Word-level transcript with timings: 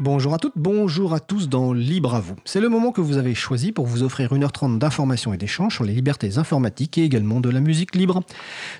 Bonjour 0.00 0.32
à 0.32 0.38
toutes, 0.38 0.52
bonjour 0.54 1.12
à 1.12 1.18
tous 1.18 1.48
dans 1.48 1.72
Libre 1.72 2.14
à 2.14 2.20
vous. 2.20 2.36
C'est 2.44 2.60
le 2.60 2.68
moment 2.68 2.92
que 2.92 3.00
vous 3.00 3.16
avez 3.16 3.34
choisi 3.34 3.72
pour 3.72 3.84
vous 3.84 4.04
offrir 4.04 4.32
1h30 4.32 4.78
d'informations 4.78 5.34
et 5.34 5.36
d'échanges 5.36 5.74
sur 5.74 5.82
les 5.82 5.92
libertés 5.92 6.38
informatiques 6.38 6.98
et 6.98 7.02
également 7.02 7.40
de 7.40 7.50
la 7.50 7.58
musique 7.58 7.96
libre. 7.96 8.22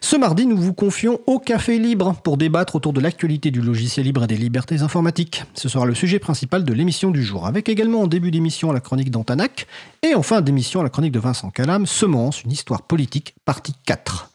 Ce 0.01 0.15
mardi, 0.15 0.47
nous 0.47 0.57
vous 0.57 0.75
confions 0.75 1.19
au 1.27 1.41
Café 1.41 1.81
Libre 1.81 2.15
pour 2.23 2.37
débattre 2.37 2.77
autour 2.77 2.93
de 2.93 3.01
l'actualité 3.01 3.51
du 3.51 3.61
logiciel 3.61 4.07
libre 4.07 4.23
et 4.23 4.27
des 4.29 4.37
libertés 4.37 4.81
informatiques. 4.83 5.43
Ce 5.55 5.69
sera 5.69 5.87
le 5.87 5.95
sujet 5.97 6.21
principal 6.21 6.63
de 6.63 6.73
l'émission 6.73 7.11
du 7.11 7.25
jour, 7.25 7.49
avec 7.49 7.69
également 7.69 8.03
en 8.03 8.07
début 8.07 8.31
d'émission 8.31 8.71
la 8.71 8.79
chronique 8.79 9.11
d'Antanac 9.11 9.67
et 10.05 10.15
en 10.15 10.23
fin 10.23 10.41
d'émission 10.41 10.85
la 10.85 10.89
chronique 10.89 11.11
de 11.11 11.19
Vincent 11.19 11.51
Calam, 11.51 11.85
Semence, 11.85 12.45
une 12.45 12.53
histoire 12.53 12.83
politique, 12.83 13.35
partie 13.45 13.75
4. 13.87 14.31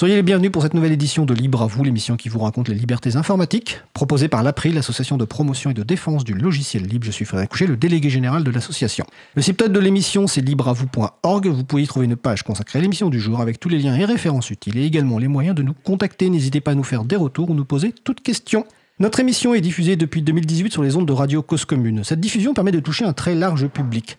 Soyez 0.00 0.16
les 0.16 0.22
bienvenus 0.22 0.50
pour 0.50 0.62
cette 0.62 0.72
nouvelle 0.72 0.92
édition 0.92 1.26
de 1.26 1.34
Libre 1.34 1.60
à 1.60 1.66
vous, 1.66 1.84
l'émission 1.84 2.16
qui 2.16 2.30
vous 2.30 2.38
raconte 2.38 2.70
les 2.70 2.74
libertés 2.74 3.14
informatiques, 3.14 3.82
proposée 3.92 4.26
par 4.26 4.42
l'APRI, 4.42 4.72
l'association 4.72 5.18
de 5.18 5.26
promotion 5.26 5.70
et 5.70 5.74
de 5.74 5.82
défense 5.82 6.24
du 6.24 6.32
logiciel 6.32 6.84
libre. 6.84 7.04
Je 7.04 7.10
suis 7.10 7.26
Frédéric 7.26 7.50
Couchet, 7.50 7.66
le 7.66 7.76
délégué 7.76 8.08
général 8.08 8.42
de 8.42 8.50
l'association. 8.50 9.04
Le 9.34 9.42
site 9.42 9.62
de 9.62 9.78
l'émission, 9.78 10.26
c'est 10.26 10.40
libreavou.org. 10.40 11.46
Vous 11.46 11.64
pouvez 11.64 11.82
y 11.82 11.86
trouver 11.86 12.06
une 12.06 12.16
page 12.16 12.42
consacrée 12.42 12.78
à 12.78 12.82
l'émission 12.82 13.10
du 13.10 13.20
jour 13.20 13.42
avec 13.42 13.60
tous 13.60 13.68
les 13.68 13.78
liens 13.78 13.94
et 13.94 14.06
références 14.06 14.50
utiles 14.50 14.78
et 14.78 14.86
également 14.86 15.18
les 15.18 15.28
moyens 15.28 15.54
de 15.54 15.62
nous 15.62 15.74
contacter. 15.74 16.30
N'hésitez 16.30 16.62
pas 16.62 16.70
à 16.70 16.74
nous 16.74 16.84
faire 16.84 17.04
des 17.04 17.16
retours 17.16 17.50
ou 17.50 17.54
nous 17.54 17.66
poser 17.66 17.92
toutes 17.92 18.22
questions. 18.22 18.64
Notre 19.02 19.18
émission 19.18 19.52
est 19.52 19.60
diffusée 19.60 19.96
depuis 19.96 20.22
2018 20.22 20.72
sur 20.72 20.84
les 20.84 20.94
ondes 20.94 21.08
de 21.08 21.12
Radio 21.12 21.42
Cause 21.42 21.64
Commune. 21.64 22.04
Cette 22.04 22.20
diffusion 22.20 22.54
permet 22.54 22.70
de 22.70 22.78
toucher 22.78 23.04
un 23.04 23.12
très 23.12 23.34
large 23.34 23.66
public. 23.66 24.16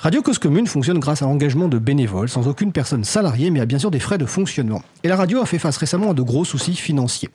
Radio 0.00 0.22
Cause 0.22 0.40
Commune 0.40 0.66
fonctionne 0.66 0.98
grâce 0.98 1.22
à 1.22 1.26
l'engagement 1.26 1.68
de 1.68 1.78
bénévoles, 1.78 2.28
sans 2.28 2.48
aucune 2.48 2.72
personne 2.72 3.04
salariée, 3.04 3.52
mais 3.52 3.60
à 3.60 3.64
bien 3.64 3.78
sûr 3.78 3.92
des 3.92 4.00
frais 4.00 4.18
de 4.18 4.26
fonctionnement. 4.26 4.82
Et 5.04 5.08
la 5.08 5.14
radio 5.14 5.40
a 5.40 5.46
fait 5.46 5.60
face 5.60 5.76
récemment 5.76 6.10
à 6.10 6.14
de 6.14 6.22
gros 6.22 6.44
soucis 6.44 6.74
financiers. 6.74 7.30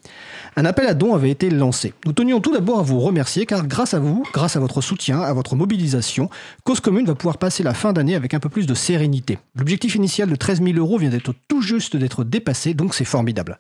Un 0.57 0.65
appel 0.65 0.87
à 0.87 0.93
dons 0.93 1.15
avait 1.15 1.29
été 1.29 1.49
lancé. 1.49 1.93
Nous 2.05 2.11
tenions 2.11 2.41
tout 2.41 2.51
d'abord 2.51 2.79
à 2.79 2.83
vous 2.83 2.99
remercier 2.99 3.45
car 3.45 3.65
grâce 3.65 3.93
à 3.93 3.99
vous, 3.99 4.25
grâce 4.33 4.57
à 4.57 4.59
votre 4.59 4.81
soutien, 4.81 5.21
à 5.21 5.31
votre 5.31 5.55
mobilisation, 5.55 6.29
Cause 6.65 6.81
Commune 6.81 7.05
va 7.05 7.15
pouvoir 7.15 7.37
passer 7.37 7.63
la 7.63 7.73
fin 7.73 7.93
d'année 7.93 8.15
avec 8.15 8.33
un 8.33 8.41
peu 8.41 8.49
plus 8.49 8.67
de 8.67 8.73
sérénité. 8.73 9.37
L'objectif 9.55 9.95
initial 9.95 10.29
de 10.29 10.35
13 10.35 10.61
000 10.61 10.77
euros 10.77 10.97
vient 10.97 11.09
d'être 11.09 11.33
tout 11.47 11.61
juste 11.61 11.95
d'être 11.95 12.25
dépassé, 12.25 12.73
donc 12.73 12.93
c'est 12.93 13.05
formidable. 13.05 13.57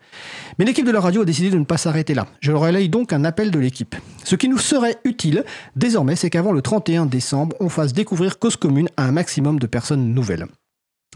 Mais 0.57 0.65
l'équipe 0.65 0.85
de 0.85 0.91
la 0.91 0.99
radio 0.99 1.21
a 1.21 1.25
décidé 1.25 1.49
de 1.49 1.57
ne 1.57 1.63
pas 1.63 1.77
s'arrêter 1.77 2.13
là. 2.13 2.27
Je 2.41 2.51
relaye 2.51 2.89
donc 2.89 3.13
un 3.13 3.28
appel 3.29 3.51
de 3.51 3.59
l'équipe. 3.59 3.95
Ce 4.25 4.35
qui 4.35 4.49
nous 4.49 4.57
serait 4.57 4.97
utile, 5.05 5.45
désormais, 5.75 6.17
c'est 6.17 6.29
qu'avant 6.29 6.51
le 6.51 6.61
31 6.61 7.05
décembre, 7.05 7.55
on 7.59 7.69
fasse 7.69 7.93
découvrir 7.93 8.39
Cause 8.39 8.57
Commune 8.57 8.89
à 8.97 9.05
un 9.05 9.11
maximum 9.11 9.59
de 9.59 9.67
personnes 9.67 10.13
nouvelles. 10.13 10.47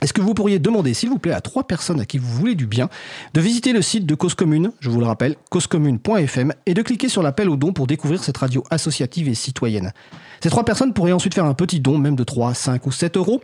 Est-ce 0.02 0.12
que 0.12 0.22
vous 0.22 0.34
pourriez 0.34 0.60
demander, 0.60 0.94
s'il 0.94 1.10
vous 1.10 1.18
plaît, 1.18 1.34
à 1.34 1.40
trois 1.40 1.66
personnes 1.66 2.02
à 2.02 2.06
qui 2.06 2.18
vous 2.18 2.28
voulez 2.28 2.56
du 2.56 2.68
bien, 2.68 2.90
de 3.34 3.42
visiter 3.42 3.72
le 3.72 3.82
site 3.82 4.06
de 4.06 4.16
Cause 4.16 4.36
Commune, 4.36 4.72
je 4.82 4.90
vous 4.90 5.00
le 5.00 5.06
rappelle, 5.06 5.36
causecommune.fm, 5.50 6.54
et 6.66 6.74
de 6.74 6.82
cliquer 6.82 7.08
sur 7.08 7.24
l'appel 7.24 7.50
au 7.50 7.56
don 7.56 7.72
pour 7.72 7.88
découvrir 7.88 8.22
cette 8.22 8.38
radio 8.38 8.64
associative 8.70 9.30
et 9.30 9.34
citoyenne. 9.34 9.94
Ces 10.42 10.50
trois 10.50 10.66
personnes 10.66 10.94
pourraient 10.94 11.14
ensuite 11.14 11.34
faire 11.34 11.46
un 11.46 11.54
petit 11.54 11.80
don, 11.80 11.98
même 11.98 12.18
de 12.18 12.24
3, 12.26 12.54
5 12.54 12.86
ou 12.86 12.92
7 12.92 13.16
euros. 13.16 13.42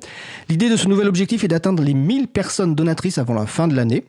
L'idée 0.49 0.69
de 0.69 0.75
ce 0.75 0.89
nouvel 0.89 1.07
objectif 1.07 1.45
est 1.45 1.47
d'atteindre 1.47 1.81
les 1.81 1.93
1000 1.93 2.27
personnes 2.27 2.75
donatrices 2.75 3.19
avant 3.19 3.35
la 3.35 3.45
fin 3.45 3.69
de 3.69 3.75
l'année. 3.75 4.03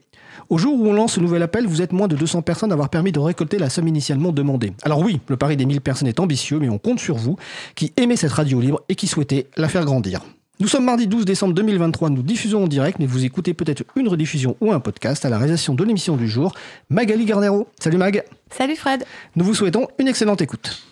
Au 0.51 0.59
jour 0.59 0.75
où 0.81 0.89
on 0.89 0.93
lance 0.93 1.13
ce 1.13 1.21
nouvel 1.21 1.45
appel, 1.45 1.65
vous 1.69 1.81
êtes 1.81 1.93
moins 1.93 2.09
de 2.09 2.17
200 2.17 2.43
personnes 2.43 2.73
à 2.73 2.75
avoir 2.75 2.89
permis 2.89 3.13
de 3.13 3.21
récolter 3.21 3.57
la 3.57 3.71
somme 3.71 3.87
initialement 3.87 4.33
demandée. 4.33 4.73
Alors 4.83 4.99
oui, 4.99 5.21
le 5.29 5.37
pari 5.37 5.57
des 5.57 5.65
1000 5.65 5.81
personnes 5.81 6.09
est 6.09 6.19
ambitieux, 6.19 6.59
mais 6.59 6.69
on 6.69 6.79
compte 6.79 6.99
sur 6.99 7.17
vous, 7.17 7.37
qui 7.77 7.93
aimez 7.97 8.17
cette 8.17 8.33
radio 8.33 8.61
libre 8.61 8.81
et 8.89 8.97
qui 8.97 9.07
souhaitez 9.07 9.47
la 9.57 9.69
faire 9.69 9.85
grandir. 9.85 10.23
Nous 10.59 10.67
sommes 10.67 10.85
mardi 10.85 11.07
12 11.07 11.25
décembre 11.25 11.55
2023, 11.55 12.11
nous 12.11 12.23
diffusons 12.23 12.65
en 12.65 12.67
direct, 12.67 12.99
mais 12.99 13.07
vous 13.07 13.25
écoutez 13.25 13.55
peut-être 13.55 13.85
une 13.95 14.09
rediffusion 14.09 14.57
ou 14.61 14.73
un 14.73 14.81
podcast 14.81 15.25
à 15.25 15.29
la 15.29 15.39
réalisation 15.39 15.75
de 15.75 15.85
l'émission 15.85 16.17
du 16.17 16.29
jour. 16.29 16.53
Magali 16.89 17.27
Garnero. 17.27 17.69
Salut 17.79 17.99
Mag. 17.99 18.25
Salut 18.51 18.75
Fred. 18.75 19.05
Nous 19.37 19.45
vous 19.45 19.55
souhaitons 19.55 19.87
une 20.01 20.09
excellente 20.09 20.43
écoute. 20.43 20.83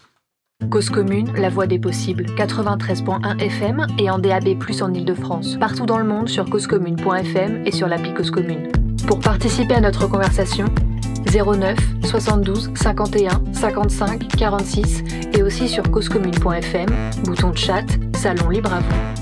Cause 0.71 0.89
commune, 0.89 1.33
la 1.37 1.51
voix 1.51 1.67
des 1.67 1.81
possibles, 1.81 2.27
93.1 2.37 3.41
FM 3.41 3.89
et 3.99 4.09
en 4.09 4.21
DAB+, 4.21 4.57
en 4.81 4.95
Ile-de-France. 4.95 5.57
Partout 5.59 5.85
dans 5.85 5.99
le 5.99 6.05
monde 6.05 6.29
sur 6.29 6.49
causecommune.fm 6.49 7.65
et 7.67 7.73
sur 7.73 7.89
l'appli 7.89 8.15
Cause 8.15 8.31
Commune. 8.31 8.71
Pour 9.09 9.21
participer 9.21 9.73
à 9.73 9.81
notre 9.81 10.07
conversation, 10.07 10.67
09 11.33 11.79
72 12.05 12.71
51 12.75 13.43
55 13.55 14.29
46 14.37 15.03
et 15.33 15.43
aussi 15.43 15.67
sur 15.67 15.91
causecommune.fm, 15.91 16.89
bouton 17.25 17.49
de 17.49 17.57
chat, 17.57 17.87
salon 18.15 18.51
libre 18.51 18.71
à 18.71 18.81
vous. 18.81 19.19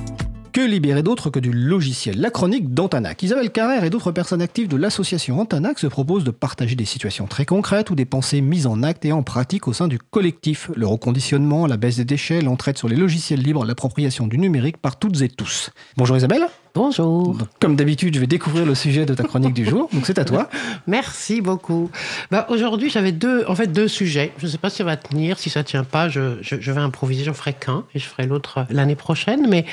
Que 0.52 0.60
libérer 0.60 1.04
d'autre 1.04 1.30
que 1.30 1.38
du 1.38 1.52
logiciel 1.52 2.20
La 2.20 2.30
chronique 2.30 2.74
d'Antanac. 2.74 3.22
Isabelle 3.22 3.52
Carrère 3.52 3.84
et 3.84 3.90
d'autres 3.90 4.10
personnes 4.10 4.42
actives 4.42 4.66
de 4.66 4.76
l'association 4.76 5.38
Antanac 5.38 5.78
se 5.78 5.86
proposent 5.86 6.24
de 6.24 6.32
partager 6.32 6.74
des 6.74 6.84
situations 6.84 7.28
très 7.28 7.44
concrètes 7.44 7.90
ou 7.90 7.94
des 7.94 8.06
pensées 8.06 8.40
mises 8.40 8.66
en 8.66 8.82
acte 8.82 9.04
et 9.04 9.12
en 9.12 9.22
pratique 9.22 9.68
au 9.68 9.72
sein 9.72 9.86
du 9.86 10.00
collectif. 10.00 10.68
Le 10.74 10.88
reconditionnement, 10.88 11.68
la 11.68 11.76
baisse 11.76 11.98
des 11.98 12.04
déchets, 12.04 12.40
l'entraide 12.40 12.76
sur 12.76 12.88
les 12.88 12.96
logiciels 12.96 13.40
libres, 13.40 13.64
l'appropriation 13.64 14.26
du 14.26 14.36
numérique 14.36 14.78
par 14.78 14.98
toutes 14.98 15.20
et 15.20 15.28
tous. 15.28 15.70
Bonjour 15.96 16.16
Isabelle. 16.16 16.48
Bonjour. 16.76 17.38
comme 17.58 17.74
d'habitude, 17.74 18.14
je 18.14 18.20
vais 18.20 18.26
découvrir 18.26 18.66
le 18.66 18.74
sujet 18.74 19.06
de 19.06 19.14
ta 19.14 19.24
chronique 19.24 19.54
du 19.54 19.64
jour. 19.64 19.88
Donc 19.94 20.06
c'est 20.06 20.18
à 20.18 20.24
toi. 20.26 20.50
Merci 20.86 21.40
beaucoup. 21.40 21.90
Bah, 22.30 22.46
Aujourd'hui, 22.50 22.90
j'avais 22.90 23.12
deux, 23.12 23.44
en 23.48 23.54
fait, 23.54 23.66
deux 23.68 23.88
sujets. 23.88 24.32
Je 24.36 24.44
ne 24.44 24.50
sais 24.50 24.58
pas 24.58 24.68
si 24.68 24.76
ça 24.76 24.84
va 24.84 24.96
tenir. 24.98 25.38
Si 25.38 25.48
ça 25.48 25.60
ne 25.60 25.64
tient 25.64 25.84
pas, 25.84 26.10
je, 26.10 26.36
je, 26.42 26.56
je 26.60 26.72
vais 26.72 26.80
improviser. 26.80 27.24
J'en 27.24 27.32
ferai 27.32 27.54
qu'un 27.54 27.84
et 27.94 27.98
je 27.98 28.04
ferai 28.04 28.26
l'autre 28.26 28.66
l'année 28.68 28.94
prochaine. 28.94 29.46
Mais 29.48 29.64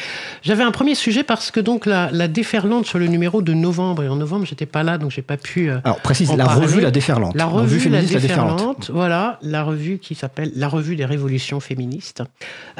j'avais 0.43 0.63
un 0.63 0.71
premier 0.71 0.95
sujet 0.95 1.23
parce 1.23 1.51
que 1.51 1.59
donc 1.59 1.85
la, 1.85 2.09
la, 2.11 2.29
déferlante 2.29 2.85
sur 2.85 2.99
le 2.99 3.07
numéro 3.07 3.41
de 3.41 3.53
novembre 3.53 4.03
et 4.03 4.07
en 4.07 4.15
novembre, 4.15 4.45
j'étais 4.45 4.65
pas 4.65 4.83
là, 4.83 4.97
donc 4.97 5.11
j'ai 5.11 5.21
pas 5.21 5.37
pu. 5.37 5.69
Euh, 5.69 5.79
Alors 5.83 5.99
précise 5.99 6.31
la 6.33 6.45
parler. 6.45 6.65
revue 6.65 6.79
La 6.79 6.91
Déferlante. 6.91 7.35
La 7.35 7.45
revue, 7.45 7.79
féministe 7.79 8.13
La 8.13 8.19
Déferlante. 8.21 8.47
La 8.49 8.55
déferlante. 8.55 8.91
Voilà, 8.93 9.39
la 9.41 9.63
revue 9.63 9.99
qui 9.99 10.15
s'appelle 10.15 10.51
La 10.55 10.69
Revue 10.69 10.95
des 10.95 11.05
révolutions 11.05 11.59
féministes 11.59 12.23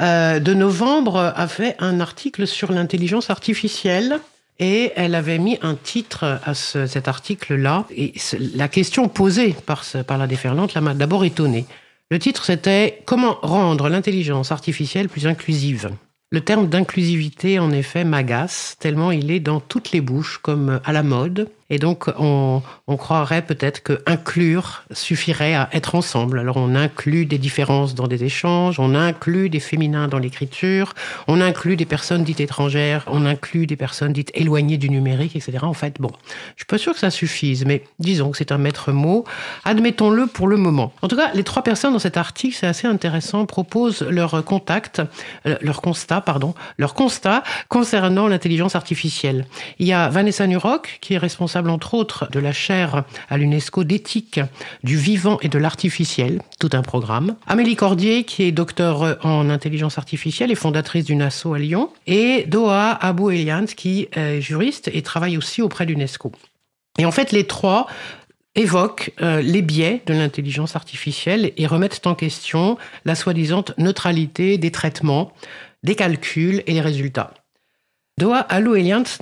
euh, 0.00 0.40
de 0.40 0.54
novembre 0.54 1.32
a 1.36 1.46
fait 1.46 1.76
un 1.78 2.00
article 2.00 2.46
sur 2.46 2.72
l'intelligence 2.72 3.28
artificielle. 3.30 4.13
Et 4.58 4.92
elle 4.94 5.14
avait 5.14 5.38
mis 5.38 5.58
un 5.62 5.74
titre 5.74 6.40
à 6.44 6.54
ce, 6.54 6.86
cet 6.86 7.08
article-là. 7.08 7.86
Et 7.96 8.14
la 8.54 8.68
question 8.68 9.08
posée 9.08 9.54
par, 9.66 9.84
la 10.16 10.26
déferlante 10.26 10.76
m'a 10.76 10.94
d'abord 10.94 11.24
étonné. 11.24 11.66
Le 12.10 12.18
titre, 12.18 12.44
c'était 12.44 13.02
Comment 13.04 13.38
rendre 13.42 13.88
l'intelligence 13.88 14.52
artificielle 14.52 15.08
plus 15.08 15.26
inclusive? 15.26 15.90
Le 16.30 16.40
terme 16.40 16.68
d'inclusivité, 16.68 17.58
en 17.58 17.70
effet, 17.70 18.04
m'agace, 18.04 18.76
tellement 18.78 19.10
il 19.10 19.30
est 19.30 19.40
dans 19.40 19.60
toutes 19.60 19.92
les 19.92 20.00
bouches, 20.00 20.38
comme 20.42 20.80
à 20.84 20.92
la 20.92 21.02
mode. 21.02 21.48
Et 21.70 21.78
donc, 21.78 22.10
on, 22.18 22.62
croirait 22.98 23.42
peut-être 23.42 23.82
que 23.82 24.02
inclure 24.06 24.84
suffirait 24.92 25.54
à 25.54 25.68
être 25.72 25.94
ensemble. 25.94 26.38
Alors, 26.38 26.56
on 26.58 26.74
inclut 26.74 27.26
des 27.26 27.38
différences 27.38 27.94
dans 27.94 28.06
des 28.06 28.24
échanges, 28.24 28.78
on 28.78 28.94
inclut 28.94 29.48
des 29.48 29.60
féminins 29.60 30.06
dans 30.06 30.18
l'écriture, 30.18 30.94
on 31.26 31.40
inclut 31.40 31.76
des 31.76 31.86
personnes 31.86 32.22
dites 32.22 32.40
étrangères, 32.40 33.04
on 33.08 33.24
inclut 33.24 33.66
des 33.66 33.76
personnes 33.76 34.12
dites 34.12 34.30
éloignées 34.34 34.76
du 34.76 34.90
numérique, 34.90 35.36
etc. 35.36 35.58
En 35.62 35.72
fait, 35.72 36.00
bon, 36.00 36.10
je 36.56 36.60
suis 36.60 36.66
pas 36.66 36.78
sûr 36.78 36.92
que 36.92 36.98
ça 36.98 37.10
suffise, 37.10 37.64
mais 37.64 37.82
disons 37.98 38.30
que 38.30 38.36
c'est 38.36 38.52
un 38.52 38.58
maître 38.58 38.92
mot. 38.92 39.24
Admettons-le 39.64 40.26
pour 40.26 40.48
le 40.48 40.56
moment. 40.56 40.92
En 41.02 41.08
tout 41.08 41.16
cas, 41.16 41.30
les 41.34 41.44
trois 41.44 41.62
personnes 41.62 41.94
dans 41.94 41.98
cet 41.98 42.16
article, 42.16 42.54
c'est 42.54 42.66
assez 42.66 42.86
intéressant, 42.86 43.46
proposent 43.46 44.02
leur 44.02 44.44
contact, 44.44 45.02
euh, 45.46 45.56
leur 45.62 45.80
constat, 45.80 46.20
pardon, 46.20 46.54
leur 46.78 46.94
constat 46.94 47.42
concernant 47.68 48.28
l'intelligence 48.28 48.76
artificielle. 48.76 49.46
Il 49.78 49.86
y 49.86 49.92
a 49.92 50.08
Vanessa 50.08 50.46
Nurock, 50.46 50.98
qui 51.00 51.14
est 51.14 51.18
responsable 51.18 51.53
entre 51.56 51.94
autres 51.94 52.28
de 52.30 52.40
la 52.40 52.52
chaire 52.52 53.04
à 53.28 53.36
l'UNESCO 53.36 53.84
d'éthique 53.84 54.40
du 54.82 54.96
vivant 54.96 55.38
et 55.40 55.48
de 55.48 55.58
l'artificiel, 55.58 56.40
tout 56.58 56.70
un 56.72 56.82
programme. 56.82 57.36
Amélie 57.46 57.76
Cordier, 57.76 58.24
qui 58.24 58.42
est 58.44 58.52
docteur 58.52 59.18
en 59.24 59.50
intelligence 59.50 59.98
artificielle 59.98 60.50
et 60.50 60.54
fondatrice 60.54 61.04
d'une 61.04 61.22
asso 61.22 61.54
à 61.54 61.58
Lyon. 61.58 61.90
Et 62.06 62.44
Doha 62.46 62.92
Abou 62.92 63.30
Elian, 63.30 63.66
qui 63.66 64.08
est 64.12 64.40
juriste 64.40 64.90
et 64.92 65.02
travaille 65.02 65.36
aussi 65.36 65.62
auprès 65.62 65.86
de 65.86 65.90
l'UNESCO. 65.90 66.32
Et 66.98 67.04
en 67.04 67.12
fait, 67.12 67.32
les 67.32 67.46
trois 67.46 67.86
évoquent 68.54 69.12
euh, 69.20 69.40
les 69.40 69.62
biais 69.62 70.02
de 70.06 70.14
l'intelligence 70.14 70.76
artificielle 70.76 71.52
et 71.56 71.66
remettent 71.66 72.06
en 72.06 72.14
question 72.14 72.78
la 73.04 73.14
soi-disant 73.14 73.64
neutralité 73.78 74.58
des 74.58 74.70
traitements, 74.70 75.32
des 75.82 75.96
calculs 75.96 76.62
et 76.66 76.72
les 76.72 76.80
résultats. 76.80 77.34
Doha 78.16 78.38
Allo 78.38 78.76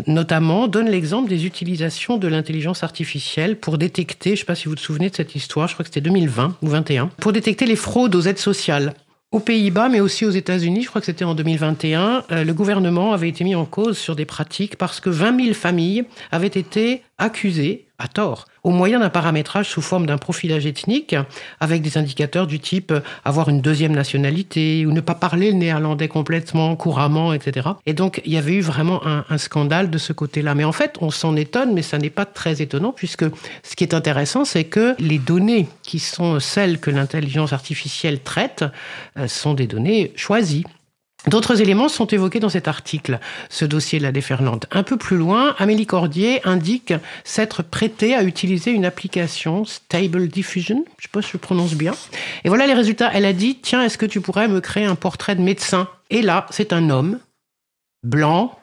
notamment, 0.06 0.68
donne 0.68 0.90
l'exemple 0.90 1.26
des 1.26 1.46
utilisations 1.46 2.18
de 2.18 2.28
l'intelligence 2.28 2.82
artificielle 2.82 3.56
pour 3.56 3.78
détecter, 3.78 4.30
je 4.30 4.34
ne 4.34 4.36
sais 4.40 4.44
pas 4.44 4.54
si 4.54 4.66
vous 4.66 4.72
vous 4.72 4.76
souvenez 4.76 5.08
de 5.08 5.14
cette 5.14 5.34
histoire, 5.34 5.66
je 5.66 5.72
crois 5.72 5.84
que 5.84 5.88
c'était 5.88 6.02
2020 6.02 6.58
ou 6.60 6.66
2021, 6.66 7.06
pour 7.18 7.32
détecter 7.32 7.64
les 7.64 7.76
fraudes 7.76 8.14
aux 8.14 8.20
aides 8.20 8.36
sociales. 8.36 8.92
Aux 9.30 9.40
Pays-Bas, 9.40 9.88
mais 9.88 10.00
aussi 10.00 10.26
aux 10.26 10.30
États-Unis, 10.30 10.82
je 10.82 10.88
crois 10.88 11.00
que 11.00 11.06
c'était 11.06 11.24
en 11.24 11.34
2021, 11.34 12.24
euh, 12.32 12.44
le 12.44 12.52
gouvernement 12.52 13.14
avait 13.14 13.30
été 13.30 13.44
mis 13.44 13.54
en 13.54 13.64
cause 13.64 13.96
sur 13.96 14.14
des 14.14 14.26
pratiques 14.26 14.76
parce 14.76 15.00
que 15.00 15.08
20 15.08 15.42
000 15.42 15.54
familles 15.54 16.04
avaient 16.30 16.48
été 16.48 17.02
accusées, 17.16 17.86
à 17.98 18.08
tort, 18.08 18.44
au 18.64 18.70
moyen 18.70 19.00
d'un 19.00 19.10
paramétrage 19.10 19.68
sous 19.68 19.82
forme 19.82 20.06
d'un 20.06 20.18
profilage 20.18 20.66
ethnique 20.66 21.16
avec 21.60 21.82
des 21.82 21.98
indicateurs 21.98 22.46
du 22.46 22.60
type 22.60 22.92
avoir 23.24 23.48
une 23.48 23.60
deuxième 23.60 23.92
nationalité 23.92 24.86
ou 24.86 24.92
ne 24.92 25.00
pas 25.00 25.14
parler 25.14 25.50
le 25.50 25.56
néerlandais 25.56 26.08
complètement, 26.08 26.76
couramment, 26.76 27.32
etc. 27.32 27.70
Et 27.86 27.92
donc, 27.92 28.20
il 28.24 28.32
y 28.32 28.36
avait 28.36 28.54
eu 28.54 28.60
vraiment 28.60 29.04
un, 29.06 29.24
un 29.28 29.38
scandale 29.38 29.90
de 29.90 29.98
ce 29.98 30.12
côté-là. 30.12 30.54
Mais 30.54 30.64
en 30.64 30.72
fait, 30.72 30.96
on 31.00 31.10
s'en 31.10 31.34
étonne, 31.36 31.74
mais 31.74 31.82
ça 31.82 31.98
n'est 31.98 32.10
pas 32.10 32.24
très 32.24 32.62
étonnant 32.62 32.92
puisque 32.92 33.24
ce 33.62 33.76
qui 33.76 33.84
est 33.84 33.94
intéressant, 33.94 34.44
c'est 34.44 34.64
que 34.64 34.94
les 34.98 35.18
données 35.18 35.68
qui 35.82 35.98
sont 35.98 36.40
celles 36.40 36.78
que 36.78 36.90
l'intelligence 36.90 37.52
artificielle 37.52 38.20
traite 38.20 38.64
euh, 39.18 39.26
sont 39.28 39.54
des 39.54 39.66
données 39.66 40.12
choisies. 40.16 40.64
D'autres 41.28 41.60
éléments 41.60 41.88
sont 41.88 42.06
évoqués 42.06 42.40
dans 42.40 42.48
cet 42.48 42.66
article, 42.66 43.20
ce 43.48 43.64
dossier 43.64 44.00
de 44.00 44.04
la 44.04 44.10
déferlante. 44.10 44.66
Un 44.72 44.82
peu 44.82 44.96
plus 44.96 45.16
loin, 45.16 45.54
Amélie 45.58 45.86
Cordier 45.86 46.40
indique 46.46 46.94
s'être 47.22 47.62
prêtée 47.62 48.16
à 48.16 48.24
utiliser 48.24 48.72
une 48.72 48.84
application 48.84 49.64
Stable 49.64 50.26
Diffusion, 50.26 50.84
je 50.98 51.04
sais 51.04 51.10
pas 51.12 51.22
si 51.22 51.30
je 51.32 51.36
prononce 51.36 51.74
bien. 51.74 51.92
Et 52.44 52.48
voilà 52.48 52.66
les 52.66 52.74
résultats. 52.74 53.10
Elle 53.14 53.24
a 53.24 53.32
dit, 53.32 53.58
tiens, 53.62 53.82
est-ce 53.82 53.98
que 53.98 54.06
tu 54.06 54.20
pourrais 54.20 54.48
me 54.48 54.60
créer 54.60 54.84
un 54.84 54.96
portrait 54.96 55.36
de 55.36 55.42
médecin? 55.42 55.88
Et 56.10 56.22
là, 56.22 56.46
c'est 56.50 56.72
un 56.72 56.90
homme, 56.90 57.20
blanc, 58.02 58.58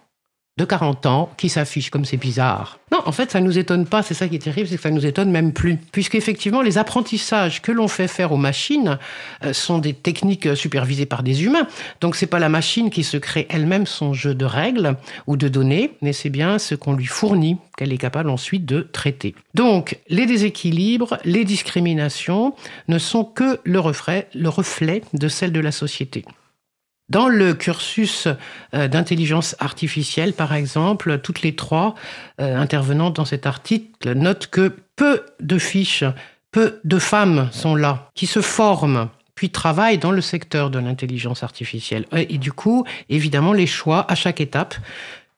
de 0.60 0.66
40 0.66 1.06
ans 1.06 1.30
qui 1.38 1.48
s'affiche 1.48 1.90
comme 1.90 2.04
c'est 2.04 2.18
bizarre. 2.18 2.80
Non, 2.92 3.00
en 3.06 3.14
fait, 3.14 3.32
ça 3.32 3.40
ne 3.40 3.46
nous 3.46 3.58
étonne 3.58 3.86
pas. 3.86 4.04
C'est 4.04 4.14
ça 4.14 4.28
qui 4.28 4.36
est 4.36 4.40
terrible, 4.40 4.68
c'est 4.68 4.76
que 4.76 4.82
ça 4.82 4.92
nous 4.92 5.06
étonne 5.06 5.32
même 5.32 5.54
plus. 5.54 5.78
Puisqu'effectivement, 5.92 6.62
les 6.62 6.78
apprentissages 6.78 7.62
que 7.62 7.72
l'on 7.72 7.88
fait 7.88 8.10
faire 8.10 8.34
aux 8.34 8.38
machines 8.38 9.00
euh, 9.46 9.54
sont 9.54 9.78
des 9.78 9.94
techniques 9.94 10.56
supervisées 10.58 11.06
par 11.06 11.24
des 11.24 11.46
humains. 11.46 11.68
Donc, 12.02 12.18
c'est 12.18 12.28
pas 12.28 12.40
la 12.40 12.50
machine 12.50 12.90
qui 12.90 13.04
se 13.04 13.16
crée 13.16 13.48
elle-même 13.50 13.86
son 13.86 14.14
jeu 14.14 14.36
de 14.36 14.44
règles 14.44 14.98
ou 15.28 15.38
de 15.38 15.48
données, 15.48 15.94
mais 16.02 16.12
c'est 16.12 16.30
bien 16.30 16.60
ce 16.60 16.76
qu'on 16.76 16.94
lui 16.94 17.06
fournit 17.06 17.58
qu'elle 17.78 17.94
est 17.94 17.98
capable 17.98 18.30
ensuite 18.30 18.66
de 18.66 18.82
traiter. 18.82 19.36
Donc, 19.54 19.98
les 20.10 20.26
déséquilibres, 20.26 21.18
les 21.24 21.46
discriminations 21.46 22.54
ne 22.90 22.98
sont 22.98 23.24
que 23.24 23.62
le 23.64 23.80
reflet, 23.80 24.28
le 24.34 24.50
reflet 24.50 25.04
de 25.14 25.30
celle 25.30 25.54
de 25.54 25.62
la 25.62 25.72
société. 25.72 26.26
Dans 27.10 27.28
le 27.28 27.54
cursus 27.54 28.28
euh, 28.74 28.88
d'intelligence 28.88 29.56
artificielle, 29.60 30.34
par 30.34 30.54
exemple, 30.54 31.20
toutes 31.20 31.42
les 31.42 31.56
trois 31.56 31.96
euh, 32.40 32.56
intervenantes 32.56 33.16
dans 33.16 33.26
cet 33.26 33.48
article 33.48 34.14
notent 34.14 34.48
que 34.48 34.76
peu 34.96 35.24
de 35.40 35.58
fiches, 35.58 36.04
peu 36.52 36.80
de 36.84 37.00
femmes 37.00 37.50
sont 37.52 37.76
là, 37.76 38.10
qui 38.14 38.28
se 38.28 38.42
forment 38.42 39.10
puis 39.34 39.52
travaillent 39.52 39.98
dans 39.98 40.12
le 40.12 40.20
secteur 40.20 40.70
de 40.70 40.80
l'intelligence 40.80 41.44
artificielle. 41.44 42.06
Et 42.12 42.38
du 42.38 42.52
coup, 42.52 42.84
évidemment, 43.08 43.54
les 43.54 43.68
choix 43.68 44.06
à 44.12 44.16
chaque 44.16 44.42
étape 44.42 44.76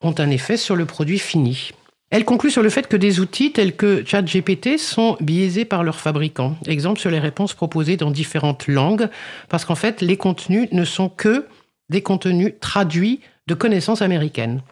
ont 0.01 0.15
un 0.18 0.31
effet 0.31 0.57
sur 0.57 0.75
le 0.75 0.85
produit 0.85 1.19
fini. 1.19 1.69
Elle 2.09 2.25
conclut 2.25 2.50
sur 2.50 2.63
le 2.63 2.69
fait 2.69 2.88
que 2.88 2.97
des 2.97 3.19
outils 3.19 3.51
tels 3.51 3.75
que 3.75 4.03
ChatGPT 4.03 4.79
sont 4.79 5.18
biaisés 5.21 5.65
par 5.65 5.83
leurs 5.83 6.00
fabricants. 6.00 6.57
Exemple 6.65 7.00
sur 7.00 7.12
les 7.12 7.19
réponses 7.19 7.53
proposées 7.53 7.95
dans 7.95 8.09
différentes 8.09 8.68
langues, 8.68 9.07
parce 9.50 9.65
qu'en 9.65 9.75
fait, 9.75 10.01
les 10.01 10.18
contenus 10.18 10.68
ne 10.71 10.83
sont 10.83 11.07
que 11.07 11.45
des 11.92 12.02
contenus 12.02 12.54
traduits 12.60 13.20
de 13.48 13.54
connaissances 13.54 14.02
américaines. 14.02 14.64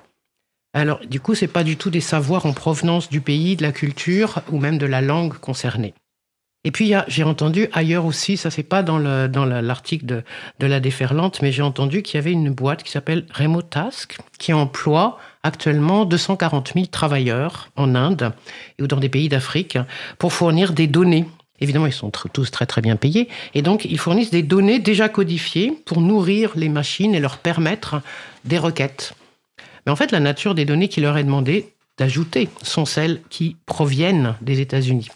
Alors, 0.73 0.99
du 1.05 1.19
coup, 1.19 1.35
ce 1.35 1.45
n'est 1.45 1.51
pas 1.51 1.63
du 1.63 1.77
tout 1.77 1.89
des 1.89 2.01
savoirs 2.01 2.45
en 2.45 2.53
provenance 2.53 3.09
du 3.09 3.21
pays, 3.21 3.55
de 3.55 3.63
la 3.63 3.71
culture 3.71 4.41
ou 4.51 4.59
même 4.59 4.77
de 4.77 4.85
la 4.85 5.01
langue 5.01 5.33
concernée. 5.33 5.93
Et 6.63 6.71
puis, 6.71 6.93
j'ai 7.07 7.23
entendu 7.23 7.67
ailleurs 7.71 8.05
aussi, 8.05 8.35
ça 8.35 8.51
c'est 8.51 8.63
pas 8.63 8.83
dans 8.83 8.97
l'article 8.97 10.05
de, 10.05 10.23
de, 10.59 10.67
la 10.67 10.79
déferlante, 10.79 11.41
mais 11.41 11.53
j'ai 11.53 11.61
entendu 11.61 12.03
qu'il 12.03 12.15
y 12.15 12.17
avait 12.17 12.33
une 12.33 12.51
boîte 12.51 12.83
qui 12.83 12.91
s'appelle 12.91 13.25
Remote 13.33 13.69
Task, 13.69 14.17
qui 14.37 14.51
emploie 14.51 15.17
actuellement 15.43 16.03
240 16.05 16.73
000 16.73 16.85
travailleurs 16.87 17.69
en 17.77 17.95
Inde 17.95 18.33
ou 18.81 18.87
dans 18.87 18.97
des 18.97 19.07
pays 19.07 19.29
d'Afrique 19.29 19.77
pour 20.17 20.33
fournir 20.33 20.73
des 20.73 20.87
données 20.87 21.25
Évidemment, 21.61 21.87
ils 21.87 21.93
sont 21.93 22.11
tous 22.11 22.51
très 22.51 22.65
très 22.65 22.81
bien 22.81 22.95
payés. 22.95 23.27
Et 23.53 23.61
donc, 23.61 23.85
ils 23.85 23.99
fournissent 23.99 24.31
des 24.31 24.43
données 24.43 24.79
déjà 24.79 25.09
codifiées 25.09 25.71
pour 25.85 26.01
nourrir 26.01 26.51
les 26.55 26.69
machines 26.69 27.15
et 27.15 27.19
leur 27.19 27.37
permettre 27.37 28.01
des 28.45 28.57
requêtes. 28.57 29.13
Mais 29.85 29.91
en 29.91 29.95
fait, 29.95 30.11
la 30.11 30.19
nature 30.19 30.55
des 30.55 30.65
données 30.65 30.87
qui 30.87 31.01
leur 31.01 31.17
est 31.17 31.23
demandée 31.23 31.73
d'ajouter 31.97 32.47
sont 32.63 32.85
celles 32.85 33.21
qui 33.29 33.57
proviennent 33.65 34.35
des 34.41 34.61
États-Unis. 34.61 35.09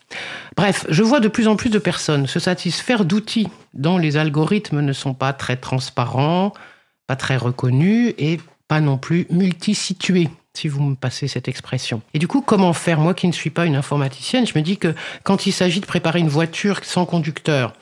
Bref, 0.58 0.86
je 0.90 1.02
vois 1.02 1.22
de 1.22 1.30
plus 1.30 1.48
en 1.48 1.56
plus 1.56 1.70
de 1.70 1.80
personnes 1.80 2.28
se 2.28 2.40
satisfaire 2.40 3.06
d'outils 3.06 3.48
dont 3.74 3.98
les 3.98 4.18
algorithmes 4.18 4.82
ne 4.82 4.94
sont 4.94 5.14
pas 5.14 5.32
très 5.32 5.56
transparents, 5.56 6.52
pas 7.08 7.16
très 7.16 7.38
reconnus 7.38 8.14
et 8.18 8.40
pas 8.68 8.82
non 8.82 8.98
plus 8.98 9.28
multisitués 9.30 10.30
si 10.56 10.68
vous 10.68 10.82
me 10.84 10.96
passez 10.96 11.28
cette 11.28 11.48
expression. 11.48 12.02
Et 12.14 12.20
du 12.20 12.28
coup, 12.28 12.42
comment 12.42 12.74
faire? 12.74 13.00
Moi 13.00 13.14
qui 13.14 13.28
ne 13.28 13.32
suis 13.32 13.50
pas 13.50 13.66
une 13.66 13.76
informaticienne, 13.76 14.46
je 14.46 14.58
me 14.58 14.64
dis 14.64 14.78
que 14.78 14.94
quand 15.24 15.46
il 15.46 15.52
s'agit 15.52 15.82
de 15.82 15.86
préparer 15.86 16.20
une 16.20 16.30
voiture 16.30 16.80
sans 16.84 17.06
conducteur, 17.06 17.74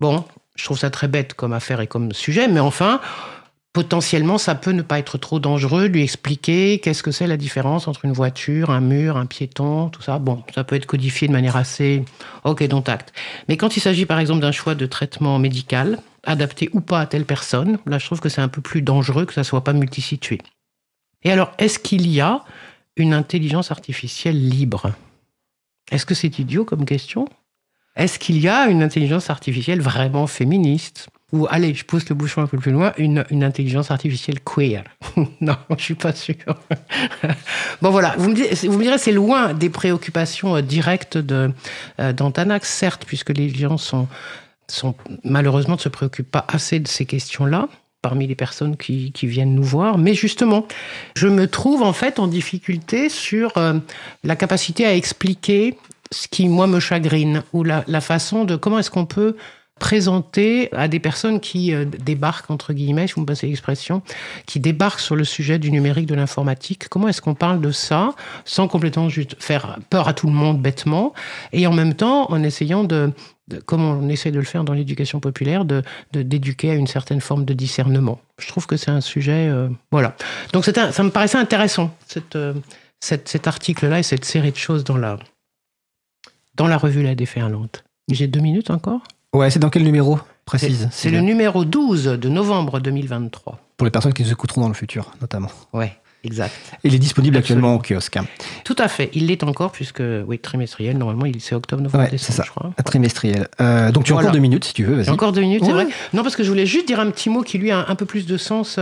bon, 0.00 0.24
je 0.56 0.64
trouve 0.64 0.78
ça 0.78 0.90
très 0.90 1.08
bête 1.08 1.34
comme 1.34 1.52
affaire 1.52 1.80
et 1.80 1.86
comme 1.86 2.12
sujet, 2.12 2.48
mais 2.48 2.60
enfin, 2.60 3.00
potentiellement, 3.74 4.38
ça 4.38 4.54
peut 4.54 4.70
ne 4.70 4.82
pas 4.82 4.98
être 4.98 5.18
trop 5.18 5.40
dangereux, 5.40 5.86
lui 5.86 6.02
expliquer 6.02 6.78
qu'est-ce 6.78 7.02
que 7.02 7.10
c'est 7.10 7.26
la 7.26 7.36
différence 7.36 7.88
entre 7.88 8.04
une 8.04 8.12
voiture, 8.12 8.70
un 8.70 8.80
mur, 8.80 9.16
un 9.16 9.26
piéton, 9.26 9.90
tout 9.90 10.00
ça. 10.00 10.18
Bon, 10.18 10.42
ça 10.54 10.64
peut 10.64 10.76
être 10.76 10.86
codifié 10.86 11.28
de 11.28 11.32
manière 11.32 11.56
assez 11.56 12.04
OK, 12.44 12.62
dont 12.68 12.82
acte. 12.82 13.12
Mais 13.48 13.56
quand 13.56 13.76
il 13.76 13.80
s'agit 13.80 14.06
par 14.06 14.18
exemple 14.18 14.40
d'un 14.40 14.52
choix 14.52 14.74
de 14.74 14.86
traitement 14.86 15.38
médical, 15.38 15.98
adapté 16.22 16.70
ou 16.72 16.80
pas 16.80 17.00
à 17.00 17.06
telle 17.06 17.26
personne, 17.26 17.78
là 17.84 17.98
je 17.98 18.06
trouve 18.06 18.20
que 18.20 18.28
c'est 18.28 18.40
un 18.40 18.48
peu 18.48 18.62
plus 18.62 18.80
dangereux 18.80 19.26
que 19.26 19.34
ça 19.34 19.44
soit 19.44 19.64
pas 19.64 19.72
multisitué. 19.72 20.38
Et 21.24 21.32
alors, 21.32 21.52
est-ce 21.58 21.78
qu'il 21.78 22.06
y 22.08 22.20
a 22.20 22.42
une 22.96 23.14
intelligence 23.14 23.70
artificielle 23.70 24.48
libre? 24.48 24.92
Est-ce 25.90 26.06
que 26.06 26.14
c'est 26.14 26.38
idiot 26.38 26.64
comme 26.64 26.84
question? 26.84 27.26
Est-ce 27.96 28.18
qu'il 28.18 28.38
y 28.38 28.48
a 28.48 28.66
une 28.66 28.82
intelligence 28.82 29.30
artificielle 29.30 29.80
vraiment 29.80 30.26
féministe? 30.26 31.08
Ou, 31.32 31.46
allez, 31.50 31.74
je 31.74 31.84
pousse 31.84 32.08
le 32.08 32.14
bouchon 32.14 32.42
un 32.42 32.46
peu 32.46 32.58
plus 32.58 32.70
loin, 32.70 32.92
une, 32.96 33.24
intelligence 33.42 33.90
artificielle 33.90 34.40
queer? 34.40 34.84
non, 35.40 35.56
je 35.76 35.82
suis 35.82 35.94
pas 35.94 36.12
sûr. 36.12 36.36
bon, 37.82 37.90
voilà, 37.90 38.14
vous 38.18 38.30
me, 38.30 38.68
vous 38.68 38.82
direz, 38.82 38.98
c'est 38.98 39.12
loin 39.12 39.52
des 39.52 39.70
préoccupations 39.70 40.56
euh, 40.56 40.62
directes 40.62 41.16
euh, 41.16 41.50
d'Antanax, 42.12 42.68
certes, 42.68 43.04
puisque 43.06 43.30
les 43.30 43.48
gens 43.48 43.78
sont 43.78 44.06
malheureusement 45.24 45.74
ne 45.74 45.80
se 45.80 45.88
préoccupent 45.88 46.30
pas 46.30 46.46
assez 46.48 46.80
de 46.80 46.88
ces 46.88 47.04
questions-là 47.04 47.68
parmi 48.04 48.26
les 48.26 48.34
personnes 48.34 48.76
qui, 48.76 49.10
viennent 49.22 49.54
nous 49.54 49.64
voir. 49.64 49.96
Mais 49.96 50.12
justement, 50.12 50.66
je 51.16 51.26
me 51.26 51.46
trouve 51.46 51.82
en 51.82 51.94
fait 51.94 52.18
en 52.18 52.26
difficulté 52.26 53.08
sur 53.08 53.56
euh, 53.56 53.78
la 54.24 54.36
capacité 54.36 54.84
à 54.84 54.94
expliquer 54.94 55.78
ce 56.10 56.28
qui, 56.28 56.46
moi, 56.48 56.66
me 56.66 56.80
chagrine, 56.80 57.42
ou 57.54 57.64
la, 57.64 58.00
façon 58.02 58.44
de 58.44 58.56
comment 58.56 58.78
est-ce 58.78 58.90
qu'on 58.90 59.06
peut 59.06 59.36
présenter 59.80 60.68
à 60.72 60.86
des 60.86 61.00
personnes 61.00 61.40
qui 61.40 61.72
euh, 61.72 61.86
débarquent, 61.86 62.50
entre 62.50 62.74
guillemets, 62.74 63.06
si 63.06 63.14
vous 63.14 63.22
me 63.22 63.26
passez 63.26 63.46
l'expression, 63.46 64.02
qui 64.44 64.60
débarquent 64.60 65.00
sur 65.00 65.16
le 65.16 65.24
sujet 65.24 65.58
du 65.58 65.72
numérique, 65.72 66.06
de 66.06 66.14
l'informatique, 66.14 66.88
comment 66.90 67.08
est-ce 67.08 67.22
qu'on 67.22 67.34
parle 67.34 67.62
de 67.62 67.70
ça 67.70 68.10
sans 68.44 68.68
complètement 68.68 69.08
juste 69.08 69.34
faire 69.42 69.78
peur 69.88 70.08
à 70.08 70.12
tout 70.12 70.26
le 70.26 70.34
monde 70.34 70.60
bêtement, 70.60 71.14
et 71.54 71.66
en 71.66 71.72
même 71.72 71.94
temps 71.94 72.30
en 72.30 72.42
essayant 72.42 72.84
de, 72.84 73.12
comme 73.66 73.82
on 73.82 74.08
essaie 74.08 74.30
de 74.30 74.38
le 74.38 74.44
faire 74.44 74.64
dans 74.64 74.72
l'éducation 74.72 75.20
populaire, 75.20 75.64
de 75.64 75.82
d'éduquer 76.12 76.70
à 76.70 76.74
une 76.74 76.86
certaine 76.86 77.20
forme 77.20 77.44
de 77.44 77.52
discernement. 77.52 78.20
Je 78.38 78.48
trouve 78.48 78.66
que 78.66 78.76
c'est 78.76 78.90
un 78.90 79.00
sujet, 79.00 79.48
euh, 79.48 79.68
voilà. 79.90 80.16
Donc 80.52 80.66
un, 80.68 80.92
ça 80.92 81.02
me 81.02 81.10
paraissait 81.10 81.38
intéressant 81.38 81.94
euh, 82.34 82.54
cette, 83.00 83.28
cet 83.28 83.46
article-là 83.46 83.98
et 83.98 84.02
cette 84.02 84.24
série 84.24 84.52
de 84.52 84.56
choses 84.56 84.84
dans 84.84 84.96
la 84.96 85.18
dans 86.54 86.66
la 86.66 86.78
revue 86.78 87.02
La 87.02 87.14
Déferlante. 87.14 87.84
J'ai 88.10 88.28
deux 88.28 88.40
minutes 88.40 88.70
encore? 88.70 89.00
Ouais, 89.34 89.50
c'est 89.50 89.58
dans 89.58 89.70
quel 89.70 89.82
numéro 89.82 90.18
précise 90.44 90.88
C'est 90.92 91.10
le 91.10 91.20
numéro 91.20 91.64
12 91.64 92.04
de 92.04 92.28
novembre 92.28 92.78
2023. 92.78 93.58
Pour 93.76 93.84
les 93.84 93.90
personnes 93.90 94.12
qui 94.12 94.22
nous 94.22 94.30
écouteront 94.30 94.60
dans 94.60 94.68
le 94.68 94.74
futur, 94.74 95.10
notamment. 95.20 95.50
Ouais. 95.72 95.98
Exact. 96.24 96.54
Il 96.84 96.94
est 96.94 96.98
disponible 96.98 97.36
actuellement 97.36 97.74
au 97.74 97.78
kiosque. 97.78 98.16
Hein. 98.16 98.26
Tout 98.64 98.76
à 98.78 98.88
fait. 98.88 99.10
Il 99.12 99.26
l'est 99.26 99.42
encore 99.42 99.72
puisque, 99.72 100.02
oui, 100.26 100.38
trimestriel, 100.38 100.96
normalement, 100.96 101.30
c'est 101.38 101.54
octobre, 101.54 101.82
novembre, 101.82 102.04
ouais, 102.04 102.18
c'est 102.18 102.32
ça. 102.32 102.42
je 102.44 102.50
crois. 102.50 102.72
Trimestriel. 102.84 103.48
Euh, 103.60 103.92
donc 103.92 104.04
tu 104.04 104.12
as 104.12 104.16
encore 104.16 104.32
deux 104.32 104.38
minutes 104.38 104.64
si 104.64 104.72
tu 104.72 104.84
veux, 104.84 104.96
vas-y. 104.96 105.10
Encore 105.10 105.32
deux 105.32 105.42
minutes, 105.42 105.64
c'est 105.64 105.72
vrai. 105.72 105.86
Non, 106.12 106.22
parce 106.22 106.36
que 106.36 106.42
je 106.42 106.48
voulais 106.48 106.66
juste 106.66 106.86
dire 106.86 107.00
un 107.00 107.10
petit 107.10 107.28
mot 107.28 107.42
qui 107.42 107.58
lui 107.58 107.70
a 107.70 107.84
un 107.88 107.94
peu 107.94 108.06
plus 108.06 108.24
de 108.26 108.38
sens 108.38 108.78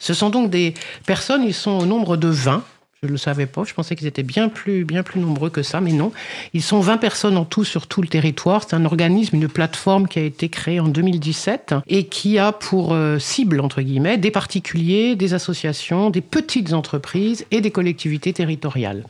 Ce 0.00 0.14
sont 0.14 0.30
donc 0.30 0.50
des 0.50 0.74
personnes, 1.06 1.44
ils 1.44 1.54
sont 1.54 1.78
au 1.78 1.86
nombre 1.86 2.16
de 2.16 2.28
20. 2.28 2.64
Je 3.02 3.06
ne 3.06 3.12
le 3.12 3.18
savais 3.18 3.46
pas, 3.46 3.64
je 3.64 3.72
pensais 3.72 3.96
qu'ils 3.96 4.06
étaient 4.06 4.22
bien 4.22 4.48
plus, 4.50 4.84
bien 4.84 5.02
plus 5.02 5.20
nombreux 5.20 5.48
que 5.48 5.62
ça, 5.62 5.80
mais 5.80 5.92
non. 5.92 6.12
Ils 6.52 6.62
sont 6.62 6.80
20 6.80 6.98
personnes 6.98 7.38
en 7.38 7.46
tout 7.46 7.64
sur 7.64 7.86
tout 7.86 8.02
le 8.02 8.08
territoire. 8.08 8.62
C'est 8.62 8.76
un 8.76 8.84
organisme, 8.84 9.36
une 9.36 9.48
plateforme 9.48 10.06
qui 10.06 10.18
a 10.18 10.22
été 10.22 10.50
créée 10.50 10.80
en 10.80 10.88
2017 10.88 11.76
et 11.86 12.04
qui 12.04 12.38
a 12.38 12.52
pour 12.52 12.92
euh, 12.92 13.18
cible, 13.18 13.60
entre 13.60 13.80
guillemets, 13.80 14.18
des 14.18 14.30
particuliers, 14.30 15.16
des 15.16 15.32
associations, 15.32 16.10
des 16.10 16.20
petites 16.20 16.74
entreprises 16.74 17.46
et 17.50 17.62
des 17.62 17.70
collectivités 17.70 18.34
territoriales. 18.34 19.04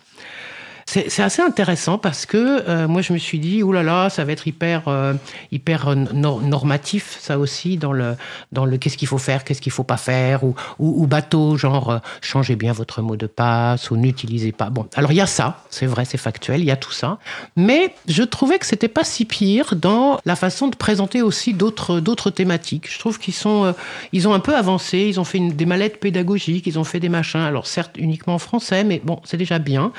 C'est 0.92 1.22
assez 1.22 1.40
intéressant 1.40 1.98
parce 1.98 2.26
que 2.26 2.68
euh, 2.68 2.88
moi 2.88 3.00
je 3.00 3.12
me 3.12 3.18
suis 3.18 3.38
dit 3.38 3.62
oulala 3.62 3.92
là 3.92 4.02
là, 4.02 4.10
ça 4.10 4.24
va 4.24 4.32
être 4.32 4.48
hyper 4.48 4.88
euh, 4.88 5.14
hyper 5.52 5.94
normatif 5.94 7.16
ça 7.20 7.38
aussi 7.38 7.76
dans 7.76 7.92
le 7.92 8.16
dans 8.50 8.64
le 8.64 8.76
qu'est-ce 8.76 8.96
qu'il 8.96 9.06
faut 9.06 9.18
faire, 9.18 9.44
qu'est-ce 9.44 9.60
qu'il 9.60 9.70
faut 9.70 9.84
pas 9.84 9.96
faire 9.96 10.40
ou, 10.80 11.06
bateau 11.06 11.56
genre 11.56 11.90
euh, 11.90 11.98
changez 12.20 12.56
bien 12.56 12.72
votre 12.72 13.02
mot 13.02 13.14
de 13.14 13.28
passe 13.28 13.92
ou 13.92 13.96
n'utilisez 13.96 14.50
pas. 14.50 14.68
Bon, 14.68 14.86
alors 14.96 15.12
il 15.12 15.14
y 15.14 15.20
a 15.20 15.26
ça, 15.26 15.62
c'est 15.70 15.86
vrai, 15.86 16.04
c'est 16.04 16.18
factuel, 16.18 16.60
il 16.60 16.66
y 16.66 16.72
a 16.72 16.76
tout 16.76 16.90
ça, 16.90 17.18
mais 17.54 17.94
je 18.08 18.24
trouvais 18.24 18.58
que 18.58 18.66
c'était 18.66 18.88
pas 18.88 19.04
si 19.04 19.26
pire 19.26 19.76
dans 19.76 20.18
la 20.24 20.34
façon 20.34 20.66
de 20.66 20.74
présenter 20.74 21.22
aussi 21.22 21.54
d'autres 21.54 22.00
d'autres 22.00 22.30
thématiques. 22.30 22.92
Je 22.92 22.98
trouve 22.98 23.20
qu'ils 23.20 23.34
sont 23.34 23.76
ils 24.12 24.26
ont 24.26 24.34
un 24.34 24.40
peu 24.40 24.56
avancé, 24.56 24.98
ils 24.98 25.20
ont 25.20 25.24
fait 25.24 25.38
des 25.38 25.66
mallettes 25.66 26.00
pédagogiques, 26.00 26.66
ils 26.66 26.80
ont 26.80 26.84
fait 26.84 26.98
des 26.98 27.08
machins, 27.08 27.38
alors 27.38 27.68
certes 27.68 27.92
uniquement 27.96 28.34
en 28.34 28.40
français, 28.40 28.82
mais 28.82 29.00
bon, 29.04 29.20
c'est 29.22 29.36
déjà 29.36 29.60
bien. 29.60 29.92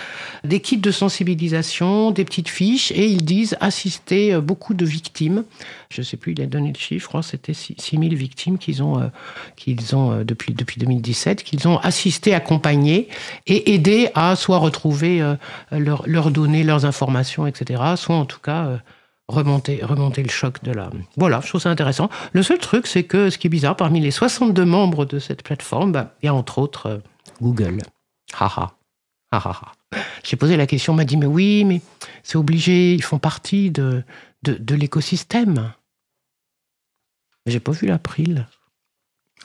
Des 0.44 0.60
kits 0.60 0.81
de 0.82 0.92
sensibilisation, 0.92 2.12
des 2.12 2.26
petites 2.26 2.50
fiches, 2.50 2.92
et 2.92 3.06
ils 3.06 3.24
disent 3.24 3.58
assister 3.60 4.34
euh, 4.34 4.42
beaucoup 4.42 4.74
de 4.74 4.86
victimes. 4.86 5.44
Je 5.90 6.02
ne 6.02 6.06
sais 6.06 6.18
plus, 6.18 6.34
il 6.34 6.42
a 6.42 6.46
donné 6.46 6.74
le 6.74 6.78
chiffre, 6.78 7.08
crois 7.08 7.24
c'était 7.24 7.54
6000 7.54 8.16
victimes 8.16 8.58
qu'ils 8.58 8.84
ont, 8.84 9.00
euh, 9.00 9.08
qu'ils 9.56 9.96
ont 9.96 10.12
euh, 10.12 10.24
depuis, 10.24 10.54
depuis 10.54 10.80
2017, 10.80 11.44
qu'ils 11.44 11.68
ont 11.68 11.78
assisté, 11.78 12.34
accompagné 12.34 13.08
et 13.48 13.74
aidé 13.74 14.10
à 14.16 14.36
soit 14.36 14.58
retrouver 14.58 15.22
leurs 15.72 16.32
données, 16.32 16.64
leurs 16.64 16.86
informations, 16.86 17.48
etc., 17.48 17.82
soit 17.96 18.16
en 18.16 18.26
tout 18.26 18.40
cas 18.40 18.80
remonter, 19.28 19.80
remonter 19.84 20.24
le 20.24 20.30
choc 20.30 20.64
de 20.64 20.72
la... 20.72 20.90
Voilà, 21.18 21.42
je 21.42 21.50
trouve 21.50 21.62
ça 21.62 21.70
intéressant. 21.70 22.10
Le 22.34 22.44
seul 22.44 22.60
truc, 22.60 22.88
c'est 22.88 23.04
que 23.04 23.30
ce 23.30 23.38
qui 23.38 23.48
est 23.48 23.50
bizarre, 23.50 23.76
parmi 23.76 24.00
les 24.00 24.12
62 24.12 24.66
membres 24.66 25.06
de 25.06 25.20
cette 25.20 25.44
plateforme, 25.44 25.92
bah, 25.92 26.14
il 26.22 26.28
y 26.28 26.30
a 26.30 26.34
entre 26.34 26.60
autres 26.60 27.02
Google. 27.42 27.80
Haha. 28.34 28.74
Haha. 29.32 29.74
J'ai 30.24 30.38
posé 30.38 30.58
la 30.58 30.68
question, 30.68 30.94
on 30.94 30.96
m'a 30.96 31.06
dit, 31.06 31.18
mais 31.18 31.26
oui, 31.26 31.66
mais 31.66 31.82
c'est 32.24 32.38
obligé, 32.38 32.94
ils 32.94 33.04
font 33.04 33.20
partie 33.20 33.72
de, 33.72 34.04
de, 34.44 34.54
de 34.54 34.76
l'écosystème. 34.76 35.74
J'ai 37.46 37.60
pas 37.60 37.72
vu 37.72 37.88
l'April. 37.88 38.48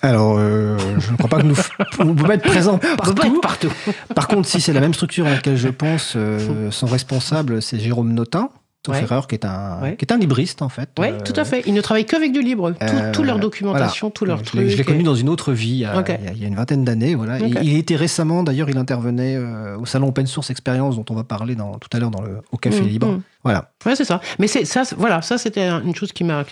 Alors, 0.03 0.37
euh, 0.39 0.77
je 0.99 1.11
ne 1.11 1.17
crois 1.17 1.31
pas 1.31 1.41
que 1.41 1.47
nous 1.47 2.15
pouvons 2.15 2.31
être 2.31 2.43
présents 2.43 2.79
partout. 2.79 3.41
partout. 3.41 3.73
Par 4.15 4.29
contre, 4.29 4.47
si 4.49 4.61
c'est 4.61 4.75
la 4.75 4.81
même 4.81 4.95
structure 4.95 5.27
à 5.27 5.31
laquelle 5.31 5.57
je 5.57 5.69
pense, 5.69 6.13
euh, 6.17 6.71
son 6.71 6.87
responsable, 6.87 7.63
c'est 7.63 7.79
Jérôme 7.79 8.13
Notin 8.13 8.51
qui 8.93 9.35
est 9.35 9.45
un 9.45 9.95
qui 9.99 10.05
est 10.05 10.13
un 10.13 10.19
libriste 10.19 10.63
en 10.63 10.69
fait. 10.69 10.89
Oui, 10.99 11.09
tout 11.25 11.33
à 11.37 11.45
fait. 11.45 11.63
Il 11.67 11.75
ne 11.75 11.81
travaille 11.81 12.07
qu'avec 12.07 12.33
du 12.33 12.43
libre. 12.43 12.73
Tout, 13.13 13.23
leur 13.23 13.39
documentation, 13.39 14.11
tout 14.11 14.25
leur 14.25 14.43
truc. 14.43 14.69
Je 14.69 14.77
l'ai 14.77 14.85
connu 14.85 15.03
dans 15.03 15.15
une 15.15 15.29
autre 15.29 15.53
vie 15.53 15.67
il 15.67 15.79
y 15.79 15.85
a, 15.85 16.47
une 16.47 16.55
vingtaine 16.55 16.85
d'années. 16.85 17.15
Voilà. 17.15 17.39
Il, 17.39 17.77
était 17.77 17.97
récemment, 17.97 18.43
d'ailleurs, 18.43 18.71
il 18.71 18.79
intervenait 18.79 19.37
euh, 19.37 19.77
au 19.79 19.87
salon 19.87 20.09
Open 20.09 20.27
Source 20.27 20.51
Experience 20.51 20.97
dont 20.97 21.05
on 21.11 21.15
va 21.15 21.25
parler 21.25 21.55
dans, 21.55 21.79
tout 21.79 21.89
à 21.93 21.99
l'heure 21.99 22.11
dans 22.11 22.23
le 22.23 22.39
au 22.53 22.57
Café 22.57 22.83
mm, 22.83 22.87
Libre. 22.87 23.07
Mm. 23.09 23.23
Voilà. 23.45 23.71
Ouais, 23.85 23.97
c'est 23.97 24.05
ça. 24.05 24.21
Mais 24.39 24.47
c'est 24.47 24.65
ça, 24.65 24.83
voilà, 24.97 25.23
ça 25.23 25.39
c'était 25.39 25.69
une 25.69 25.95
chose 25.95 26.13
qui 26.13 26.25
m'a 26.25 26.45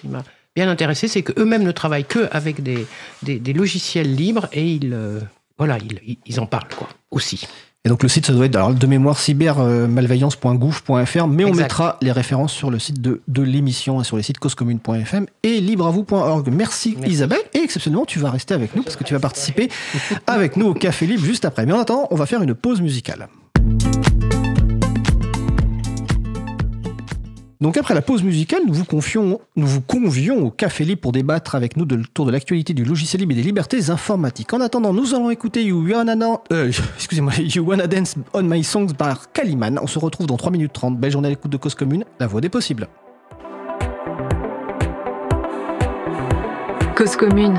bien 0.54 0.68
intéressé, 0.68 1.08
c'est 1.08 1.22
qu'eux-mêmes 1.22 1.64
ne 1.64 1.72
travaillent 1.72 2.04
que 2.04 2.28
avec 2.30 2.62
des, 2.62 2.86
des, 3.22 3.52
logiciels 3.52 4.14
libres 4.14 4.48
et 4.52 4.66
ils 4.66 4.92
euh, 4.92 5.20
voilà, 5.58 5.78
ils, 5.78 6.18
ils 6.26 6.40
en 6.40 6.46
parlent 6.46 6.68
quoi 6.76 6.88
aussi. 7.10 7.46
Et 7.86 7.90
donc 7.90 8.02
le 8.02 8.08
site, 8.08 8.24
ça 8.24 8.32
doit 8.32 8.46
être 8.46 8.56
alors, 8.56 8.72
de 8.72 8.86
mémoire 8.86 9.18
cybermalveillance.gouv.fr, 9.18 11.26
mais 11.26 11.44
on 11.44 11.52
mettra 11.52 11.98
les 12.00 12.12
références 12.12 12.54
sur 12.54 12.70
le 12.70 12.78
site 12.78 13.02
de, 13.02 13.20
de 13.28 13.42
l'émission, 13.42 14.00
et 14.00 14.04
sur 14.04 14.16
les 14.16 14.22
sites 14.22 14.38
causecommune.fm 14.38 15.26
et 15.42 15.60
libreavou.org. 15.60 16.48
Merci, 16.50 16.94
Merci, 16.96 17.12
Isabelle. 17.12 17.42
Et 17.52 17.58
exceptionnellement, 17.58 18.06
tu 18.06 18.18
vas 18.18 18.30
rester 18.30 18.54
avec 18.54 18.74
nous 18.74 18.84
parce 18.84 18.96
que 18.96 19.04
tu 19.04 19.12
vas 19.12 19.20
participer 19.20 19.68
avec 20.26 20.56
nous 20.56 20.68
au 20.68 20.74
Café 20.74 21.06
Libre 21.06 21.26
juste 21.26 21.44
après. 21.44 21.66
Mais 21.66 21.74
en 21.74 21.80
attendant, 21.80 22.08
on 22.10 22.16
va 22.16 22.24
faire 22.24 22.40
une 22.40 22.54
pause 22.54 22.80
musicale. 22.80 23.28
Donc 27.64 27.78
après 27.78 27.94
la 27.94 28.02
pause 28.02 28.22
musicale, 28.22 28.60
nous 28.66 28.74
vous, 28.74 28.84
confions, 28.84 29.40
nous 29.56 29.66
vous 29.66 29.80
convions 29.80 30.44
au 30.44 30.50
Café 30.50 30.84
Libre 30.84 31.00
pour 31.00 31.12
débattre 31.12 31.54
avec 31.54 31.78
nous 31.78 31.86
de 31.86 31.96
tour 32.12 32.26
de 32.26 32.30
l'actualité 32.30 32.74
du 32.74 32.84
logiciel 32.84 33.20
libre 33.20 33.32
et 33.32 33.36
des 33.36 33.42
libertés 33.42 33.88
informatiques. 33.88 34.52
En 34.52 34.60
attendant, 34.60 34.92
nous 34.92 35.14
allons 35.14 35.30
écouter 35.30 35.64
You 35.64 35.82
Wanna, 35.90 36.14
euh, 36.52 36.70
Dance 37.90 38.16
on 38.34 38.42
My 38.42 38.62
Songs 38.62 38.92
par 38.92 39.32
Kaliman. 39.32 39.78
On 39.80 39.86
se 39.86 39.98
retrouve 39.98 40.26
dans 40.26 40.36
3 40.36 40.52
minutes 40.52 40.74
30. 40.74 41.00
Belle 41.00 41.10
journée 41.10 41.28
à 41.28 41.30
l'écoute 41.30 41.52
de 41.52 41.56
Cause 41.56 41.74
Commune, 41.74 42.04
la 42.20 42.26
voix 42.26 42.42
des 42.42 42.50
possibles. 42.50 42.86
Cause 46.94 47.16
Commune 47.16 47.58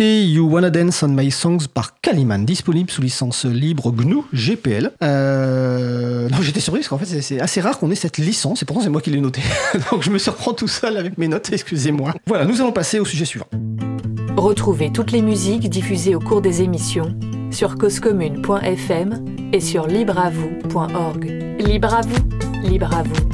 You 0.00 0.48
Wanna 0.48 0.70
Dance 0.70 1.02
on 1.02 1.08
My 1.08 1.30
Songs 1.30 1.66
par 1.72 2.00
Kaliman, 2.00 2.44
disponible 2.44 2.88
sous 2.88 3.02
licence 3.02 3.44
libre 3.44 3.90
GNU 3.90 4.18
GPL. 4.32 4.92
Euh... 5.02 6.28
J'étais 6.40 6.60
surpris 6.60 6.80
parce 6.80 6.88
qu'en 6.88 6.98
fait, 6.98 7.20
c'est 7.20 7.40
assez 7.40 7.60
rare 7.60 7.78
qu'on 7.78 7.90
ait 7.90 7.96
cette 7.96 8.18
licence 8.18 8.62
et 8.62 8.64
pourtant 8.64 8.82
c'est 8.82 8.90
moi 8.90 9.00
qui 9.00 9.10
l'ai 9.10 9.20
noté. 9.20 9.42
Donc 9.90 10.02
je 10.02 10.10
me 10.10 10.18
surprends 10.18 10.52
tout 10.52 10.68
seul 10.68 10.96
avec 10.96 11.18
mes 11.18 11.26
notes, 11.26 11.50
excusez-moi. 11.52 12.14
Voilà, 12.26 12.44
nous 12.44 12.60
allons 12.60 12.70
passer 12.70 13.00
au 13.00 13.04
sujet 13.04 13.24
suivant. 13.24 13.46
Retrouvez 14.36 14.92
toutes 14.92 15.10
les 15.10 15.22
musiques 15.22 15.68
diffusées 15.68 16.14
au 16.14 16.20
cours 16.20 16.42
des 16.42 16.62
émissions 16.62 17.18
sur 17.50 17.76
causecommune.fm 17.76 19.24
et 19.52 19.60
sur 19.60 19.88
libreavoue.org. 19.88 21.24
Libre 21.58 21.94
à 21.94 22.00
vous, 22.02 22.68
libre 22.68 22.94
à 22.94 23.02
vous, 23.02 23.28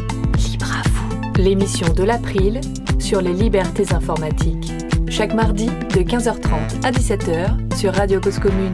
libre 0.51 0.67
à 0.73 0.89
vous. 0.89 1.43
L'émission 1.43 1.93
de 1.93 2.05
l'April 2.05 2.61
sur 2.99 3.21
les 3.21 3.35
libertés 3.35 3.93
informatiques. 3.93 4.74
Chaque 5.17 5.33
mardi 5.33 5.67
de 5.67 6.01
15h30 6.01 6.85
à 6.85 6.91
17h 6.91 7.77
sur 7.77 7.95
Radio 7.95 8.21
Cause 8.21 8.41
Commune. 8.41 8.73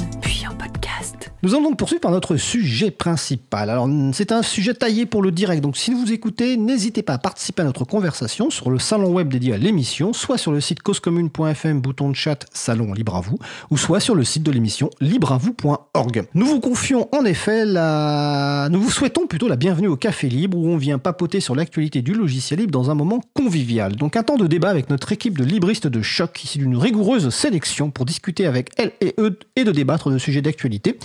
Nous 1.42 1.54
allons 1.54 1.70
donc 1.70 1.78
poursuivre 1.78 2.02
par 2.02 2.10
notre 2.10 2.36
sujet 2.36 2.90
principal. 2.90 3.70
Alors, 3.70 3.88
c'est 4.12 4.30
un 4.30 4.42
sujet 4.42 4.74
taillé 4.74 5.06
pour 5.06 5.22
le 5.22 5.30
direct, 5.30 5.62
donc 5.62 5.78
si 5.78 5.94
vous 5.94 6.12
écoutez, 6.12 6.58
n'hésitez 6.58 7.02
pas 7.02 7.14
à 7.14 7.18
participer 7.18 7.62
à 7.62 7.64
notre 7.64 7.86
conversation 7.86 8.50
sur 8.50 8.68
le 8.68 8.78
salon 8.78 9.10
web 9.10 9.28
dédié 9.28 9.54
à 9.54 9.56
l'émission, 9.56 10.12
soit 10.12 10.36
sur 10.36 10.52
le 10.52 10.60
site 10.60 10.82
causecommune.fm, 10.82 11.80
bouton 11.80 12.10
de 12.10 12.14
chat, 12.14 12.44
salon 12.52 12.92
libre 12.92 13.16
à 13.16 13.22
vous, 13.22 13.38
ou 13.70 13.78
soit 13.78 14.00
sur 14.00 14.14
le 14.14 14.22
site 14.22 14.42
de 14.42 14.50
l'émission 14.50 14.90
libreavou.org. 15.00 16.26
Nous 16.34 16.44
vous 16.44 16.60
confions 16.60 17.08
en 17.16 17.24
effet 17.24 17.64
la... 17.64 18.68
Nous 18.70 18.82
vous 18.82 18.90
souhaitons 18.90 19.26
plutôt 19.26 19.48
la 19.48 19.56
bienvenue 19.56 19.88
au 19.88 19.96
Café 19.96 20.28
Libre, 20.28 20.58
où 20.58 20.68
on 20.68 20.76
vient 20.76 20.98
papoter 20.98 21.40
sur 21.40 21.54
l'actualité 21.54 22.02
du 22.02 22.12
logiciel 22.12 22.60
libre 22.60 22.72
dans 22.72 22.90
un 22.90 22.94
moment 22.94 23.22
convivial. 23.32 23.96
Donc 23.96 24.14
un 24.16 24.22
temps 24.24 24.36
de 24.36 24.46
débat 24.46 24.68
avec 24.68 24.90
notre 24.90 25.10
équipe 25.12 25.38
de 25.38 25.44
libristes 25.44 25.86
de 25.86 26.02
choc, 26.02 26.44
ici 26.44 26.58
d'une 26.58 26.76
rigoureuse 26.76 27.30
sélection 27.30 27.90
pour 27.90 28.04
discuter 28.04 28.44
avec 28.44 28.68
elles 28.76 28.92
et 29.00 29.14
eux 29.16 29.38
et 29.56 29.64
de 29.64 29.72
débattre 29.72 30.10
de 30.10 30.18
sujets 30.18 30.42
d'actualité 30.42 30.98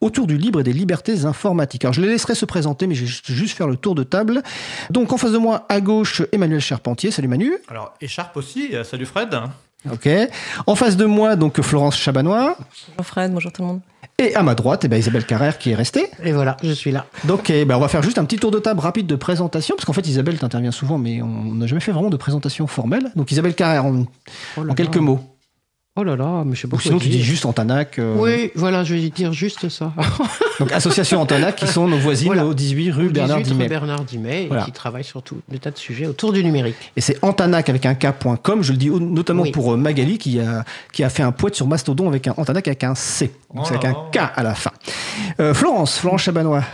autour 0.00 0.26
du 0.26 0.36
libre 0.36 0.60
et 0.60 0.62
des 0.62 0.72
libertés 0.72 1.24
informatiques. 1.24 1.84
Alors 1.84 1.94
je 1.94 2.00
les 2.00 2.08
laisserai 2.08 2.34
se 2.34 2.44
présenter, 2.44 2.86
mais 2.86 2.94
je 2.94 3.04
vais 3.04 3.34
juste 3.34 3.56
faire 3.56 3.68
le 3.68 3.76
tour 3.76 3.94
de 3.94 4.02
table. 4.02 4.42
Donc 4.90 5.12
en 5.12 5.16
face 5.16 5.32
de 5.32 5.38
moi, 5.38 5.66
à 5.68 5.80
gauche, 5.80 6.22
Emmanuel 6.32 6.60
Charpentier. 6.60 7.10
Salut 7.10 7.28
Manu. 7.28 7.52
Alors 7.68 7.94
écharpe 8.00 8.36
aussi. 8.36 8.70
Euh, 8.72 8.84
salut 8.84 9.06
Fred. 9.06 9.34
Ok. 9.90 10.08
En 10.66 10.74
face 10.74 10.96
de 10.96 11.04
moi, 11.04 11.36
donc 11.36 11.60
Florence 11.60 11.96
Chabanois. 11.96 12.56
Bonjour 12.96 13.06
Fred, 13.06 13.32
bonjour 13.32 13.52
tout 13.52 13.62
le 13.62 13.68
monde. 13.68 13.80
Et 14.16 14.34
à 14.36 14.42
ma 14.42 14.54
droite, 14.54 14.84
eh 14.84 14.88
ben, 14.88 14.96
Isabelle 14.96 15.26
Carrère 15.26 15.58
qui 15.58 15.70
est 15.70 15.74
restée. 15.74 16.08
Et 16.22 16.32
voilà, 16.32 16.56
je 16.62 16.70
suis 16.70 16.92
là. 16.92 17.04
Donc 17.24 17.50
eh 17.50 17.64
ben, 17.64 17.76
on 17.76 17.80
va 17.80 17.88
faire 17.88 18.02
juste 18.02 18.16
un 18.18 18.24
petit 18.24 18.38
tour 18.38 18.50
de 18.52 18.60
table 18.60 18.80
rapide 18.80 19.06
de 19.06 19.16
présentation, 19.16 19.74
parce 19.74 19.84
qu'en 19.84 19.92
fait 19.92 20.06
Isabelle 20.06 20.38
t'intervient 20.38 20.70
souvent, 20.70 20.98
mais 20.98 21.20
on 21.20 21.54
n'a 21.54 21.66
jamais 21.66 21.80
fait 21.80 21.90
vraiment 21.92 22.10
de 22.10 22.16
présentation 22.16 22.66
formelle. 22.66 23.10
Donc 23.16 23.32
Isabelle 23.32 23.54
Carrère, 23.54 23.86
en, 23.86 24.04
Oh 24.56 24.62
en 24.68 24.74
quelques 24.74 24.98
mots. 24.98 25.20
Oh 25.96 26.02
là 26.02 26.16
là, 26.16 26.42
mais 26.44 26.56
je 26.56 26.62
sais 26.62 26.66
pas 26.66 26.76
Ou 26.76 26.80
sinon 26.80 26.98
tu 26.98 27.08
dis 27.08 27.22
juste 27.22 27.46
Antanac. 27.46 28.00
euh, 28.00 28.16
Oui, 28.18 28.50
voilà, 28.56 28.82
je 28.82 28.96
vais 28.96 29.10
dire 29.10 29.32
juste 29.32 29.68
ça. 29.68 29.92
Donc 30.58 30.72
association 30.72 31.20
Antanac 31.20 31.54
qui 31.54 31.68
sont 31.68 31.86
nos 31.86 31.98
voisines 31.98 32.26
Voilà. 32.26 32.44
au 32.46 32.52
18 32.52 32.90
rue 32.90 33.06
Au 33.06 33.10
Bernard 33.12 33.36
18 33.38 33.44
rue 33.52 33.52
Dimet. 33.58 33.68
Bernard 33.68 34.04
Dimet, 34.04 34.42
et 34.46 34.64
qui 34.64 34.72
travaille 34.72 35.04
sur 35.04 35.22
tout 35.22 35.40
des 35.48 35.60
tas 35.60 35.70
de 35.70 35.78
sujets 35.78 36.06
autour 36.06 36.32
du 36.32 36.42
numérique. 36.42 36.74
Et 36.96 37.00
c'est 37.00 37.22
Antanac 37.24 37.68
avec 37.68 37.86
un 37.86 37.94
K.com, 37.94 38.62
je 38.64 38.72
le 38.72 38.78
dis 38.78 38.90
notamment 38.90 39.42
Oui. 39.44 39.52
pour 39.52 39.72
euh, 39.72 39.76
Magali 39.76 40.18
qui 40.18 40.40
a, 40.40 40.64
qui 40.92 41.04
a 41.04 41.08
fait 41.08 41.22
un 41.22 41.30
poète 41.30 41.54
sur 41.54 41.68
Mastodon 41.68 42.08
avec 42.08 42.26
un 42.26 42.34
Antanac 42.38 42.66
avec 42.66 42.82
un 42.82 42.96
C. 42.96 43.32
Donc 43.54 43.62
Oh 43.64 43.66
c'est 43.68 43.74
avec 43.76 43.84
un 43.84 43.94
K 44.12 44.32
à 44.34 44.42
la 44.42 44.54
fin. 44.56 44.72
Euh, 45.38 45.54
Florence, 45.54 45.96
Florence 45.98 46.22
Chabanois, 46.22 46.64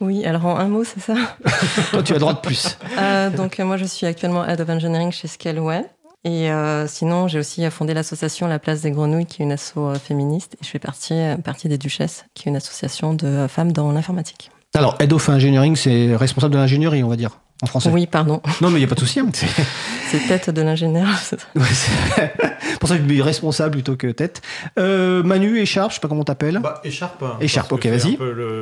Oui, 0.00 0.24
alors 0.24 0.46
en 0.46 0.56
un 0.56 0.68
mot, 0.68 0.82
c'est 0.82 1.00
ça? 1.00 1.14
toi 1.90 2.02
tu 2.02 2.14
as 2.14 2.18
droit 2.18 2.32
de 2.32 2.38
plus. 2.40 2.78
Euh, 2.98 3.28
donc 3.28 3.58
moi, 3.58 3.76
je 3.76 3.84
suis 3.84 4.06
actuellement 4.06 4.46
Head 4.46 4.62
of 4.62 4.68
Engineering 4.70 5.12
chez 5.12 5.28
Scaleway. 5.28 5.84
Et 6.24 6.50
euh, 6.50 6.86
sinon, 6.86 7.28
j'ai 7.28 7.38
aussi 7.38 7.68
fondé 7.70 7.94
l'association 7.94 8.46
La 8.46 8.58
Place 8.58 8.82
des 8.82 8.90
Grenouilles, 8.90 9.24
qui 9.26 9.40
est 9.40 9.44
une 9.44 9.52
asso 9.52 9.72
euh, 9.78 9.94
féministe. 9.94 10.54
Et 10.60 10.64
je 10.64 10.68
fais 10.68 10.78
partie, 10.78 11.14
euh, 11.14 11.36
partie 11.36 11.68
des 11.68 11.78
Duchesses, 11.78 12.26
qui 12.34 12.48
est 12.48 12.50
une 12.50 12.56
association 12.56 13.14
de 13.14 13.46
femmes 13.48 13.72
dans 13.72 13.90
l'informatique. 13.92 14.50
Alors, 14.74 14.96
Head 15.00 15.12
of 15.12 15.28
Engineering, 15.28 15.76
c'est 15.76 16.14
responsable 16.14 16.52
de 16.54 16.58
l'ingénierie, 16.58 17.02
on 17.02 17.08
va 17.08 17.16
dire, 17.16 17.40
en 17.62 17.66
français. 17.66 17.88
Oui, 17.90 18.06
pardon. 18.06 18.40
Non, 18.60 18.68
mais 18.68 18.76
il 18.76 18.78
n'y 18.80 18.84
a 18.84 18.86
pas 18.86 18.94
de 18.94 19.00
souci. 19.00 19.18
hein. 19.20 19.28
C'est 19.32 19.46
C'est 20.10 20.26
tête 20.28 20.50
de 20.50 20.60
l'ingénieur. 20.62 21.08
ouais, 21.56 21.62
c'est- 21.72 22.32
pour 22.80 22.88
ça 22.88 22.96
que 22.98 23.02
je 23.02 23.08
dis 23.08 23.22
responsable 23.22 23.72
plutôt 23.72 23.96
que 23.96 24.08
tête. 24.08 24.42
Euh, 24.78 25.22
Manu, 25.22 25.58
Écharpe, 25.58 25.90
je 25.90 25.94
sais 25.96 26.00
pas 26.00 26.08
comment 26.08 26.22
t'appelles. 26.24 26.58
Bah, 26.62 26.80
écharpe. 26.84 27.22
hein, 27.22 27.36
Écharpe, 27.40 27.72
ok, 27.72 27.86
vas-y. 27.86 28.16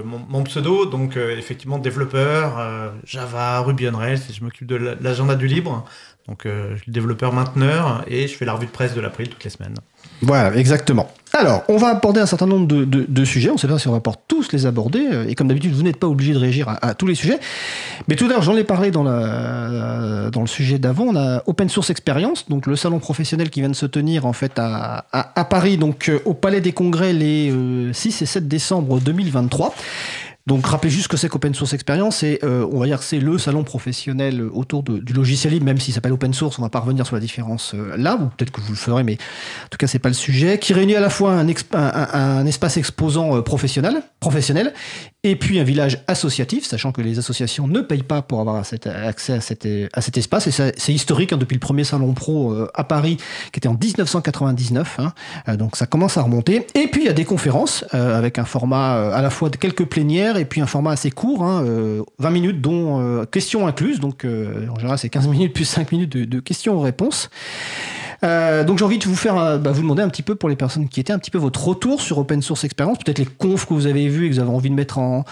mon, 0.05 0.21
mon 0.29 0.45
pseudo, 0.45 0.87
donc 0.87 1.17
euh, 1.17 1.37
effectivement 1.37 1.79
développeur, 1.79 2.57
euh, 2.59 2.91
Java, 3.05 3.59
Ruby 3.61 3.89
on 3.93 3.97
Rails, 3.99 4.21
et 4.31 4.33
je 4.33 4.45
m'occupe 4.45 4.67
de 4.69 4.77
la- 4.77 4.95
l'agenda 5.01 5.35
du 5.35 5.47
libre. 5.49 5.85
Donc 6.29 6.45
euh, 6.47 6.77
je 6.77 6.83
suis 6.83 6.93
développeur 6.93 7.33
mainteneur 7.33 8.05
et 8.07 8.29
je 8.29 8.35
fais 8.37 8.45
la 8.45 8.53
revue 8.53 8.67
de 8.67 8.71
presse 8.71 8.95
de 8.95 9.01
l'April 9.01 9.29
toutes 9.29 9.45
les 9.45 9.51
semaines. 9.51 9.75
Voilà, 10.21 10.55
exactement. 10.57 11.11
Alors, 11.33 11.63
on 11.69 11.77
va 11.77 11.89
aborder 11.89 12.21
un 12.21 12.27
certain 12.27 12.47
nombre 12.47 12.67
de, 12.67 12.85
de- 12.85 13.25
sujets. 13.25 13.51
On 13.51 13.55
ne 13.55 13.59
sait 13.59 13.69
pas 13.69 13.79
si 13.79 13.87
on 13.89 13.93
va 13.93 14.01
pouvoir 14.01 14.17
tous 14.27 14.51
les 14.53 14.67
aborder. 14.67 15.07
euh, 15.13 15.27
Et 15.29 15.35
comme 15.35 15.47
d'habitude, 15.49 15.73
vous 15.75 15.83
n'êtes 15.83 15.99
pas 15.99 16.07
obligé 16.07 16.33
de 16.33 16.39
réagir 16.39 16.69
à, 16.81 16.95
tous 16.95 17.07
les 17.07 17.15
sujets. 17.15 17.39
Mais 18.09 18.17
tout 18.17 18.27
l'heure, 18.29 18.43
j'en 18.43 18.57
ai 18.57 18.65
parlé 18.65 18.91
dans, 18.91 19.05
la, 19.05 20.31
dans 20.31 20.41
le 20.41 20.47
sujet 20.47 20.79
d'avant. 20.79 21.05
On 21.05 21.17
a 21.17 21.43
Open 21.47 21.69
Source 21.69 21.91
Experience, 21.91 22.49
donc 22.49 22.67
le 22.67 22.77
salon 22.77 22.99
professionnel 22.99 23.51
qui 23.51 23.61
vient 23.61 23.69
de 23.69 23.75
se 23.77 23.87
tenir 23.87 24.27
en 24.27 24.33
fait 24.33 24.53
à, 24.57 25.05
à- 25.13 25.45
Paris, 25.45 25.77
donc 25.79 26.09
euh, 26.09 26.19
au 26.25 26.35
Palais 26.35 26.61
des 26.61 26.73
Congrès 26.73 27.13
les 27.13 27.51
euh, 27.51 27.93
6 27.93 28.23
et 28.23 28.27
7 28.27 28.49
décembre 28.49 28.99
2023. 29.01 29.75
Donc, 30.49 30.67
rappelez 30.67 30.91
juste 30.91 31.09
que 31.09 31.19
c'est 31.19 31.29
qu'Open 31.29 31.55
Source 31.55 31.75
Experience. 31.75 32.17
C'est, 32.17 32.43
euh, 32.43 32.67
on 32.73 32.81
va 32.81 32.87
dire, 32.87 32.99
que 32.99 33.05
c'est 33.05 33.21
le 33.21 33.37
salon 33.37 33.65
professionnel 33.65 34.43
autour 34.53 34.83
de- 34.83 34.99
du 34.99 35.13
logiciel 35.13 35.53
libre, 35.53 35.67
même 35.67 35.79
s'il 35.79 35.93
s'appelle 35.93 36.13
Open 36.13 36.33
Source. 36.33 36.59
On 36.59 36.63
va 36.63 36.71
pas 36.71 36.81
revenir 36.81 37.07
sur 37.07 37.15
la 37.15 37.21
différence 37.21 37.75
euh, 37.75 37.95
là, 37.99 38.17
peut-être 38.37 38.51
que 38.51 38.63
vous 38.63 38.71
le 38.71 38.77
ferez, 38.77 39.05
mais 39.05 39.13
en 39.13 39.69
tout 39.71 39.77
cas, 39.79 39.87
c'est 39.87 39.99
pas 39.99 40.09
le 40.09 40.15
sujet. 40.15 40.59
Qui 40.59 40.73
réunit 40.73 40.97
à 40.97 41.01
la 41.01 41.11
fois 41.11 41.33
un, 41.35 42.47
espace 42.47 42.79
exposant 42.79 43.37
euh, 43.37 43.43
professionnel, 43.43 44.01
professionnel, 44.21 44.73
et 45.25 45.37
puis 45.37 45.59
un 45.59 45.65
village 45.65 45.99
associatif, 46.07 46.65
sachant 46.65 46.93
que 46.93 47.03
les 47.03 47.19
associations 47.19 47.67
ne 47.67 47.81
payent 47.81 48.03
pas 48.03 48.23
pour 48.23 48.41
avoir 48.41 48.57
accès 48.57 48.81
à 49.33 49.41
cet, 49.41 50.17
espace. 50.17 50.47
Et 50.47 50.51
c'est 50.51 50.93
historique 50.93 51.33
hein, 51.33 51.37
depuis 51.37 51.55
le 51.55 51.61
premier 51.61 51.85
salon 51.85 52.15
pro 52.15 52.53
euh, 52.53 52.71
à 52.75 52.85
Paris, 52.85 53.19
qui 53.53 53.59
était 53.59 53.69
en 53.69 53.75
1999. 53.75 54.97
hein. 55.01 55.13
Euh, 55.49 55.57
donc 55.57 55.77
ça 55.77 55.87
commence 55.87 56.17
à 56.17 56.23
remonter. 56.23 56.67
Et 56.75 56.87
puis 56.87 57.03
il 57.03 57.07
y 57.07 57.11
a 57.11 57.13
des 57.13 57.25
conférences 57.25 57.85
euh, 57.95 58.17
avec 58.17 58.39
un 58.39 58.45
format 58.45 58.97
euh, 58.97 59.13
à 59.13 59.21
la 59.21 59.31
fois 59.31 59.51
de 59.51 59.57
quelques 59.57 59.85
plénières 59.85 60.38
et 60.39 60.45
puis 60.45 60.61
un 60.61 60.67
format 60.67 60.93
assez 60.93 61.11
court, 61.11 61.45
hein, 61.45 61.63
euh, 61.65 62.03
20 62.19 62.31
minutes, 62.31 62.61
dont 62.61 63.01
euh, 63.01 63.25
questions 63.25 63.67
incluses. 63.67 64.01
Donc 64.01 64.25
euh, 64.25 64.69
en 64.71 64.77
général, 64.77 64.99
c'est 64.99 65.09
15 65.09 65.29
minutes 65.29 65.53
plus 65.53 65.65
5 65.65 65.93
minutes 65.93 66.11
de, 66.17 66.41
questions-réponses. 66.41 67.31
Donc 68.23 68.79
j'ai 68.79 68.85
envie 68.85 68.99
de 68.99 69.05
vous 69.05 69.17
faire, 69.17 69.59
bah, 69.59 69.71
vous 69.71 69.83
demander 69.83 70.03
un 70.03 70.09
petit 70.09 70.23
peu 70.23 70.35
pour 70.35 70.49
les 70.49 70.57
personnes 70.57 70.89
qui 70.89 71.01
étaient 71.01 71.13
un 71.13 71.19
petit 71.19 71.31
peu 71.31 71.39
votre 71.39 71.67
retour 71.67 72.01
sur 72.01 72.19
Open 72.19 72.43
Source 72.43 72.65
Experience, 72.65 72.99
peut-être 72.99 73.19
les 73.19 73.27
confs 73.27 73.67
que 73.67 73.75
vous 73.75 73.87
avez 73.87 74.09
vus 74.09 74.27
et 74.27 74.29
que 74.31 74.35
vous 74.35 74.41
avez 74.41 74.51
envie 74.51 74.71
de 74.71 74.75
mettre 74.75 74.99
en, 74.99 75.25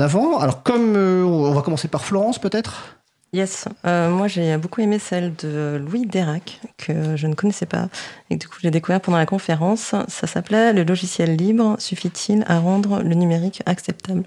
avant. 0.00 0.38
Alors 0.38 0.62
comme 0.62 0.96
on 0.96 1.52
va 1.52 1.62
commencer 1.62 1.88
par 1.88 2.04
Florence 2.04 2.38
peut-être? 2.38 2.96
Yes, 3.34 3.66
moi 3.84 4.28
j'ai 4.28 4.58
beaucoup 4.58 4.82
aimé 4.82 4.98
celle 4.98 5.34
de 5.36 5.82
Louis 5.82 6.04
Dérac, 6.04 6.60
que 6.76 7.16
je 7.16 7.26
ne 7.26 7.34
connaissais 7.34 7.64
pas, 7.64 7.88
et 8.28 8.36
que 8.36 8.40
du 8.40 8.48
coup 8.48 8.58
j'ai 8.60 8.70
découvert 8.70 9.00
pendant 9.00 9.16
la 9.16 9.24
conférence. 9.24 9.94
Ça 10.06 10.26
s'appelait 10.26 10.74
Le 10.74 10.84
logiciel 10.84 11.34
libre 11.34 11.76
suffit-il 11.78 12.44
à 12.46 12.58
rendre 12.58 13.02
le 13.02 13.14
numérique 13.14 13.62
acceptable? 13.64 14.24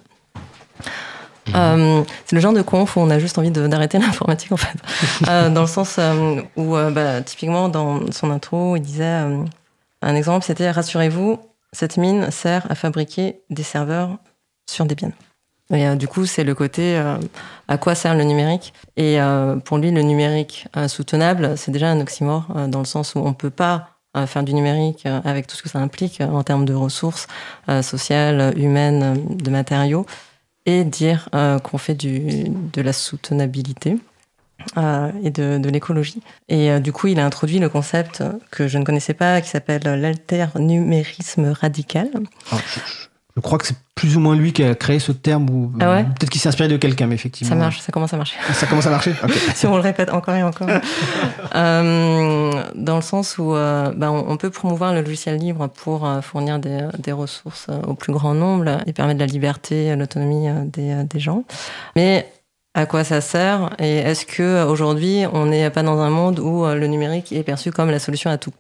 Euh, 1.54 2.04
c'est 2.26 2.36
le 2.36 2.42
genre 2.42 2.54
de 2.54 2.62
conf 2.62 2.96
où 2.96 3.00
on 3.00 3.10
a 3.10 3.20
juste 3.20 3.38
envie 3.38 3.52
d'arrêter 3.52 4.00
l'informatique 4.00 4.52
en 4.52 4.58
fait. 4.58 4.78
Euh, 5.28 5.50
dans 5.50 5.62
le 5.62 5.68
sens 5.68 5.98
euh, 6.00 6.42
où, 6.56 6.76
bah, 6.92 7.22
typiquement, 7.22 7.70
dans 7.70 8.12
son 8.12 8.32
intro, 8.32 8.76
il 8.76 8.82
disait 8.82 9.22
un 10.02 10.16
exemple 10.16 10.46
c'était 10.46 10.70
Rassurez-vous, 10.72 11.40
cette 11.72 11.98
mine 11.98 12.32
sert 12.32 12.66
à 12.70 12.76
fabriquer 12.76 13.42
des 13.50 13.64
serveurs 13.64 14.18
sur 14.70 14.86
Debian. 14.86 15.12
Et 15.72 15.96
du 15.96 16.08
coup, 16.08 16.28
c'est 16.28 16.44
le 16.44 16.54
côté 16.54 17.02
à 17.68 17.78
quoi 17.80 17.96
sert 17.96 18.14
le 18.14 18.24
numérique. 18.24 18.72
Et 18.98 19.18
pour 19.64 19.80
lui, 19.80 19.90
le 19.90 20.04
numérique 20.04 20.68
soutenable, 20.88 21.58
c'est 21.58 21.72
déjà 21.72 21.90
un 21.90 22.00
oxymore, 22.00 22.46
dans 22.68 22.80
le 22.80 22.86
sens 22.86 23.16
où 23.16 23.20
on 23.20 23.30
ne 23.30 23.34
peut 23.34 23.50
pas 23.50 23.90
faire 24.28 24.44
du 24.44 24.54
numérique 24.54 25.08
avec 25.08 25.48
tout 25.48 25.56
ce 25.56 25.64
que 25.64 25.70
ça 25.70 25.80
implique 25.80 26.22
en 26.22 26.44
termes 26.44 26.66
de 26.66 26.74
ressources 26.76 27.26
sociales, 27.82 28.54
humaines, 28.58 29.36
de 29.38 29.50
matériaux, 29.50 30.06
et 30.66 30.84
dire 30.84 31.30
euh, 31.36 31.60
qu'on 31.60 31.78
fait 31.78 31.96
du, 31.96 32.46
de 32.50 32.82
la 32.82 32.94
soutenabilité. 32.94 33.98
euh, 34.78 35.12
et 35.24 35.30
de, 35.30 35.58
de 35.60 35.70
l'écologie. 35.70 36.22
Et 36.50 36.72
euh, 36.72 36.80
du 36.80 36.92
coup, 36.92 37.08
il 37.08 37.20
a 37.20 37.26
introduit 37.26 37.60
le 37.60 37.70
concept 37.70 38.24
que 38.52 38.68
je 38.68 38.78
ne 38.78 38.84
connaissais 38.84 39.14
pas, 39.14 39.42
qui 39.42 39.50
s'appelle 39.50 39.84
l'alternumérisme 39.84 41.52
radical. 41.52 42.10
Je, 42.52 42.80
je- 43.36 43.42
crois 43.42 43.58
que 43.58 43.68
c'est 43.68 43.76
plus 43.96 44.18
ou 44.18 44.20
moins 44.20 44.36
lui 44.36 44.54
qui 44.54 44.64
a 44.64 44.76
créé 44.76 45.00
ce 45.00 45.12
terme 45.12 45.50
ou 45.50 45.72
Ah 45.80 45.92
ouais 45.92 46.04
peut-être 46.04 46.30
qu'il 46.30 46.42
s'est 46.42 46.50
inspiré 46.50 46.68
de 46.70 46.78
quelqu'un, 46.78 47.08
mais 47.08 47.16
effectivement. 47.16 47.50
Ça 47.50 47.56
marche, 47.56 47.80
ça 47.80 47.92
commence 47.92 48.14
à 48.14 48.18
marcher. 48.18 48.36
Ça 48.54 48.66
commence 48.68 48.86
à 48.88 48.90
marcher. 48.90 49.14
Ok. 49.24 49.32
si 49.56 49.66
on 49.68 49.76
le 49.76 49.82
répète 49.82 50.10
encore 50.10 50.36
et 50.36 50.44
encore. 50.44 50.68
Euh, 51.56 52.64
dans 52.76 52.98
le 52.98 53.02
sens 53.02 53.38
où 53.38 53.56
euh, 53.56 53.92
ben, 53.96 54.10
on, 54.10 54.36
peut 54.36 54.50
promouvoir 54.50 54.94
le 54.94 55.02
logiciel 55.02 55.38
libre 55.38 55.68
pour 55.68 56.06
euh, 56.06 56.20
fournir 56.22 56.60
des, 56.60 56.80
des 57.00 57.14
ressources 57.14 57.68
euh, 57.70 57.80
au 57.88 57.94
plus 57.94 58.12
grand 58.12 58.34
nombre 58.34 58.80
et 58.86 58.92
permettre 58.92 59.20
la 59.22 59.26
liberté, 59.26 59.96
l'autonomie 59.96 60.50
euh, 60.50 60.66
des, 60.66 61.04
des 61.06 61.20
gens. 61.20 61.44
Mais 61.96 62.30
à 62.74 62.86
quoi 62.86 63.06
ça 63.06 63.22
sert? 63.22 63.70
Et 63.80 63.98
est-ce 64.00 64.26
que 64.26 64.66
aujourd'hui 64.66 65.24
on 65.32 65.46
n'est 65.46 65.70
pas 65.70 65.84
dans 65.84 66.00
un 66.00 66.10
monde 66.10 66.40
où 66.40 66.66
le 66.66 66.88
numérique 66.88 67.32
est 67.32 67.44
perçu 67.44 67.72
comme 67.72 67.90
la 67.90 68.00
solution 68.00 68.30
à 68.30 68.38
tout? 68.38 68.52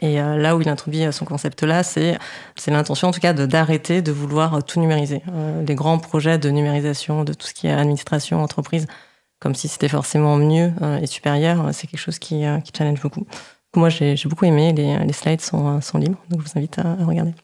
Et 0.00 0.16
là 0.16 0.56
où 0.56 0.60
il 0.60 0.68
introduit 0.68 1.10
son 1.12 1.24
concept-là, 1.24 1.82
c'est 1.82 2.18
l'intention 2.66 3.08
en 3.08 3.12
tout 3.12 3.20
cas 3.20 3.32
d'arrêter 3.32 4.02
de, 4.02 4.12
vouloir 4.12 4.62
tout 4.64 4.80
numériser. 4.80 5.22
les 5.66 5.74
grands 5.74 5.98
projets 5.98 6.38
de 6.38 6.50
numérisation 6.50 7.24
de 7.24 7.32
tout 7.32 7.46
ce 7.46 7.54
qui 7.54 7.68
est 7.68 7.72
administration, 7.72 8.42
entreprise, 8.42 8.86
comme 9.40 9.54
si 9.54 9.68
c'était 9.68 9.88
forcément 9.88 10.36
mieux 10.36 10.72
et 11.00 11.06
supérieur, 11.06 11.68
c'est 11.72 11.86
quelque 11.86 12.00
chose 12.00 12.18
qui, 12.18 12.44
qui, 12.64 12.72
challenge 12.76 13.00
beaucoup. 13.00 13.26
Moi, 13.76 13.88
j'ai 13.88 14.16
beaucoup 14.26 14.44
aimé, 14.44 14.72
les, 14.72 14.98
les 14.98 15.12
slides 15.12 15.40
sont, 15.40 15.80
sont, 15.80 15.98
libres, 15.98 16.18
donc 16.28 16.42
je 16.42 16.46
vous 16.52 16.58
invite 16.58 16.78
à 16.78 16.96
regarder. 17.04 17.34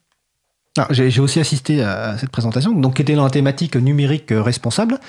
Ah, 0.78 0.86
j'ai 0.90 1.18
aussi 1.18 1.40
assisté 1.40 1.82
à 1.82 2.16
cette 2.16 2.30
présentation, 2.30 2.70
donc 2.70 2.94
qui 2.94 3.02
était 3.02 3.16
dans 3.16 3.24
la 3.24 3.30
thématique 3.30 3.74
numérique 3.74 4.30
euh, 4.30 4.40
responsable. 4.40 5.00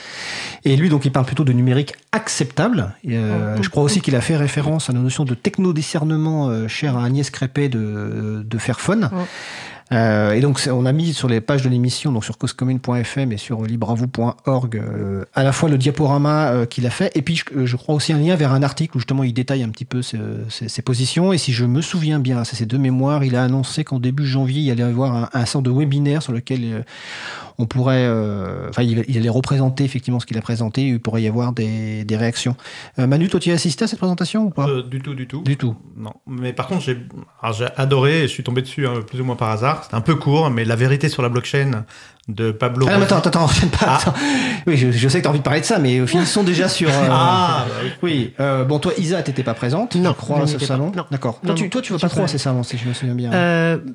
Et 0.65 0.75
lui, 0.75 0.89
donc, 0.89 1.05
il 1.05 1.11
parle 1.11 1.27
plutôt 1.27 1.43
de 1.43 1.53
numérique 1.53 1.93
acceptable. 2.11 2.95
Euh, 3.07 3.61
je 3.61 3.69
crois 3.69 3.83
aussi 3.83 4.01
qu'il 4.01 4.15
a 4.15 4.21
fait 4.21 4.35
référence 4.35 4.89
à 4.89 4.93
la 4.93 4.97
notion 4.97 5.23
de 5.23 5.35
technodiscernement 5.35 6.49
euh, 6.49 6.67
cher 6.67 6.97
à 6.97 7.05
Agnès 7.05 7.29
Crépet 7.29 7.69
de, 7.69 8.43
de 8.43 8.57
Fairphone. 8.57 9.11
Euh, 9.91 10.31
et 10.33 10.39
donc, 10.39 10.61
on 10.71 10.85
a 10.85 10.91
mis 10.91 11.13
sur 11.13 11.27
les 11.27 11.41
pages 11.41 11.63
de 11.63 11.69
l'émission, 11.69 12.11
donc 12.11 12.23
sur 12.23 12.37
causecommune.fm 12.37 13.31
et 13.31 13.37
sur 13.37 13.63
libravou.org, 13.63 14.77
euh, 14.77 15.25
à 15.33 15.43
la 15.43 15.51
fois 15.51 15.69
le 15.69 15.77
diaporama 15.77 16.51
euh, 16.51 16.65
qu'il 16.65 16.85
a 16.85 16.89
fait, 16.89 17.11
et 17.15 17.21
puis 17.21 17.35
je, 17.35 17.75
crois 17.75 17.95
aussi 17.95 18.13
un 18.13 18.17
lien 18.17 18.35
vers 18.35 18.53
un 18.53 18.63
article 18.63 18.95
où 18.95 18.99
justement 18.99 19.23
il 19.23 19.33
détaille 19.33 19.63
un 19.63 19.69
petit 19.69 19.85
peu 19.85 20.01
ses, 20.01 20.19
ses, 20.49 20.81
positions. 20.81 21.33
Et 21.33 21.37
si 21.37 21.51
je 21.51 21.65
me 21.65 21.81
souviens 21.81 22.19
bien, 22.19 22.43
c'est 22.43 22.55
ces 22.55 22.65
deux 22.65 22.77
mémoires, 22.77 23.23
il 23.23 23.35
a 23.35 23.43
annoncé 23.43 23.83
qu'en 23.83 23.99
début 23.99 24.25
janvier, 24.25 24.61
il 24.61 24.71
allait 24.71 24.83
y 24.83 24.85
avoir 24.85 25.13
un, 25.15 25.29
un 25.33 25.45
sort 25.45 25.61
de 25.61 25.71
webinaire 25.71 26.23
sur 26.23 26.31
lequel 26.31 26.85
on 27.61 27.67
pourrait, 27.67 28.05
euh, 28.07 28.69
enfin, 28.69 28.81
il, 28.81 29.17
allait 29.17 29.29
représenter 29.29 29.83
effectivement 29.83 30.19
ce 30.19 30.25
qu'il 30.25 30.37
a 30.37 30.41
présenté. 30.41 30.87
Il 30.87 30.99
pourrait 30.99 31.21
y 31.21 31.27
avoir 31.27 31.53
des, 31.53 32.05
réactions. 32.09 32.55
Euh, 32.97 33.05
Manu, 33.05 33.29
toi, 33.29 33.39
tu 33.39 33.51
as 33.51 33.53
assisté 33.53 33.83
à 33.85 33.87
cette 33.87 33.99
présentation 33.99 34.45
ou 34.45 34.49
pas? 34.49 34.67
Euh, 34.67 34.81
Du 34.81 34.99
tout, 34.99 35.13
du 35.13 35.27
tout. 35.27 35.43
Du 35.43 35.57
tout. 35.57 35.75
Non. 35.95 36.13
Mais 36.25 36.53
par 36.53 36.67
contre, 36.67 36.81
j'ai 36.81 36.97
adoré. 37.77 38.23
Et 38.23 38.27
je 38.27 38.33
suis 38.33 38.43
tombé 38.43 38.63
dessus 38.63 38.87
hein, 38.87 39.01
plus 39.05 39.21
ou 39.21 39.23
moins 39.23 39.35
par 39.35 39.51
hasard. 39.51 39.83
C'était 39.83 39.95
un 39.95 40.01
peu 40.01 40.15
court, 40.15 40.49
mais 40.49 40.65
la 40.65 40.75
vérité 40.75 41.07
sur 41.07 41.21
la 41.21 41.29
blockchain 41.29 41.85
de 42.27 42.51
Pablo. 42.51 42.87
Ah, 42.89 42.95
attends, 42.95 43.17
attends, 43.17 43.29
attends, 43.29 43.67
pas. 43.79 43.99
Ah. 44.05 44.13
Oui, 44.67 44.77
je, 44.77 45.07
sais 45.07 45.17
que 45.17 45.23
tu 45.23 45.27
as 45.27 45.29
envie 45.29 45.39
de 45.39 45.43
parler 45.43 45.61
de 45.61 45.65
ça, 45.65 45.79
mais 45.79 46.05
finissons 46.05 46.43
déjà 46.43 46.69
sur. 46.69 46.89
ah, 47.09 47.65
bah 47.67 47.73
oui. 48.03 48.33
oui. 48.37 48.45
bon, 48.67 48.79
toi, 48.79 48.93
Isa, 48.97 49.21
t'étais 49.23 49.43
pas 49.43 49.53
présente, 49.53 49.95
non, 49.95 50.11
je 50.11 50.15
crois, 50.15 50.43
à 50.43 50.47
ce 50.47 50.59
salon. 50.59 50.91
D'accord. 51.09 51.39
Toi, 51.45 51.55
tu, 51.55 51.69
toi, 51.69 51.81
tu 51.81 51.93
vas 51.93 51.99
pas 51.99 52.09
trop 52.09 52.23
à 52.23 52.27
ces 52.27 52.37
salons, 52.37 52.63
si 52.63 52.77
je 52.77 52.87
me 52.87 52.93
souviens 52.93 53.15
bien. 53.15 53.31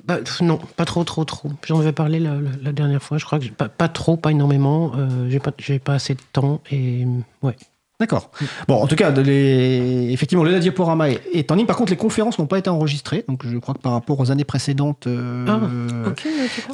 Bah, 0.05 0.17
non, 0.41 0.59
pas 0.75 0.85
trop, 0.85 1.03
trop, 1.03 1.25
trop. 1.25 1.49
J'en 1.65 1.79
avais 1.79 1.91
parlé 1.91 2.19
la, 2.19 2.35
la, 2.61 2.71
dernière 2.71 3.01
fois. 3.01 3.17
Je 3.17 3.25
crois 3.25 3.39
que 3.39 3.47
pas, 3.47 3.69
pas 3.69 3.87
trop, 3.87 4.17
pas 4.17 4.31
énormément. 4.31 4.91
Euh, 4.95 5.29
j'ai 5.29 5.39
pas, 5.39 5.51
j'ai 5.57 5.79
pas 5.79 5.93
assez 5.93 6.13
de 6.13 6.21
temps 6.33 6.61
et 6.71 7.05
ouais. 7.41 7.55
D'accord. 7.99 8.29
Bon, 8.67 8.75
en 8.75 8.85
tout 8.85 8.95
cas, 8.95 9.09
les... 9.09 10.09
effectivement, 10.11 10.43
le 10.43 10.59
diaporama 10.59 11.09
est 11.09 11.51
en 11.51 11.55
ligne. 11.55 11.65
Par 11.65 11.75
contre, 11.75 11.89
les 11.89 11.97
conférences 11.97 12.37
n'ont 12.37 12.45
pas 12.45 12.59
été 12.59 12.69
enregistrées. 12.69 13.25
Donc, 13.27 13.41
je 13.43 13.57
crois 13.57 13.73
que 13.73 13.79
par 13.79 13.93
rapport 13.93 14.19
aux 14.19 14.29
années 14.29 14.43
précédentes. 14.43 15.07
Euh... 15.07 15.45
Ah, 15.47 15.59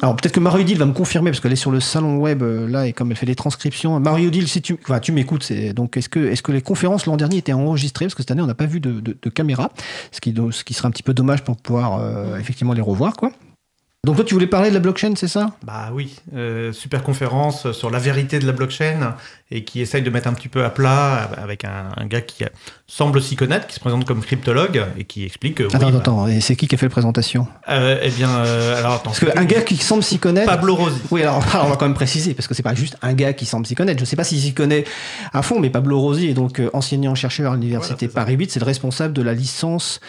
Alors, 0.02 0.16
peut-être 0.16 0.34
que 0.34 0.40
Marie-Odile 0.40 0.76
va 0.76 0.84
me 0.84 0.92
confirmer, 0.92 1.30
parce 1.30 1.40
qu'elle 1.40 1.54
est 1.54 1.56
sur 1.56 1.70
le 1.70 1.80
salon 1.80 2.18
web, 2.18 2.42
euh, 2.42 2.68
là, 2.68 2.86
et 2.86 2.92
comme 2.92 3.10
elle 3.10 3.16
fait 3.16 3.24
des 3.24 3.36
transcriptions. 3.36 3.98
Marie-Odile, 4.00 4.48
si 4.48 4.60
tu, 4.60 4.76
enfin, 4.82 5.00
tu 5.00 5.12
m'écoutes, 5.12 5.44
c'est... 5.44 5.72
donc, 5.72 5.96
est-ce 5.96 6.10
que, 6.10 6.20
est-ce 6.20 6.42
que 6.42 6.52
les 6.52 6.60
conférences 6.60 7.06
l'an 7.06 7.16
dernier 7.16 7.38
étaient 7.38 7.54
enregistrées? 7.54 8.04
Parce 8.04 8.14
que 8.14 8.22
cette 8.22 8.30
année, 8.30 8.42
on 8.42 8.46
n'a 8.46 8.54
pas 8.54 8.66
vu 8.66 8.80
de, 8.80 9.00
de, 9.00 9.30
caméra, 9.30 9.70
ce 10.12 10.20
qui, 10.20 10.34
ce 10.50 10.62
qui 10.62 10.74
serait 10.74 10.88
un 10.88 10.90
petit 10.90 11.02
peu 11.02 11.14
dommage 11.14 11.42
pour 11.42 11.56
pouvoir 11.56 12.00
euh, 12.00 12.36
effectivement 12.36 12.74
les 12.74 12.82
revoir, 12.82 13.16
quoi. 13.16 13.30
Donc 14.04 14.16
toi, 14.16 14.24
tu 14.24 14.34
voulais 14.34 14.46
parler 14.46 14.68
de 14.68 14.74
la 14.74 14.80
blockchain, 14.80 15.14
c'est 15.16 15.28
ça? 15.28 15.52
Bah 15.64 15.90
oui, 15.92 16.14
euh, 16.34 16.72
super 16.72 17.02
conférence 17.02 17.72
sur 17.72 17.90
la 17.90 17.98
vérité 17.98 18.38
de 18.38 18.46
la 18.46 18.52
blockchain 18.52 19.14
et 19.50 19.64
qui 19.64 19.80
essaye 19.80 20.02
de 20.02 20.10
mettre 20.10 20.28
un 20.28 20.34
petit 20.34 20.48
peu 20.48 20.64
à 20.64 20.70
plat 20.70 21.30
avec 21.42 21.64
un, 21.64 22.06
gars 22.06 22.20
qui 22.20 22.44
semble 22.86 23.22
s'y 23.22 23.36
connaître, 23.36 23.66
qui 23.66 23.74
se 23.74 23.80
présente 23.80 24.04
comme 24.04 24.20
cryptologue 24.20 24.84
et 24.98 25.04
qui 25.04 25.24
explique. 25.24 25.60
attends, 25.60 25.78
oui, 25.78 25.84
attends, 25.84 25.98
attends, 25.98 26.28
et 26.28 26.40
c'est 26.40 26.56
qui 26.56 26.66
qui 26.66 26.74
a 26.74 26.78
fait 26.78 26.86
la 26.86 26.90
présentation? 26.90 27.46
Euh, 27.68 27.98
Eh 28.02 28.10
bien, 28.10 28.28
euh, 28.28 28.78
alors 28.78 28.94
attends. 28.94 29.10
Parce 29.10 29.20
qu'un 29.20 29.44
gars 29.44 29.62
qui 29.62 29.76
semble 29.76 30.02
s'y 30.02 30.18
connaître. 30.18 30.46
Pablo 30.46 30.74
Rossi. 30.74 31.00
Oui, 31.10 31.22
alors, 31.22 31.42
on 31.62 31.68
va 31.68 31.76
quand 31.76 31.86
même 31.86 31.94
préciser 31.94 32.34
parce 32.34 32.46
que 32.46 32.54
c'est 32.54 32.62
pas 32.62 32.74
juste 32.74 32.96
un 33.00 33.14
gars 33.14 33.32
qui 33.32 33.46
semble 33.46 33.66
s'y 33.66 33.74
connaître. 33.74 34.00
Je 34.00 34.04
sais 34.04 34.16
pas 34.16 34.24
s'il 34.24 34.40
s'y 34.40 34.54
connaît 34.54 34.84
à 35.32 35.42
fond, 35.42 35.60
mais 35.60 35.70
Pablo 35.70 35.98
Rossi 35.98 36.28
est 36.28 36.34
donc 36.34 36.60
enseignant 36.72 37.14
chercheur 37.14 37.52
à 37.52 37.54
l'université 37.54 38.08
Paris 38.08 38.34
8, 38.34 38.50
c'est 38.50 38.60
le 38.60 38.66
responsable 38.66 39.14
de 39.14 39.22
la 39.22 39.34
licence 39.34 40.00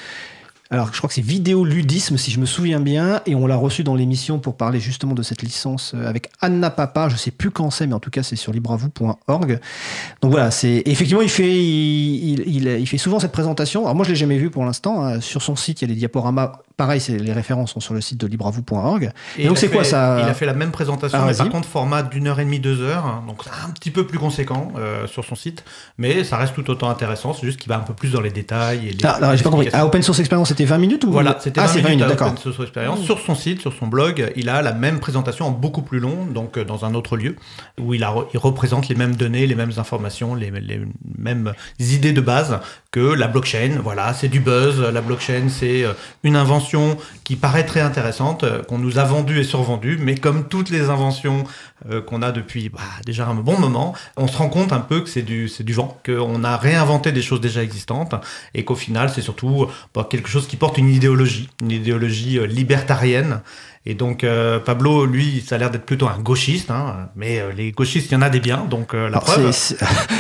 alors, 0.71 0.91
je 0.91 0.97
crois 0.97 1.08
que 1.08 1.13
c'est 1.13 1.21
Vidéoludisme, 1.21 2.17
si 2.17 2.32
je 2.32 2.39
me 2.39 2.47
souviens 2.47 2.80
bien, 2.80 3.21
et 3.28 3.36
on 3.36 3.45
l'a 3.45 3.56
reçu 3.56 3.84
dans 3.84 3.93
l'émission 3.93 4.39
pour 4.39 4.58
parler 4.58 4.80
justement 4.80 5.13
de 5.13 5.21
cette 5.21 5.43
licence 5.43 5.93
euh, 5.93 6.08
avec 6.08 6.30
Anna 6.41 6.71
Papa. 6.71 7.08
Je 7.08 7.17
sais 7.17 7.30
plus 7.30 7.51
quand 7.51 7.69
c'est, 7.69 7.86
mais 7.86 7.93
en 7.93 7.99
tout 7.99 8.10
cas, 8.10 8.23
c'est 8.23 8.36
sur 8.36 8.51
libravou.org. 8.51 9.60
Donc 10.21 10.32
voilà, 10.32 10.49
c'est 10.49 10.82
effectivement, 10.86 11.21
il 11.21 11.30
fait, 11.30 12.97
souvent 12.97 13.19
cette 13.19 13.32
présentation. 13.32 13.84
Alors 13.84 13.93
moi, 13.93 14.06
je 14.06 14.10
l'ai 14.10 14.15
jamais 14.15 14.39
vu 14.39 14.49
pour 14.49 14.65
l'instant. 14.65 15.04
Hein. 15.04 15.21
Sur 15.21 15.43
son 15.43 15.56
site, 15.56 15.82
il 15.82 15.88
y 15.88 15.91
a 15.91 15.93
des 15.93 15.99
diaporamas 15.99 16.54
Pareil, 16.77 17.01
les 17.07 17.31
références 17.31 17.71
sont 17.71 17.79
sur 17.79 17.93
le 17.93 18.01
site 18.01 18.19
de 18.19 18.27
libravou.org. 18.27 19.11
Et, 19.38 19.47
donc 19.47 19.57
c'est 19.57 19.69
quoi 19.69 19.85
ça 19.85 20.19
Il 20.21 20.29
a 20.29 20.33
fait 20.33 20.45
la 20.45 20.53
même 20.53 20.71
présentation, 20.71 21.17
ah, 21.21 21.25
mais 21.25 21.33
par 21.33 21.49
contre 21.49 21.69
format 21.69 22.03
d'une 22.03 22.27
heure 22.27 22.39
et 22.41 22.43
demie, 22.43 22.59
deux 22.59 22.81
heures. 22.81 23.23
Donc 23.25 23.43
c'est 23.45 23.65
un 23.65 23.69
petit 23.69 23.91
peu 23.91 24.05
plus 24.05 24.19
conséquent 24.19 24.73
euh, 24.77 25.07
sur 25.07 25.23
son 25.23 25.35
site, 25.35 25.63
mais 25.97 26.25
ça 26.25 26.35
reste 26.35 26.53
tout 26.53 26.69
autant 26.69 26.89
intéressant. 26.89 27.33
C'est 27.33 27.45
juste 27.45 27.61
qu'il 27.61 27.69
va 27.69 27.77
un 27.77 27.83
peu 27.83 27.93
plus 27.93 28.11
dans 28.11 28.19
les 28.19 28.29
détails. 28.29 28.89
Et 28.89 28.91
les 28.91 29.05
ah, 29.05 29.35
j'ai 29.38 29.43
pas 29.43 29.51
compris. 29.51 29.69
À 29.71 29.85
Open 29.85 30.01
Source 30.01 30.19
Experience, 30.19 30.49
c'était 30.49 30.65
20 30.65 30.77
minutes 30.77 31.05
ou 31.05 31.11
Voilà, 31.11 31.38
c'était 31.39 31.61
20, 31.61 31.67
ah, 31.67 31.89
minutes, 31.89 32.05
Open 32.11 32.38
Source 32.38 32.59
Experience. 32.59 32.99
Sur 33.01 33.19
son 33.19 33.35
site, 33.35 33.61
sur 33.61 33.71
son 33.71 33.88
blog, 33.88 34.33
il 34.35 34.49
a 34.49 34.61
la 34.61 34.73
même 34.73 34.99
présentation 34.99 35.47
en 35.47 35.51
beaucoup 35.51 35.81
plus 35.81 35.99
long, 35.99 36.25
donc 36.25 36.57
euh, 36.57 36.65
dans 36.65 36.83
un 36.83 36.93
autre 36.93 37.15
lieu, 37.15 37.38
où 37.79 37.93
il, 37.93 38.03
a, 38.03 38.13
il 38.33 38.38
représente 38.38 38.89
les 38.89 38.95
mêmes 38.95 39.15
données, 39.15 39.47
les 39.47 39.55
mêmes 39.55 39.71
informations, 39.77 40.35
les, 40.35 40.51
les 40.51 40.81
mêmes 41.17 41.53
idées 41.79 42.11
de 42.11 42.21
base 42.21 42.59
que 42.91 42.99
la 42.99 43.27
blockchain. 43.27 43.79
Voilà, 43.81 44.13
c'est 44.13 44.27
du 44.27 44.41
buzz. 44.41 44.81
La 44.81 45.01
blockchain, 45.01 45.47
c'est 45.49 45.83
euh, 45.83 45.93
une 46.23 46.35
invention 46.35 46.64
qui 47.23 47.36
paraît 47.36 47.65
très 47.65 47.82
intéressante, 47.82 48.43
euh, 48.43 48.63
qu'on 48.63 48.78
nous 48.78 48.97
a 48.99 49.04
vendue 49.04 49.39
et 49.39 49.43
survendue, 49.43 49.97
mais 49.99 50.15
comme 50.15 50.47
toutes 50.47 50.69
les 50.69 50.89
inventions 50.89 51.43
euh, 51.89 52.01
qu'on 52.01 52.21
a 52.21 52.32
depuis 52.32 52.69
bah, 52.69 52.80
déjà 53.06 53.28
un 53.28 53.36
bon 53.36 53.58
moment, 53.60 53.93
on 54.17 54.28
se 54.28 54.38
rend 54.38 54.49
compte 54.49 54.73
un 54.73 54.80
peu 54.80 55.01
que 55.01 55.10
c'est 55.10 55.21
du, 55.21 55.51
du 55.60 55.73
vent, 55.73 55.97
qu'on 56.06 56.43
a 56.43 56.58
réinventé 56.58 57.12
des 57.12 57.21
choses 57.21 57.41
déjà 57.41 57.63
existantes, 57.63 58.15
et 58.54 58.63
qu'au 58.63 58.75
final, 58.75 59.10
c'est 59.13 59.21
surtout 59.21 59.67
bah, 59.93 60.08
quelque 60.10 60.30
chose 60.30 60.47
qui 60.47 60.56
porte 60.56 60.78
une 60.78 60.89
idéologie, 60.89 61.49
une 61.62 61.71
idéologie 61.71 62.39
euh, 62.39 62.45
libertarienne. 62.45 63.41
Et 63.88 63.93
donc 63.93 64.25
Pablo, 64.65 65.06
lui, 65.06 65.43
ça 65.45 65.54
a 65.54 65.58
l'air 65.60 65.69
d'être 65.69 65.86
plutôt 65.86 66.08
un 66.08 66.17
gauchiste, 66.17 66.71
hein, 66.71 67.08
mais 67.15 67.39
les 67.56 67.71
gauchistes, 67.71 68.10
il 68.10 68.15
y 68.15 68.17
en 68.17 68.23
a 68.23 68.32
des 68.32 68.39
biens, 68.39 68.65
donc 68.67 68.93
la 68.93 69.19
preuve. 69.19 69.56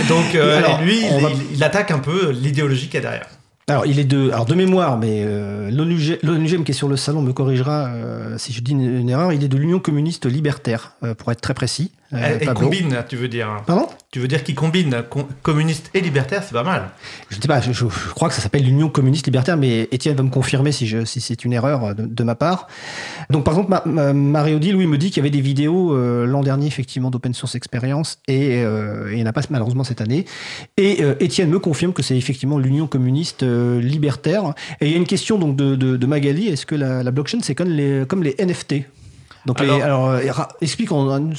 donc 0.07 0.33
lui, 0.83 1.01
il, 1.03 1.55
il, 1.55 1.63
attaque 1.63 1.89
un 1.89 1.97
peu 1.97 2.29
l'idéologie 2.29 2.85
qu'il 2.85 2.93
y 2.93 2.97
a 2.97 3.01
derrière. 3.01 3.27
Alors, 3.67 3.87
il 3.87 3.97
est 3.97 4.05
de, 4.05 4.29
alors 4.29 4.45
de 4.45 4.53
mémoire, 4.53 4.99
mais 4.99 5.23
euh, 5.25 5.71
l'ONUGM 5.71 6.63
qui 6.63 6.71
est 6.71 6.75
sur 6.75 6.87
le 6.87 6.97
salon 6.97 7.23
me 7.23 7.33
corrigera 7.33 7.87
euh, 7.87 8.37
si 8.37 8.53
je 8.53 8.61
dis 8.61 8.73
une, 8.73 9.09
erreur. 9.09 9.33
Il 9.33 9.43
est 9.43 9.47
de 9.47 9.57
l'Union 9.57 9.79
communiste 9.79 10.27
libertaire, 10.27 10.93
euh, 11.03 11.15
pour 11.15 11.31
être 11.31 11.41
très 11.41 11.55
précis. 11.55 11.91
Euh, 12.15 12.39
et 12.39 12.45
combine, 12.45 13.03
tu 13.07 13.15
veux 13.15 13.27
dire. 13.27 13.63
Pardon? 13.65 13.87
Tu 14.11 14.19
veux 14.19 14.27
dire 14.27 14.43
qu'il 14.43 14.55
combine 14.55 15.03
communiste 15.41 15.89
et 15.93 15.99
libertaire, 15.99 16.41
c'est 16.43 16.53
pas 16.53 16.63
mal. 16.63 16.89
Je 17.29 17.35
ne 17.35 17.41
sais 17.41 17.47
pas, 17.47 17.59
je, 17.59 17.85
crois 18.13 18.29
que 18.29 18.33
ça 18.33 18.41
s'appelle 18.41 18.63
l'Union 18.63 18.87
communiste 18.87 19.25
libertaire, 19.25 19.57
mais 19.57 19.89
Étienne 19.91 20.15
va 20.15 20.23
me 20.23 20.29
confirmer 20.29 20.71
si, 20.71 20.89
si 21.05 21.19
c'est 21.19 21.43
une 21.43 21.51
erreur 21.51 21.93
de, 21.95 22.23
ma 22.23 22.35
part. 22.35 22.67
Donc 23.29 23.43
par 23.43 23.57
exemple, 23.57 23.89
Marie-Odile, 23.89 24.77
oui, 24.77 24.87
me 24.87 24.97
dit 24.97 25.09
qu'il 25.09 25.17
y 25.17 25.19
avait 25.19 25.29
des 25.29 25.41
vidéos 25.41 25.93
euh, 25.93 26.25
l'an 26.25 26.43
dernier, 26.43 26.67
effectivement, 26.67 27.11
d'Open 27.11 27.33
Source 27.33 27.55
Experience, 27.55 28.19
et, 28.27 28.63
euh, 28.63 29.09
il 29.11 29.17
n'y 29.17 29.23
en 29.23 29.25
a 29.25 29.33
pas 29.33 29.41
malheureusement 29.49 29.83
cette 29.83 29.99
année. 29.99 30.25
Et 30.77 31.01
Étienne 31.19 31.49
me 31.49 31.59
confirme 31.59 31.91
que 31.91 32.03
c'est 32.03 32.17
effectivement 32.17 32.57
l'Union 32.57 32.87
communiste 32.87 33.43
libertaire. 33.43 34.53
Et 34.79 34.85
il 34.85 34.91
y 34.91 34.95
a 34.95 34.97
une 34.97 35.05
question 35.05 35.37
donc 35.37 35.57
de, 35.57 35.75
de, 35.75 36.05
Magali, 36.05 36.47
est-ce 36.47 36.65
que 36.65 36.75
la, 36.75 37.03
la 37.03 37.11
blockchain, 37.11 37.39
c'est 37.41 37.55
comme 37.55 37.69
les, 37.69 38.05
comme 38.07 38.23
les 38.23 38.35
NFT 38.39 38.85
donc, 39.45 39.61
alors, 39.61 40.09
euh, 40.09 40.21
explique. 40.61 40.91
On, 40.91 41.33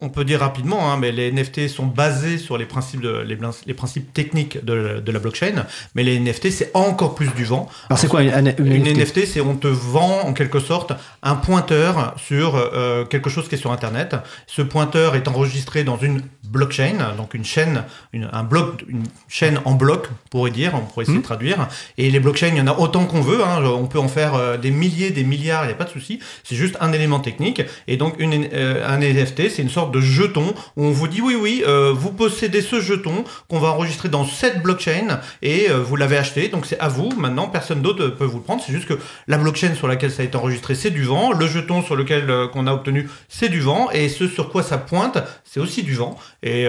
on, 0.00 0.08
peut 0.08 0.24
dire 0.24 0.40
rapidement, 0.40 0.90
hein, 0.90 0.96
mais 0.98 1.12
les 1.12 1.30
NFT 1.30 1.68
sont 1.68 1.86
basés 1.86 2.38
sur 2.38 2.56
les 2.56 2.64
principes, 2.64 3.02
de, 3.02 3.18
les, 3.18 3.38
les 3.66 3.74
principes 3.74 4.12
techniques 4.14 4.64
de, 4.64 5.00
de, 5.00 5.12
la 5.12 5.18
blockchain, 5.18 5.66
mais 5.94 6.02
les 6.02 6.18
NFT, 6.18 6.50
c'est 6.50 6.70
encore 6.74 7.14
plus 7.14 7.28
du 7.34 7.44
vent. 7.44 7.68
Alors, 7.88 7.98
c'est 7.98 8.08
quoi 8.08 8.22
une, 8.22 8.54
une, 8.58 8.84
NFT, 8.84 9.26
C'est 9.26 9.40
on 9.40 9.56
te 9.56 9.68
vend 9.68 10.22
en 10.22 10.32
quelque 10.32 10.58
sorte 10.58 10.92
un 11.22 11.34
pointeur 11.34 12.14
sur 12.16 12.56
euh, 12.56 13.04
quelque 13.04 13.28
chose 13.28 13.48
qui 13.48 13.56
est 13.56 13.58
sur 13.58 13.72
Internet. 13.72 14.16
Ce 14.46 14.62
pointeur 14.62 15.14
est 15.14 15.28
enregistré 15.28 15.84
dans 15.84 15.98
une 15.98 16.22
blockchain, 16.44 17.14
donc 17.16 17.34
une 17.34 17.44
chaîne, 17.44 17.84
une, 18.12 18.28
un 18.32 18.42
bloc, 18.42 18.84
une 18.88 19.04
chaîne 19.28 19.60
en 19.64 19.74
bloc, 19.74 20.08
on 20.10 20.28
pourrait 20.30 20.50
dire, 20.50 20.72
on 20.74 20.80
pourrait 20.80 21.04
essayer 21.04 21.18
de 21.18 21.22
hmm. 21.22 21.24
traduire. 21.24 21.68
Et 21.98 22.10
les 22.10 22.20
blockchains, 22.20 22.48
il 22.48 22.56
y 22.56 22.60
en 22.60 22.66
a 22.66 22.78
autant 22.78 23.04
qu'on 23.04 23.20
veut. 23.20 23.44
Hein, 23.44 23.62
on 23.64 23.86
peut 23.86 23.98
en 23.98 24.08
faire 24.08 24.34
euh, 24.34 24.56
des 24.56 24.70
milliers, 24.70 25.10
des 25.10 25.24
milliards, 25.24 25.64
il 25.64 25.68
n'y 25.68 25.72
a 25.72 25.76
pas 25.76 25.84
de 25.84 25.90
souci. 25.90 26.20
C'est 26.42 26.56
juste 26.56 26.76
un 26.80 26.92
élément 26.92 27.20
technique 27.20 27.49
électronique. 27.50 27.62
Et 27.86 27.96
donc, 27.96 28.14
une, 28.18 28.48
un 28.52 28.98
NFT, 28.98 29.50
c'est 29.50 29.62
une 29.62 29.70
sorte 29.70 29.92
de 29.92 30.00
jeton 30.00 30.54
où 30.76 30.84
on 30.84 30.90
vous 30.90 31.08
dit 31.08 31.20
oui, 31.20 31.36
oui, 31.40 31.62
vous 31.92 32.12
possédez 32.12 32.62
ce 32.62 32.80
jeton 32.80 33.24
qu'on 33.48 33.58
va 33.58 33.68
enregistrer 33.68 34.08
dans 34.08 34.24
cette 34.24 34.62
blockchain 34.62 35.20
et 35.42 35.68
vous 35.68 35.96
l'avez 35.96 36.16
acheté. 36.16 36.48
Donc, 36.48 36.66
c'est 36.66 36.78
à 36.78 36.88
vous. 36.88 37.10
Maintenant, 37.16 37.48
personne 37.48 37.82
d'autre 37.82 38.08
peut 38.08 38.24
vous 38.24 38.38
le 38.38 38.44
prendre. 38.44 38.62
C'est 38.64 38.72
juste 38.72 38.86
que 38.86 38.98
la 39.26 39.38
blockchain 39.38 39.74
sur 39.74 39.88
laquelle 39.88 40.10
ça 40.10 40.22
a 40.22 40.24
été 40.24 40.36
enregistré, 40.36 40.74
c'est 40.74 40.90
du 40.90 41.04
vent. 41.04 41.32
Le 41.32 41.46
jeton 41.46 41.82
sur 41.82 41.96
lequel 41.96 42.26
qu'on 42.52 42.66
a 42.66 42.72
obtenu, 42.72 43.08
c'est 43.28 43.48
du 43.48 43.60
vent. 43.60 43.90
Et 43.92 44.08
ce 44.08 44.28
sur 44.28 44.50
quoi 44.50 44.62
ça 44.62 44.78
pointe, 44.78 45.18
c'est 45.44 45.60
aussi 45.60 45.82
du 45.82 45.94
vent. 45.94 46.16
Et, 46.42 46.66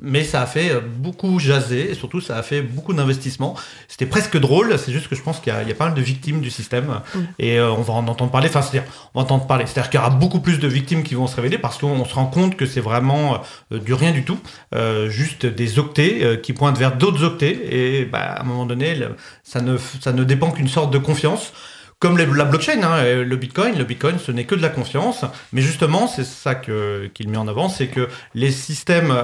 mais 0.00 0.24
ça 0.24 0.42
a 0.42 0.46
fait 0.46 0.80
beaucoup 0.80 1.38
jaser 1.38 1.90
et 1.90 1.94
surtout, 1.94 2.20
ça 2.20 2.36
a 2.36 2.42
fait 2.42 2.62
beaucoup 2.62 2.94
d'investissements. 2.94 3.56
C'était 3.88 4.06
presque 4.06 4.38
drôle. 4.38 4.78
C'est 4.78 4.92
juste 4.92 5.08
que 5.08 5.16
je 5.16 5.22
pense 5.22 5.40
qu'il 5.40 5.52
y, 5.52 5.70
a 5.70 5.74
pas 5.74 5.86
mal 5.86 5.94
de 5.94 6.00
victimes 6.00 6.40
du 6.40 6.50
système 6.50 7.00
mm. 7.14 7.18
et 7.38 7.58
euh, 7.58 7.72
on 7.72 7.82
va 7.82 7.94
en 7.94 8.06
entendre 8.08 8.30
parler. 8.30 8.48
Enfin, 8.48 8.62
c'est-à-dire, 8.62 8.90
on 9.14 9.20
va 9.20 9.24
entendre 9.24 9.46
parler. 9.46 9.66
C'est-à-dire 9.66 9.90
qu'il 9.90 9.98
y 9.98 10.02
aura 10.02 10.10
beaucoup 10.22 10.38
plus 10.38 10.60
de 10.60 10.68
victimes 10.68 11.02
qui 11.02 11.16
vont 11.16 11.26
se 11.26 11.34
révéler 11.34 11.58
parce 11.58 11.78
qu'on 11.78 12.04
se 12.04 12.14
rend 12.14 12.26
compte 12.26 12.56
que 12.56 12.64
c'est 12.64 12.80
vraiment 12.80 13.42
euh, 13.72 13.80
du 13.80 13.92
rien 13.92 14.12
du 14.12 14.22
tout, 14.22 14.38
euh, 14.72 15.10
juste 15.10 15.46
des 15.46 15.80
octets 15.80 16.40
qui 16.44 16.52
pointent 16.52 16.78
vers 16.78 16.96
d'autres 16.96 17.24
octets 17.24 17.58
et 17.70 18.04
bah, 18.04 18.20
à 18.20 18.42
un 18.42 18.44
moment 18.44 18.64
donné, 18.64 18.96
ça 19.42 19.60
ne, 19.60 19.76
ça 19.76 20.12
ne 20.12 20.22
dépend 20.22 20.52
qu'une 20.52 20.68
sorte 20.68 20.92
de 20.92 20.98
confiance 20.98 21.52
comme 21.98 22.18
la 22.18 22.44
blockchain, 22.44 22.82
hein, 22.82 23.22
le 23.22 23.36
Bitcoin, 23.36 23.78
le 23.78 23.84
Bitcoin, 23.84 24.18
ce 24.18 24.32
n'est 24.32 24.42
que 24.42 24.56
de 24.56 24.60
la 24.60 24.70
confiance. 24.70 25.24
Mais 25.52 25.60
justement, 25.60 26.08
c'est 26.08 26.24
ça 26.24 26.56
qu'il 26.56 27.28
met 27.28 27.36
en 27.36 27.46
avant, 27.46 27.68
c'est 27.68 27.86
que 27.86 28.08
les 28.34 28.50
systèmes 28.50 29.14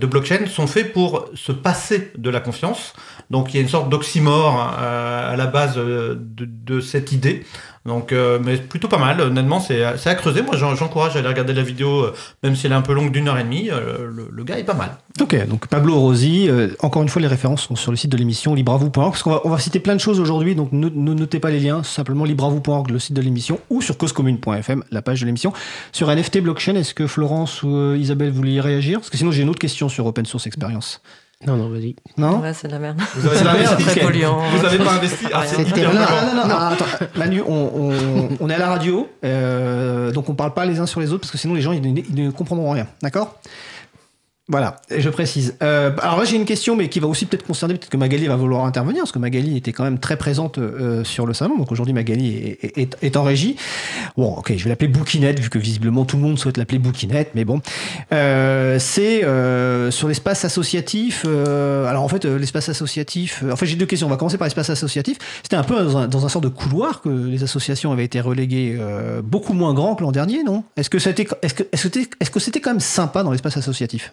de 0.00 0.06
blockchain 0.06 0.46
sont 0.46 0.66
faits 0.66 0.94
pour 0.94 1.28
se 1.34 1.52
passer 1.52 2.10
de 2.16 2.30
la 2.30 2.40
confiance. 2.40 2.94
Donc 3.32 3.52
il 3.52 3.56
y 3.56 3.60
a 3.60 3.62
une 3.62 3.68
sorte 3.68 3.88
d'oxymore 3.88 4.60
hein, 4.60 4.76
à 4.78 5.36
la 5.36 5.46
base 5.46 5.74
euh, 5.78 6.14
de, 6.18 6.80
cette 6.80 7.12
idée. 7.12 7.44
Donc, 7.84 8.12
euh, 8.12 8.38
mais 8.42 8.56
plutôt 8.58 8.88
pas 8.88 8.98
mal. 8.98 9.20
Honnêtement, 9.20 9.60
c'est 9.60 9.82
à 9.84 10.14
creuser. 10.14 10.42
Moi, 10.42 10.56
j'encourage 10.56 11.16
à 11.16 11.18
aller 11.18 11.28
regarder 11.28 11.52
la 11.52 11.62
vidéo, 11.62 12.04
euh, 12.04 12.14
même 12.42 12.54
si 12.54 12.66
elle 12.66 12.72
est 12.72 12.76
un 12.76 12.82
peu 12.82 12.92
longue 12.92 13.10
d'une 13.10 13.28
heure 13.28 13.38
et 13.38 13.42
demie. 13.42 13.70
le, 13.70 14.44
gars 14.44 14.58
est 14.58 14.64
pas 14.64 14.74
mal. 14.74 14.96
Ok, 15.20 15.46
donc 15.46 15.66
Pablo 15.66 15.98
Rosi. 15.98 16.48
encore 16.80 17.02
une 17.02 17.08
fois, 17.08 17.20
les 17.20 17.28
références 17.28 17.62
sont 17.62 17.76
sur 17.76 17.90
le 17.90 17.96
site 17.96 18.10
de 18.10 18.16
l'émission 18.16 18.54
libravou.org. 18.54 19.12
Parce 19.12 19.22
qu'on 19.22 19.30
va, 19.30 19.40
on 19.44 19.50
va 19.50 19.58
citer 19.58 19.80
plein 19.80 19.94
de 19.94 20.00
choses 20.00 20.20
aujourd'hui, 20.20 20.54
donc 20.54 20.72
ne, 20.72 20.88
notez 20.88 21.40
pas 21.40 21.50
les 21.50 21.60
liens. 21.60 21.82
Simplement 21.82 22.24
libravou.org, 22.24 22.90
le 22.90 22.98
site 22.98 23.14
de 23.14 23.22
l'émission, 23.22 23.58
ou 23.70 23.82
sur 23.82 23.98
causecommune.fm, 23.98 24.84
la 24.90 25.02
page 25.02 25.20
de 25.20 25.26
l'émission. 25.26 25.52
Sur 25.92 26.14
NFT 26.14 26.40
blockchain, 26.40 26.76
est-ce 26.76 26.94
que 26.94 27.06
Florence 27.06 27.62
ou 27.62 27.94
Isabelle 27.94 28.30
voulaient 28.30 28.60
réagir? 28.60 29.00
Parce 29.00 29.10
que 29.10 29.16
sinon, 29.16 29.32
j'ai 29.32 29.42
une 29.42 29.48
autre 29.48 29.58
question 29.58 29.88
sur 29.88 30.06
Open 30.06 30.24
Source 30.24 30.46
Experience. 30.46 31.00
Non, 31.46 31.56
non, 31.56 31.68
vas-y. 31.68 31.96
Non 32.16 32.40
Ouais, 32.40 32.52
c'est 32.54 32.68
de 32.68 32.72
la 32.72 32.78
merde. 32.78 33.00
Vous 33.16 33.26
avez, 33.26 33.42
la 33.42 33.54
merde, 33.54 33.78
très 33.80 34.00
polluant. 34.00 34.40
Vous 34.56 34.64
avez 34.64 34.78
pas 34.78 34.92
investi 34.92 35.26
ah, 35.32 35.42
c'est 35.46 35.58
non, 35.76 35.92
non, 35.92 36.34
non, 36.36 36.48
non, 36.48 36.56
attends. 36.56 36.84
Manu, 37.16 37.42
on, 37.46 37.52
on, 37.52 38.28
on, 38.40 38.50
est 38.50 38.54
à 38.54 38.58
la 38.58 38.68
radio, 38.68 39.08
euh, 39.24 40.12
donc 40.12 40.28
on 40.28 40.34
parle 40.34 40.54
pas 40.54 40.64
les 40.64 40.78
uns 40.78 40.86
sur 40.86 41.00
les 41.00 41.12
autres 41.12 41.22
parce 41.22 41.32
que 41.32 41.38
sinon 41.38 41.54
les 41.54 41.60
gens 41.60 41.72
ils, 41.72 41.84
ils 41.84 42.14
ne 42.14 42.30
comprendront 42.30 42.70
rien. 42.70 42.86
D'accord? 43.02 43.40
Voilà, 44.52 44.76
je 44.94 45.08
précise. 45.08 45.56
Euh, 45.62 45.92
alors 46.02 46.18
là, 46.18 46.26
j'ai 46.26 46.36
une 46.36 46.44
question, 46.44 46.76
mais 46.76 46.90
qui 46.90 47.00
va 47.00 47.08
aussi 47.08 47.24
peut-être 47.24 47.46
concerner, 47.46 47.72
peut-être 47.72 47.88
que 47.88 47.96
Magali 47.96 48.26
va 48.26 48.36
vouloir 48.36 48.66
intervenir, 48.66 49.00
parce 49.00 49.10
que 49.10 49.18
Magali 49.18 49.56
était 49.56 49.72
quand 49.72 49.82
même 49.82 49.98
très 49.98 50.18
présente 50.18 50.58
euh, 50.58 51.04
sur 51.04 51.26
le 51.26 51.32
salon. 51.32 51.56
Donc 51.56 51.72
aujourd'hui, 51.72 51.94
Magali 51.94 52.58
est, 52.60 53.16
en 53.16 53.22
régie. 53.22 53.56
Bon, 54.14 54.34
ok, 54.34 54.52
je 54.54 54.62
vais 54.62 54.68
l'appeler 54.68 54.88
Bouquinette, 54.88 55.40
vu 55.40 55.48
que 55.48 55.58
visiblement 55.58 56.04
tout 56.04 56.16
le 56.16 56.22
monde 56.22 56.38
souhaite 56.38 56.58
l'appeler 56.58 56.78
Bouquinette, 56.78 57.30
mais 57.34 57.46
bon. 57.46 57.62
Euh, 58.12 58.78
c'est 58.78 59.22
sur 59.90 60.08
l'espace 60.08 60.44
associatif. 60.44 61.24
alors 61.24 62.02
en 62.02 62.08
fait, 62.08 62.26
l'espace 62.26 62.68
associatif. 62.68 63.42
en 63.50 63.56
fait, 63.56 63.64
j'ai 63.64 63.76
deux 63.76 63.86
questions. 63.86 64.06
On 64.06 64.10
va 64.10 64.18
commencer 64.18 64.36
par 64.36 64.46
l'espace 64.46 64.68
associatif. 64.68 65.16
C'était 65.42 65.56
un 65.56 65.64
peu 65.64 65.82
dans 65.82 66.26
un, 66.26 66.28
sort 66.28 66.42
de 66.42 66.48
couloir 66.48 67.00
que 67.00 67.08
les 67.08 67.42
associations 67.42 67.90
avaient 67.90 68.04
été 68.04 68.20
reléguées 68.20 68.78
beaucoup 69.24 69.54
moins 69.54 69.72
grand 69.72 69.94
que 69.94 70.02
l'an 70.02 70.12
dernier, 70.12 70.42
non? 70.42 70.62
Est-ce 70.76 70.90
que 70.90 70.98
c'était, 70.98 71.24
que 71.24 72.40
c'était 72.40 72.60
quand 72.60 72.70
même 72.70 72.80
sympa 72.80 73.22
dans 73.22 73.32
l'espace 73.32 73.56
associatif? 73.56 74.12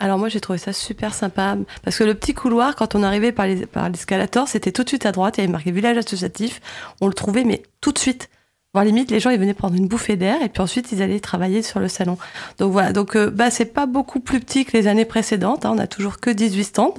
Alors 0.00 0.18
moi 0.18 0.28
j'ai 0.28 0.40
trouvé 0.40 0.58
ça 0.58 0.72
super 0.72 1.14
sympa. 1.14 1.56
Parce 1.82 1.96
que 1.96 2.04
le 2.04 2.14
petit 2.14 2.34
couloir 2.34 2.74
quand 2.76 2.94
on 2.94 3.02
arrivait 3.02 3.32
par 3.32 3.46
l'escalator 3.88 4.48
c'était 4.48 4.72
tout 4.72 4.82
de 4.82 4.88
suite 4.88 5.06
à 5.06 5.12
droite. 5.12 5.38
Il 5.38 5.40
y 5.40 5.44
avait 5.44 5.52
marqué 5.52 5.70
village 5.70 5.96
associatif. 5.96 6.60
On 7.00 7.06
le 7.06 7.14
trouvait 7.14 7.44
mais 7.44 7.62
tout 7.80 7.92
de 7.92 7.98
suite. 7.98 8.28
Voire 8.72 8.84
limite 8.84 9.10
les 9.10 9.20
gens 9.20 9.30
ils 9.30 9.38
venaient 9.38 9.54
prendre 9.54 9.76
une 9.76 9.86
bouffée 9.86 10.16
d'air 10.16 10.42
et 10.42 10.48
puis 10.48 10.60
ensuite 10.60 10.90
ils 10.90 11.00
allaient 11.00 11.20
travailler 11.20 11.62
sur 11.62 11.78
le 11.78 11.88
salon. 11.88 12.18
Donc 12.58 12.72
voilà. 12.72 12.92
Donc 12.92 13.14
euh, 13.16 13.30
bah 13.30 13.50
c'est 13.50 13.66
pas 13.72 13.86
beaucoup 13.86 14.20
plus 14.20 14.40
petit 14.40 14.64
que 14.64 14.76
les 14.76 14.88
années 14.88 15.04
précédentes 15.04 15.64
hein. 15.64 15.72
on 15.74 15.78
a 15.78 15.86
toujours 15.86 16.18
que 16.18 16.30
18 16.30 16.64
stands 16.64 16.94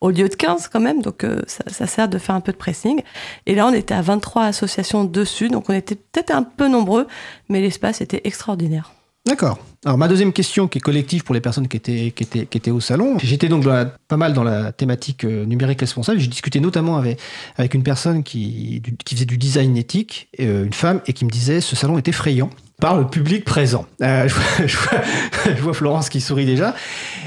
au 0.00 0.10
lieu 0.10 0.28
de 0.28 0.34
15 0.34 0.68
quand 0.68 0.80
même. 0.80 1.02
Donc 1.02 1.22
euh, 1.22 1.40
ça, 1.46 1.62
ça, 1.68 1.86
sert 1.86 2.08
de 2.08 2.18
faire 2.18 2.34
un 2.34 2.40
peu 2.40 2.52
de 2.52 2.58
pressing. 2.58 3.02
Et 3.46 3.54
là 3.54 3.68
on 3.68 3.72
était 3.72 3.94
à 3.94 4.02
23 4.02 4.44
associations 4.44 5.04
dessus. 5.04 5.48
Donc 5.48 5.70
on 5.70 5.72
était 5.72 5.94
peut-être 5.94 6.32
un 6.32 6.42
peu 6.42 6.66
nombreux 6.66 7.06
mais 7.48 7.60
l'espace 7.60 8.00
était 8.00 8.22
extraordinaire 8.24 8.92
D'accord. 9.26 9.58
Alors 9.84 9.98
ma 9.98 10.08
deuxième 10.08 10.32
question 10.32 10.68
qui 10.68 10.78
est 10.78 10.80
collective 10.80 11.24
pour 11.24 11.34
les 11.34 11.40
personnes 11.40 11.68
qui 11.68 11.76
étaient, 11.76 12.10
qui 12.10 12.24
étaient, 12.24 12.70
au 12.70 12.80
salon, 12.80 13.18
j'étais 13.18 13.48
donc 13.48 13.64
pas 13.64 14.16
mal 14.16 14.32
dans 14.32 14.44
la 14.44 14.72
thématique 14.72 15.24
euh, 15.24 15.44
numérique 15.44 15.80
responsable. 15.80 16.18
J'ai 16.18 16.26
discuté 16.26 16.60
notamment 16.60 16.96
avec, 16.96 17.18
avec 17.56 17.74
une 17.74 17.82
personne 17.82 18.22
qui, 18.22 18.82
qui 19.04 19.14
faisait 19.14 19.26
du 19.26 19.38
design 19.38 19.76
éthique, 19.76 20.28
euh, 20.40 20.64
une 20.64 20.72
femme, 20.72 21.00
et 21.06 21.12
qui 21.12 21.24
me 21.24 21.30
disait 21.30 21.60
ce 21.60 21.76
salon 21.76 21.96
est 21.98 22.08
effrayant 22.08 22.50
par 22.80 22.98
le 22.98 23.06
public 23.06 23.44
présent. 23.44 23.86
Euh, 24.02 24.26
je, 24.66 25.62
vois, 25.62 25.74
Florence 25.74 26.08
qui 26.08 26.20
sourit 26.20 26.46
déjà. 26.46 26.74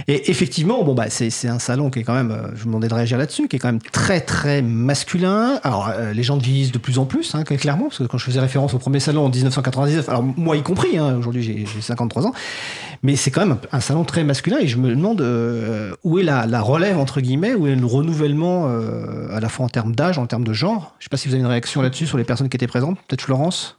Et 0.07 0.29
effectivement, 0.31 0.83
bon 0.83 0.93
bah 0.93 1.05
c'est 1.09 1.47
un 1.47 1.59
salon 1.59 1.89
qui 1.89 1.99
est 1.99 2.03
quand 2.03 2.15
même, 2.15 2.31
euh, 2.31 2.47
je 2.55 2.61
vous 2.61 2.65
demandais 2.65 2.87
de 2.87 2.93
réagir 2.93 3.17
là-dessus, 3.17 3.47
qui 3.47 3.55
est 3.55 3.59
quand 3.59 3.69
même 3.69 3.81
très 3.81 4.19
très 4.19 4.61
masculin. 4.61 5.59
Alors 5.63 5.89
euh, 5.89 6.11
les 6.11 6.23
gens 6.23 6.37
vieillissent 6.37 6.71
de 6.71 6.77
plus 6.79 6.97
en 6.97 7.05
plus, 7.05 7.35
hein, 7.35 7.43
clairement, 7.43 7.85
parce 7.85 7.99
que 7.99 8.03
quand 8.03 8.17
je 8.17 8.25
faisais 8.25 8.39
référence 8.39 8.73
au 8.73 8.79
premier 8.79 8.99
salon 8.99 9.25
en 9.25 9.29
1999, 9.29 10.09
alors 10.09 10.23
moi 10.23 10.57
y 10.57 10.63
compris, 10.63 10.97
hein, 10.97 11.15
aujourd'hui 11.17 11.43
j'ai 11.43 11.81
53 11.81 12.27
ans, 12.27 12.33
mais 13.03 13.15
c'est 13.15 13.31
quand 13.31 13.45
même 13.45 13.57
un, 13.71 13.79
salon 13.79 14.03
très 14.03 14.23
masculin 14.23 14.57
et 14.59 14.67
je 14.67 14.77
me 14.77 14.89
demande 14.89 15.21
où 16.03 16.19
est 16.19 16.23
la, 16.23 16.47
la, 16.47 16.61
relève 16.61 16.97
entre 16.97 17.21
guillemets, 17.21 17.53
où 17.53 17.67
est 17.67 17.75
le 17.75 17.85
renouvellement 17.85 18.67
à 19.31 19.39
la 19.39 19.49
fois 19.49 19.65
en 19.65 19.69
termes 19.69 19.93
d'âge, 19.93 20.17
en 20.17 20.25
termes 20.25 20.43
de 20.43 20.53
genre? 20.53 20.95
Je 20.99 21.05
sais 21.05 21.09
pas 21.09 21.17
si 21.17 21.27
vous 21.27 21.35
avez 21.35 21.41
une 21.41 21.47
réaction 21.47 21.81
là-dessus 21.81 22.07
sur 22.07 22.17
les 22.17 22.23
personnes 22.23 22.49
qui 22.49 22.57
étaient 22.57 22.67
présentes, 22.67 22.97
peut-être 23.07 23.21
Florence? 23.21 23.77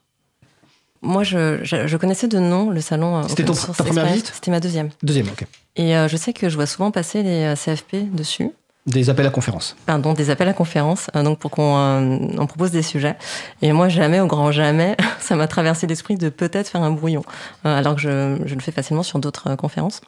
Moi, 1.04 1.22
je, 1.22 1.60
je, 1.62 1.96
connaissais 1.96 2.28
de 2.28 2.38
nom 2.38 2.70
le 2.70 2.80
salon. 2.80 3.18
Euh, 3.18 3.22
C'était 3.28 3.44
ta 3.44 3.52
première 3.52 4.06
visite 4.06 4.32
C'était 4.34 4.50
ma 4.50 4.60
deuxième. 4.60 4.90
Deuxième, 5.02 5.26
ok. 5.28 5.46
Et 5.76 5.96
euh, 5.96 6.08
je 6.08 6.16
sais 6.16 6.32
que 6.32 6.48
je 6.48 6.56
vois 6.56 6.66
souvent 6.66 6.90
passer 6.90 7.22
les 7.22 7.44
euh, 7.44 7.54
CFP 7.54 8.14
dessus. 8.14 8.50
Des 8.86 9.08
appels 9.10 9.26
à 9.26 9.30
conférence. 9.30 9.76
Pardon, 9.86 10.12
des 10.12 10.30
appels 10.30 10.48
à 10.48 10.52
conférence, 10.52 11.08
donc 11.14 11.38
pour 11.38 11.50
qu'on 11.50 12.28
on 12.36 12.46
propose 12.46 12.70
des 12.70 12.82
sujets. 12.82 13.16
Et 13.62 13.72
moi, 13.72 13.88
jamais, 13.88 14.20
au 14.20 14.26
grand 14.26 14.52
jamais, 14.52 14.94
ça 15.20 15.36
m'a 15.36 15.46
traversé 15.46 15.86
l'esprit 15.86 16.16
de 16.16 16.28
peut-être 16.28 16.68
faire 16.68 16.82
un 16.82 16.90
brouillon, 16.90 17.22
alors 17.64 17.94
que 17.94 18.02
je, 18.02 18.36
je, 18.44 18.54
le 18.54 18.60
fais 18.60 18.72
facilement 18.72 19.02
sur 19.02 19.18
d'autres 19.18 19.54
conférences. 19.56 20.02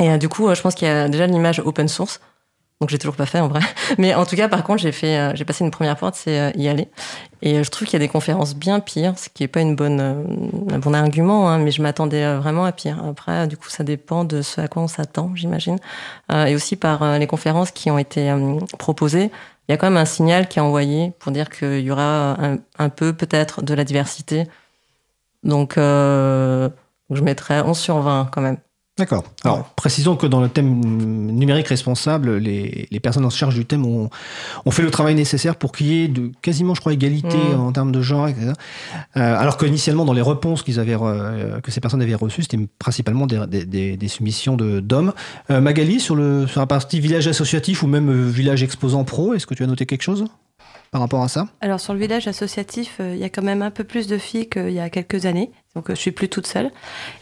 Et 0.00 0.18
du 0.18 0.28
coup, 0.28 0.54
je 0.54 0.60
pense 0.60 0.74
qu'il 0.74 0.86
y 0.86 0.90
a 0.90 1.08
déjà 1.08 1.26
l'image 1.26 1.60
open 1.60 1.88
source 1.88 2.20
donc 2.80 2.88
j'ai 2.88 2.98
toujours 2.98 3.16
pas 3.16 3.26
fait 3.26 3.40
en 3.40 3.48
vrai. 3.48 3.60
Mais 3.98 4.14
en 4.14 4.24
tout 4.24 4.36
cas, 4.36 4.48
par 4.48 4.64
contre, 4.64 4.80
j'ai 4.80 4.92
fait, 4.92 5.18
euh, 5.18 5.32
j'ai 5.34 5.44
passé 5.44 5.64
une 5.64 5.70
première 5.70 5.96
porte, 5.96 6.14
c'est 6.14 6.40
euh, 6.40 6.50
y 6.54 6.66
aller. 6.66 6.88
Et 7.42 7.56
euh, 7.56 7.62
je 7.62 7.70
trouve 7.70 7.86
qu'il 7.86 7.92
y 7.94 8.02
a 8.02 8.04
des 8.04 8.08
conférences 8.08 8.54
bien 8.54 8.80
pires, 8.80 9.18
ce 9.18 9.28
qui 9.28 9.42
est 9.42 9.48
pas 9.48 9.60
une 9.60 9.76
bonne, 9.76 10.00
un 10.70 10.78
bon 10.78 10.94
argument, 10.94 11.50
hein, 11.50 11.58
mais 11.58 11.72
je 11.72 11.82
m'attendais 11.82 12.36
vraiment 12.36 12.64
à 12.64 12.72
pire. 12.72 13.02
Après, 13.04 13.46
du 13.48 13.58
coup, 13.58 13.68
ça 13.68 13.84
dépend 13.84 14.24
de 14.24 14.40
ce 14.40 14.62
à 14.62 14.68
quoi 14.68 14.82
on 14.82 14.88
s'attend, 14.88 15.32
j'imagine. 15.34 15.78
et 16.32 16.54
aussi 16.54 16.76
par 16.76 17.18
les 17.18 17.26
conférences 17.26 17.70
qui 17.70 17.90
ont 17.90 17.98
été 17.98 18.34
proposées, 18.78 19.30
il 19.68 19.72
y 19.72 19.74
a 19.74 19.76
quand 19.76 19.88
même 19.88 19.98
un 19.98 20.04
signal 20.06 20.48
qui 20.48 20.58
est 20.58 20.62
envoyé 20.62 21.12
pour 21.18 21.32
dire 21.32 21.50
qu'il 21.50 21.80
y 21.80 21.90
aura 21.90 22.36
un, 22.42 22.58
un 22.78 22.88
peu 22.88 23.12
peut-être 23.12 23.62
de 23.62 23.74
la 23.74 23.84
diversité. 23.84 24.46
Donc, 25.44 25.74
je 25.76 26.70
mettrais 27.10 27.60
11 27.62 27.78
sur 27.78 28.00
20 28.00 28.30
quand 28.32 28.40
même. 28.40 28.58
D'accord. 29.00 29.24
Alors, 29.44 29.64
précisons 29.76 30.14
que 30.14 30.26
dans 30.26 30.42
le 30.42 30.50
thème 30.50 30.68
numérique 30.74 31.68
responsable, 31.68 32.36
les, 32.36 32.86
personnes 33.02 33.24
en 33.24 33.30
charge 33.30 33.54
du 33.54 33.64
thème 33.64 33.86
ont, 33.86 34.10
fait 34.70 34.82
le 34.82 34.90
travail 34.90 35.14
nécessaire 35.14 35.56
pour 35.56 35.72
qu'il 35.72 35.86
y 35.86 36.04
ait 36.04 36.08
de 36.08 36.30
quasiment, 36.42 36.74
je 36.74 36.80
crois, 36.80 36.92
égalité 36.92 37.38
mmh. 37.38 37.60
en 37.60 37.72
termes 37.72 37.92
de 37.92 38.02
genre, 38.02 38.28
etc. 38.28 38.52
Euh, 39.16 39.38
alors 39.38 39.56
qu'initialement, 39.56 40.04
dans 40.04 40.12
les 40.12 40.20
réponses 40.20 40.62
qu'ils 40.62 40.78
avaient, 40.78 40.98
euh, 41.00 41.62
que 41.62 41.70
ces 41.70 41.80
personnes 41.80 42.02
avaient 42.02 42.14
reçues, 42.14 42.42
c'était 42.42 42.58
principalement 42.78 43.26
des, 43.26 44.08
soumissions 44.08 44.58
d'hommes. 44.58 45.14
Euh, 45.50 45.62
Magali, 45.62 45.98
sur, 45.98 46.14
le, 46.14 46.46
sur 46.46 46.60
la 46.60 46.66
partie 46.66 47.00
village 47.00 47.26
associatif 47.26 47.82
ou 47.82 47.86
même 47.86 48.28
village 48.28 48.62
exposant 48.62 49.04
pro, 49.04 49.32
est-ce 49.32 49.46
que 49.46 49.54
tu 49.54 49.62
as 49.62 49.66
noté 49.66 49.86
quelque 49.86 50.02
chose? 50.02 50.26
Par 50.90 51.00
rapport 51.00 51.22
à 51.22 51.28
ça 51.28 51.46
Alors 51.60 51.80
sur 51.80 51.92
le 51.92 52.00
village 52.00 52.26
associatif, 52.26 52.96
euh, 53.00 53.14
il 53.14 53.20
y 53.20 53.24
a 53.24 53.28
quand 53.28 53.42
même 53.42 53.62
un 53.62 53.70
peu 53.70 53.84
plus 53.84 54.08
de 54.08 54.18
filles 54.18 54.48
qu'il 54.48 54.72
y 54.72 54.80
a 54.80 54.90
quelques 54.90 55.24
années. 55.24 55.52
Donc 55.76 55.88
euh, 55.88 55.94
je 55.94 56.00
suis 56.00 56.10
plus 56.10 56.28
toute 56.28 56.46
seule. 56.46 56.70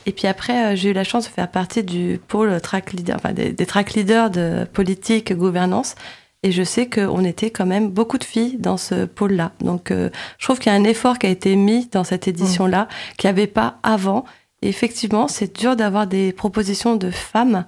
Et 0.07 0.13
puis 0.13 0.27
après, 0.27 0.73
euh, 0.73 0.77
j'ai 0.77 0.91
eu 0.91 0.93
la 0.95 1.05
chance 1.05 1.27
de 1.27 1.31
faire 1.31 1.51
partie 1.51 1.83
du 1.83 2.19
pôle 2.29 2.61
track 2.63 2.93
leader, 2.93 3.17
enfin 3.17 3.33
des, 3.33 3.55
track 3.67 3.93
leaders 3.93 4.31
de 4.31 4.67
politique, 4.73 5.35
gouvernance. 5.35 5.97
Et 6.43 6.53
je 6.53 6.63
sais 6.63 6.89
qu'on 6.89 7.25
était 7.25 7.51
quand 7.51 7.67
même 7.67 7.91
beaucoup 7.91 8.17
de 8.17 8.25
filles 8.25 8.57
dans 8.59 8.77
ce 8.77 9.05
pôle-là. 9.05 9.53
Donc 9.61 9.91
je 9.91 10.45
trouve 10.45 10.61
qu'il 10.61 10.73
y 10.73 10.75
a 10.75 10.79
un 10.79 10.85
effort 10.85 11.19
qui 11.19 11.27
a 11.27 11.31
été 11.31 11.57
mis 11.57 11.89
dans 11.89 12.05
cette 12.05 12.29
édition-là, 12.29 12.85
mmh. 12.85 13.17
qu'il 13.17 13.29
n'y 13.29 13.33
avait 13.33 13.49
pas 13.49 13.81
avant. 13.83 14.25
Et 14.63 14.69
effectivement, 14.69 15.27
c'est 15.27 15.59
dur 15.59 15.75
d'avoir 15.75 16.07
des 16.07 16.33
propositions 16.33 16.95
de 16.95 17.11
femmes. 17.11 17.67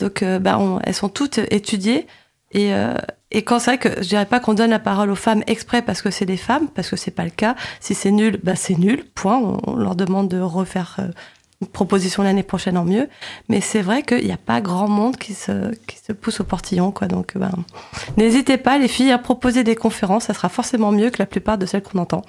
Donc 0.00 0.24
bah, 0.24 0.58
elles 0.82 0.94
sont 0.94 1.08
toutes 1.08 1.38
étudiées. 1.52 2.08
Et 2.50 2.72
Et 3.32 3.42
quand 3.42 3.58
c'est 3.58 3.76
vrai 3.76 3.78
que 3.78 4.02
je 4.02 4.08
dirais 4.08 4.26
pas 4.26 4.40
qu'on 4.40 4.54
donne 4.54 4.70
la 4.70 4.78
parole 4.78 5.10
aux 5.10 5.16
femmes 5.16 5.42
exprès 5.46 5.82
parce 5.82 6.02
que 6.02 6.10
c'est 6.10 6.26
des 6.26 6.36
femmes, 6.36 6.68
parce 6.68 6.90
que 6.90 6.96
c'est 6.96 7.10
pas 7.10 7.24
le 7.24 7.30
cas. 7.30 7.54
Si 7.80 7.94
c'est 7.94 8.10
nul, 8.10 8.40
bah 8.42 8.56
c'est 8.56 8.76
nul. 8.76 9.04
Point. 9.14 9.58
On, 9.66 9.76
leur 9.76 9.94
demande 9.94 10.28
de 10.28 10.40
refaire 10.40 10.96
euh, 10.98 11.08
une 11.60 11.68
proposition 11.68 12.22
l'année 12.22 12.42
prochaine 12.42 12.76
en 12.76 12.84
mieux. 12.84 13.08
Mais 13.48 13.60
c'est 13.60 13.82
vrai 13.82 14.02
qu'il 14.02 14.24
n'y 14.24 14.32
a 14.32 14.36
pas 14.36 14.60
grand 14.60 14.88
monde 14.88 15.16
qui 15.16 15.34
se, 15.34 15.72
qui 15.86 15.98
se 15.98 16.12
pousse 16.12 16.40
au 16.40 16.44
portillon, 16.44 16.90
quoi. 16.90 17.06
Donc, 17.06 17.36
ben, 17.36 17.52
n'hésitez 18.16 18.56
pas, 18.56 18.78
les 18.78 18.88
filles, 18.88 19.12
à 19.12 19.18
proposer 19.18 19.62
des 19.62 19.76
conférences. 19.76 20.24
Ça 20.24 20.34
sera 20.34 20.48
forcément 20.48 20.90
mieux 20.90 21.10
que 21.10 21.18
la 21.18 21.26
plupart 21.26 21.58
de 21.58 21.66
celles 21.66 21.82
qu'on 21.82 21.98
entend. 21.98 22.22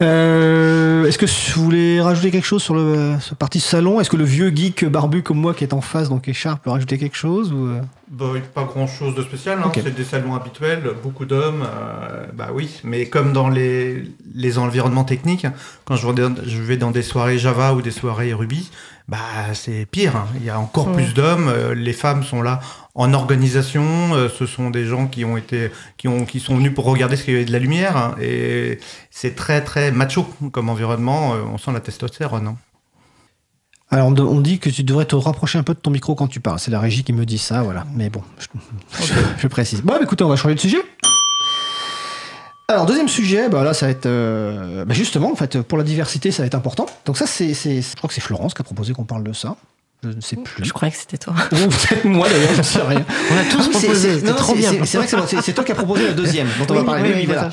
Euh, 0.00 1.06
est-ce 1.06 1.18
que 1.18 1.26
vous 1.56 1.64
voulez 1.64 2.00
rajouter 2.00 2.30
quelque 2.30 2.46
chose 2.46 2.62
sur 2.62 2.74
le 2.74 3.16
ce 3.20 3.34
parti 3.34 3.58
salon? 3.58 4.00
Est-ce 4.00 4.10
que 4.10 4.16
le 4.16 4.24
vieux 4.24 4.54
geek 4.54 4.84
barbu 4.84 5.24
comme 5.24 5.38
moi 5.38 5.54
qui 5.54 5.64
est 5.64 5.74
en 5.74 5.80
face, 5.80 6.08
donc 6.08 6.28
Écharpe, 6.28 6.62
peut 6.62 6.70
rajouter 6.70 6.98
quelque 6.98 7.16
chose 7.16 7.52
ou... 7.52 7.66
Euh? 7.66 7.80
Bah, 8.08 8.26
pas 8.54 8.62
grand 8.62 8.86
chose 8.86 9.16
de 9.16 9.22
spécial, 9.22 9.58
hein. 9.62 9.70
c'est 9.74 9.94
des 9.94 10.04
salons 10.04 10.34
habituels, 10.34 10.82
beaucoup 11.02 11.26
d'hommes, 11.26 11.62
euh, 11.62 12.26
bah 12.32 12.48
oui, 12.54 12.80
mais 12.84 13.06
comme 13.06 13.32
dans 13.32 13.48
les, 13.48 14.04
les 14.34 14.58
environnements 14.58 15.04
techniques, 15.04 15.46
quand 15.84 15.96
je 15.96 16.62
vais 16.62 16.76
dans 16.76 16.90
des 16.90 17.02
soirées 17.02 17.38
Java 17.38 17.74
ou 17.74 17.82
des 17.82 17.90
soirées 17.90 18.32
Ruby, 18.32 18.70
bah 19.08 19.54
c'est 19.54 19.86
pire, 19.86 20.16
hein. 20.16 20.26
il 20.36 20.44
y 20.44 20.50
a 20.50 20.60
encore 20.60 20.92
plus 20.92 21.14
d'hommes, 21.14 21.50
les 21.72 21.94
femmes 21.94 22.22
sont 22.22 22.42
là 22.42 22.60
en 22.98 23.14
organisation, 23.14 23.84
euh, 24.14 24.28
ce 24.28 24.44
sont 24.44 24.70
des 24.70 24.84
gens 24.84 25.06
qui 25.06 25.24
ont 25.24 25.36
été, 25.36 25.70
qui 25.96 26.08
ont, 26.08 26.24
qui 26.24 26.40
sont 26.40 26.56
venus 26.56 26.74
pour 26.74 26.84
regarder 26.84 27.14
ce 27.14 27.22
qu'il 27.22 27.34
y 27.34 27.36
avait 27.36 27.46
de 27.46 27.52
la 27.52 27.60
lumière, 27.60 27.96
hein, 27.96 28.16
et 28.20 28.80
c'est 29.12 29.36
très 29.36 29.62
très 29.62 29.92
macho 29.92 30.24
comme 30.50 30.68
environnement. 30.68 31.34
Euh, 31.34 31.42
on 31.52 31.58
sent 31.58 31.70
la 31.72 31.78
testostérone. 31.78 32.48
Hein. 32.48 32.56
Alors 33.88 34.08
on, 34.08 34.40
dit 34.40 34.58
que 34.58 34.68
tu 34.68 34.82
devrais 34.82 35.04
te 35.04 35.14
rapprocher 35.14 35.58
un 35.58 35.62
peu 35.62 35.74
de 35.74 35.78
ton 35.78 35.90
micro 35.90 36.16
quand 36.16 36.26
tu 36.26 36.40
parles. 36.40 36.58
C'est 36.58 36.72
la 36.72 36.80
régie 36.80 37.04
qui 37.04 37.12
me 37.12 37.24
dit 37.24 37.38
ça, 37.38 37.62
voilà. 37.62 37.86
Mais 37.94 38.10
bon, 38.10 38.22
je, 39.40 39.46
précise. 39.48 39.80
Bon, 39.80 39.94
écoutez, 40.02 40.24
on 40.24 40.28
va 40.28 40.36
changer 40.36 40.56
de 40.56 40.60
sujet. 40.60 40.82
Alors 42.70 42.84
deuxième 42.84 43.08
sujet, 43.08 43.48
bah 43.48 43.64
là 43.64 43.72
ça 43.72 43.86
va 43.86 43.92
être 43.92 44.04
euh, 44.04 44.84
bah, 44.84 44.92
justement 44.92 45.32
en 45.32 45.34
fait 45.34 45.62
pour 45.62 45.78
la 45.78 45.84
diversité 45.84 46.30
ça 46.30 46.42
va 46.42 46.46
être 46.48 46.54
important. 46.54 46.84
Donc 47.06 47.16
ça 47.16 47.26
c'est, 47.26 47.54
je 47.54 47.96
crois 47.96 48.08
que 48.08 48.14
c'est 48.14 48.20
Florence 48.20 48.52
qui 48.52 48.60
a 48.60 48.64
proposé 48.64 48.92
qu'on 48.92 49.06
parle 49.06 49.24
de 49.24 49.32
ça. 49.32 49.56
Je 50.04 50.10
ne 50.10 50.20
sais 50.20 50.36
plus. 50.36 50.64
Je 50.64 50.72
croyais 50.72 50.92
que 50.92 50.98
c'était 50.98 51.18
toi. 51.18 51.34
moi 52.04 52.28
d'ailleurs, 52.28 52.52
je 52.52 52.58
ne 52.58 52.62
sais 52.62 52.82
rien. 52.82 53.04
On 53.32 53.36
a 53.36 53.44
tous 53.50 53.66
ah, 53.66 53.78
proposé. 53.78 54.20
C'est 54.20 54.34
trop 54.36 54.54
bien. 54.54 54.72
C'est 54.84 54.98
vrai 54.98 55.06
que 55.08 55.42
c'est 55.42 55.52
toi 55.52 55.64
qui 55.64 55.72
as 55.72 55.74
proposé 55.74 56.06
la 56.06 56.12
deuxième 56.12 56.46
dont 56.58 56.72
on 56.72 56.78
va 56.78 56.84
parler. 56.84 57.14
Oui, 57.16 57.26
voilà. 57.26 57.50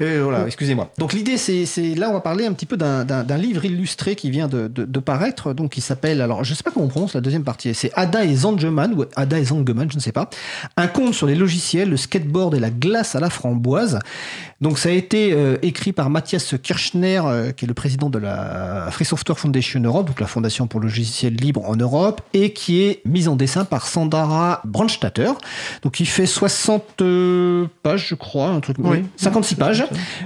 Euh, 0.00 0.20
voilà 0.22 0.46
excusez-moi. 0.46 0.92
Donc 0.98 1.12
l'idée, 1.12 1.36
c'est 1.36 1.94
là, 1.96 2.08
on 2.10 2.12
va 2.12 2.20
parler 2.20 2.46
un 2.46 2.52
petit 2.52 2.66
peu 2.66 2.76
d'un 2.76 3.36
livre 3.36 3.64
illustré 3.64 4.14
qui 4.14 4.30
vient 4.30 4.46
de, 4.46 4.68
de, 4.68 4.84
de 4.84 5.00
paraître, 5.00 5.52
donc 5.54 5.72
qui 5.72 5.80
s'appelle, 5.80 6.20
alors 6.20 6.44
je 6.44 6.52
ne 6.52 6.56
sais 6.56 6.62
pas 6.62 6.70
comment 6.70 6.86
on 6.86 6.88
prononce 6.88 7.14
la 7.14 7.20
deuxième 7.20 7.44
partie, 7.44 7.74
c'est 7.74 7.90
Ada 7.94 8.24
et 8.24 8.34
Zangeman, 8.34 8.94
ou 8.94 9.04
Ada 9.16 9.38
et 9.38 9.44
Zangeman, 9.44 9.90
je 9.90 9.96
ne 9.96 10.00
sais 10.00 10.12
pas. 10.12 10.30
Un 10.76 10.86
conte 10.86 11.14
sur 11.14 11.26
les 11.26 11.34
logiciels, 11.34 11.90
le 11.90 11.96
skateboard 11.96 12.54
et 12.54 12.60
la 12.60 12.70
glace 12.70 13.14
à 13.14 13.20
la 13.20 13.30
framboise. 13.30 13.98
Donc 14.60 14.78
ça 14.78 14.88
a 14.88 14.92
été 14.92 15.32
euh, 15.32 15.56
écrit 15.62 15.92
par 15.92 16.10
Mathias 16.10 16.54
Kirchner, 16.60 17.22
euh, 17.24 17.52
qui 17.52 17.64
est 17.64 17.68
le 17.68 17.74
président 17.74 18.10
de 18.10 18.18
la 18.18 18.88
Free 18.90 19.04
Software 19.04 19.38
Foundation 19.38 19.80
Europe, 19.80 20.08
donc 20.08 20.20
la 20.20 20.26
fondation 20.26 20.66
pour 20.66 20.80
le 20.80 20.86
logiciel 20.88 21.34
libre 21.34 21.68
en 21.68 21.76
Europe, 21.76 21.87
et 22.32 22.52
qui 22.52 22.82
est 22.82 23.02
mise 23.04 23.28
en 23.28 23.36
dessin 23.36 23.64
par 23.64 23.86
Sandra 23.86 24.60
Brandstatter. 24.64 25.30
Donc 25.82 26.00
il 26.00 26.06
fait 26.06 26.26
60 26.26 27.02
euh, 27.02 27.66
pages, 27.82 28.08
je 28.08 28.14
crois, 28.14 28.48
un 28.48 28.60
truc, 28.60 28.76
oui. 28.80 29.04
56 29.16 29.54
pages, 29.56 29.84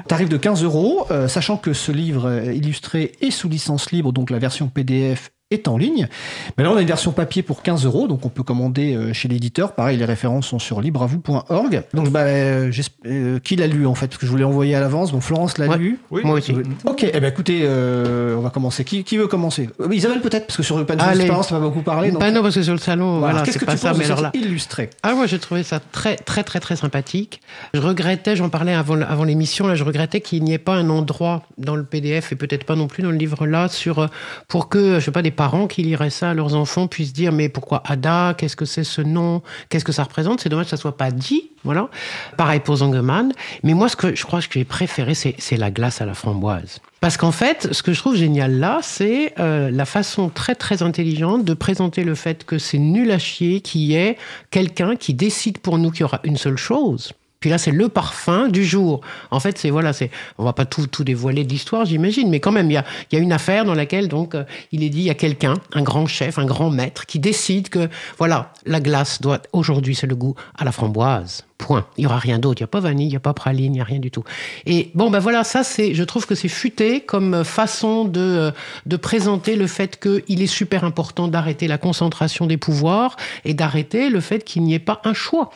tarif 0.09 0.29
de 0.29 0.37
15 0.37 0.65
euros, 0.65 1.07
sachant 1.29 1.57
que 1.57 1.73
ce 1.73 1.93
livre 1.93 2.43
illustré 2.53 3.13
est 3.21 3.31
sous 3.31 3.49
licence 3.49 3.91
libre, 3.91 4.13
donc 4.13 4.31
la 4.31 4.39
version 4.39 4.69
PDF 4.69 5.31
est 5.53 5.69
en 5.69 5.77
ligne. 5.77 6.09
Mais 6.57 6.65
là, 6.65 6.71
on 6.71 6.77
a 6.77 6.81
une 6.81 6.89
version 6.89 7.13
papier 7.13 7.43
pour 7.43 7.63
15 7.63 7.85
euros, 7.85 8.09
donc 8.09 8.25
on 8.25 8.29
peut 8.29 8.43
commander 8.43 8.95
euh, 8.95 9.13
chez 9.13 9.29
l'éditeur. 9.29 9.73
Pareil, 9.73 9.97
les 9.97 10.05
références 10.05 10.47
sont 10.47 10.59
sur 10.59 10.81
libreavou.org. 10.81 11.83
Donc, 11.95 12.11
bah, 12.11 12.21
euh, 12.21 12.71
euh, 13.07 13.39
qui 13.41 13.57
l'a 13.57 13.67
lu 13.67 13.87
en 13.87 13.95
fait? 13.95 14.09
Parce 14.09 14.19
que 14.19 14.27
je 14.27 14.31
voulais 14.31 14.45
envoyer 14.45 14.75
à 14.75 14.81
l'avance. 14.81 15.13
Bon, 15.13 15.21
Florence 15.21 15.59
l'a 15.59 15.77
lu. 15.77 15.99
Oui, 16.11 16.23
moi 16.25 16.37
aussi. 16.37 16.55
Ok, 16.85 17.05
eh 17.05 17.21
ben, 17.21 17.29
écoutez, 17.29 17.67
on 17.67 18.41
va 18.41 18.51
commencer. 18.51 18.85
Qui, 18.85 19.05
qui 19.05 19.17
veut 19.17 19.27
commencer? 19.27 19.69
Isabelle, 19.91 20.21
peut-être, 20.21 20.47
parce 20.47 20.57
que 20.57 20.63
sur 20.63 20.79
le 20.79 20.85
panneau 20.85 21.05
d'expérience, 21.05 21.49
ça 21.49 21.59
va 21.59 21.67
beaucoup 21.67 21.83
parler. 21.83 22.11
Donc... 22.11 22.21
Bah 22.21 22.31
non, 22.31 22.43
parce 22.43 22.55
que 22.55 22.63
sur 22.63 22.73
le 22.73 22.79
salon, 22.79 23.19
voilà, 23.19 23.43
Qu'est-ce 23.43 23.59
que 23.59 23.65
pas 23.65 23.73
tu 23.73 23.79
ça, 23.79 23.95
mais 23.95 24.05
alors 24.07 24.21
là. 24.21 24.31
illustré 24.35 24.91
Ah, 25.03 25.15
moi, 25.15 25.27
j'ai 25.27 25.39
trouvé 25.39 25.63
ça 25.63 25.81
très, 25.81 26.17
très, 26.17 26.43
très, 26.45 26.61
très 26.61 26.77
sympathique. 26.77 27.41
Je 27.75 27.81
regrettais, 27.81 28.37
j'en 28.37 28.49
parlais 28.49 28.75
avant, 28.75 29.01
avant 29.01 29.25
l'émission, 29.25 29.67
là, 29.67 29.75
je 29.75 29.85
regrettais 29.85 30.21
qu'il 30.21 30.43
n'y 30.45 30.55
ait 30.55 30.59
pas 30.59 30.75
un 30.75 30.89
endroit 30.89 31.43
dans 31.59 31.77
le 31.77 31.85
PDF 31.85 32.33
et 32.33 32.37
peut-être 32.37 32.65
pas 32.65 32.77
non 32.77 32.87
plus 32.87 33.03
dans 33.03 33.11
le 33.11 33.17
livre 33.17 33.47
là 33.47 33.69
sur 33.69 34.09
pour 34.49 34.69
que, 34.69 34.99
je 34.99 35.05
sais 35.05 35.11
pas, 35.11 35.23
des 35.23 35.31
parents 35.43 35.67
qui 35.67 35.83
liraient 35.83 36.09
ça 36.09 36.35
leurs 36.35 36.55
enfants 36.55 36.87
puissent 36.87 37.13
dire 37.13 37.33
mais 37.33 37.49
pourquoi 37.49 37.83
Ada? 37.85 38.33
Qu'est-ce 38.39 38.55
que 38.55 38.65
c'est 38.65 38.85
ce 38.85 39.03
nom? 39.03 39.43
Qu'est-ce 39.69 39.85
que 39.85 39.91
ça 39.91 40.05
représente? 40.05 40.41
C'est 40.41 40.49
dommage 40.49 40.67
que 40.67 40.71
ça 40.71 40.77
soit 40.77 40.97
pas 40.97 41.11
dit. 41.11 41.51
Voilà. 41.65 41.89
Pareil 42.37 42.61
pour 42.61 42.77
Zangeman. 42.77 43.33
Mais 43.65 43.75
moi, 43.75 43.89
ce 43.89 43.97
que 43.97 44.15
je 44.15 44.25
crois 44.25 44.41
que 44.41 44.47
j'ai 44.53 44.63
préféré, 44.63 45.15
c'est 45.15 45.57
la 45.57 45.73
glace 45.73 46.01
à 46.01 46.07
la 46.07 46.15
framboise. 46.15 46.79
Parce 47.01 47.17
qu'en 47.17 47.33
fait, 47.33 47.73
ce 47.73 47.83
que 47.83 47.93
je 47.93 47.99
trouve 47.99 48.15
génial 48.15 48.61
là, 48.61 48.79
c'est 48.83 49.35
euh, 49.41 49.73
la 49.73 49.85
façon 49.85 50.29
très 50.29 50.55
très 50.55 50.81
intelligente 50.85 51.45
de 51.45 51.55
présenter 51.55 52.05
le 52.05 52.15
fait 52.15 52.45
que 52.45 52.59
c'est 52.59 52.79
nul 52.79 53.11
à 53.11 53.19
chier 53.19 53.61
qu'il 53.63 53.81
y 53.81 53.97
ait 53.97 54.19
quelqu'un 54.53 54.95
qui 54.95 55.13
décide 55.13 55.59
pour 55.59 55.77
nous 55.77 55.91
qu'il 55.91 56.03
y 56.03 56.05
aura 56.05 56.21
une 56.23 56.37
seule 56.37 56.57
chose. 56.57 57.15
Puis 57.43 57.51
là, 57.51 57.59
c'est 57.59 57.73
le 57.73 57.89
parfum 57.89 58.49
du 58.49 58.65
jour. 58.65 59.01
En 59.33 59.41
fait, 59.41 59.59
c'est 59.59 59.69
voilà, 59.69 59.93
c'est 59.93 60.11
on 60.39 60.45
va 60.45 60.53
pas 60.53 60.65
tout, 60.65 60.87
tout 60.87 61.03
dévoiler 61.03 61.43
de 61.43 61.51
l'histoire, 61.51 61.85
j'imagine, 61.85 62.31
mais 62.31 62.39
quand 62.39 62.53
même, 62.53 62.71
il 62.71 62.75
y 62.75 62.77
a, 62.77 62.85
y 63.11 63.17
a 63.17 63.19
une 63.19 63.33
affaire 63.33 63.65
dans 63.65 63.75
laquelle 63.75 64.07
donc 64.07 64.37
euh, 64.37 64.45
il 64.71 64.85
est 64.85 64.91
dit 64.91 65.01
il 65.01 65.07
y 65.07 65.11
a 65.11 65.15
quelqu'un, 65.15 65.55
un 65.73 65.83
grand 65.83 66.07
chef, 66.07 66.39
un 66.39 66.47
grand 66.47 66.71
maître, 66.71 67.05
qui 67.05 67.19
décide 67.19 67.69
que 67.69 67.89
voilà, 68.17 68.53
la 68.65 68.81
glace 68.81 69.21
doit 69.21 69.43
aujourd'hui 69.53 69.97
c'est 69.97 70.07
le 70.07 70.15
goût 70.15 70.37
à 70.57 70.65
la 70.65 70.71
framboise. 70.71 71.45
Point. 71.59 71.87
Il 71.97 72.05
y 72.05 72.07
aura 72.07 72.19
rien 72.19 72.41
d'autre. 72.41 72.61
Il 72.61 72.63
y 72.63 72.65
a 72.65 72.69
pas 72.69 72.81
vanille, 72.81 73.07
il 73.07 73.13
y 73.13 73.17
a 73.17 73.21
pas 73.21 73.35
praline, 73.35 73.75
il 73.75 73.79
y 73.79 73.81
a 73.81 73.85
rien 73.85 74.01
du 74.01 74.11
tout. 74.11 74.25
Et 74.67 74.91
bon, 74.95 75.11
ben 75.11 75.21
voilà, 75.21 75.45
ça 75.45 75.63
c'est, 75.63 75.95
je 75.95 76.03
trouve 76.03 76.27
que 76.27 76.35
c'est 76.35 76.49
futé 76.49 77.01
comme 77.01 77.45
façon 77.45 78.05
de 78.05 78.21
euh, 78.21 78.51
de 78.87 78.97
présenter 78.97 79.57
le 79.57 79.67
fait 79.67 80.01
qu'il 80.01 80.43
est 80.43 80.47
super 80.47 80.85
important 80.85 81.27
d'arrêter 81.29 81.67
la 81.67 81.79
concentration 81.79 82.47
des 82.47 82.57
pouvoirs 82.57 83.17
et 83.45 83.55
d'arrêter 83.55 84.11
le 84.11 84.21
fait 84.21 84.45
qu'il 84.45 84.63
n'y 84.63 84.75
ait 84.75 84.79
pas 84.79 85.01
un 85.05 85.15
choix. 85.15 85.51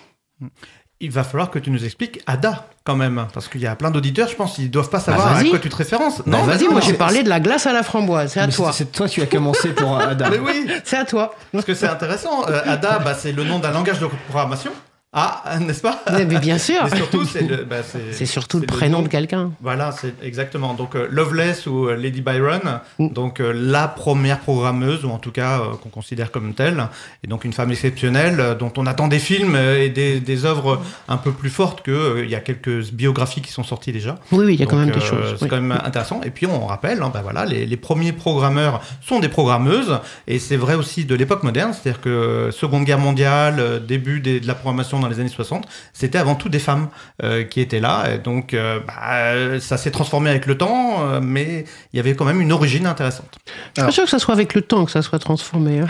Il 1.00 1.10
va 1.10 1.24
falloir 1.24 1.50
que 1.50 1.58
tu 1.58 1.70
nous 1.70 1.84
expliques 1.84 2.22
Ada 2.26 2.66
quand 2.84 2.96
même, 2.96 3.26
parce 3.34 3.48
qu'il 3.48 3.60
y 3.60 3.66
a 3.66 3.76
plein 3.76 3.90
d'auditeurs, 3.90 4.28
je 4.28 4.36
pense, 4.36 4.58
ils 4.58 4.70
doivent 4.70 4.88
pas 4.88 5.00
savoir 5.00 5.34
bah, 5.34 5.40
à 5.40 5.44
quoi 5.44 5.58
tu 5.58 5.68
te 5.68 5.76
références. 5.76 6.24
Non, 6.24 6.42
vas-y, 6.44 6.68
moi 6.68 6.80
j'ai 6.80 6.94
parlé 6.94 7.22
de 7.22 7.28
la 7.28 7.40
glace 7.40 7.66
à 7.66 7.72
la 7.72 7.82
framboise, 7.82 8.32
c'est 8.32 8.40
à 8.40 8.48
toi. 8.48 8.72
C'est 8.72 8.92
toi 8.92 9.08
qui 9.08 9.20
as 9.20 9.26
commencé 9.26 9.70
pour 9.70 9.98
Ada. 9.98 10.30
Mais 10.30 10.38
oui, 10.38 10.66
c'est 10.84 10.96
à 10.96 11.04
toi. 11.04 11.34
Parce 11.52 11.64
que 11.64 11.74
c'est 11.74 11.88
intéressant. 11.88 12.48
Euh, 12.48 12.60
Ada, 12.64 13.00
bah, 13.00 13.14
c'est 13.14 13.32
le 13.32 13.44
nom 13.44 13.58
d'un 13.58 13.72
langage 13.72 13.98
de 13.98 14.06
programmation. 14.28 14.72
Ah, 15.18 15.42
n'est-ce 15.60 15.80
pas 15.80 16.02
mais, 16.12 16.26
Bien 16.26 16.58
sûr. 16.58 16.84
Mais 16.84 16.96
surtout, 16.96 17.24
c'est 17.24 17.40
le, 17.40 17.64
bah, 17.64 17.76
surtout 18.26 18.60
le 18.60 18.66
prénom 18.66 19.00
de 19.00 19.08
quelqu'un. 19.08 19.50
Voilà, 19.62 19.90
c'est 19.90 20.12
exactement. 20.22 20.74
Donc 20.74 20.94
euh, 20.94 21.08
Loveless 21.10 21.66
ou 21.66 21.88
euh, 21.88 21.96
Lady 21.96 22.20
Byron, 22.20 22.80
mm. 22.98 23.08
donc 23.08 23.40
euh, 23.40 23.50
la 23.54 23.88
première 23.88 24.40
programmeuse 24.40 25.06
ou 25.06 25.08
en 25.08 25.16
tout 25.16 25.30
cas 25.32 25.62
qu'on 25.82 25.88
considère 25.88 26.30
comme 26.30 26.52
telle, 26.52 26.88
et 27.24 27.28
donc 27.28 27.46
une 27.46 27.54
femme 27.54 27.70
exceptionnelle 27.70 28.58
dont 28.58 28.72
on 28.76 28.84
attend 28.84 29.08
des 29.08 29.18
films 29.18 29.56
et 29.56 29.88
des, 29.88 30.20
des 30.20 30.44
œuvres 30.44 30.82
un 31.08 31.16
peu 31.16 31.32
plus 31.32 31.48
fortes 31.48 31.80
que 31.80 32.22
il 32.22 32.28
y 32.28 32.34
a 32.34 32.40
quelques 32.40 32.92
biographies 32.92 33.40
qui 33.40 33.52
sont 33.52 33.64
sorties 33.64 33.92
déjà. 33.92 34.16
Oui, 34.32 34.44
oui, 34.44 34.54
il 34.54 34.60
y 34.60 34.62
a 34.62 34.66
quand 34.66 34.76
même 34.76 34.90
des 34.90 35.00
choses. 35.00 35.36
C'est 35.40 35.48
quand 35.48 35.60
même 35.60 35.72
intéressant. 35.82 36.20
Et 36.24 36.30
puis 36.30 36.44
on 36.44 36.66
rappelle, 36.66 37.02
hein, 37.02 37.10
bah, 37.12 37.20
voilà, 37.22 37.46
les, 37.46 37.64
les, 37.64 37.76
premiers 37.78 38.12
programmeurs 38.12 38.82
sont 39.00 39.20
des 39.20 39.30
programmeuses, 39.30 39.98
et 40.26 40.38
c'est 40.38 40.56
vrai 40.56 40.74
aussi 40.74 41.06
de 41.06 41.14
l'époque 41.14 41.42
moderne, 41.42 41.72
c'est-à-dire 41.72 42.02
que 42.02 42.50
Seconde 42.52 42.84
Guerre 42.84 42.98
mondiale, 42.98 43.82
début 43.86 44.20
de 44.20 44.46
la 44.46 44.54
programmation 44.54 45.05
dans 45.06 45.14
les 45.14 45.20
années 45.20 45.28
60, 45.28 45.66
c'était 45.92 46.18
avant 46.18 46.34
tout 46.34 46.48
des 46.48 46.58
femmes 46.58 46.88
euh, 47.22 47.44
qui 47.44 47.60
étaient 47.60 47.80
là. 47.80 48.14
Et 48.14 48.18
donc, 48.18 48.54
euh, 48.54 48.80
bah, 48.80 49.60
ça 49.60 49.76
s'est 49.76 49.90
transformé 49.90 50.30
avec 50.30 50.46
le 50.46 50.58
temps, 50.58 50.96
euh, 51.00 51.20
mais 51.22 51.64
il 51.92 51.96
y 51.96 52.00
avait 52.00 52.14
quand 52.14 52.24
même 52.24 52.40
une 52.40 52.52
origine 52.52 52.86
intéressante. 52.86 53.38
Je 53.46 53.80
suis 53.80 53.86
pas 53.86 53.92
sûr 53.92 54.04
que 54.04 54.10
ça 54.10 54.18
soit 54.18 54.34
avec 54.34 54.54
le 54.54 54.62
temps 54.62 54.84
que 54.84 54.90
ça 54.90 55.02
soit 55.02 55.18
transformé. 55.18 55.80
Hein. 55.80 55.86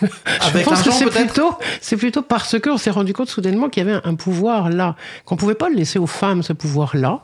Je 0.02 0.62
pense 0.64 0.82
que 0.82 0.90
c'est 0.90 1.10
plutôt, 1.10 1.56
c'est 1.80 1.96
plutôt 1.96 2.22
parce 2.22 2.58
qu'on 2.60 2.78
s'est 2.78 2.90
rendu 2.90 3.12
compte 3.12 3.28
soudainement 3.28 3.68
qu'il 3.68 3.86
y 3.86 3.88
avait 3.88 4.00
un, 4.04 4.14
pouvoir 4.14 4.70
là, 4.70 4.96
qu'on 5.24 5.36
pouvait 5.36 5.54
pas 5.54 5.68
le 5.68 5.76
laisser 5.76 5.98
aux 5.98 6.06
femmes 6.06 6.42
ce 6.42 6.52
pouvoir-là. 6.52 7.20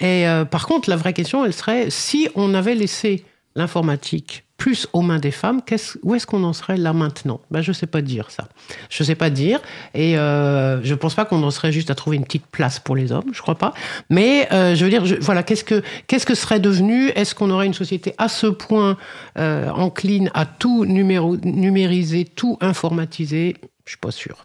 Et 0.00 0.26
par 0.50 0.66
contre, 0.66 0.90
la 0.90 0.96
vraie 0.96 1.14
question, 1.14 1.44
elle 1.44 1.54
serait 1.54 1.86
si 1.88 2.28
on 2.34 2.54
avait 2.54 2.74
laissé 2.74 3.24
l'informatique 3.54 4.44
plus 4.58 4.88
aux 4.92 5.02
mains 5.02 5.20
des 5.20 5.30
femmes, 5.30 5.62
où 6.02 6.14
est-ce 6.14 6.26
qu'on 6.26 6.42
en 6.42 6.52
serait 6.52 6.76
là 6.76 6.92
maintenant? 6.92 7.40
Ben, 7.50 7.62
Je 7.62 7.70
ne 7.70 7.74
sais 7.74 7.86
pas 7.86 8.02
dire 8.02 8.30
ça. 8.30 8.48
Je 8.90 9.02
ne 9.02 9.06
sais 9.06 9.14
pas 9.14 9.30
dire. 9.30 9.60
Et 9.94 10.18
euh, 10.18 10.82
je 10.82 10.90
ne 10.90 10.98
pense 10.98 11.14
pas 11.14 11.24
qu'on 11.24 11.42
en 11.44 11.50
serait 11.52 11.72
juste 11.72 11.90
à 11.90 11.94
trouver 11.94 12.16
une 12.16 12.24
petite 12.24 12.46
place 12.46 12.80
pour 12.80 12.96
les 12.96 13.12
hommes, 13.12 13.30
je 13.32 13.40
crois 13.40 13.54
pas. 13.54 13.72
Mais 14.10 14.48
euh, 14.52 14.74
je 14.74 14.84
veux 14.84 14.90
dire, 14.90 15.04
voilà, 15.20 15.44
qu'est-ce 15.44 15.64
que, 15.64 16.34
serait 16.34 16.60
devenu? 16.60 17.08
Est-ce 17.10 17.36
qu'on 17.36 17.50
aurait 17.50 17.66
une 17.66 17.74
société 17.74 18.14
à 18.18 18.28
ce 18.28 18.48
point 18.48 18.96
euh, 19.38 19.70
encline 19.70 20.28
à 20.34 20.44
tout 20.44 20.84
numériser, 20.84 22.24
tout 22.24 22.58
informatiser? 22.60 23.56
Je 23.60 23.64
ne 23.64 23.90
suis 23.90 23.98
pas 23.98 24.10
sûr. 24.10 24.44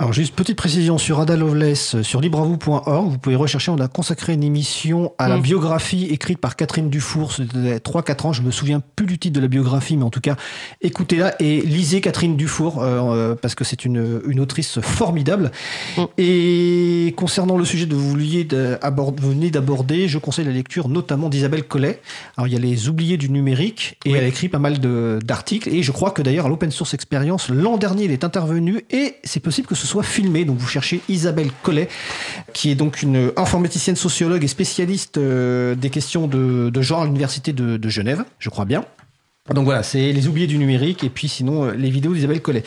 Alors 0.00 0.14
juste 0.14 0.34
petite 0.34 0.56
précision 0.56 0.96
sur 0.96 1.20
Ada 1.20 1.36
Lovelace, 1.36 1.96
euh, 1.96 2.02
sur 2.02 2.22
libravou.org, 2.22 3.10
vous 3.10 3.18
pouvez 3.18 3.36
rechercher, 3.36 3.70
on 3.70 3.78
a 3.80 3.86
consacré 3.86 4.32
une 4.32 4.42
émission 4.42 5.12
à 5.18 5.28
la 5.28 5.36
mm. 5.36 5.42
biographie 5.42 6.06
écrite 6.06 6.38
par 6.38 6.56
Catherine 6.56 6.88
Dufour, 6.88 7.34
c'était 7.34 7.76
3-4 7.76 8.26
ans, 8.28 8.32
je 8.32 8.40
me 8.40 8.50
souviens 8.50 8.82
plus 8.96 9.04
du 9.04 9.18
titre 9.18 9.36
de 9.36 9.42
la 9.42 9.48
biographie, 9.48 9.98
mais 9.98 10.04
en 10.04 10.08
tout 10.08 10.22
cas, 10.22 10.36
écoutez-la 10.80 11.34
et 11.42 11.60
lisez 11.60 12.00
Catherine 12.00 12.34
Dufour, 12.38 12.82
euh, 12.82 13.12
euh, 13.12 13.34
parce 13.34 13.54
que 13.54 13.62
c'est 13.62 13.84
une, 13.84 14.22
une, 14.26 14.40
autrice 14.40 14.80
formidable. 14.80 15.52
Mm. 15.98 16.04
Et 16.16 17.14
concernant 17.18 17.58
le 17.58 17.66
sujet 17.66 17.86
que 17.86 17.92
vous, 17.92 18.08
vouliez 18.08 18.48
venez 19.20 19.50
d'aborder, 19.50 20.08
je 20.08 20.16
conseille 20.16 20.46
la 20.46 20.52
lecture 20.52 20.88
notamment 20.88 21.28
d'Isabelle 21.28 21.64
Collet. 21.64 22.00
Alors 22.38 22.48
il 22.48 22.54
y 22.54 22.56
a 22.56 22.58
les 22.58 22.88
oubliés 22.88 23.18
du 23.18 23.28
numérique, 23.28 23.98
et 24.06 24.12
elle 24.12 24.24
a 24.24 24.28
écrit 24.28 24.48
pas 24.48 24.58
mal 24.58 24.78
d'articles, 24.78 25.68
et 25.68 25.82
je 25.82 25.92
crois 25.92 26.10
que 26.10 26.22
d'ailleurs 26.22 26.46
à 26.46 26.48
l'Open 26.48 26.70
Source 26.70 26.94
Experience, 26.94 27.50
l'an 27.50 27.76
dernier, 27.76 28.04
il 28.04 28.12
est 28.12 28.24
intervenu, 28.24 28.86
et 28.90 29.16
c'est 29.24 29.40
possible 29.40 29.68
que 29.68 29.74
ce 29.74 29.89
soit 29.90 30.02
filmé. 30.02 30.44
Donc 30.44 30.58
vous 30.58 30.68
cherchez 30.68 31.00
Isabelle 31.08 31.50
Collet, 31.62 31.88
qui 32.52 32.70
est 32.70 32.74
donc 32.74 33.02
une 33.02 33.32
informaticienne 33.36 33.96
sociologue 33.96 34.44
et 34.44 34.48
spécialiste 34.48 35.18
euh, 35.18 35.74
des 35.74 35.90
questions 35.90 36.26
de, 36.26 36.70
genre 36.80 37.02
à 37.02 37.04
l'université 37.04 37.52
de, 37.52 37.88
Genève, 37.88 38.24
je 38.38 38.48
crois 38.50 38.64
bien. 38.64 38.84
Donc 39.52 39.64
voilà, 39.64 39.82
c'est 39.82 40.12
les 40.12 40.28
oubliés 40.28 40.46
du 40.46 40.58
numérique 40.58 41.02
et 41.02 41.08
puis 41.08 41.28
sinon 41.28 41.64
euh, 41.64 41.72
les 41.72 41.90
vidéos 41.90 42.14
d'Isabelle 42.14 42.40
Collet. 42.40 42.62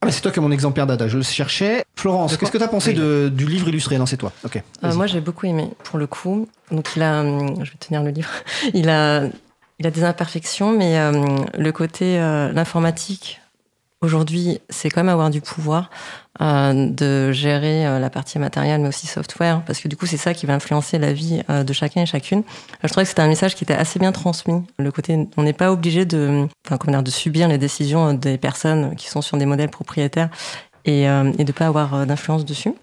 Ah, 0.00 0.10
c'est 0.10 0.20
toi 0.20 0.30
qui 0.30 0.38
as 0.38 0.42
mon 0.42 0.50
exemplaire 0.50 0.86
d'Ada. 0.86 1.06
Je 1.08 1.20
cherchais. 1.20 1.84
Florence, 1.96 2.36
qu'est-ce 2.36 2.50
que 2.50 2.58
tu 2.58 2.64
as 2.64 2.68
pensé 2.68 2.92
du 2.92 3.46
livre 3.46 3.68
illustré? 3.68 3.98
Non, 3.98 4.06
c'est 4.06 4.18
toi. 4.18 4.32
Ok. 4.44 4.62
Euh, 4.84 4.94
moi, 4.94 5.06
j'ai 5.06 5.20
beaucoup 5.20 5.46
aimé, 5.46 5.70
pour 5.82 5.98
le 5.98 6.06
coup. 6.06 6.46
Donc, 6.70 6.90
il 6.96 7.02
a. 7.02 7.22
Je 7.22 7.70
vais 7.70 7.78
tenir 7.78 8.02
le 8.02 8.10
livre. 8.10 8.28
Il 8.74 8.90
a, 8.90 9.24
il 9.78 9.86
a 9.86 9.90
des 9.90 10.04
imperfections, 10.04 10.76
mais 10.76 10.94
le 11.58 11.72
côté. 11.72 12.18
l'informatique, 12.18 13.40
aujourd'hui, 14.04 14.60
c'est 14.68 14.90
quand 14.90 15.02
même 15.02 15.12
avoir 15.12 15.30
du 15.30 15.40
pouvoir. 15.40 15.90
Euh, 16.40 16.90
de 16.90 17.30
gérer 17.30 17.86
euh, 17.86 18.00
la 18.00 18.10
partie 18.10 18.40
matérielle, 18.40 18.80
mais 18.80 18.88
aussi 18.88 19.06
software, 19.06 19.62
parce 19.64 19.78
que 19.78 19.86
du 19.86 19.96
coup, 19.96 20.06
c'est 20.06 20.16
ça 20.16 20.34
qui 20.34 20.46
va 20.46 20.54
influencer 20.54 20.98
la 20.98 21.12
vie 21.12 21.44
euh, 21.48 21.62
de 21.62 21.72
chacun 21.72 22.02
et 22.02 22.06
chacune. 22.06 22.42
Je 22.82 22.88
trouvais 22.88 23.04
que 23.04 23.08
c'était 23.08 23.22
un 23.22 23.28
message 23.28 23.54
qui 23.54 23.62
était 23.62 23.74
assez 23.74 24.00
bien 24.00 24.10
transmis. 24.10 24.60
Le 24.76 24.90
côté, 24.90 25.28
on 25.36 25.44
n'est 25.44 25.52
pas 25.52 25.70
obligé 25.70 26.04
de, 26.04 26.48
enfin, 26.68 27.02
de 27.02 27.10
subir 27.10 27.46
les 27.46 27.56
décisions 27.56 28.14
des 28.14 28.36
personnes 28.36 28.96
qui 28.96 29.08
sont 29.08 29.22
sur 29.22 29.36
des 29.36 29.46
modèles 29.46 29.70
propriétaires 29.70 30.28
et, 30.84 31.04
et 31.04 31.44
de 31.44 31.52
pas 31.52 31.68
avoir 31.68 32.04
d'influence 32.04 32.44
dessus. 32.44 32.74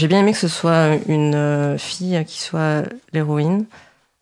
J'ai 0.00 0.08
bien 0.08 0.20
aimé 0.20 0.32
que 0.32 0.38
ce 0.38 0.48
soit 0.48 0.96
une 1.08 1.76
fille 1.78 2.24
qui 2.26 2.40
soit 2.40 2.84
l'héroïne. 3.12 3.66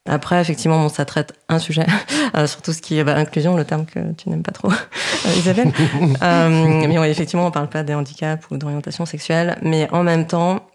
Après, 0.07 0.41
effectivement, 0.41 0.79
bon, 0.81 0.89
ça 0.89 1.05
traite 1.05 1.35
un 1.49 1.59
sujet, 1.59 1.87
euh, 2.37 2.47
surtout 2.47 2.73
ce 2.73 2.81
qui 2.81 2.99
est 2.99 3.05
bah, 3.05 3.17
inclusion, 3.17 3.57
le 3.57 3.65
terme 3.65 3.87
que 3.87 4.13
tu 4.13 4.29
n'aimes 4.29 4.43
pas 4.43 4.53
trop, 4.53 4.71
euh, 4.73 5.37
Isabelle. 5.37 5.73
euh, 6.23 6.87
mais 6.87 6.99
oui, 6.99 7.09
effectivement, 7.09 7.45
on 7.45 7.49
ne 7.49 7.53
parle 7.53 7.69
pas 7.69 7.83
des 7.83 7.95
handicaps 7.95 8.45
ou 8.51 8.57
d'orientation 8.57 9.07
sexuelle, 9.07 9.59
mais 9.63 9.89
en 9.93 10.03
même 10.03 10.27
temps, 10.27 10.67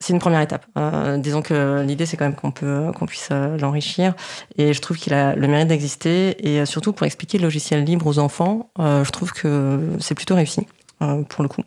c'est 0.00 0.12
une 0.12 0.18
première 0.18 0.40
étape. 0.40 0.66
Euh, 0.76 1.16
disons 1.16 1.40
que 1.40 1.82
l'idée, 1.82 2.04
c'est 2.04 2.16
quand 2.16 2.26
même 2.26 2.34
qu'on 2.34 2.50
peut, 2.50 2.90
qu'on 2.94 3.06
puisse 3.06 3.30
l'enrichir, 3.30 4.14
et 4.56 4.72
je 4.74 4.80
trouve 4.80 4.98
qu'il 4.98 5.14
a 5.14 5.34
le 5.34 5.48
mérite 5.48 5.68
d'exister, 5.68 6.46
et 6.46 6.66
surtout 6.66 6.92
pour 6.92 7.06
expliquer 7.06 7.38
le 7.38 7.44
logiciel 7.44 7.84
libre 7.84 8.06
aux 8.06 8.18
enfants, 8.18 8.70
je 8.78 9.10
trouve 9.10 9.32
que 9.32 9.80
c'est 10.00 10.14
plutôt 10.14 10.34
réussi 10.34 10.66
pour 11.28 11.42
le 11.42 11.48
coup. 11.48 11.62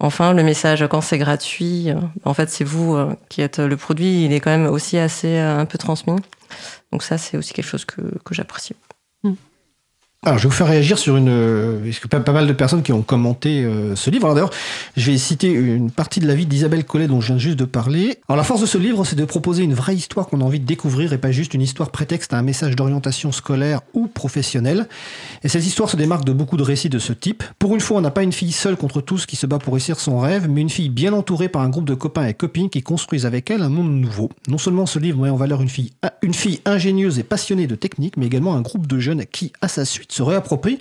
Enfin, 0.00 0.32
le 0.32 0.44
message, 0.44 0.86
quand 0.88 1.00
c'est 1.00 1.18
gratuit, 1.18 1.90
euh, 1.90 1.96
en 2.24 2.32
fait, 2.32 2.48
c'est 2.50 2.62
vous 2.62 2.94
euh, 2.94 3.16
qui 3.28 3.42
êtes 3.42 3.58
le 3.58 3.76
produit, 3.76 4.24
il 4.24 4.32
est 4.32 4.38
quand 4.38 4.50
même 4.50 4.66
aussi 4.66 4.96
assez 4.96 5.38
euh, 5.38 5.58
un 5.58 5.66
peu 5.66 5.76
transmis. 5.76 6.14
Donc 6.92 7.02
ça, 7.02 7.18
c'est 7.18 7.36
aussi 7.36 7.52
quelque 7.52 7.66
chose 7.66 7.84
que, 7.84 8.02
que 8.24 8.34
j'apprécie. 8.34 8.76
Alors, 10.24 10.36
je 10.36 10.42
vais 10.42 10.48
vous 10.48 10.54
faire 10.56 10.66
réagir 10.66 10.98
sur 10.98 11.16
une. 11.16 11.28
Euh, 11.28 11.78
parce 11.84 12.00
que 12.00 12.08
pas, 12.08 12.18
pas 12.18 12.32
mal 12.32 12.48
de 12.48 12.52
personnes 12.52 12.82
qui 12.82 12.92
ont 12.92 13.02
commenté 13.02 13.62
euh, 13.62 13.94
ce 13.94 14.10
livre. 14.10 14.24
Alors, 14.24 14.34
d'ailleurs, 14.34 14.50
je 14.96 15.12
vais 15.12 15.16
citer 15.16 15.48
une 15.48 15.92
partie 15.92 16.18
de 16.18 16.26
la 16.26 16.34
vie 16.34 16.44
d'Isabelle 16.44 16.84
Collet, 16.84 17.06
dont 17.06 17.20
je 17.20 17.28
viens 17.28 17.38
juste 17.38 17.56
de 17.56 17.64
parler. 17.64 18.18
Alors, 18.28 18.36
la 18.36 18.42
force 18.42 18.60
de 18.60 18.66
ce 18.66 18.78
livre, 18.78 19.04
c'est 19.04 19.14
de 19.14 19.24
proposer 19.24 19.62
une 19.62 19.74
vraie 19.74 19.94
histoire 19.94 20.26
qu'on 20.26 20.40
a 20.40 20.44
envie 20.44 20.58
de 20.58 20.66
découvrir 20.66 21.12
et 21.12 21.18
pas 21.18 21.30
juste 21.30 21.54
une 21.54 21.62
histoire 21.62 21.92
prétexte 21.92 22.32
à 22.32 22.38
un 22.38 22.42
message 22.42 22.74
d'orientation 22.74 23.30
scolaire 23.30 23.82
ou 23.94 24.08
professionnelle. 24.08 24.88
Et 25.44 25.48
cette 25.48 25.64
histoire 25.64 25.88
se 25.88 25.96
démarque 25.96 26.24
de 26.24 26.32
beaucoup 26.32 26.56
de 26.56 26.64
récits 26.64 26.88
de 26.88 26.98
ce 26.98 27.12
type. 27.12 27.44
Pour 27.60 27.76
une 27.76 27.80
fois, 27.80 27.98
on 27.98 28.00
n'a 28.00 28.10
pas 28.10 28.24
une 28.24 28.32
fille 28.32 28.50
seule 28.50 28.76
contre 28.76 29.00
tous 29.00 29.24
qui 29.24 29.36
se 29.36 29.46
bat 29.46 29.60
pour 29.60 29.74
réussir 29.74 30.00
son 30.00 30.18
rêve, 30.18 30.48
mais 30.50 30.62
une 30.62 30.70
fille 30.70 30.88
bien 30.88 31.12
entourée 31.12 31.48
par 31.48 31.62
un 31.62 31.68
groupe 31.68 31.88
de 31.88 31.94
copains 31.94 32.26
et 32.26 32.34
copines 32.34 32.70
qui 32.70 32.82
construisent 32.82 33.24
avec 33.24 33.52
elle 33.52 33.62
un 33.62 33.68
monde 33.68 33.92
nouveau. 33.92 34.30
Non 34.48 34.58
seulement 34.58 34.86
ce 34.86 34.98
livre 34.98 35.22
met 35.22 35.30
en 35.30 35.36
valeur 35.36 35.62
une 35.62 35.68
fille, 35.68 35.92
une 36.22 36.34
fille 36.34 36.60
ingénieuse 36.64 37.20
et 37.20 37.22
passionnée 37.22 37.68
de 37.68 37.76
technique, 37.76 38.16
mais 38.16 38.26
également 38.26 38.56
un 38.56 38.62
groupe 38.62 38.88
de 38.88 38.98
jeunes 38.98 39.24
qui, 39.24 39.52
à 39.62 39.68
sa 39.68 39.84
suite, 39.84 40.07
se 40.10 40.22
réapproprie 40.22 40.78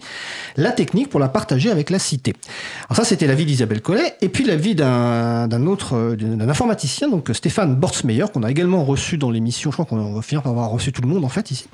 la 0.56 0.72
technique 0.72 1.10
pour 1.10 1.20
la 1.20 1.28
partager 1.28 1.70
avec 1.70 1.90
la 1.90 2.00
cité. 2.00 2.34
Alors 2.90 2.98
ça, 2.98 3.04
c'était 3.04 3.28
la 3.28 3.36
vie 3.36 3.46
d'Isabelle 3.46 3.82
Collet, 3.82 4.16
et 4.22 4.30
puis 4.30 4.46
la 4.46 4.56
vie 4.56 4.74
d'un 4.74 5.68
autre, 5.68 5.96
euh, 5.96 6.16
d'un 6.16 6.50
informaticien, 6.50 7.10
donc 7.10 7.30
Stéphane 7.34 7.76
Bortsmeyer, 7.76 8.26
qu'on 8.34 8.44
a 8.44 8.50
également 8.50 8.86
reçu 8.86 9.18
dans 9.18 9.30
l'émission. 9.30 9.70
Je 9.72 9.76
crois 9.76 9.86
qu'on 9.86 10.14
va 10.14 10.22
finir 10.22 10.42
par 10.42 10.54
avoir 10.54 10.70
reçu 10.70 10.92
tout 10.94 11.02
le 11.02 11.10
monde 11.10 11.26
en 11.26 11.30
fait 11.30 11.52
ici. 11.52 11.68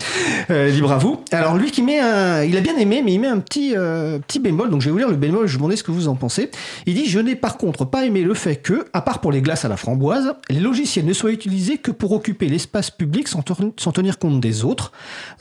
Euh, 0.49 0.69
libre 0.69 0.91
à 0.91 0.97
vous. 0.97 1.23
Alors 1.31 1.55
lui 1.55 1.71
qui 1.71 1.83
met 1.83 1.99
un, 1.99 2.43
il 2.43 2.57
a 2.57 2.61
bien 2.61 2.75
aimé, 2.77 3.01
mais 3.05 3.13
il 3.13 3.19
met 3.19 3.27
un 3.27 3.39
petit 3.39 3.73
euh, 3.75 4.19
petit 4.19 4.39
bémol. 4.39 4.69
Donc 4.69 4.81
je 4.81 4.85
vais 4.85 4.91
vous 4.91 4.97
lire 4.97 5.09
le 5.09 5.15
bémol. 5.15 5.47
Je 5.47 5.53
vous 5.53 5.59
demandais 5.59 5.75
ce 5.75 5.83
que 5.83 5.91
vous 5.91 6.07
en 6.07 6.15
pensez. 6.15 6.49
Il 6.85 6.95
dit 6.95 7.05
je 7.07 7.19
n'ai 7.19 7.35
par 7.35 7.57
contre 7.57 7.85
pas 7.85 8.05
aimé 8.05 8.23
le 8.23 8.33
fait 8.33 8.55
que, 8.55 8.85
à 8.93 9.01
part 9.01 9.21
pour 9.21 9.31
les 9.31 9.41
glaces 9.41 9.63
à 9.63 9.67
la 9.67 9.77
framboise, 9.77 10.33
les 10.49 10.59
logiciels 10.59 11.05
ne 11.05 11.13
soient 11.13 11.31
utilisés 11.31 11.77
que 11.77 11.91
pour 11.91 12.11
occuper 12.13 12.47
l'espace 12.47 12.89
public 12.89 13.27
sans, 13.27 13.43
sans 13.77 13.91
tenir 13.91 14.17
compte 14.17 14.41
des 14.41 14.65
autres. 14.65 14.91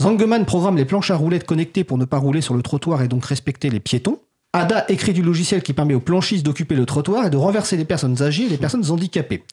Zangeman 0.01 0.45
programme 0.45 0.77
les 0.77 0.85
planches 0.85 1.11
à 1.11 1.17
roulettes 1.17 1.47
connectées 1.47 1.85
pour 1.85 1.99
ne 1.99 2.02
pas 2.05 2.19
rouler 2.19 2.41
sur 2.41 2.55
le 2.55 2.63
trottoir 2.63 3.03
et 3.03 3.09
donc 3.09 3.25
respecter 3.25 3.71
les 3.71 3.81
piétons. 3.81 4.19
Ada 4.55 4.85
écrit 4.89 5.15
du 5.15 5.23
logiciel 5.23 5.63
qui 5.63 5.73
permet 5.73 5.95
aux 5.95 6.01
planchistes 6.01 6.45
d'occuper 6.45 6.75
le 6.75 6.85
trottoir 6.85 7.25
et 7.25 7.31
de 7.31 7.39
renverser 7.39 7.79
les 7.79 7.87
personnes 7.87 8.23
âgées 8.23 8.45
et 8.45 8.49
les 8.51 8.59
personnes 8.59 8.91
handicapées. 8.91 9.45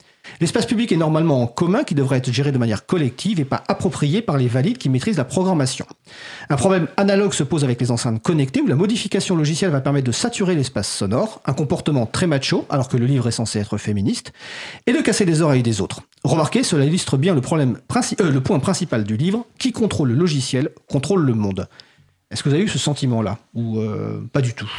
L'espace 0.41 0.65
public 0.65 0.91
est 0.91 0.97
normalement 0.97 1.41
en 1.41 1.47
commun 1.47 1.85
qui 1.85 1.95
devrait 1.95 2.17
être 2.17 2.33
géré 2.33 2.51
de 2.51 2.57
manière 2.57 2.85
collective 2.85 3.39
et 3.39 3.45
pas 3.45 3.63
approprié 3.69 4.21
par 4.21 4.37
les 4.37 4.49
valides 4.49 4.77
qui 4.77 4.89
maîtrisent 4.89 5.15
la 5.15 5.23
programmation. 5.23 5.85
Un 6.49 6.57
problème 6.57 6.89
analogue 6.97 7.31
se 7.31 7.43
pose 7.43 7.63
avec 7.63 7.79
les 7.79 7.91
enceintes 7.91 8.21
connectées 8.21 8.59
où 8.59 8.67
la 8.67 8.75
modification 8.75 9.37
logicielle 9.37 9.71
va 9.71 9.79
permettre 9.79 10.07
de 10.07 10.11
saturer 10.11 10.53
l'espace 10.53 10.89
sonore, 10.89 11.41
un 11.45 11.53
comportement 11.53 12.05
très 12.05 12.27
macho 12.27 12.65
alors 12.69 12.89
que 12.89 12.97
le 12.97 13.05
livre 13.05 13.29
est 13.29 13.31
censé 13.31 13.59
être 13.59 13.77
féministe, 13.77 14.33
et 14.85 14.91
de 14.91 14.99
casser 14.99 15.23
les 15.23 15.41
oreilles 15.41 15.63
des 15.63 15.79
autres. 15.79 16.01
Remarquez, 16.25 16.63
cela 16.63 16.83
illustre 16.83 17.15
bien 17.15 17.33
le, 17.33 17.41
problème 17.41 17.79
euh, 18.19 18.31
le 18.31 18.41
point 18.41 18.59
principal 18.59 19.05
du 19.05 19.15
livre, 19.15 19.45
qui 19.57 19.71
contrôle 19.71 20.09
le 20.09 20.15
logiciel 20.15 20.71
contrôle 20.89 21.25
le 21.25 21.33
monde. 21.33 21.69
Est-ce 22.31 22.43
que 22.43 22.49
vous 22.49 22.55
avez 22.55 22.63
eu 22.63 22.67
ce 22.69 22.77
sentiment-là 22.79 23.39
Ou 23.55 23.79
euh, 23.79 24.21
pas 24.31 24.41
du 24.41 24.53
tout? 24.53 24.69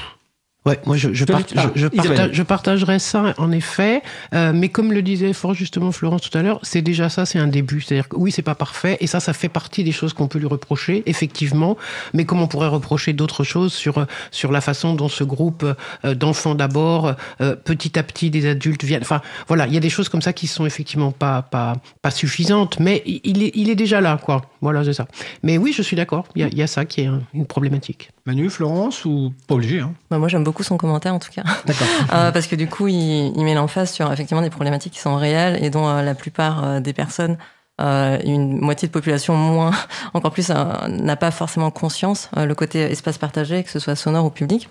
Ouais, 0.67 0.79
moi 0.85 0.99
je, 0.99 1.15
je, 1.15 1.25
je, 1.25 2.43
partagerais 2.43 2.99
ça 2.99 3.33
en 3.39 3.51
effet, 3.51 4.03
euh, 4.35 4.53
mais 4.55 4.69
comme 4.69 4.93
le 4.93 5.01
disait 5.01 5.33
fort 5.33 5.55
justement 5.55 5.91
Florence 5.91 6.21
tout 6.21 6.37
à 6.37 6.43
l'heure, 6.43 6.61
c'est 6.63 6.83
déjà 6.83 7.09
ça, 7.09 7.25
c'est 7.25 7.39
un 7.39 7.47
début. 7.47 7.81
C'est-à-dire 7.81 8.11
que 8.11 8.17
oui, 8.17 8.31
c'est 8.31 8.43
pas 8.43 8.55
parfait, 8.55 8.99
et 9.01 9.07
ça, 9.07 9.21
ça 9.21 9.33
fait 9.33 9.49
partie 9.49 9.85
des 9.85 9.93
choses 9.93 10.13
qu'on 10.13 10.29
peut 10.29 10.39
lui 10.39 10.47
reprocher, 10.47 11.03
effectivement. 11.07 11.79
Mais 12.13 12.27
comme 12.27 12.43
on 12.43 12.47
pourrait 12.47 12.69
reprocher 12.69 13.15
d'autres 13.15 13.43
choses 13.43 13.73
sur 13.73 14.07
sur 14.31 14.53
la 14.53 14.61
façon 14.61 14.93
dont 14.93 15.09
ce 15.09 15.25
groupe 15.25 15.65
euh, 16.05 16.15
d'enfants 16.15 16.55
d'abord, 16.55 17.15
euh, 17.41 17.57
petit 17.57 17.99
à 17.99 18.03
petit, 18.03 18.29
des 18.29 18.47
adultes 18.47 18.85
viennent. 18.85 19.01
Enfin, 19.01 19.23
voilà, 19.49 19.67
il 19.67 19.73
y 19.73 19.79
a 19.79 19.81
des 19.81 19.89
choses 19.89 20.11
comme 20.11 20.21
ça 20.21 20.35
qui 20.35 20.47
sont 20.47 20.67
effectivement 20.67 21.11
pas 21.11 21.41
pas 21.41 21.77
pas 22.03 22.11
suffisantes, 22.11 22.79
mais 22.81 23.03
il 23.07 23.43
est 23.43 23.53
il 23.55 23.71
est 23.71 23.77
déjà 23.77 24.03
là, 24.03 24.19
quoi. 24.23 24.43
Voilà, 24.61 24.85
c'est 24.85 24.93
ça. 24.93 25.07
Mais 25.43 25.57
oui, 25.57 25.73
je 25.73 25.81
suis 25.81 25.97
d'accord. 25.97 26.27
Il 26.37 26.47
y, 26.47 26.57
y, 26.57 26.63
a 26.63 26.67
ça 26.67 26.85
qui 26.85 27.01
est 27.01 27.09
une 27.33 27.47
problématique. 27.47 28.11
Manu, 28.27 28.51
Florence 28.51 29.05
ou 29.05 29.33
pas 29.47 29.55
obligé 29.55 29.81
hein 29.81 29.93
bah 30.11 30.19
Moi, 30.19 30.29
j'aime 30.29 30.45
beaucoup 30.45 30.63
son 30.63 30.77
commentaire 30.77 31.15
en 31.15 31.19
tout 31.19 31.31
cas. 31.31 31.43
D'accord. 31.67 31.87
euh, 32.15 32.33
parce 32.33 32.47
que 32.47 32.57
du 32.57 32.69
coup, 32.69 32.89
il, 32.89 33.33
il 33.37 33.45
met 33.45 33.55
l'emphase 33.55 33.91
sur 33.93 34.13
effectivement 34.13 34.43
des 34.43 34.51
problématiques 34.51 34.93
qui 34.93 35.01
sont 35.01 35.17
réelles 35.17 35.63
et 35.63 35.71
dont 35.71 35.89
euh, 35.89 36.03
la 36.03 36.15
plupart 36.15 36.65
euh, 36.65 36.81
des 36.81 36.93
personnes, 36.93 37.39
euh, 37.81 38.19
une 38.25 38.59
moitié 38.61 38.89
de 38.89 38.93
population 38.93 39.35
moins, 39.37 39.73
encore 40.15 40.33
plus, 40.33 40.51
n'a 40.51 41.17
pas 41.17 41.31
forcément 41.31 41.71
conscience. 41.71 42.31
le 42.37 42.55
côté 42.55 42.81
espace 42.81 43.19
partagé, 43.19 43.65
que 43.65 43.71
ce 43.71 43.79
soit 43.79 43.97
sonore 43.97 44.27
ou 44.27 44.31
public. 44.31 44.69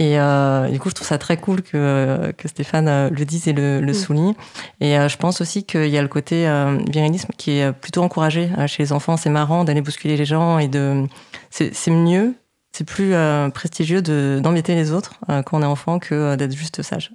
Et 0.00 0.16
du 0.70 0.78
coup, 0.78 0.90
je 0.90 0.94
trouve 0.94 1.08
ça 1.08 1.18
très 1.18 1.36
cool 1.36 1.60
que, 1.60 2.32
que 2.38 2.46
Stéphane 2.46 3.08
le 3.08 3.24
dise 3.24 3.48
et 3.48 3.52
le, 3.52 3.80
le 3.80 3.92
souligne. 3.92 4.34
Et 4.80 4.94
je 4.94 5.16
pense 5.16 5.40
aussi 5.40 5.64
qu'il 5.64 5.88
y 5.88 5.98
a 5.98 6.02
le 6.02 6.06
côté 6.06 6.48
virilisme 6.88 7.30
qui 7.36 7.58
est 7.58 7.72
plutôt 7.72 8.04
encouragé 8.04 8.48
chez 8.68 8.84
les 8.84 8.92
enfants. 8.92 9.16
C'est 9.16 9.28
marrant 9.28 9.64
d'aller 9.64 9.80
bousculer 9.80 10.16
les 10.16 10.24
gens 10.24 10.60
et 10.60 10.68
de. 10.68 11.04
C'est 11.50 11.90
mieux 11.90 12.36
c'est 12.72 12.84
plus 12.84 13.14
euh, 13.14 13.48
prestigieux 13.50 14.02
d'embêter 14.02 14.74
les 14.74 14.92
autres 14.92 15.14
euh, 15.28 15.42
quand 15.42 15.58
on 15.58 15.62
est 15.62 15.66
enfant 15.66 15.98
que 15.98 16.14
euh, 16.14 16.36
d'être 16.36 16.54
juste 16.54 16.82
sage. 16.82 17.12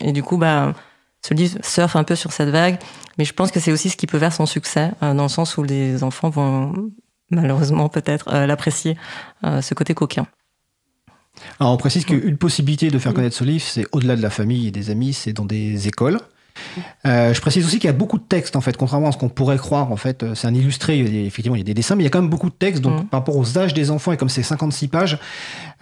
et 0.00 0.12
du 0.12 0.22
coup, 0.22 0.36
bah, 0.36 0.74
ce 1.22 1.34
livre 1.34 1.58
surfe 1.62 1.96
un 1.96 2.04
peu 2.04 2.16
sur 2.16 2.32
cette 2.32 2.48
vague, 2.48 2.78
mais 3.18 3.24
je 3.24 3.32
pense 3.32 3.50
que 3.50 3.60
c'est 3.60 3.72
aussi 3.72 3.90
ce 3.90 3.96
qui 3.96 4.06
peut 4.06 4.18
faire 4.18 4.32
son 4.32 4.46
succès, 4.46 4.92
dans 5.02 5.22
le 5.22 5.28
sens 5.28 5.58
où 5.58 5.62
les 5.62 6.02
enfants 6.02 6.30
vont 6.30 6.90
malheureusement 7.30 7.88
peut-être 7.90 8.32
l'apprécier, 8.46 8.96
ce 9.42 9.74
côté 9.74 9.92
coquin. 9.92 10.26
Alors 11.58 11.74
on 11.74 11.76
précise 11.76 12.06
qu'une 12.06 12.38
possibilité 12.38 12.90
de 12.90 12.98
faire 12.98 13.12
connaître 13.12 13.36
ce 13.36 13.44
livre, 13.44 13.62
c'est 13.62 13.84
au-delà 13.92 14.16
de 14.16 14.22
la 14.22 14.30
famille 14.30 14.68
et 14.68 14.70
des 14.70 14.88
amis, 14.88 15.12
c'est 15.12 15.34
dans 15.34 15.44
des 15.44 15.88
écoles. 15.88 16.20
Euh, 17.06 17.32
je 17.32 17.40
précise 17.40 17.64
aussi 17.64 17.78
qu'il 17.78 17.88
y 17.88 17.92
a 17.92 17.96
beaucoup 17.96 18.18
de 18.18 18.22
textes 18.22 18.56
en 18.56 18.60
fait, 18.60 18.76
contrairement 18.76 19.08
à 19.08 19.12
ce 19.12 19.18
qu'on 19.18 19.28
pourrait 19.28 19.58
croire 19.58 19.90
en 19.92 19.96
fait. 19.96 20.24
C'est 20.34 20.46
un 20.46 20.54
illustré, 20.54 20.98
effectivement 20.98 21.56
il 21.56 21.60
y 21.60 21.62
a 21.62 21.64
des 21.64 21.74
dessins, 21.74 21.96
mais 21.96 22.02
il 22.02 22.04
y 22.04 22.08
a 22.08 22.10
quand 22.10 22.20
même 22.20 22.30
beaucoup 22.30 22.50
de 22.50 22.54
textes. 22.54 22.82
Donc 22.82 23.02
mm. 23.02 23.06
par 23.06 23.20
rapport 23.20 23.36
aux 23.36 23.58
âges 23.58 23.74
des 23.74 23.90
enfants 23.90 24.12
et 24.12 24.16
comme 24.16 24.28
c'est 24.28 24.42
56 24.42 24.88
pages, 24.88 25.18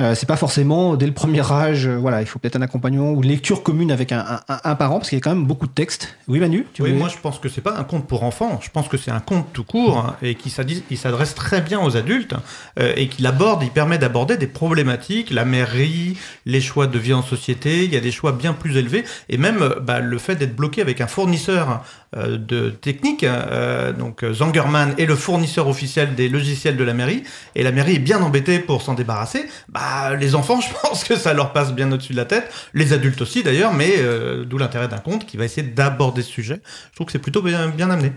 euh, 0.00 0.14
c'est 0.14 0.26
pas 0.26 0.36
forcément 0.36 0.96
dès 0.96 1.06
le 1.06 1.12
premier 1.12 1.50
âge. 1.50 1.86
Euh, 1.86 1.96
voilà, 1.96 2.20
il 2.20 2.26
faut 2.26 2.38
peut-être 2.38 2.56
un 2.56 2.62
accompagnement 2.62 3.10
ou 3.12 3.22
une 3.22 3.28
lecture 3.28 3.62
commune 3.62 3.90
avec 3.90 4.12
un, 4.12 4.40
un, 4.48 4.74
parent 4.74 4.98
parce 4.98 5.08
qu'il 5.08 5.18
y 5.18 5.20
a 5.20 5.22
quand 5.22 5.34
même 5.34 5.46
beaucoup 5.46 5.66
de 5.66 5.72
textes. 5.72 6.16
Oui 6.28 6.38
Manu 6.38 6.66
Oui, 6.78 6.92
moi 6.92 7.08
je 7.08 7.16
pense 7.20 7.38
que 7.38 7.48
c'est 7.48 7.60
pas 7.60 7.76
un 7.76 7.84
conte 7.84 8.06
pour 8.06 8.22
enfants. 8.22 8.60
Je 8.62 8.70
pense 8.70 8.88
que 8.88 8.96
c'est 8.96 9.10
un 9.10 9.20
conte 9.20 9.52
tout 9.52 9.64
court 9.64 9.98
hein, 9.98 10.16
et 10.22 10.34
qui 10.34 10.50
s'adresse 10.50 11.34
très 11.34 11.60
bien 11.60 11.80
aux 11.80 11.96
adultes 11.96 12.34
et 12.78 13.08
qui 13.08 13.26
aborde, 13.26 13.62
il 13.62 13.70
permet 13.70 13.98
d'aborder 13.98 14.36
des 14.36 14.46
problématiques, 14.46 15.30
la 15.30 15.44
mairie, 15.44 16.16
les 16.46 16.60
choix 16.60 16.86
de 16.86 16.98
vie 16.98 17.12
en 17.12 17.22
société. 17.22 17.84
Il 17.84 17.92
y 17.92 17.96
a 17.96 18.00
des 18.00 18.10
choix 18.10 18.32
bien 18.32 18.52
plus 18.54 18.76
élevés 18.76 19.04
et 19.28 19.36
même 19.36 19.74
bah, 19.82 20.00
le 20.00 20.18
fait 20.18 20.36
d'être 20.36 20.56
bloqué 20.56 20.67
avec 20.76 21.00
un 21.00 21.06
fournisseur 21.06 21.82
euh, 22.16 22.36
de 22.36 22.70
technique. 22.70 23.24
Euh, 23.24 23.92
donc 23.92 24.24
Zangerman 24.24 24.94
est 24.98 25.06
le 25.06 25.16
fournisseur 25.16 25.68
officiel 25.68 26.14
des 26.14 26.28
logiciels 26.28 26.76
de 26.76 26.84
la 26.84 26.94
mairie, 26.94 27.22
et 27.54 27.62
la 27.62 27.72
mairie 27.72 27.96
est 27.96 28.00
bien 28.00 28.20
embêtée 28.22 28.58
pour 28.58 28.82
s'en 28.82 28.94
débarrasser. 28.94 29.46
Bah, 29.68 30.14
les 30.14 30.34
enfants, 30.34 30.60
je 30.66 30.68
pense 30.82 31.04
que 31.04 31.16
ça 31.16 31.32
leur 31.32 31.52
passe 31.52 31.72
bien 31.72 31.90
au-dessus 31.90 32.12
de 32.12 32.18
la 32.18 32.24
tête, 32.24 32.52
les 32.74 32.92
adultes 32.92 33.22
aussi 33.22 33.42
d'ailleurs, 33.42 33.72
mais 33.72 33.94
euh, 33.98 34.44
d'où 34.44 34.58
l'intérêt 34.58 34.88
d'un 34.88 34.98
conte 34.98 35.26
qui 35.26 35.36
va 35.36 35.44
essayer 35.44 35.66
d'aborder 35.66 36.22
ce 36.22 36.30
sujet. 36.30 36.60
Je 36.90 36.96
trouve 36.96 37.06
que 37.06 37.12
c'est 37.12 37.18
plutôt 37.18 37.42
bien 37.42 37.90
amené. 37.90 38.12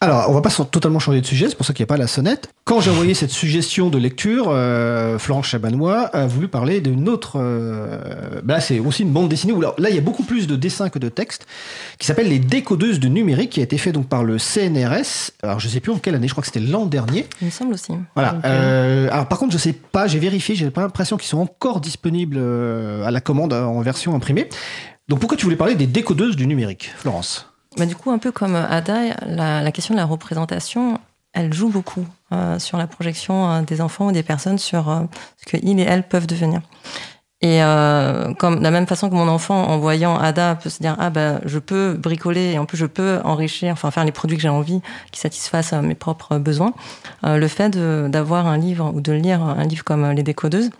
Alors, 0.00 0.30
on 0.30 0.32
va 0.32 0.42
pas 0.42 0.50
totalement 0.50 1.00
changer 1.00 1.20
de 1.20 1.26
sujet, 1.26 1.48
c'est 1.48 1.56
pour 1.56 1.66
ça 1.66 1.72
qu'il 1.72 1.82
n'y 1.82 1.88
a 1.88 1.92
pas 1.92 1.96
la 1.96 2.06
sonnette. 2.06 2.50
Quand 2.62 2.80
j'ai 2.80 2.90
envoyé 2.90 3.14
cette 3.14 3.32
suggestion 3.32 3.90
de 3.90 3.98
lecture, 3.98 4.46
euh, 4.48 5.18
Florence 5.18 5.46
Chabanois 5.46 6.02
a 6.02 6.28
voulu 6.28 6.46
parler 6.46 6.80
d'une 6.80 7.08
autre... 7.08 7.40
Euh, 7.40 8.40
bah 8.44 8.60
c'est 8.60 8.78
aussi 8.78 9.02
une 9.02 9.10
bande 9.10 9.28
dessinée 9.28 9.52
où 9.52 9.60
là, 9.60 9.74
il 9.76 9.94
y 9.94 9.98
a 9.98 10.00
beaucoup 10.00 10.22
plus 10.22 10.46
de 10.46 10.54
dessins 10.54 10.88
que 10.88 11.00
de 11.00 11.08
textes, 11.08 11.48
qui 11.98 12.06
s'appelle 12.06 12.28
Les 12.28 12.38
décodeuses 12.38 13.00
du 13.00 13.10
numérique, 13.10 13.50
qui 13.50 13.60
a 13.60 13.64
été 13.64 13.76
fait 13.76 13.90
donc 13.90 14.08
par 14.08 14.22
le 14.22 14.38
CNRS. 14.38 15.32
Alors, 15.42 15.58
je 15.58 15.66
sais 15.66 15.80
plus 15.80 15.90
en 15.90 15.98
quelle 15.98 16.14
année, 16.14 16.28
je 16.28 16.32
crois 16.32 16.42
que 16.42 16.48
c'était 16.52 16.60
l'an 16.60 16.86
dernier. 16.86 17.26
Il 17.40 17.46
me 17.46 17.50
semble 17.50 17.74
aussi. 17.74 17.92
Voilà. 18.14 18.36
Euh, 18.44 19.08
alors, 19.10 19.26
par 19.26 19.38
contre, 19.40 19.52
je 19.52 19.58
sais 19.58 19.72
pas, 19.72 20.06
j'ai 20.06 20.20
vérifié, 20.20 20.54
j'ai 20.54 20.70
pas 20.70 20.82
l'impression 20.82 21.16
qu'ils 21.16 21.28
sont 21.28 21.38
encore 21.38 21.80
disponibles 21.80 22.38
à 23.04 23.10
la 23.10 23.20
commande 23.20 23.52
en 23.52 23.80
version 23.80 24.14
imprimée. 24.14 24.48
Donc, 25.08 25.18
pourquoi 25.18 25.36
tu 25.36 25.44
voulais 25.44 25.56
parler 25.56 25.74
des 25.74 25.88
décodeuses 25.88 26.36
du 26.36 26.46
numérique, 26.46 26.92
Florence? 26.98 27.48
Bah, 27.78 27.86
du 27.86 27.96
coup, 27.96 28.10
un 28.10 28.18
peu 28.18 28.32
comme 28.32 28.56
Ada, 28.56 29.14
la, 29.26 29.72
question 29.72 29.94
de 29.94 29.98
la 29.98 30.04
représentation, 30.04 30.98
elle 31.32 31.52
joue 31.52 31.68
beaucoup 31.68 32.06
euh, 32.32 32.58
sur 32.58 32.78
la 32.78 32.86
projection 32.86 33.50
euh, 33.50 33.62
des 33.62 33.80
enfants 33.80 34.08
ou 34.08 34.12
des 34.12 34.22
personnes 34.22 34.58
sur 34.58 34.88
euh, 34.88 35.00
ce 35.36 35.56
qu'ils 35.56 35.80
et 35.80 35.82
elles 35.82 36.06
peuvent 36.06 36.26
devenir. 36.26 36.60
Et 37.40 37.60
comme 38.40 38.58
de 38.58 38.64
la 38.64 38.72
même 38.72 38.88
façon 38.88 39.08
que 39.08 39.14
mon 39.14 39.28
enfant, 39.28 39.68
en 39.68 39.78
voyant 39.78 40.18
Ada, 40.18 40.56
peut 40.56 40.70
se 40.70 40.82
dire 40.82 40.96
ah 40.98 41.08
ben 41.08 41.40
je 41.44 41.60
peux 41.60 41.92
bricoler 41.94 42.54
et 42.54 42.58
en 42.58 42.66
plus 42.66 42.76
je 42.76 42.84
peux 42.84 43.20
enrichir, 43.22 43.72
enfin 43.72 43.92
faire 43.92 44.04
les 44.04 44.10
produits 44.10 44.36
que 44.36 44.42
j'ai 44.42 44.48
envie, 44.48 44.80
qui 45.12 45.20
satisfassent 45.20 45.72
mes 45.72 45.94
propres 45.94 46.38
besoins. 46.38 46.72
le 47.22 47.46
fait 47.46 47.78
d'avoir 47.78 48.48
un 48.48 48.58
livre 48.58 48.90
ou 48.92 49.00
de 49.00 49.12
lire 49.12 49.40
un 49.40 49.62
livre 49.62 49.84
comme 49.84 50.10
Les 50.10 50.24
Décodeuses, 50.24 50.70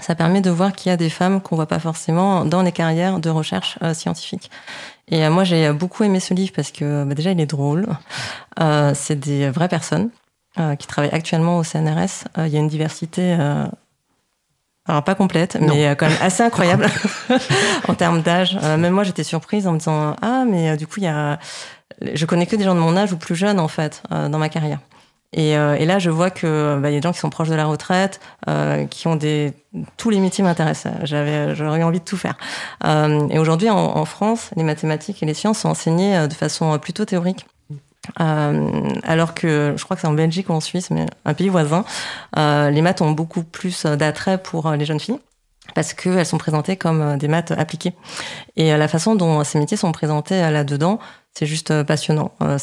ça 0.00 0.14
permet 0.14 0.40
de 0.40 0.50
voir 0.50 0.72
qu'il 0.72 0.90
y 0.90 0.92
a 0.92 0.96
des 0.96 1.10
femmes 1.10 1.40
qu'on 1.40 1.56
voit 1.56 1.66
pas 1.66 1.80
forcément 1.80 2.44
dans 2.44 2.62
les 2.62 2.72
carrières 2.72 3.18
de 3.18 3.28
recherche 3.28 3.78
scientifique. 3.92 4.50
Et 5.10 5.24
euh, 5.24 5.30
moi, 5.30 5.44
j'ai 5.44 5.72
beaucoup 5.72 6.04
aimé 6.04 6.20
ce 6.20 6.34
livre 6.34 6.52
parce 6.54 6.70
que 6.70 7.04
bah, 7.04 7.14
déjà, 7.14 7.32
il 7.32 7.40
est 7.40 7.46
drôle. 7.46 7.86
Euh, 8.60 8.92
c'est 8.94 9.18
des 9.18 9.50
vraies 9.50 9.68
personnes 9.68 10.10
euh, 10.58 10.76
qui 10.76 10.86
travaillent 10.86 11.12
actuellement 11.12 11.58
au 11.58 11.64
CNRS. 11.64 12.28
Il 12.38 12.48
y 12.48 12.56
a 12.56 12.60
une 12.60 12.68
diversité, 12.68 13.36
alors 14.86 15.04
pas 15.04 15.14
complète, 15.14 15.58
mais 15.60 15.94
quand 15.96 16.08
même 16.08 16.18
assez 16.20 16.42
incroyable 16.42 16.86
en 17.88 17.94
termes 17.94 18.22
d'âge. 18.22 18.56
même 18.56 18.92
moi, 18.92 19.04
j'étais 19.04 19.24
surprise 19.24 19.66
en 19.66 19.72
me 19.72 19.78
disant 19.78 20.16
ah, 20.22 20.44
mais 20.48 20.76
du 20.76 20.86
coup, 20.86 20.94
il 20.98 21.04
y 21.04 21.08
a, 21.08 21.38
je 22.14 22.24
connais 22.26 22.46
que 22.46 22.56
des 22.56 22.64
gens 22.64 22.74
de 22.74 22.80
mon 22.80 22.96
âge 22.96 23.12
ou 23.12 23.16
plus 23.16 23.34
jeunes 23.34 23.60
en 23.60 23.68
fait 23.68 24.02
dans 24.10 24.38
ma 24.38 24.48
carrière. 24.48 24.78
Et, 25.32 25.56
euh, 25.56 25.76
et, 25.76 25.86
là, 25.86 25.98
je 25.98 26.10
vois 26.10 26.30
que 26.30 26.78
bah, 26.80 26.90
y 26.90 26.96
a 26.96 27.00
des 27.00 27.02
gens 27.02 27.12
qui 27.12 27.20
sont 27.20 27.30
proches 27.30 27.48
de 27.48 27.54
la 27.54 27.66
retraite, 27.66 28.20
euh, 28.48 28.84
qui 28.86 29.06
ont 29.06 29.16
des 29.16 29.54
tous 29.96 30.10
les 30.10 30.20
métiers 30.20 30.42
m'intéressent. 30.42 30.92
J'avais, 31.04 31.54
j'aurais 31.54 31.82
envie 31.82 32.00
de 32.00 32.04
tout 32.04 32.16
faire. 32.16 32.36
Euh, 32.84 33.28
et 33.28 33.38
aujourd'hui, 33.38 33.70
en, 33.70 33.76
en, 33.76 34.04
France, 34.04 34.50
les 34.56 34.64
mathématiques 34.64 35.22
et 35.22 35.26
les 35.26 35.34
sciences 35.34 35.60
sont 35.60 35.68
enseignées 35.68 36.16
euh, 36.16 36.26
de 36.26 36.34
façon 36.34 36.78
plutôt 36.78 37.04
théorique. 37.04 37.46
Euh, 38.20 38.90
alors 39.04 39.34
que 39.34 39.74
je 39.76 39.84
crois 39.84 39.94
que 39.94 40.00
c'est 40.00 40.08
en 40.08 40.14
Belgique 40.14 40.48
ou 40.48 40.52
en 40.52 40.60
Suisse, 40.60 40.90
mais 40.90 41.06
un 41.24 41.34
pays 41.34 41.48
voisin, 41.48 41.84
les 42.36 42.80
maths 42.82 43.02
ont 43.02 43.12
beaucoup 43.12 43.44
plus 43.44 43.84
d'attrait 43.84 44.38
pour 44.38 44.70
les 44.72 44.84
jeunes 44.84 44.98
filles 44.98 45.20
parce 45.74 45.92
qu'elles 45.92 46.26
sont 46.26 46.38
présentées 46.38 46.76
comme 46.76 47.18
des 47.18 47.28
maths 47.28 47.52
appliquées. 47.52 47.92
Et 48.56 48.76
la 48.76 48.88
façon 48.88 49.14
dont 49.14 49.44
ces 49.44 49.58
métiers 49.58 49.76
sont 49.76 49.92
présentés 49.92 50.40
là-dedans, 50.40 50.98
c'est 51.32 51.46
juste 51.46 51.70
euh, 51.70 51.84
passionnant. 51.84 52.32
Euh, 52.42 52.58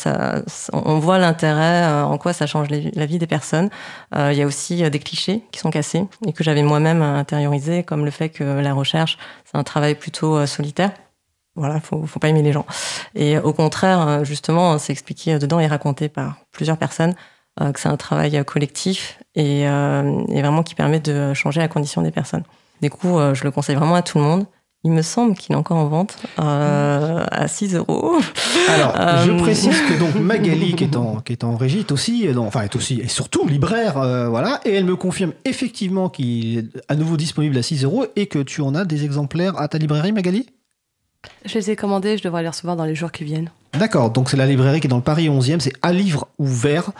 on 0.74 1.00
voit 1.00 1.18
l'intérêt, 1.18 1.84
euh, 1.84 2.04
en 2.04 2.18
quoi 2.18 2.34
ça 2.34 2.46
change 2.46 2.68
la 2.70 3.06
vie 3.06 3.18
des 3.18 3.28
personnes. 3.28 3.70
Il 4.16 4.34
y 4.34 4.42
a 4.42 4.46
aussi 4.46 4.90
des 4.90 5.00
clichés 5.00 5.42
qui 5.52 5.60
sont 5.60 5.70
cassés 5.70 6.06
et 6.26 6.34
que 6.34 6.44
j'avais 6.44 6.64
moi-même 6.64 7.02
intériorisé, 7.02 7.84
comme 7.84 8.06
le 8.06 8.12
fait 8.12 8.30
que 8.30 8.44
la 8.44 8.74
recherche, 8.74 9.18
c'est 9.46 9.58
un 9.58 9.64
travail 9.64 9.96
plutôt 9.96 10.46
solitaire. 10.46 10.92
Voilà, 11.56 11.80
faut, 11.80 12.06
faut 12.06 12.20
pas 12.20 12.30
aimer 12.30 12.44
les 12.44 12.52
gens. 12.52 12.66
Et 13.16 13.40
au 13.40 13.52
contraire, 13.52 14.24
justement, 14.24 14.78
c'est 14.78 14.94
expliqué 14.94 15.40
dedans 15.40 15.60
et 15.60 15.68
raconté 15.68 16.08
par 16.08 16.38
plusieurs 16.52 16.78
personnes 16.78 17.16
que 17.60 17.80
c'est 17.80 17.90
un 17.90 17.98
travail 17.98 18.44
collectif 18.46 19.20
et, 19.34 19.62
et, 19.62 20.42
vraiment 20.42 20.62
qui 20.64 20.76
permet 20.76 21.00
de 21.00 21.34
changer 21.34 21.60
la 21.60 21.68
condition 21.68 22.02
des 22.02 22.12
personnes. 22.12 22.44
Du 22.82 22.92
coup, 22.92 23.18
je 23.34 23.44
le 23.44 23.52
conseille 23.52 23.76
vraiment 23.76 23.96
à 23.96 24.04
tout 24.04 24.20
le 24.20 24.24
monde. 24.24 24.46
Il 24.84 24.92
me 24.92 25.02
semble 25.02 25.36
qu'il 25.36 25.54
est 25.54 25.58
encore 25.58 25.78
en 25.78 25.88
vente 25.88 26.18
euh, 26.40 27.26
à 27.30 27.48
6 27.48 27.76
euros. 27.76 28.20
Alors, 28.70 28.94
je 29.26 29.32
euh, 29.32 29.38
précise 29.38 29.82
que 29.82 30.00
donc 30.00 30.16
Magali, 30.16 30.76
qui 30.76 30.84
est 30.84 30.96
en, 30.96 31.20
qui 31.20 31.34
est 31.34 31.44
en 31.44 31.58
régie, 31.58 31.80
est 31.80 31.92
aussi, 31.92 32.28
euh, 32.28 32.38
enfin, 32.38 32.62
est 32.62 32.76
aussi, 32.76 33.02
et 33.02 33.08
surtout 33.08 33.48
libraire, 33.48 33.94
voilà, 34.30 34.62
et 34.66 34.74
elle 34.74 34.86
me 34.86 34.96
confirme 34.96 35.34
effectivement 35.46 36.10
qu'il 36.10 36.60
est 36.60 36.66
à 36.88 36.96
nouveau 36.96 37.18
disponible 37.18 37.58
à 37.58 37.64
6 37.64 37.84
euros 37.84 38.06
et 38.16 38.28
que 38.28 38.40
tu 38.40 38.62
en 38.62 38.76
as 38.76 38.86
des 38.86 39.04
exemplaires 39.04 39.60
à 39.60 39.68
ta 39.68 39.78
librairie, 39.78 40.12
Magali? 40.12 40.46
Je 41.46 41.56
les 41.56 41.72
ai 41.72 41.76
commandés, 41.76 42.18
je 42.18 42.24
devrais 42.24 42.44
les 42.44 42.50
recevoir 42.50 42.76
dans 42.76 42.86
les 42.86 42.96
jours 42.96 43.12
qui 43.12 43.24
viennent. 43.24 43.50
D'accord, 43.78 44.10
donc 44.10 44.30
c'est 44.30 44.38
la 44.38 44.46
librairie 44.46 44.80
qui 44.80 44.88
est 44.88 44.90
dans 44.90 44.98
le 44.98 45.04
Paris 45.04 45.30
11e, 45.30 45.60
c'est 45.60 45.74
à 45.82 45.94
livre 45.94 46.28
ouvert. 46.40 46.92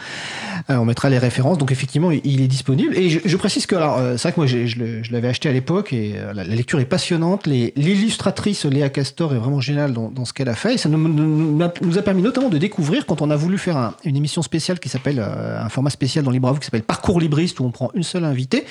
Euh, 0.70 0.76
on 0.78 0.86
mettra 0.86 1.10
les 1.10 1.18
références, 1.18 1.58
donc 1.58 1.72
effectivement 1.72 2.12
il 2.12 2.42
est 2.42 2.48
disponible. 2.48 2.96
Et 2.98 3.10
je, 3.10 3.38
précise 3.38 3.66
que, 3.66 3.76
alors, 3.76 3.98
euh, 3.98 4.18
c'est 4.18 4.24
vrai 4.24 4.32
que 4.34 4.40
moi 4.40 4.48
je, 4.48 5.12
l'avais 5.12 5.28
acheté 5.28 5.50
à 5.50 5.54
l'époque 5.54 5.94
et 5.94 6.14
euh, 6.16 6.34
la, 6.34 6.44
lecture 6.44 6.80
est 6.80 6.86
passionnante. 6.86 7.48
L'illustratrice 7.48 8.66
Léa 8.66 8.90
Castor 8.90 9.34
est 9.34 9.38
vraiment 9.38 9.62
géniale 9.62 9.94
dans, 9.94 10.26
ce 10.26 10.34
qu'elle 10.34 10.50
a 10.50 10.56
fait. 10.56 10.76
Et 10.76 10.78
ça 10.78 10.90
nous, 10.90 11.62
a 11.62 12.02
permis 12.02 12.22
notamment 12.22 12.50
de 12.50 12.58
découvrir 12.58 13.06
quand 13.06 13.22
on 13.22 13.30
a 13.30 13.36
voulu 13.36 13.58
faire 13.58 13.94
une 14.04 14.16
émission 14.16 14.42
spéciale 14.42 14.80
qui 14.80 14.90
s'appelle, 14.90 15.20
un 15.20 15.70
format 15.70 15.90
spécial 15.90 16.24
dans 16.24 16.32
Libre 16.32 16.60
qui 16.60 16.66
s'appelle 16.66 16.84
Parcours 16.84 17.20
Libriste 17.20 17.60
où 17.60 17.66
on 17.66 17.72
prend 17.72 17.92
une 17.94 18.04
seule 18.04 18.26
invitée. 18.26 18.66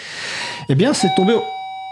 Eh 0.69 0.75
bien, 0.75 0.93
c'est 0.93 1.15
tombé 1.17 1.33
au 1.33 1.43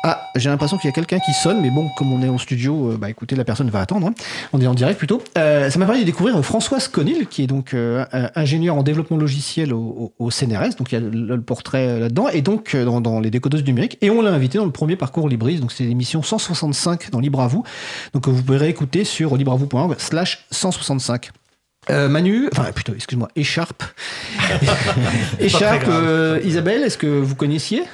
ah, 0.06 0.30
j'ai 0.36 0.50
l'impression 0.50 0.76
qu'il 0.76 0.86
y 0.86 0.92
a 0.92 0.92
quelqu'un 0.92 1.18
qui 1.18 1.32
sonne, 1.32 1.62
mais 1.62 1.70
bon, 1.70 1.88
comme 1.96 2.12
on 2.12 2.20
est 2.20 2.28
en 2.28 2.36
studio, 2.36 2.90
euh, 2.90 2.98
bah 2.98 3.08
écoutez, 3.08 3.36
la 3.36 3.44
personne 3.44 3.70
va 3.70 3.80
attendre. 3.80 4.06
Hein. 4.06 4.14
On 4.52 4.60
est 4.60 4.66
en 4.66 4.74
direct 4.74 4.98
plutôt. 4.98 5.22
Euh, 5.38 5.70
ça 5.70 5.78
m'a 5.78 5.86
permis 5.86 6.02
de 6.02 6.04
découvrir 6.04 6.44
Françoise 6.44 6.88
Conil, 6.88 7.26
qui 7.26 7.42
est 7.42 7.46
donc 7.46 7.72
euh, 7.72 8.04
ingénieure 8.34 8.76
en 8.76 8.82
développement 8.82 9.16
logiciel 9.16 9.72
au, 9.72 10.12
CNRS. 10.30 10.76
Donc 10.76 10.92
il 10.92 10.96
y 10.96 10.98
a 10.98 11.00
le, 11.00 11.40
portrait 11.40 11.98
là-dedans, 12.00 12.28
et 12.28 12.42
donc 12.42 12.76
dans, 12.76 13.18
les 13.18 13.30
décodeuses 13.30 13.64
numériques. 13.64 13.96
Et 14.02 14.10
on 14.10 14.20
l'a 14.20 14.30
invité 14.30 14.58
dans 14.58 14.66
le 14.66 14.72
premier 14.72 14.96
parcours 14.96 15.26
Libris. 15.26 15.58
Donc 15.58 15.72
c'est 15.72 15.84
l'émission 15.84 16.22
165 16.22 17.10
dans 17.10 17.20
Libre 17.20 17.40
à 17.40 17.46
vous. 17.46 17.64
Donc 18.12 18.28
vous 18.28 18.42
pourrez 18.42 18.68
écouter 18.68 19.04
sur 19.04 19.34
libreavou.org 19.34 19.94
slash 19.96 20.44
165. 20.50 21.30
Manu, 21.88 22.48
enfin 22.52 22.70
plutôt, 22.72 22.94
excuse-moi, 22.94 23.28
Écharpe. 23.36 23.84
Écharpe, 25.40 25.88
Isabelle, 26.44 26.82
est-ce 26.82 26.98
que 26.98 27.06
vous 27.06 27.36
connaissiez? 27.36 27.84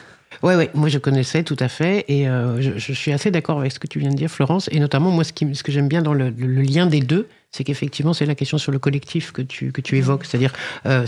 Oui, 0.43 0.55
ouais, 0.55 0.71
moi 0.75 0.89
je 0.89 0.99
connaissais 0.99 1.43
tout 1.43 1.57
à 1.61 1.69
fait 1.69 2.05
et 2.09 2.27
euh, 2.27 2.61
je, 2.61 2.93
suis 2.93 3.13
assez 3.13 3.31
d'accord 3.31 3.61
avec 3.61 3.73
ce 3.73 3.79
que 3.79 3.87
tu 3.87 3.99
viens 3.99 4.11
de 4.11 4.17
dire, 4.17 4.31
Florence. 4.31 4.69
Et 4.73 4.81
notamment, 4.81 5.11
moi, 5.11 5.25
ce, 5.25 5.33
que 5.33 5.73
j'aime 5.73 5.89
bien 5.89 6.01
dans 6.01 6.15
le, 6.15 6.31
lien 6.31 6.87
des 6.87 7.01
deux, 7.01 7.29
c'est 7.51 7.65
qu'effectivement, 7.65 8.15
c'est 8.15 8.27
la 8.27 8.35
question 8.35 8.59
sur 8.59 8.73
le 8.73 8.79
collectif 8.79 9.33
que 9.33 9.43
tu, 9.43 9.73
que 9.73 9.81
tu 9.81 9.99
évoques. 9.99 10.25
C'est-à-dire, 10.25 10.53
euh, 10.87 11.05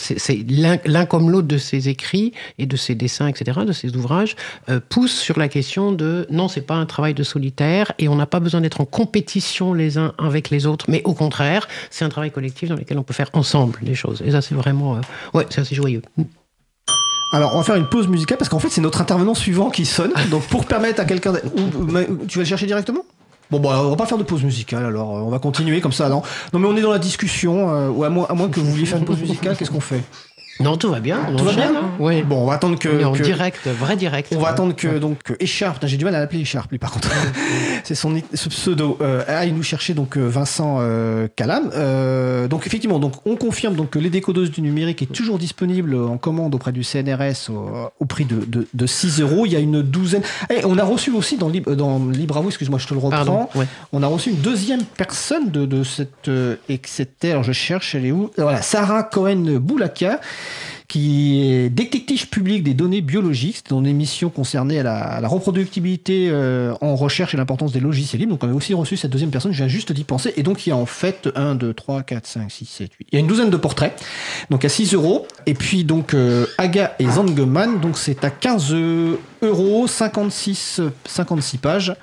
l'un 0.84 1.06
comme 1.06 1.30
l'autre 1.30 1.48
de 1.48 1.56
ces 1.56 1.88
écrits 1.88 2.32
et 2.58 2.66
de 2.66 2.76
ces 2.76 2.94
dessins, 2.94 3.28
etc., 3.28 3.60
de 3.66 3.72
ces 3.72 3.96
ouvrages, 3.96 4.36
euh, 4.68 4.80
pousse 4.86 5.18
sur 5.18 5.38
la 5.38 5.48
question 5.48 5.92
de 5.92 6.26
non, 6.30 6.48
c'est 6.48 6.66
pas 6.66 6.74
un 6.74 6.86
travail 6.86 7.14
de 7.14 7.22
solitaire 7.22 7.92
et 7.98 8.08
on 8.08 8.16
n'a 8.16 8.26
pas 8.26 8.40
besoin 8.40 8.60
d'être 8.60 8.80
en 8.80 8.86
compétition 8.86 9.72
les 9.72 9.96
uns 9.96 10.12
avec 10.18 10.50
les 10.50 10.66
autres, 10.66 10.86
mais 10.88 11.00
au 11.04 11.14
contraire, 11.14 11.68
c'est 11.90 12.04
un 12.04 12.10
travail 12.10 12.32
collectif 12.32 12.68
dans 12.68 12.76
lequel 12.76 12.98
on 12.98 13.02
peut 13.02 13.14
faire 13.14 13.30
ensemble 13.32 13.78
les 13.82 13.94
choses. 13.94 14.22
Et 14.26 14.32
ça, 14.32 14.42
c'est 14.42 14.54
vraiment, 14.54 15.00
ouais, 15.32 15.46
c'est 15.48 15.60
assez 15.60 15.74
joyeux. 15.74 16.02
Alors, 17.32 17.54
on 17.54 17.58
va 17.58 17.64
faire 17.64 17.76
une 17.76 17.88
pause 17.88 18.08
musicale 18.08 18.36
parce 18.36 18.50
qu'en 18.50 18.58
fait, 18.58 18.68
c'est 18.68 18.82
notre 18.82 19.00
intervenant 19.00 19.34
suivant 19.34 19.70
qui 19.70 19.86
sonne. 19.86 20.12
Donc, 20.30 20.42
pour 20.48 20.66
permettre 20.66 21.00
à 21.00 21.04
quelqu'un. 21.04 21.32
Tu 22.28 22.38
vas 22.38 22.42
le 22.42 22.44
chercher 22.44 22.66
directement? 22.66 23.02
Bon, 23.50 23.58
bah, 23.58 23.80
on 23.82 23.90
va 23.90 23.96
pas 23.96 24.06
faire 24.06 24.18
de 24.18 24.22
pause 24.22 24.42
musicale, 24.44 24.86
alors 24.86 25.10
on 25.10 25.28
va 25.28 25.38
continuer 25.38 25.82
comme 25.82 25.92
ça, 25.92 26.08
non? 26.08 26.22
Non, 26.54 26.58
mais 26.58 26.68
on 26.68 26.74
est 26.74 26.80
dans 26.80 26.90
la 26.90 26.98
discussion, 26.98 27.68
euh, 27.68 27.88
ou 27.90 28.02
à 28.02 28.08
moins, 28.08 28.26
à 28.30 28.32
moins 28.32 28.48
que 28.48 28.58
vous 28.58 28.70
vouliez 28.70 28.86
faire 28.86 28.96
une 28.96 29.04
pause 29.04 29.20
musicale, 29.20 29.56
qu'est-ce 29.58 29.70
qu'on 29.70 29.80
fait? 29.80 30.02
Non, 30.62 30.76
tout 30.76 30.90
va 30.90 31.00
bien. 31.00 31.20
tout 31.36 31.44
va 31.44 31.52
bien. 31.52 31.74
Hein. 31.74 31.90
Oui. 31.98 32.22
Bon, 32.22 32.42
on 32.42 32.46
va 32.46 32.54
attendre 32.54 32.78
que. 32.78 32.88
On 32.88 32.98
est 32.98 33.04
en 33.04 33.12
que... 33.12 33.22
direct, 33.22 33.66
vrai 33.66 33.96
direct. 33.96 34.32
On 34.36 34.40
va 34.40 34.48
attendre 34.48 34.74
que 34.74 34.98
donc 34.98 35.18
Écharpe. 35.40 35.84
J'ai 35.86 35.96
du 35.96 36.04
mal 36.04 36.14
à 36.14 36.20
l'appeler 36.20 36.40
Écharpe, 36.40 36.70
lui, 36.70 36.78
par 36.78 36.92
contre. 36.92 37.10
C'est 37.84 37.94
son 37.94 38.20
pseudo. 38.32 38.98
Euh, 39.00 39.24
aille 39.26 39.52
nous 39.52 39.62
chercher 39.62 39.94
donc 39.94 40.16
Vincent 40.16 40.78
euh, 40.80 41.28
Calam. 41.34 41.70
Euh, 41.74 42.48
donc 42.48 42.66
effectivement, 42.66 42.98
donc 42.98 43.14
on 43.26 43.36
confirme 43.36 43.74
donc 43.74 43.90
que 43.90 43.98
les 43.98 44.10
décodeuses 44.10 44.50
du 44.50 44.62
numérique 44.62 45.02
est 45.02 45.12
toujours 45.12 45.38
disponible 45.38 45.94
en 45.94 46.18
commande 46.18 46.54
auprès 46.54 46.72
du 46.72 46.84
CNRS 46.84 47.50
au, 48.00 48.04
prix 48.04 48.24
de, 48.24 48.44
de, 48.44 48.66
de, 48.72 48.86
6 48.86 49.20
euros. 49.20 49.46
Il 49.46 49.52
y 49.52 49.56
a 49.56 49.60
une 49.60 49.82
douzaine. 49.82 50.22
Et 50.50 50.58
eh, 50.58 50.64
on 50.64 50.78
a 50.78 50.84
reçu 50.84 51.10
aussi 51.12 51.36
dans, 51.36 51.50
dans 51.50 51.98
Libre 52.06 52.42
excuse-moi, 52.46 52.78
je 52.78 52.86
te 52.86 52.94
le 52.94 53.00
reprends. 53.00 53.50
On 53.92 54.02
a 54.02 54.06
reçu 54.06 54.30
une 54.30 54.40
deuxième 54.40 54.82
personne 54.82 55.50
de, 55.50 55.66
de 55.66 55.84
cette. 55.84 56.28
et 56.68 56.80
c'était, 56.84 57.30
alors 57.32 57.42
je 57.42 57.52
cherche, 57.52 57.94
elle 57.94 58.06
est 58.06 58.12
où? 58.12 58.30
Voilà, 58.36 58.62
Sarah 58.62 59.02
Cohen-Boulaka 59.02 60.20
qui 60.92 61.40
est 61.40 61.70
détective 61.70 62.28
public 62.28 62.62
des 62.62 62.74
données 62.74 63.00
biologiques. 63.00 63.56
C'était 63.56 63.74
une 63.74 63.86
émission 63.86 64.28
concernée 64.28 64.78
à 64.78 65.20
la, 65.22 65.26
reproductibilité 65.26 66.28
euh, 66.30 66.74
en 66.82 66.96
recherche 66.96 67.32
et 67.32 67.38
l'importance 67.38 67.72
des 67.72 67.80
logiciels 67.80 68.20
libres. 68.20 68.32
Donc 68.32 68.44
on 68.44 68.50
a 68.50 68.52
aussi 68.52 68.74
reçu 68.74 68.98
cette 68.98 69.10
deuxième 69.10 69.30
personne, 69.30 69.52
je 69.52 69.56
viens 69.56 69.68
juste 69.68 69.90
d'y 69.90 70.04
penser. 70.04 70.34
Et 70.36 70.42
donc 70.42 70.66
il 70.66 70.68
y 70.68 70.72
a 70.72 70.76
en 70.76 70.84
fait 70.84 71.30
1, 71.34 71.54
2, 71.54 71.72
3, 71.72 72.02
4, 72.02 72.26
5, 72.26 72.50
6, 72.50 72.66
7, 72.66 72.90
8. 72.92 73.08
Il 73.10 73.14
y 73.14 73.16
a 73.16 73.20
une 73.20 73.26
douzaine 73.26 73.48
de 73.48 73.56
portraits, 73.56 73.98
donc 74.50 74.66
à 74.66 74.68
6 74.68 74.92
euros. 74.92 75.26
Et 75.46 75.54
puis 75.54 75.84
donc 75.84 76.12
euh, 76.12 76.44
Aga 76.58 76.94
et 76.98 77.08
Zangeman, 77.08 77.80
donc 77.80 77.96
c'est 77.96 78.22
à 78.22 78.28
15 78.28 78.74
euros, 79.40 79.86
56, 79.86 80.82
56 81.06 81.56
pages. 81.56 81.94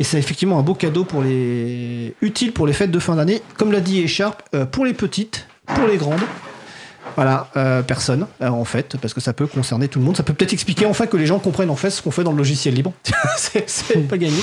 Et 0.00 0.04
c'est 0.04 0.18
effectivement 0.18 0.58
un 0.58 0.62
beau 0.62 0.74
cadeau 0.74 1.04
pour 1.04 1.22
les 1.22 2.12
utile 2.20 2.50
pour 2.50 2.66
les 2.66 2.72
fêtes 2.72 2.90
de 2.90 2.98
fin 2.98 3.14
d'année. 3.14 3.40
Comme 3.56 3.70
l'a 3.70 3.78
dit 3.78 4.02
Echarp, 4.02 4.42
euh, 4.52 4.66
pour 4.66 4.84
les 4.84 4.94
petites, 4.94 5.46
pour 5.64 5.86
les 5.86 5.96
grandes. 5.96 6.18
Voilà, 7.16 7.48
euh, 7.56 7.82
personne, 7.82 8.26
euh, 8.40 8.48
en 8.48 8.64
fait, 8.64 8.96
parce 8.96 9.12
que 9.14 9.20
ça 9.20 9.32
peut 9.32 9.46
concerner 9.46 9.88
tout 9.88 9.98
le 9.98 10.04
monde. 10.04 10.16
Ça 10.16 10.22
peut 10.22 10.32
peut-être 10.32 10.52
expliquer 10.52 10.86
enfin 10.86 11.06
que 11.06 11.16
les 11.16 11.26
gens 11.26 11.38
comprennent 11.38 11.70
en 11.70 11.76
fait 11.76 11.90
ce 11.90 12.02
qu'on 12.02 12.10
fait 12.10 12.24
dans 12.24 12.32
le 12.32 12.38
logiciel 12.38 12.74
libre. 12.74 12.92
c'est 13.36 14.08
pas 14.08 14.16
gagné. 14.16 14.38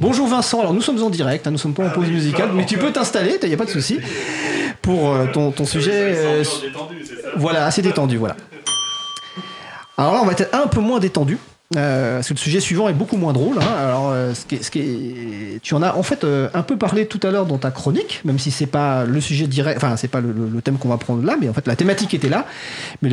Bonjour 0.00 0.26
Vincent, 0.26 0.60
alors 0.60 0.74
nous 0.74 0.80
sommes 0.80 1.02
en 1.02 1.10
direct, 1.10 1.46
hein, 1.46 1.50
nous 1.50 1.58
sommes 1.58 1.74
pas 1.74 1.86
en 1.86 1.90
pause 1.90 2.08
musicale, 2.08 2.50
mais 2.54 2.66
tu 2.66 2.78
peux 2.78 2.92
t'installer, 2.92 3.38
il 3.42 3.48
n'y 3.48 3.54
a 3.54 3.58
pas 3.58 3.66
de 3.66 3.70
souci, 3.70 4.00
pour 4.82 5.10
euh, 5.10 5.26
ton, 5.32 5.50
ton, 5.50 5.64
sujet. 5.64 6.42
voilà, 7.36 7.66
assez 7.66 7.82
détendu, 7.82 8.16
voilà. 8.16 8.36
Alors 9.96 10.14
là, 10.14 10.20
on 10.22 10.26
va 10.26 10.32
être 10.32 10.48
un 10.52 10.66
peu 10.66 10.80
moins 10.80 10.98
détendu. 10.98 11.38
Euh, 11.76 12.16
parce 12.16 12.28
que 12.28 12.34
le 12.34 12.38
sujet 12.38 12.60
suivant 12.60 12.88
est 12.88 12.92
beaucoup 12.92 13.16
moins 13.16 13.32
drôle. 13.32 13.58
Hein. 13.58 13.74
Alors, 13.78 14.10
euh, 14.10 14.34
ce 14.34 14.46
qui 14.46 14.62
ce 14.62 14.70
qui 14.70 15.60
tu 15.62 15.74
en 15.74 15.82
as 15.82 15.94
en 15.94 16.02
fait 16.02 16.24
euh, 16.24 16.48
un 16.54 16.62
peu 16.62 16.76
parlé 16.76 17.06
tout 17.06 17.20
à 17.22 17.30
l'heure 17.30 17.46
dans 17.46 17.58
ta 17.58 17.70
chronique, 17.70 18.20
même 18.24 18.38
si 18.38 18.50
c'est 18.50 18.66
pas 18.66 19.04
le 19.04 19.20
sujet 19.20 19.46
direct, 19.46 19.76
enfin 19.76 19.96
c'est 19.96 20.08
pas 20.08 20.20
le, 20.20 20.34
thème 20.62 20.78
qu'on 20.78 20.88
va 20.88 20.98
prendre 20.98 21.24
là, 21.24 21.36
mais 21.40 21.48
en 21.48 21.52
fait 21.52 21.66
la 21.66 21.76
thématique 21.76 22.14
était 22.14 22.28
là. 22.28 22.46
Mais 23.02 23.10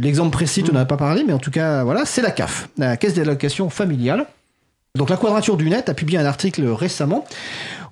l'exemple 0.00 0.30
précis, 0.30 0.62
tu 0.62 0.72
n'en 0.72 0.80
as 0.80 0.84
pas 0.84 0.96
parlé, 0.96 1.24
mais 1.26 1.32
en 1.32 1.38
tout 1.38 1.50
cas 1.50 1.84
voilà, 1.84 2.04
c'est 2.04 2.22
la 2.22 2.30
CAF, 2.30 2.68
la 2.78 2.96
Caisse 2.96 3.14
d'allocation 3.14 3.70
familiale. 3.70 4.26
Donc 4.96 5.10
la 5.10 5.16
Quadrature 5.16 5.56
du 5.56 5.68
Net 5.68 5.88
a 5.88 5.94
publié 5.94 6.20
un 6.20 6.24
article 6.24 6.64
récemment 6.68 7.24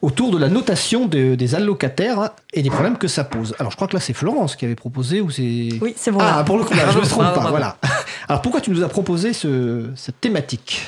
autour 0.03 0.33
de 0.33 0.39
la 0.39 0.49
notation 0.49 1.07
des 1.07 1.55
allocataires 1.55 2.31
et 2.53 2.63
des 2.63 2.71
problèmes 2.71 2.99
que 2.99 3.09
ça 3.09 3.25
pose. 3.25 3.55
Alors 3.59 3.71
je 3.71 3.77
crois 3.77 3.89
que 3.89 3.95
là 3.95 4.01
c'est 4.01 4.13
Florence 4.13 4.57
qui 4.57 4.65
avait 4.65 4.75
proposé 4.75 5.21
ou 5.21 5.31
c'est... 5.31 5.71
Oui, 5.81 5.95
c'est 5.97 6.11
bon. 6.11 6.19
Ah, 6.21 6.43
pour 6.45 6.59
le 6.59 6.65
coup, 6.65 6.75
je 6.75 6.99
me 6.99 7.05
trompe 7.09 7.35
pas, 7.35 7.51
voilà. 7.51 7.77
Alors 8.29 8.43
pourquoi 8.43 8.61
tu 8.61 8.71
nous 8.71 8.83
as 8.83 8.89
proposé 8.89 9.33
ce, 9.33 9.91
cette 9.95 10.21
thématique? 10.21 10.87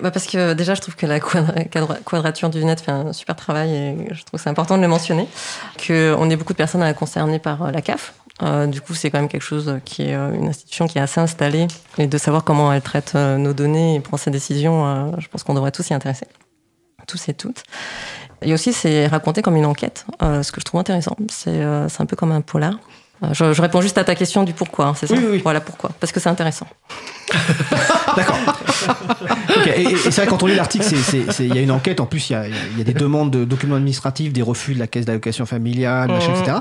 Bah 0.00 0.10
parce 0.10 0.26
que 0.26 0.54
déjà, 0.54 0.74
je 0.74 0.80
trouve 0.80 0.96
que 0.96 1.06
la 1.06 1.20
quadrature 1.20 2.50
du 2.50 2.64
net 2.64 2.80
fait 2.80 2.90
un 2.90 3.12
super 3.12 3.36
travail 3.36 3.70
et 3.72 3.96
je 4.10 4.24
trouve 4.24 4.38
que 4.38 4.42
c'est 4.42 4.50
important 4.50 4.76
de 4.76 4.82
le 4.82 4.88
mentionner. 4.88 5.28
Qu'on 5.86 6.28
est 6.28 6.36
beaucoup 6.36 6.54
de 6.54 6.58
personnes 6.58 6.92
concernées 6.94 7.38
par 7.38 7.62
euh, 7.62 7.70
la 7.70 7.82
CAF. 7.82 8.14
Euh, 8.42 8.66
du 8.66 8.80
coup, 8.80 8.94
c'est 8.94 9.10
quand 9.10 9.20
même 9.20 9.28
quelque 9.28 9.44
chose 9.44 9.78
qui 9.84 10.02
est 10.02 10.14
euh, 10.14 10.34
une 10.34 10.48
institution 10.48 10.88
qui 10.88 10.98
est 10.98 11.00
assez 11.00 11.20
installée 11.20 11.68
et 11.98 12.08
de 12.08 12.18
savoir 12.18 12.42
comment 12.42 12.72
elle 12.72 12.82
traite 12.82 13.14
nos 13.14 13.52
données 13.52 13.94
et 13.94 14.00
prend 14.00 14.16
ses 14.16 14.32
décisions, 14.32 15.12
je 15.18 15.28
pense 15.28 15.44
qu'on 15.44 15.54
devrait 15.54 15.70
tous 15.70 15.84
s'y 15.84 15.94
intéresser 15.94 16.26
tous 17.06 17.28
et 17.28 17.34
toutes. 17.34 17.62
Et 18.42 18.52
aussi, 18.52 18.72
c'est 18.72 19.06
raconté 19.06 19.42
comme 19.42 19.56
une 19.56 19.66
enquête, 19.66 20.04
euh, 20.22 20.42
ce 20.42 20.52
que 20.52 20.60
je 20.60 20.64
trouve 20.64 20.80
intéressant. 20.80 21.16
C'est 21.30 21.62
euh, 21.62 21.88
un 21.98 22.06
peu 22.06 22.16
comme 22.16 22.32
un 22.32 22.40
polar. 22.40 22.74
Euh, 23.22 23.28
je, 23.32 23.52
je, 23.52 23.62
réponds 23.62 23.80
juste 23.80 23.98
à 23.98 24.04
ta 24.04 24.14
question 24.14 24.42
du 24.42 24.52
pourquoi, 24.52 24.86
hein, 24.86 24.94
c'est 24.96 25.06
ça 25.06 25.14
oui, 25.14 25.24
oui. 25.30 25.40
Voilà 25.42 25.60
pourquoi. 25.60 25.90
Parce 26.00 26.12
que 26.12 26.18
c'est 26.18 26.28
intéressant. 26.28 26.66
D'accord. 28.16 28.38
Et, 29.76 29.96
c'est 29.96 30.16
vrai, 30.16 30.26
quand 30.26 30.42
on 30.42 30.46
lit 30.46 30.54
l'article, 30.54 30.86
il 31.40 31.54
y 31.54 31.58
a 31.58 31.60
une 31.60 31.70
enquête. 31.70 32.00
En 32.00 32.06
plus, 32.06 32.30
il 32.30 32.32
y 32.32 32.36
a, 32.36 32.48
y 32.48 32.80
a, 32.80 32.84
des 32.84 32.94
demandes 32.94 33.30
de 33.30 33.44
documents 33.44 33.76
administratifs, 33.76 34.32
des 34.32 34.42
refus 34.42 34.74
de 34.74 34.78
la 34.78 34.86
caisse 34.86 35.04
d'allocation 35.04 35.46
familiale, 35.46 36.10
machin, 36.10 36.32
etc. 36.34 36.58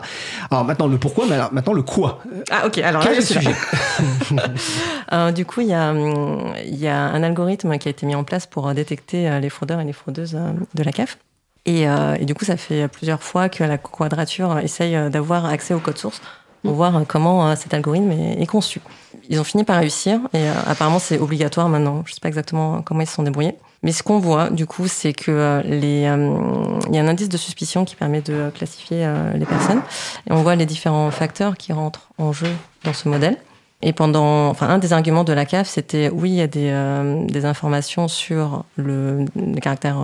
Alors 0.50 0.66
maintenant, 0.66 0.88
le 0.88 0.98
pourquoi, 0.98 1.26
mais 1.28 1.36
alors, 1.36 1.54
maintenant, 1.54 1.74
le 1.74 1.82
quoi. 1.82 2.22
Ah, 2.50 2.68
ok. 2.68 2.78
Alors, 2.80 3.04
Quel 3.04 3.14
est 3.14 3.16
le 3.18 3.22
sujet? 3.22 3.56
Du 5.36 5.46
coup, 5.46 5.62
il 5.62 5.68
y, 5.68 5.74
a, 5.74 5.94
il 5.94 6.76
y 6.76 6.88
a 6.88 6.98
un 6.98 7.24
algorithme 7.24 7.78
qui 7.78 7.88
a 7.88 7.92
été 7.92 8.06
mis 8.06 8.16
en 8.16 8.24
place 8.24 8.48
pour 8.48 8.74
détecter 8.74 9.40
les 9.40 9.50
fraudeurs 9.50 9.80
et 9.80 9.84
les 9.84 9.94
fraudeuses 9.94 10.38
de 10.74 10.84
la 10.84 10.92
CAF. 10.92 11.18
Et, 11.66 11.84
et, 11.84 12.26
du 12.26 12.34
coup, 12.34 12.46
ça 12.46 12.58
fait 12.58 12.88
plusieurs 12.88 13.22
fois 13.22 13.50
que 13.50 13.64
la 13.64 13.78
quadrature 13.78 14.58
essaye 14.60 14.98
d'avoir 15.10 15.46
accès 15.46 15.74
au 15.74 15.80
code 15.80 15.98
source 15.98 16.22
pour 16.64 16.74
voir 16.74 17.02
comment 17.08 17.48
euh, 17.48 17.56
cet 17.56 17.74
algorithme 17.74 18.12
est, 18.12 18.46
conçu. 18.46 18.82
Ils 19.30 19.40
ont 19.40 19.44
fini 19.44 19.64
par 19.64 19.80
réussir 19.80 20.20
et 20.34 20.38
euh, 20.40 20.54
apparemment 20.68 21.00
c'est 21.00 21.20
obligatoire 21.20 21.70
maintenant. 21.70 22.04
Je 22.06 22.12
ne 22.12 22.16
sais 22.16 22.22
pas 22.22 22.28
exactement 22.28 22.82
comment 22.82 23.02
ils 23.02 23.08
se 23.08 23.16
sont 23.16 23.24
débrouillés. 23.24 23.56
Mais 23.84 23.92
ce 23.92 24.04
qu'on 24.04 24.20
voit, 24.20 24.52
du 24.52 24.68
coup, 24.68 24.88
c'est 24.88 25.14
que 25.14 25.32
euh, 25.32 25.62
les, 25.64 26.02
il 26.02 26.96
y 26.96 27.00
a 27.00 27.02
un 27.02 27.08
indice 27.08 27.30
de 27.30 27.38
suspicion 27.38 27.84
qui 27.84 27.96
permet 27.96 28.22
de 28.22 28.52
classifier 28.54 29.12
les 29.34 29.46
personnes. 29.46 29.82
Et 30.30 30.34
on 30.34 30.44
voit 30.44 30.56
les 30.56 30.68
différents 30.68 31.10
facteurs 31.10 31.58
qui 31.58 31.74
rentrent 31.74 32.10
en 32.20 32.32
jeu 32.32 32.52
dans 32.84 32.94
ce 32.94 33.10
modèle. 33.10 33.38
Et 33.82 33.94
pendant, 33.94 34.50
enfin, 34.50 34.70
un 34.70 34.78
des 34.78 34.94
arguments 34.94 35.24
de 35.24 35.34
la 35.34 35.46
CAF, 35.46 35.68
c'était 35.68 36.12
oui, 36.14 36.30
il 36.30 36.36
y 36.36 36.42
a 36.42 36.48
des, 36.48 37.26
des 37.28 37.46
informations 37.46 38.08
sur 38.08 38.64
le, 38.76 39.26
les 39.36 39.60
caractères, 39.60 39.98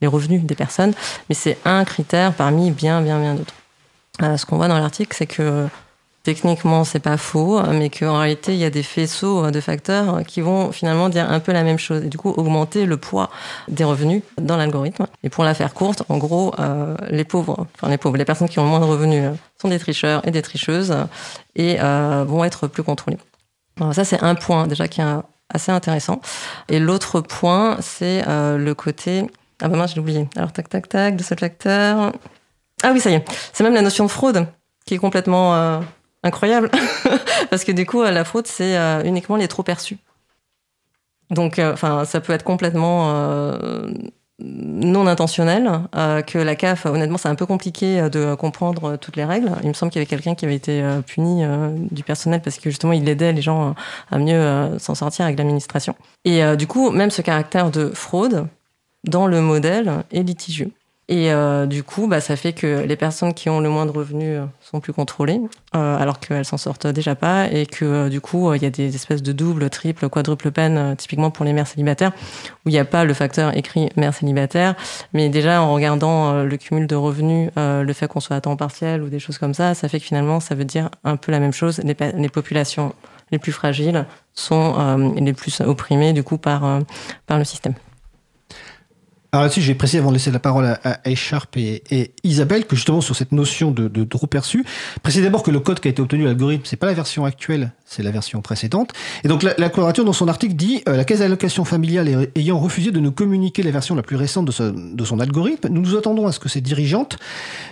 les 0.00 0.06
revenus 0.06 0.42
des 0.44 0.54
personnes, 0.54 0.94
mais 1.28 1.34
c'est 1.34 1.58
un 1.66 1.84
critère 1.84 2.32
parmi 2.32 2.70
bien, 2.70 3.02
bien, 3.02 3.20
bien 3.20 3.34
d'autres. 3.34 4.38
ce 4.38 4.46
qu'on 4.46 4.56
voit 4.56 4.68
dans 4.68 4.78
l'article, 4.78 5.14
c'est 5.14 5.26
que 5.26 5.68
techniquement 6.22 6.84
c'est 6.84 7.00
pas 7.00 7.16
faux, 7.16 7.62
mais 7.72 7.88
qu'en 7.88 8.18
réalité 8.18 8.52
il 8.52 8.58
y 8.58 8.64
a 8.64 8.70
des 8.70 8.82
faisceaux 8.82 9.50
de 9.50 9.60
facteurs 9.60 10.22
qui 10.26 10.40
vont 10.40 10.70
finalement 10.72 11.08
dire 11.08 11.30
un 11.30 11.40
peu 11.40 11.52
la 11.52 11.62
même 11.62 11.78
chose 11.78 12.04
et 12.04 12.08
du 12.08 12.18
coup 12.18 12.30
augmenter 12.30 12.86
le 12.86 12.96
poids 12.96 13.30
des 13.68 13.84
revenus 13.84 14.22
dans 14.40 14.56
l'algorithme. 14.56 15.06
Et 15.22 15.30
pour 15.30 15.44
la 15.44 15.54
faire 15.54 15.72
courte, 15.72 16.02
en 16.08 16.18
gros, 16.18 16.54
euh, 16.58 16.94
les 17.10 17.24
pauvres, 17.24 17.66
enfin 17.74 17.88
les 17.88 17.98
pauvres, 17.98 18.16
les 18.16 18.24
personnes 18.24 18.48
qui 18.48 18.58
ont 18.58 18.66
moins 18.66 18.80
de 18.80 18.84
revenus 18.84 19.24
euh, 19.24 19.32
sont 19.60 19.68
des 19.68 19.78
tricheurs 19.78 20.26
et 20.26 20.30
des 20.30 20.42
tricheuses 20.42 20.94
et 21.56 21.78
euh, 21.80 22.24
vont 22.26 22.44
être 22.44 22.66
plus 22.66 22.82
contrôlés. 22.82 23.18
Alors 23.80 23.94
ça 23.94 24.04
c'est 24.04 24.22
un 24.22 24.34
point 24.34 24.66
déjà 24.66 24.88
qui 24.88 25.00
est 25.00 25.04
assez 25.48 25.72
intéressant. 25.72 26.20
Et 26.68 26.78
l'autre 26.78 27.20
point 27.20 27.78
c'est 27.80 28.24
le 28.26 28.72
côté 28.74 29.26
ah 29.62 29.68
bah 29.68 29.76
mince 29.76 29.94
j'ai 29.94 30.00
oublié. 30.00 30.28
Alors 30.36 30.52
tac 30.52 30.68
tac 30.68 30.88
tac 30.88 31.16
de 31.16 31.22
ce 31.22 31.34
facteur. 31.34 32.12
Ah 32.82 32.90
oui 32.92 33.00
ça 33.00 33.10
y 33.10 33.14
est, 33.14 33.24
c'est 33.52 33.64
même 33.64 33.74
la 33.74 33.82
notion 33.82 34.04
de 34.04 34.10
fraude 34.10 34.46
qui 34.86 34.94
est 34.94 34.98
complètement 34.98 35.80
incroyable. 36.22 36.70
Parce 37.50 37.64
que 37.64 37.72
du 37.72 37.86
coup, 37.86 38.02
la 38.02 38.24
fraude, 38.24 38.46
c'est 38.46 38.76
euh, 38.76 39.02
uniquement 39.04 39.36
les 39.36 39.48
trop 39.48 39.62
perçus. 39.62 39.98
Donc, 41.30 41.58
euh, 41.58 41.72
enfin, 41.72 42.04
ça 42.04 42.20
peut 42.20 42.32
être 42.32 42.42
complètement 42.42 43.10
euh, 43.14 43.90
non 44.40 45.06
intentionnel. 45.06 45.70
que 46.26 46.38
la 46.38 46.56
CAF, 46.56 46.86
honnêtement, 46.86 47.18
c'est 47.18 47.28
un 47.28 47.34
peu 47.34 47.46
compliqué 47.46 48.08
de 48.10 48.34
comprendre 48.34 48.96
toutes 48.96 49.16
les 49.16 49.24
règles. 49.24 49.52
Il 49.62 49.68
me 49.68 49.74
semble 49.74 49.92
qu'il 49.92 50.00
y 50.00 50.02
avait 50.02 50.08
quelqu'un 50.08 50.34
qui 50.34 50.46
avait 50.46 50.54
été 50.54 50.82
puni 51.06 51.44
du 51.90 52.02
personnel 52.02 52.40
parce 52.42 52.58
que 52.58 52.70
justement, 52.70 52.92
il 52.92 53.06
aidait 53.08 53.32
les 53.32 53.42
gens 53.42 53.74
à 54.10 54.18
mieux 54.18 54.78
s'en 54.78 54.94
sortir 54.94 55.26
avec 55.26 55.36
l'administration. 55.36 55.94
Et 56.24 56.56
du 56.56 56.66
coup, 56.66 56.90
même 56.90 57.10
ce 57.10 57.20
caractère 57.20 57.70
de 57.70 57.90
fraude 57.90 58.46
dans 59.04 59.26
le 59.26 59.42
modèle 59.42 60.04
est 60.10 60.22
litigieux. 60.22 60.72
Et 61.10 61.32
euh, 61.32 61.66
du 61.66 61.82
coup, 61.82 62.06
bah, 62.06 62.20
ça 62.20 62.36
fait 62.36 62.52
que 62.52 62.84
les 62.84 62.94
personnes 62.94 63.34
qui 63.34 63.50
ont 63.50 63.58
le 63.58 63.68
moins 63.68 63.84
de 63.84 63.90
revenus 63.90 64.38
euh, 64.38 64.46
sont 64.60 64.78
plus 64.78 64.92
contrôlées, 64.92 65.40
euh, 65.74 65.98
alors 65.98 66.20
qu'elles 66.20 66.44
s'en 66.44 66.56
sortent 66.56 66.86
déjà 66.86 67.16
pas, 67.16 67.48
et 67.50 67.66
que 67.66 68.08
du 68.08 68.20
coup, 68.20 68.54
il 68.54 68.62
y 68.62 68.64
a 68.64 68.70
des 68.70 68.94
espèces 68.94 69.20
de 69.20 69.32
double, 69.32 69.68
triple, 69.70 70.08
quadruple 70.08 70.52
peine, 70.52 70.94
typiquement 70.96 71.32
pour 71.32 71.44
les 71.44 71.52
mères 71.52 71.66
célibataires, 71.66 72.12
où 72.64 72.68
il 72.68 72.72
n'y 72.72 72.78
a 72.78 72.84
pas 72.84 73.04
le 73.04 73.12
facteur 73.12 73.56
écrit 73.56 73.88
mère 73.96 74.14
célibataire, 74.14 74.76
mais 75.12 75.28
déjà 75.28 75.60
en 75.60 75.74
regardant 75.74 76.44
le 76.44 76.56
cumul 76.56 76.86
de 76.86 76.94
revenus, 76.94 77.50
le 77.56 77.92
fait 77.92 78.06
qu'on 78.06 78.20
soit 78.20 78.36
à 78.36 78.40
temps 78.40 78.56
partiel 78.56 79.02
ou 79.02 79.08
des 79.08 79.18
choses 79.18 79.38
comme 79.38 79.54
ça, 79.54 79.74
ça 79.74 79.88
fait 79.88 79.98
que 79.98 80.06
finalement, 80.06 80.38
ça 80.38 80.54
veut 80.54 80.64
dire 80.64 80.90
un 81.02 81.16
peu 81.16 81.32
la 81.32 81.40
même 81.40 81.52
chose. 81.52 81.80
Les, 81.82 82.28
populations 82.28 82.94
les 83.32 83.38
plus 83.38 83.52
fragiles 83.52 84.06
sont 84.34 85.12
les 85.16 85.32
plus 85.32 85.60
opprimées 85.60 86.12
du 86.12 86.22
coup 86.22 86.38
par, 86.38 86.80
par 87.26 87.38
le 87.38 87.44
système. 87.44 87.74
Alors 89.32 89.44
là-dessus, 89.44 89.60
j'ai 89.60 89.74
précisé 89.74 89.98
avant 89.98 90.08
de 90.08 90.14
laisser 90.14 90.32
la 90.32 90.40
parole 90.40 90.64
à, 90.64 90.80
à 90.82 91.10
et, 91.10 92.12
Isabelle 92.24 92.66
que 92.66 92.74
justement 92.74 93.00
sur 93.00 93.14
cette 93.14 93.30
notion 93.30 93.70
de, 93.70 93.86
de 93.86 94.04
trop 94.04 94.26
perçu, 94.26 94.64
précisez 95.02 95.22
d'abord 95.22 95.44
que 95.44 95.52
le 95.52 95.60
code 95.60 95.78
qui 95.78 95.86
a 95.86 95.90
été 95.90 96.02
obtenu, 96.02 96.24
l'algorithme, 96.24 96.64
c'est 96.64 96.76
pas 96.76 96.86
la 96.86 96.94
version 96.94 97.24
actuelle, 97.24 97.72
c'est 97.90 98.04
la 98.04 98.12
version 98.12 98.40
précédente. 98.40 98.92
Et 99.24 99.28
donc 99.28 99.42
la, 99.42 99.54
la 99.58 99.68
dans 99.68 100.12
son 100.12 100.28
article 100.28 100.54
dit 100.54 100.82
la 100.86 101.04
caisse 101.04 101.18
d'allocation 101.18 101.64
familiale 101.64 102.28
ayant 102.36 102.58
refusé 102.60 102.92
de 102.92 103.00
nous 103.00 103.10
communiquer 103.10 103.64
la 103.64 103.72
version 103.72 103.96
la 103.96 104.02
plus 104.02 104.14
récente 104.14 104.46
de, 104.46 105.04
son 105.04 105.20
algorithme, 105.20 105.68
nous 105.68 105.80
nous 105.80 105.96
attendons 105.96 106.28
à 106.28 106.32
ce 106.32 106.38
que 106.38 106.48
ses 106.48 106.60
dirigeantes 106.60 107.18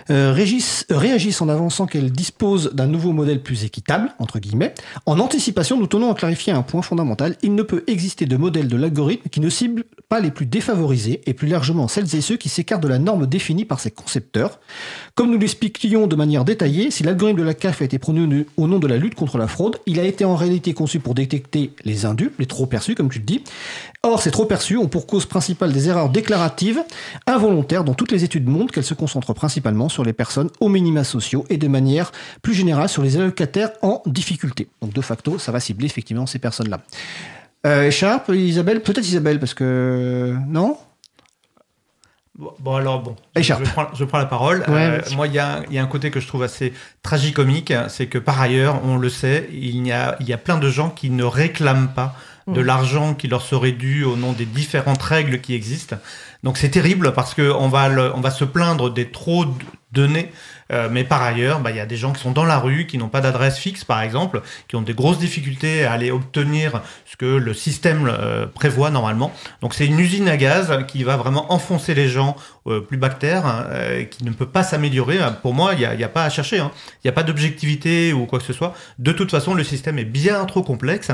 réagissent 0.09 1.41
en 1.41 1.47
avançant 1.47 1.85
qu'elles 1.85 2.11
disposent 2.11 2.71
d'un 2.73 2.87
nouveau 2.87 3.13
modèle 3.13 3.41
plus 3.41 3.63
équitable, 3.63 4.11
entre 4.19 4.39
guillemets. 4.39 4.73
En 5.05 5.19
anticipation, 5.19 5.79
nous 5.79 5.87
tenons 5.87 6.11
à 6.11 6.15
clarifier 6.15 6.51
un 6.51 6.63
point 6.63 6.81
fondamental. 6.81 7.37
Il 7.41 7.55
ne 7.55 7.63
peut 7.63 7.83
exister 7.87 8.25
de 8.25 8.35
modèle 8.35 8.67
de 8.67 8.75
l'algorithme 8.75 9.29
qui 9.29 9.39
ne 9.39 9.49
cible 9.49 9.85
pas 10.09 10.19
les 10.19 10.31
plus 10.31 10.45
défavorisés 10.45 11.21
et 11.25 11.33
plus 11.33 11.47
largement 11.47 11.87
celles 11.87 12.13
et 12.15 12.21
ceux 12.21 12.35
qui 12.35 12.49
s'écartent 12.49 12.83
de 12.83 12.87
la 12.87 12.99
norme 12.99 13.25
définie 13.25 13.65
par 13.65 13.79
ses 13.79 13.91
concepteurs. 13.91 14.59
Comme 15.15 15.31
nous 15.31 15.37
l'expliquions 15.37 16.07
de 16.07 16.15
manière 16.15 16.43
détaillée, 16.43 16.91
si 16.91 17.03
l'algorithme 17.03 17.39
de 17.39 17.43
la 17.43 17.53
CAF 17.53 17.81
a 17.81 17.85
été 17.85 17.99
produit 17.99 18.45
au 18.57 18.67
nom 18.67 18.79
de 18.79 18.87
la 18.87 18.97
lutte 18.97 19.15
contre 19.15 19.37
la 19.37 19.47
fraude, 19.47 19.77
il 19.85 19.99
a 19.99 20.08
été 20.09 20.25
en 20.25 20.35
réalité 20.35 20.73
conçu 20.73 20.99
pour 20.99 21.15
détecter 21.15 21.71
les 21.85 22.05
indus, 22.05 22.31
les 22.39 22.45
trop 22.45 22.65
perçus, 22.65 22.95
comme 22.95 23.09
tu 23.09 23.19
le 23.19 23.25
dis. 23.25 23.43
Or, 24.03 24.21
ces 24.21 24.31
trop 24.31 24.45
perçus 24.45 24.77
ont 24.77 24.87
pour 24.87 25.07
cause 25.07 25.25
principale 25.25 25.71
des 25.71 25.87
erreurs 25.89 26.09
déclaratives 26.09 26.83
involontaires 27.27 27.83
dont 27.83 27.93
toutes 27.93 28.11
les 28.11 28.23
études 28.23 28.47
montrent 28.47 28.73
qu'elles 28.73 28.83
se 28.83 28.93
concentrent 28.93 29.33
principalement 29.33 29.89
sur 29.89 30.03
les 30.03 30.13
personnes 30.13 30.49
aux 30.59 30.69
minima 30.69 31.03
sociaux 31.03 31.45
et 31.49 31.57
de 31.57 31.67
manière 31.67 32.11
plus 32.41 32.53
générale 32.53 32.89
sur 32.89 33.03
les 33.03 33.17
allocataires 33.17 33.71
en 33.81 34.01
difficulté. 34.05 34.67
Donc, 34.81 34.93
de 34.93 35.01
facto, 35.01 35.39
ça 35.39 35.51
va 35.51 35.59
cibler 35.59 35.85
effectivement 35.85 36.25
ces 36.25 36.39
personnes-là. 36.39 36.81
Euh, 37.65 37.89
Isabelle, 38.29 38.81
peut-être 38.81 39.05
Isabelle, 39.05 39.39
parce 39.39 39.53
que. 39.53 40.35
Non? 40.47 40.77
Bon, 42.59 42.75
alors, 42.75 43.01
bon, 43.01 43.17
je, 43.35 43.53
prends, 44.05 44.17
la 44.17 44.25
parole. 44.25 44.63
Euh, 44.69 45.01
moi, 45.15 45.27
il 45.27 45.33
y, 45.33 45.39
a, 45.39 45.61
un 45.73 45.87
côté 45.87 46.09
que 46.09 46.21
je 46.21 46.27
trouve 46.27 46.43
assez 46.43 46.73
tragicomique, 47.03 47.73
c'est 47.89 48.07
que 48.07 48.17
par 48.17 48.39
ailleurs, 48.39 48.79
on 48.85 48.95
le 48.95 49.09
sait, 49.09 49.49
il 49.51 49.85
y, 49.85 49.91
a, 49.91 50.15
il 50.21 50.29
y 50.29 50.31
a 50.31 50.37
plein 50.37 50.57
de 50.57 50.69
gens 50.69 50.89
qui 50.89 51.09
ne 51.09 51.25
réclament 51.25 51.89
pas 51.89 52.15
de 52.47 52.61
l'argent 52.61 53.13
qui 53.13 53.27
leur 53.27 53.41
serait 53.41 53.73
dû 53.73 54.03
au 54.03 54.15
nom 54.15 54.31
des 54.31 54.45
différentes 54.45 55.03
règles 55.03 55.39
qui 55.41 55.53
existent. 55.53 55.97
Donc 56.43 56.57
c'est 56.57 56.69
terrible 56.69 57.13
parce 57.13 57.35
qu'on 57.35 57.67
va, 57.67 57.89
on 58.15 58.21
va 58.21 58.31
se 58.31 58.45
plaindre 58.45 58.91
des 58.91 59.11
trop 59.11 59.45
données 59.91 60.31
euh, 60.71 60.87
mais 60.91 61.03
par 61.03 61.21
ailleurs, 61.21 61.59
bah, 61.59 61.71
il 61.71 61.77
y 61.77 61.79
a 61.79 61.85
des 61.85 61.97
gens 61.97 62.13
qui 62.13 62.21
sont 62.21 62.31
dans 62.31 62.45
la 62.45 62.59
rue, 62.59 62.85
qui 62.85 62.97
n'ont 62.97 63.09
pas 63.09 63.21
d'adresse 63.21 63.57
fixe, 63.57 63.83
par 63.83 64.01
exemple, 64.01 64.41
qui 64.67 64.75
ont 64.75 64.81
des 64.81 64.93
grosses 64.93 65.19
difficultés 65.19 65.85
à 65.85 65.93
aller 65.93 66.11
obtenir 66.11 66.81
ce 67.05 67.15
que 67.15 67.25
le 67.25 67.53
système 67.53 68.07
euh, 68.07 68.45
prévoit 68.45 68.89
normalement. 68.89 69.31
Donc 69.61 69.73
c'est 69.73 69.85
une 69.85 69.99
usine 69.99 70.27
à 70.27 70.37
gaz 70.37 70.85
qui 70.87 71.03
va 71.03 71.17
vraiment 71.17 71.51
enfoncer 71.51 71.93
les 71.93 72.07
gens 72.07 72.35
euh, 72.67 72.81
plus 72.81 72.97
bactères, 72.97 73.45
hein, 73.45 73.65
qui 74.09 74.23
ne 74.23 74.31
peut 74.31 74.45
pas 74.45 74.63
s'améliorer. 74.63 75.19
Pour 75.41 75.53
moi, 75.53 75.73
il 75.73 75.79
n'y 75.79 75.85
a, 75.85 76.05
a, 76.05 76.09
pas 76.09 76.23
à 76.23 76.29
chercher. 76.29 76.59
Hein. 76.59 76.71
Il 77.03 77.07
n'y 77.07 77.09
a 77.09 77.13
pas 77.13 77.23
d'objectivité 77.23 78.13
ou 78.13 78.25
quoi 78.25 78.39
que 78.39 78.45
ce 78.45 78.53
soit. 78.53 78.73
De 78.99 79.11
toute 79.11 79.31
façon, 79.31 79.53
le 79.53 79.63
système 79.63 79.97
est 79.99 80.05
bien 80.05 80.45
trop 80.45 80.63
complexe. 80.63 81.11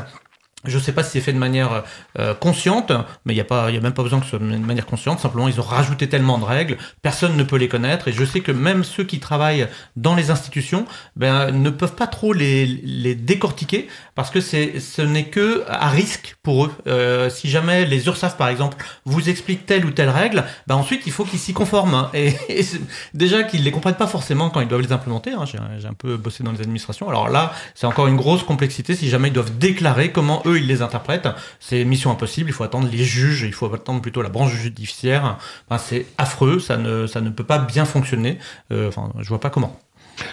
Je 0.68 0.78
ne 0.78 0.82
sais 0.82 0.92
pas 0.92 1.04
si 1.04 1.12
c'est 1.12 1.22
fait 1.22 1.34
de 1.34 1.38
manière 1.38 1.84
euh, 2.20 2.34
consciente, 2.34 2.92
mais 3.26 3.34
il 3.34 3.36
n'y 3.36 3.42
a, 3.42 3.46
pas, 3.46 3.72
y 3.72 3.78
a 3.78 3.82
même 3.82 3.94
pas 3.94 4.04
besoin 4.04 4.20
que 4.20 4.26
ce 4.26 4.32
soit 4.32 4.40
de 4.40 4.46
manière 4.46 4.86
consciente. 4.86 5.20
Simplement, 5.20 5.48
ils 5.48 5.60
ont 5.60 5.64
rajouté 5.64 6.08
tellement 6.10 6.38
de 6.38 6.46
règles, 6.46 6.78
personne 7.02 7.36
ne 7.36 7.44
peut 7.44 7.58
les 7.58 7.68
connaître. 7.68 8.08
Et 8.08 8.14
je 8.14 8.24
sais 8.24 8.42
que 8.42 8.52
même 8.52 8.84
ceux 8.84 9.04
qui 9.04 9.20
travaillent 9.20 9.68
dans 9.96 10.16
les 10.16 10.32
institutions 10.32 10.86
ben, 11.16 11.52
ne 11.52 11.70
peuvent 11.70 11.96
pas 11.96 12.08
trop 12.08 12.34
les, 12.34 12.66
les 12.66 13.16
décortiquer 13.16 13.88
parce 14.16 14.30
que 14.30 14.42
c'est, 14.42 14.80
ce 14.80 15.02
n'est 15.02 15.26
que 15.26 15.64
à 15.68 15.90
risque 15.90 16.38
pour 16.42 16.66
eux. 16.66 16.72
Euh, 16.88 17.30
si 17.30 17.50
jamais 17.50 17.86
les 17.86 18.08
URSAF, 18.08 18.38
par 18.38 18.48
exemple, 18.48 18.78
vous 19.06 19.30
expliquent 19.30 19.66
telle 19.66 19.86
ou 19.86 19.92
telle 19.92 20.10
règle, 20.10 20.46
ben 20.68 20.76
ensuite, 20.76 21.02
il 21.06 21.12
faut 21.12 21.26
qu'ils 21.26 21.40
s'y 21.40 21.54
conforment. 21.54 22.10
Et, 22.14 22.34
déjà 23.14 23.44
qu'ils 23.44 23.60
ne 23.62 23.66
les 23.66 23.72
comprennent 23.72 23.96
pas 23.96 24.08
forcément 24.08 24.50
quand 24.50 24.62
ils 24.62 24.68
doivent 24.68 24.82
les 24.82 24.94
implémenter. 24.94 25.32
Hein. 25.32 25.46
J'ai, 25.46 25.60
j'ai 25.80 25.88
un 25.88 25.94
peu 25.94 26.18
bossé 26.18 26.44
dans 26.44 26.52
les 26.52 26.62
administrations. 26.62 27.10
Alors 27.10 27.30
là, 27.30 27.54
c'est 27.74 27.88
encore 27.88 28.08
une 28.08 28.16
grosse 28.16 28.44
complexité 28.44 28.96
si 28.96 29.10
jamais 29.10 29.28
ils 29.28 29.34
doivent 29.34 29.58
déclarer 29.58 30.12
comment 30.12 30.42
eux 30.46 30.55
ils 30.58 30.68
les 30.68 30.82
interprètent. 30.82 31.28
C'est 31.60 31.84
mission 31.84 32.12
impossible, 32.12 32.50
il 32.50 32.54
faut 32.54 32.64
attendre 32.64 32.88
les 32.92 33.04
juges, 33.04 33.44
il 33.44 33.54
faut 33.54 33.74
attendre 33.74 34.02
plutôt 34.02 34.22
la 34.22 34.30
branche 34.30 34.54
judiciaire. 34.54 35.38
c'est 35.78 36.06
affreux, 36.18 36.60
ça 36.60 36.78
ne, 36.78 37.08
ça 37.08 37.22
ne 37.22 37.30
peut 37.30 37.44
pas 37.44 37.60
bien 37.60 37.86
fonctionner. 37.86 38.40
Euh, 38.72 38.88
enfin, 38.88 39.12
je 39.20 39.30
vois 39.30 39.40
pas 39.40 39.50
comment. 39.50 39.80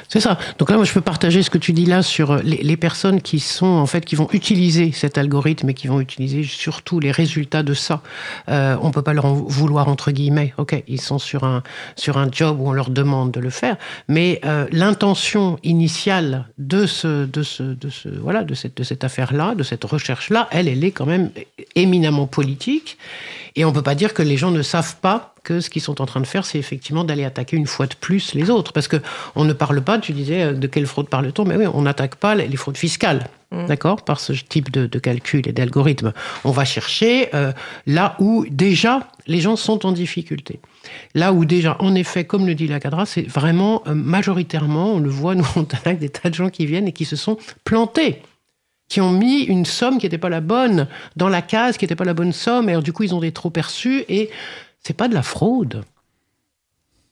C'est 0.08 0.20
ça. 0.20 0.38
Donc 0.58 0.70
là, 0.70 0.76
moi, 0.76 0.84
je 0.84 0.92
peux 0.92 1.00
partager 1.00 1.42
ce 1.42 1.50
que 1.50 1.58
tu 1.58 1.72
dis 1.72 1.86
là 1.86 2.02
sur 2.02 2.36
les, 2.42 2.76
personnes 2.76 3.20
qui 3.20 3.38
sont 3.38 3.66
en 3.66 3.86
fait 3.86 4.04
qui 4.04 4.16
vont 4.16 4.28
utiliser 4.32 4.92
cet 4.92 5.18
algorithme 5.18 5.70
et 5.70 5.74
qui 5.74 5.86
vont 5.86 6.00
utiliser 6.00 6.42
surtout 6.42 7.00
les 7.00 7.10
résultats 7.10 7.62
de 7.62 7.74
ça. 7.74 8.02
Euh, 8.48 8.76
on 8.82 8.90
peut 8.90 9.02
pas 9.02 9.12
leur 9.12 9.26
en 9.26 9.34
vouloir 9.34 9.88
entre 9.88 10.10
guillemets. 10.10 10.54
Ok, 10.58 10.82
ils 10.88 11.00
sont 11.00 11.18
sur 11.18 11.44
un 11.44 11.62
sur 11.96 12.18
un 12.18 12.28
job 12.30 12.60
où 12.60 12.68
on 12.68 12.72
leur 12.72 12.90
demande 12.90 13.30
de 13.30 13.40
le 13.40 13.50
faire, 13.50 13.76
mais 14.08 14.40
euh, 14.44 14.66
l'intention 14.72 15.58
initiale 15.62 16.46
de 16.58 16.86
ce 16.86 17.26
de 17.26 17.42
ce 17.42 17.62
de 17.62 17.90
ce 17.90 18.08
voilà 18.08 18.42
de 18.42 18.54
cette 18.54 18.76
de 18.76 18.82
cette 18.82 19.04
affaire 19.04 19.32
là, 19.32 19.54
de 19.54 19.62
cette 19.62 19.84
recherche 19.84 20.30
là, 20.30 20.48
elle, 20.50 20.68
elle 20.68 20.84
est 20.84 20.92
quand 20.92 21.06
même 21.06 21.30
éminemment 21.74 22.26
politique. 22.26 22.98
Et 23.56 23.64
on 23.64 23.72
peut 23.72 23.82
pas 23.82 23.94
dire 23.94 24.14
que 24.14 24.22
les 24.22 24.36
gens 24.36 24.50
ne 24.50 24.62
savent 24.62 24.96
pas 24.96 25.34
que 25.44 25.60
ce 25.60 25.70
qu'ils 25.70 25.82
sont 25.82 26.00
en 26.00 26.06
train 26.06 26.20
de 26.20 26.26
faire, 26.26 26.44
c'est 26.44 26.58
effectivement 26.58 27.04
d'aller 27.04 27.24
attaquer 27.24 27.56
une 27.56 27.66
fois 27.66 27.86
de 27.86 27.94
plus 27.94 28.34
les 28.34 28.50
autres. 28.50 28.72
Parce 28.72 28.88
que 28.88 28.96
on 29.34 29.44
ne 29.44 29.52
parle 29.52 29.82
pas, 29.82 29.98
tu 29.98 30.12
disais, 30.12 30.42
euh, 30.42 30.52
de 30.52 30.66
quelle 30.66 30.86
fraude 30.86 31.08
parle-t-on 31.08 31.44
Mais 31.44 31.56
oui, 31.56 31.66
on 31.72 31.82
n'attaque 31.82 32.16
pas 32.16 32.34
les 32.34 32.56
fraudes 32.56 32.76
fiscales. 32.76 33.28
Mm. 33.50 33.66
D'accord 33.66 34.02
Par 34.02 34.20
ce 34.20 34.32
type 34.32 34.70
de, 34.70 34.86
calcul 34.98 35.46
et 35.46 35.52
d'algorithme. 35.52 36.12
On 36.44 36.50
va 36.50 36.64
chercher 36.64 37.28
euh, 37.34 37.52
là 37.86 38.16
où 38.18 38.46
déjà 38.50 39.08
les 39.26 39.40
gens 39.40 39.56
sont 39.56 39.84
en 39.86 39.92
difficulté. 39.92 40.60
Là 41.14 41.32
où 41.32 41.44
déjà, 41.44 41.76
en 41.80 41.94
effet, 41.94 42.24
comme 42.24 42.46
le 42.46 42.54
dit 42.54 42.66
la 42.66 42.80
cadra, 42.80 43.06
c'est 43.06 43.28
vraiment 43.28 43.82
euh, 43.86 43.94
majoritairement, 43.94 44.94
on 44.94 44.98
le 44.98 45.10
voit, 45.10 45.34
nous 45.34 45.46
on 45.56 45.62
attaque 45.62 45.98
des 45.98 46.08
tas 46.08 46.30
de 46.30 46.34
gens 46.34 46.50
qui 46.50 46.66
viennent 46.66 46.88
et 46.88 46.92
qui 46.92 47.04
se 47.04 47.16
sont 47.16 47.36
plantés 47.64 48.22
qui 48.88 49.00
ont 49.00 49.10
mis 49.10 49.42
une 49.42 49.64
somme 49.64 49.98
qui 49.98 50.06
n'était 50.06 50.18
pas 50.18 50.28
la 50.28 50.40
bonne 50.40 50.86
dans 51.16 51.28
la 51.28 51.42
case, 51.42 51.76
qui 51.76 51.84
n'était 51.84 51.96
pas 51.96 52.04
la 52.04 52.14
bonne 52.14 52.32
somme, 52.32 52.68
et 52.68 52.72
alors, 52.72 52.82
du 52.82 52.92
coup 52.92 53.04
ils 53.04 53.14
ont 53.14 53.20
des 53.20 53.32
trop 53.32 53.50
perçus, 53.50 54.04
et 54.08 54.30
c'est 54.80 54.96
pas 54.96 55.08
de 55.08 55.14
la 55.14 55.22
fraude. 55.22 55.84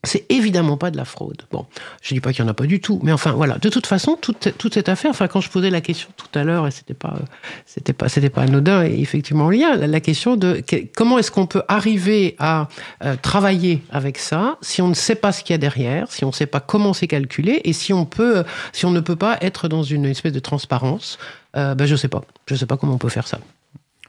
C'est 0.02 0.24
évidemment 0.30 0.78
pas 0.78 0.90
de 0.90 0.96
la 0.96 1.04
fraude. 1.04 1.42
Bon, 1.52 1.66
je 2.00 2.14
dis 2.14 2.20
pas 2.20 2.32
qu'il 2.32 2.42
y 2.42 2.46
en 2.46 2.50
a 2.50 2.54
pas 2.54 2.64
du 2.64 2.80
tout, 2.80 3.00
mais 3.02 3.12
enfin 3.12 3.32
voilà. 3.32 3.58
De 3.58 3.68
toute 3.68 3.86
façon, 3.86 4.16
toute, 4.18 4.72
cette 4.72 4.88
affaire. 4.88 5.10
Enfin, 5.10 5.28
quand 5.28 5.42
je 5.42 5.50
posais 5.50 5.68
la 5.68 5.82
question 5.82 6.08
tout 6.16 6.38
à 6.38 6.42
l'heure, 6.42 6.66
et 6.66 6.70
c'était 6.70 6.94
pas, 6.94 7.18
c'était 7.66 7.92
pas, 7.92 8.08
c'était 8.08 8.30
pas 8.30 8.42
anodin, 8.42 8.82
et 8.84 8.98
effectivement 8.98 9.52
il 9.52 9.60
y 9.60 9.64
a 9.64 9.76
la 9.76 10.00
question 10.00 10.36
de 10.36 10.62
comment 10.96 11.18
est-ce 11.18 11.30
qu'on 11.30 11.46
peut 11.46 11.62
arriver 11.68 12.34
à 12.38 12.68
euh, 13.04 13.14
travailler 13.20 13.82
avec 13.90 14.16
ça 14.16 14.56
si 14.62 14.80
on 14.80 14.88
ne 14.88 14.94
sait 14.94 15.16
pas 15.16 15.32
ce 15.32 15.44
qu'il 15.44 15.52
y 15.52 15.56
a 15.56 15.58
derrière, 15.58 16.10
si 16.10 16.24
on 16.24 16.28
ne 16.28 16.34
sait 16.34 16.46
pas 16.46 16.60
comment 16.60 16.94
c'est 16.94 17.08
calculé, 17.08 17.60
et 17.64 17.74
si 17.74 17.92
on 17.92 18.06
peut, 18.06 18.44
si 18.72 18.86
on 18.86 18.90
ne 18.92 19.00
peut 19.00 19.16
pas 19.16 19.36
être 19.42 19.68
dans 19.68 19.82
une 19.82 20.06
espèce 20.06 20.32
de 20.32 20.40
transparence? 20.40 21.18
Euh, 21.56 21.74
ben 21.74 21.84
je 21.84 21.96
sais 21.96 22.08
pas, 22.08 22.22
je 22.46 22.54
sais 22.54 22.66
pas 22.66 22.78
comment 22.78 22.94
on 22.94 22.98
peut 22.98 23.10
faire 23.10 23.26
ça. 23.26 23.38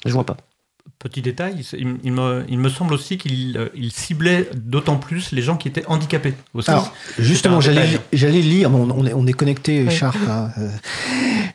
Je 0.05 0.13
vois 0.13 0.25
pas. 0.25 0.37
Petit 0.99 1.23
détail, 1.23 1.65
il, 1.73 2.11
me, 2.11 2.69
semble 2.69 2.93
aussi 2.93 3.17
qu'il 3.17 3.57
euh, 3.57 3.69
ciblait 3.89 4.47
d'autant 4.53 4.97
plus 4.97 5.31
les 5.31 5.41
gens 5.41 5.57
qui 5.57 5.67
étaient 5.67 5.85
handicapés. 5.87 6.35
Alors, 6.67 6.93
justement, 7.17 7.59
j'allais 7.59 8.41
lire, 8.41 8.71
on, 8.71 9.25
est, 9.25 9.33
connecté, 9.33 9.89
Charles. 9.89 10.15
Hein, 10.29 10.51
euh, 10.59 10.69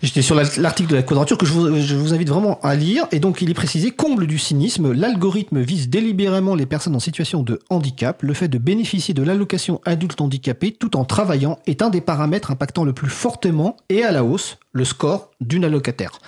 j'étais 0.03 0.23
sur 0.23 0.35
l'article 0.35 0.91
de 0.91 0.97
la 0.97 1.05
quadrature 1.05 1.39
que 1.39 1.47
je 1.47 1.53
vous, 1.53 2.13
invite 2.13 2.29
vraiment 2.29 2.59
à 2.63 2.75
lire. 2.75 3.07
Et 3.13 3.21
donc, 3.21 3.41
il 3.41 3.49
est 3.49 3.55
précisé, 3.55 3.93
comble 3.93 4.27
du 4.27 4.37
cynisme, 4.37 4.93
l'algorithme 4.93 5.61
vise 5.61 5.89
délibérément 5.89 6.57
les 6.57 6.67
personnes 6.67 6.97
en 6.97 7.01
situation 7.01 7.45
de 7.45 7.61
handicap. 7.71 8.25
Le 8.25 8.35
fait 8.35 8.49
de 8.49 8.59
bénéficier 8.59 9.15
de 9.15 9.23
l'allocation 9.23 9.81
adulte 9.85 10.21
handicapé 10.21 10.73
tout 10.73 10.97
en 10.97 11.05
travaillant 11.05 11.61
est 11.67 11.83
un 11.83 11.91
des 11.91 12.01
paramètres 12.01 12.51
impactant 12.51 12.83
le 12.83 12.93
plus 12.93 13.11
fortement 13.11 13.77
et 13.91 14.03
à 14.03 14.11
la 14.11 14.25
hausse 14.25 14.59
le 14.73 14.85
score 14.85 15.31
d'une 15.41 15.65
allocataire. 15.65 16.19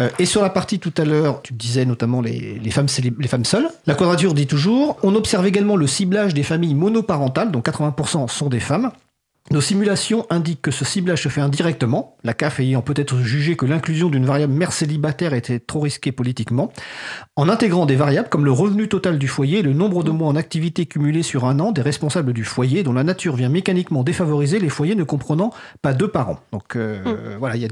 Euh, 0.00 0.10
et 0.18 0.26
sur 0.26 0.42
la 0.42 0.50
partie 0.50 0.78
tout 0.78 0.92
à 0.96 1.04
l'heure, 1.04 1.42
tu 1.42 1.52
disais 1.52 1.84
notamment 1.84 2.20
les, 2.20 2.70
femmes, 2.70 2.86
les 3.18 3.28
femmes 3.28 3.44
seules. 3.44 3.68
La 3.86 3.94
quadrature 3.94 4.34
dit 4.34 4.46
toujours, 4.46 4.96
on 5.02 5.14
observe 5.14 5.46
également 5.46 5.76
le 5.76 5.86
ciblage 5.86 6.34
des 6.34 6.42
familles 6.42 6.74
monoparentales, 6.74 7.50
dont 7.50 7.60
80% 7.60 8.28
sont 8.28 8.48
des 8.48 8.60
femmes. 8.60 8.92
Nos 9.50 9.62
simulations 9.62 10.26
indiquent 10.28 10.60
que 10.60 10.70
ce 10.70 10.84
ciblage 10.84 11.22
se 11.22 11.30
fait 11.30 11.40
indirectement, 11.40 12.16
la 12.22 12.34
CAF 12.34 12.60
ayant 12.60 12.82
peut-être 12.82 13.18
jugé 13.20 13.56
que 13.56 13.64
l'inclusion 13.64 14.10
d'une 14.10 14.26
variable 14.26 14.52
mère 14.52 14.72
célibataire 14.72 15.32
était 15.32 15.58
trop 15.58 15.80
risquée 15.80 16.12
politiquement, 16.12 16.70
en 17.34 17.48
intégrant 17.48 17.86
des 17.86 17.96
variables 17.96 18.28
comme 18.28 18.44
le 18.44 18.52
revenu 18.52 18.88
total 18.88 19.18
du 19.18 19.26
foyer, 19.26 19.62
le 19.62 19.72
nombre 19.72 20.04
de 20.04 20.10
mois 20.10 20.28
en 20.28 20.36
activité 20.36 20.84
cumulés 20.84 21.22
sur 21.22 21.46
un 21.46 21.60
an 21.60 21.72
des 21.72 21.80
responsables 21.80 22.34
du 22.34 22.44
foyer, 22.44 22.82
dont 22.82 22.92
la 22.92 23.04
nature 23.04 23.36
vient 23.36 23.48
mécaniquement 23.48 24.02
défavoriser 24.02 24.58
les 24.58 24.68
foyers 24.68 24.94
ne 24.94 25.04
comprenant 25.04 25.54
pas 25.80 25.94
deux 25.94 26.08
parents. 26.08 26.40
Donc 26.52 26.76
euh, 26.76 27.02
mmh. 27.02 27.38
voilà, 27.38 27.56
il 27.56 27.62
y, 27.62 27.64
a 27.64 27.68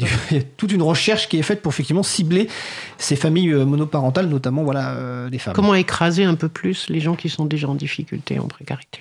toute 0.57 0.73
une 0.73 0.83
recherche 0.83 1.29
qui 1.29 1.39
est 1.39 1.43
faite 1.43 1.61
pour 1.61 1.73
effectivement 1.73 2.03
cibler 2.03 2.49
ces 2.97 3.17
familles 3.17 3.53
euh, 3.53 3.67
monoparentales, 3.67 4.29
notamment 4.29 4.65
voilà 4.65 4.93
euh, 4.95 5.29
des 5.29 5.39
femmes. 5.39 5.55
Comment 5.55 5.75
écraser 5.75 6.25
un 6.25 6.37
peu 6.37 6.49
plus 6.49 6.89
les 6.89 7.01
gens 7.01 7.17
qui 7.17 7.29
sont 7.29 7.45
déjà 7.45 7.69
en 7.69 7.75
difficulté, 7.75 8.39
en 8.39 8.49
précarité? 8.49 9.01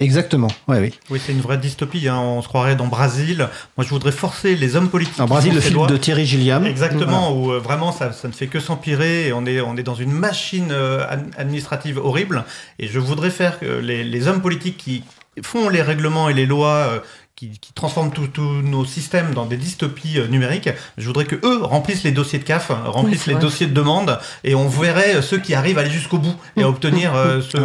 Exactement, 0.00 0.48
ouais, 0.66 0.80
oui. 0.80 0.94
Oui, 1.10 1.20
c'est 1.24 1.32
une 1.32 1.40
vraie 1.40 1.58
dystopie. 1.58 2.08
Hein. 2.08 2.18
On 2.18 2.40
se 2.40 2.48
croirait 2.48 2.74
dans 2.74 2.86
Brésil. 2.86 3.48
Moi, 3.76 3.84
je 3.84 3.90
voudrais 3.90 4.12
forcer 4.12 4.56
les 4.56 4.76
hommes 4.76 4.88
politiques. 4.88 5.20
En 5.20 5.26
Brésil, 5.26 5.54
le 5.54 5.60
film 5.60 5.86
de 5.86 5.96
Thierry 5.96 6.24
Gilliam. 6.24 6.64
Exactement, 6.64 7.32
où 7.32 7.52
euh, 7.52 7.58
vraiment 7.58 7.92
ça, 7.92 8.12
ça, 8.12 8.28
ne 8.28 8.32
fait 8.32 8.46
que 8.46 8.60
s'empirer 8.60 9.28
et 9.28 9.32
on 9.32 9.44
est, 9.44 9.60
on 9.60 9.76
est 9.76 9.82
dans 9.82 9.94
une 9.94 10.12
machine 10.12 10.68
euh, 10.70 11.04
administrative 11.36 11.98
horrible. 11.98 12.44
Et 12.78 12.86
je 12.86 12.98
voudrais 12.98 13.30
faire 13.30 13.58
que 13.58 13.66
les, 13.66 14.04
les 14.04 14.28
hommes 14.28 14.40
politiques 14.40 14.78
qui 14.78 15.04
font 15.42 15.68
les 15.68 15.82
règlements 15.82 16.28
et 16.28 16.34
les 16.34 16.46
lois 16.46 17.02
qui, 17.38 17.72
transforment 17.74 18.10
tous 18.10 18.42
nos 18.42 18.84
systèmes 18.84 19.34
dans 19.34 19.46
des 19.46 19.56
dystopies 19.56 20.18
numériques, 20.28 20.70
je 20.96 21.06
voudrais 21.06 21.24
que 21.24 21.36
eux 21.36 21.62
remplissent 21.62 22.02
les 22.02 22.10
dossiers 22.10 22.38
de 22.38 22.44
CAF, 22.44 22.72
remplissent 22.86 23.26
les 23.26 23.36
dossiers 23.36 23.66
de 23.66 23.72
demande, 23.72 24.18
et 24.42 24.54
on 24.54 24.68
verrait 24.68 25.22
ceux 25.22 25.38
qui 25.38 25.54
arrivent 25.54 25.78
à 25.78 25.82
aller 25.82 25.90
jusqu'au 25.90 26.18
bout 26.18 26.34
et 26.56 26.62
à 26.62 26.66
mmh. 26.66 26.68
obtenir 26.68 27.12
ce 27.40 27.58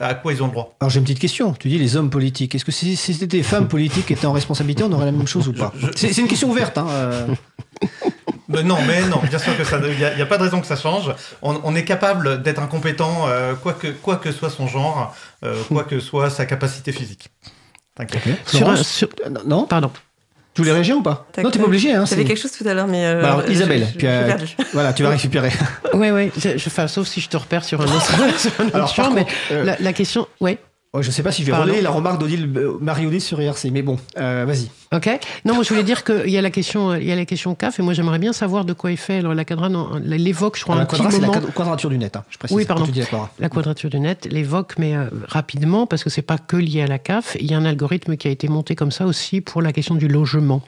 à 0.00 0.14
quoi 0.14 0.32
ils 0.32 0.42
ont 0.42 0.46
le 0.46 0.52
droit. 0.52 0.74
Alors 0.80 0.90
j'ai 0.90 0.98
une 0.98 1.04
petite 1.04 1.20
question. 1.20 1.52
Tu 1.52 1.68
dis 1.68 1.78
les 1.78 1.96
hommes 1.96 2.10
politiques. 2.10 2.54
Est-ce 2.54 2.64
que 2.64 2.72
si, 2.72 2.96
c'était 2.96 3.26
des 3.26 3.42
femmes 3.42 3.68
politiques 3.68 4.06
qui 4.06 4.12
étaient 4.12 4.26
en 4.26 4.32
responsabilité, 4.32 4.82
on 4.82 4.92
aurait 4.92 5.06
la 5.06 5.12
même 5.12 5.28
chose 5.28 5.48
ou 5.48 5.52
pas 5.52 5.72
C'est 5.94 6.16
une 6.18 6.28
question 6.28 6.50
ouverte. 6.50 6.78
Hein, 6.78 6.86
non, 8.48 8.78
mais 8.86 9.02
non, 9.08 9.20
bien 9.28 9.38
sûr 9.38 9.56
que 9.56 9.64
ça, 9.64 9.78
il 9.82 9.96
n'y 9.96 10.22
a, 10.22 10.26
pas 10.26 10.38
de 10.38 10.42
raison 10.42 10.60
que 10.60 10.66
ça 10.66 10.76
change. 10.76 11.14
On, 11.42 11.74
est 11.74 11.84
capable 11.84 12.42
d'être 12.42 12.60
incompétent, 12.60 13.26
euh, 13.28 13.54
quoi, 13.54 13.72
que, 13.72 13.88
quoi 13.88 14.16
que 14.16 14.32
soit 14.32 14.50
son 14.50 14.66
genre, 14.66 15.14
euh, 15.44 15.60
quoi 15.68 15.84
que 15.84 16.00
soit 16.00 16.30
sa 16.30 16.46
capacité 16.46 16.92
physique. 16.92 17.30
T'inquiète. 17.94 18.22
Sur, 18.46 18.68
euh, 18.68 19.30
Non, 19.44 19.66
pardon. 19.66 19.90
Tu 20.54 20.60
voulais 20.60 20.72
réagir 20.72 20.98
ou 20.98 21.02
pas 21.02 21.26
Non, 21.42 21.50
t'es 21.50 21.58
pas 21.58 21.64
obligé. 21.64 21.94
Hein, 21.94 22.04
T'avais 22.04 22.24
quelque 22.24 22.40
chose 22.40 22.52
tout 22.52 22.66
à 22.66 22.74
l'heure, 22.74 22.86
mais. 22.86 23.02
Bah 23.14 23.34
alors, 23.34 23.50
Isabelle, 23.50 23.86
puis, 23.96 24.06
voilà, 24.72 24.92
tu 24.92 25.02
vas 25.02 25.10
récupérer. 25.10 25.50
oui, 25.94 26.10
oui. 26.10 26.30
Enfin, 26.66 26.88
sauf 26.88 27.08
si 27.08 27.20
je 27.20 27.28
te 27.28 27.36
repère 27.36 27.64
sur 27.64 27.80
un 27.80 27.84
autre, 27.84 28.38
sur 28.38 28.52
un 28.60 28.66
autre 28.66 28.74
alors, 28.74 28.94
champ, 28.94 29.10
mais 29.12 29.26
la, 29.50 29.76
la, 29.78 29.92
question, 29.92 30.28
ouais 30.40 30.58
je 31.00 31.06
ne 31.06 31.12
sais 31.12 31.22
pas 31.22 31.32
si 31.32 31.42
je 31.42 31.50
vais 31.50 31.56
relayer 31.56 31.80
la 31.80 31.88
remarque 31.88 32.20
d'Odile 32.20 32.52
euh, 32.54 32.76
Marie-Odile 32.78 33.22
sur 33.22 33.40
IRC, 33.40 33.70
mais 33.72 33.80
bon, 33.80 33.96
euh, 34.18 34.44
vas-y. 34.46 34.68
Ok. 34.94 35.08
Non, 35.46 35.54
moi 35.54 35.62
je 35.62 35.70
voulais 35.70 35.84
dire 35.84 36.04
qu'il 36.04 36.28
y 36.28 36.36
a 36.36 36.42
la 36.42 36.50
question, 36.50 36.94
il 36.94 37.06
y 37.06 37.12
a 37.12 37.16
la 37.16 37.24
question 37.24 37.54
CAF, 37.54 37.80
et 37.80 37.82
moi 37.82 37.94
j'aimerais 37.94 38.18
bien 38.18 38.34
savoir 38.34 38.66
de 38.66 38.74
quoi 38.74 38.92
est 38.92 38.96
fait 38.96 39.16
alors, 39.16 39.32
la 39.32 39.46
quadrature. 39.46 39.98
l'évoque, 40.04 40.58
je 40.58 40.64
crois, 40.64 40.76
ah, 40.78 40.82
un 40.82 40.84
petit 40.84 41.00
moment. 41.00 41.32
La 41.32 41.52
quadrature 41.52 41.88
du 41.88 41.96
net, 41.96 42.14
hein, 42.14 42.24
je 42.28 42.36
précise. 42.36 42.54
Oui, 42.54 42.66
pardon. 42.66 42.86
la 43.38 43.48
quadrature 43.48 43.88
du 43.88 44.00
net 44.00 44.28
l'évoque, 44.30 44.74
mais 44.76 44.94
euh, 44.94 45.06
rapidement, 45.28 45.86
parce 45.86 46.04
que 46.04 46.10
c'est 46.10 46.20
pas 46.20 46.36
que 46.36 46.58
lié 46.58 46.82
à 46.82 46.86
la 46.86 46.98
CAF. 46.98 47.38
Il 47.40 47.50
y 47.50 47.54
a 47.54 47.56
un 47.56 47.64
algorithme 47.64 48.18
qui 48.18 48.28
a 48.28 48.30
été 48.30 48.48
monté 48.48 48.74
comme 48.74 48.90
ça 48.90 49.06
aussi 49.06 49.40
pour 49.40 49.62
la 49.62 49.72
question 49.72 49.94
du 49.94 50.08
logement. 50.08 50.60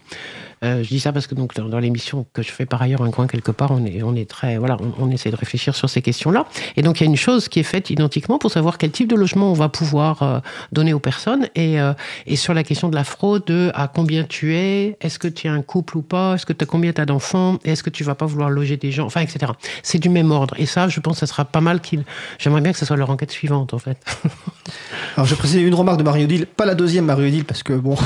Euh, 0.62 0.82
je 0.82 0.88
dis 0.88 1.00
ça 1.00 1.12
parce 1.12 1.26
que 1.26 1.34
donc 1.34 1.54
dans, 1.54 1.78
l'émission 1.78 2.26
que 2.32 2.42
je 2.42 2.50
fais 2.50 2.66
par 2.66 2.80
ailleurs 2.82 3.02
un 3.02 3.10
coin 3.10 3.26
quelque 3.26 3.50
part, 3.50 3.70
on 3.70 3.84
est 3.84 4.02
on 4.02 4.14
est 4.14 4.28
très 4.28 4.58
voilà, 4.58 4.76
on, 4.98 5.10
essaie 5.10 5.30
de 5.30 5.36
réfléchir 5.36 5.74
sur 5.74 5.90
ces 5.90 6.02
questions-là. 6.02 6.46
Et 6.76 6.82
donc 6.82 7.00
il 7.00 7.04
y 7.04 7.06
a 7.06 7.10
une 7.10 7.16
chose 7.16 7.48
qui 7.48 7.60
est 7.60 7.64
faite 7.64 7.90
identiquement 7.90 8.38
pour 8.38 8.50
savoir 8.50 8.78
quel 8.78 8.90
type 8.90 9.08
de 9.08 9.16
logement 9.16 9.50
on 9.50 9.54
va 9.54 9.68
pouvoir 9.68 10.22
euh, 10.22 10.40
donner 10.72 10.92
aux 10.92 11.00
personnes 11.00 11.48
et 11.54 11.80
euh, 11.80 11.92
et 12.26 12.36
sur 12.36 12.54
la 12.54 12.62
question 12.62 12.88
de 12.88 12.94
la 12.94 13.04
fraude, 13.04 13.72
à 13.74 13.88
combien 13.88 14.24
tu 14.24 14.54
es, 14.54 14.96
est-ce 15.00 15.18
que 15.18 15.28
tu 15.28 15.46
es 15.46 15.50
un 15.50 15.62
couple 15.62 15.98
ou 15.98 16.02
pas, 16.02 16.34
est-ce 16.34 16.46
que 16.46 16.52
tu 16.52 16.64
as 16.64 16.66
combien 16.66 16.92
as 16.96 17.06
d'enfants, 17.06 17.58
est-ce 17.64 17.82
que 17.82 17.90
tu 17.90 18.04
vas 18.04 18.14
pas 18.14 18.26
vouloir 18.26 18.50
loger 18.50 18.76
des 18.76 18.92
gens, 18.92 19.06
enfin 19.06 19.20
etc. 19.20 19.52
C'est 19.82 19.98
du 19.98 20.08
même 20.08 20.30
ordre. 20.30 20.54
Et 20.58 20.66
ça, 20.66 20.88
je 20.88 21.00
pense, 21.00 21.14
que 21.14 21.20
ça 21.20 21.26
sera 21.26 21.44
pas 21.44 21.60
mal 21.60 21.80
qu'il. 21.80 22.04
J'aimerais 22.38 22.60
bien 22.60 22.72
que 22.72 22.78
ce 22.78 22.86
soit 22.86 22.96
leur 22.96 23.10
enquête 23.10 23.30
suivante 23.30 23.74
en 23.74 23.78
fait. 23.78 23.98
Alors 25.16 25.26
je 25.26 25.34
précise 25.34 25.62
une 25.62 25.74
remarque 25.74 25.98
de 25.98 26.04
Marie-Odile, 26.04 26.46
pas 26.46 26.64
la 26.64 26.74
deuxième 26.74 27.04
Marie-Odile 27.04 27.44
parce 27.44 27.62
que 27.62 27.72
bon, 27.72 27.96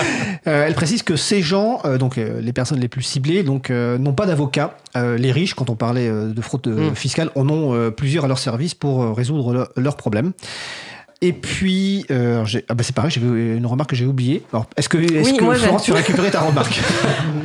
elle 0.44 0.74
précise 0.74 1.02
que 1.02 1.16
ces 1.16 1.42
gens 1.42 1.80
donc 2.04 2.18
euh, 2.18 2.38
les 2.42 2.52
personnes 2.52 2.80
les 2.80 2.88
plus 2.88 3.02
ciblées, 3.02 3.42
donc 3.42 3.70
euh, 3.70 3.96
n'ont 3.96 4.12
pas 4.12 4.26
d'avocat. 4.26 4.76
Euh, 4.94 5.16
les 5.16 5.32
riches, 5.32 5.54
quand 5.54 5.70
on 5.70 5.74
parlait 5.74 6.10
de 6.10 6.40
fraude 6.42 6.66
hmm. 6.66 6.94
fiscale, 6.94 7.30
en 7.34 7.48
ont 7.48 7.90
plusieurs 7.92 8.26
à 8.26 8.28
leur 8.28 8.38
service 8.38 8.74
pour 8.74 9.16
résoudre 9.16 9.72
leurs 9.76 9.96
problèmes. 9.96 10.32
Et 11.22 11.32
puis, 11.32 12.04
ah 12.10 12.74
bah 12.74 12.82
c'est 12.82 12.94
pareil, 12.94 13.10
j'ai 13.10 13.22
une 13.22 13.64
remarque 13.64 13.90
que 13.90 13.96
j'ai 13.96 14.04
oubliée. 14.04 14.42
Est-ce 14.76 14.90
que, 14.90 14.98
est 14.98 15.36
que 15.36 15.54
Florence, 15.54 15.84
tu 15.84 15.92
as 15.92 15.94
récupéré 15.94 16.30
ta 16.30 16.40
remarque 16.40 16.78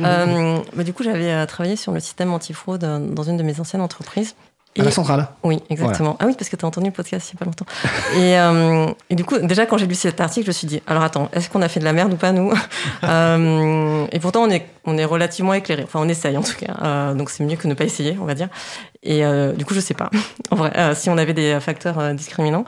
bah, 0.02 0.84
Du 0.84 0.92
coup, 0.92 1.02
j'avais 1.02 1.46
travaillé 1.46 1.76
sur 1.76 1.92
le 1.92 2.00
système 2.00 2.30
antifraude 2.34 2.80
dans 3.14 3.22
une 3.22 3.38
de 3.38 3.42
mes 3.42 3.58
anciennes 3.60 3.80
entreprises. 3.80 4.34
À 4.78 4.84
la 4.84 4.90
centrale 4.92 5.26
Oui, 5.42 5.60
exactement. 5.68 6.16
Ah 6.20 6.26
oui, 6.26 6.34
parce 6.38 6.48
que 6.48 6.54
tu 6.54 6.64
as 6.64 6.68
entendu 6.68 6.86
le 6.86 6.92
podcast 6.92 7.32
il 7.32 7.34
n'y 7.34 7.38
a 7.38 7.40
pas 7.40 7.44
longtemps. 7.44 7.66
et, 8.16 8.38
euh, 8.38 8.86
et, 9.10 9.16
du 9.16 9.24
coup, 9.24 9.36
déjà, 9.38 9.66
quand 9.66 9.76
j'ai 9.78 9.86
lu 9.86 9.96
cet 9.96 10.20
article, 10.20 10.44
je 10.44 10.50
me 10.50 10.52
suis 10.52 10.68
dit, 10.68 10.80
alors 10.86 11.02
attends, 11.02 11.28
est-ce 11.32 11.50
qu'on 11.50 11.60
a 11.60 11.68
fait 11.68 11.80
de 11.80 11.84
la 11.84 11.92
merde 11.92 12.12
ou 12.12 12.16
pas, 12.16 12.30
nous 12.30 12.52
euh, 13.04 14.06
Et 14.12 14.20
pourtant, 14.20 14.42
on 14.42 14.50
est, 14.50 14.66
on 14.84 14.96
est 14.96 15.04
relativement 15.04 15.54
éclairé. 15.54 15.82
Enfin, 15.82 15.98
on 16.00 16.08
essaye, 16.08 16.36
en 16.36 16.42
tout 16.42 16.54
cas. 16.54 16.76
Euh, 16.82 17.14
donc, 17.14 17.30
c'est 17.30 17.42
mieux 17.44 17.56
que 17.56 17.66
ne 17.66 17.74
pas 17.74 17.84
essayer, 17.84 18.16
on 18.20 18.26
va 18.26 18.34
dire. 18.34 18.48
Et 19.02 19.22
du 19.56 19.64
coup, 19.64 19.74
je 19.74 19.80
sais 19.80 19.94
pas, 19.94 20.10
en 20.50 20.56
vrai, 20.56 20.94
si 20.94 21.10
on 21.10 21.16
avait 21.18 21.32
des 21.32 21.58
facteurs 21.58 22.14
discriminants. 22.14 22.64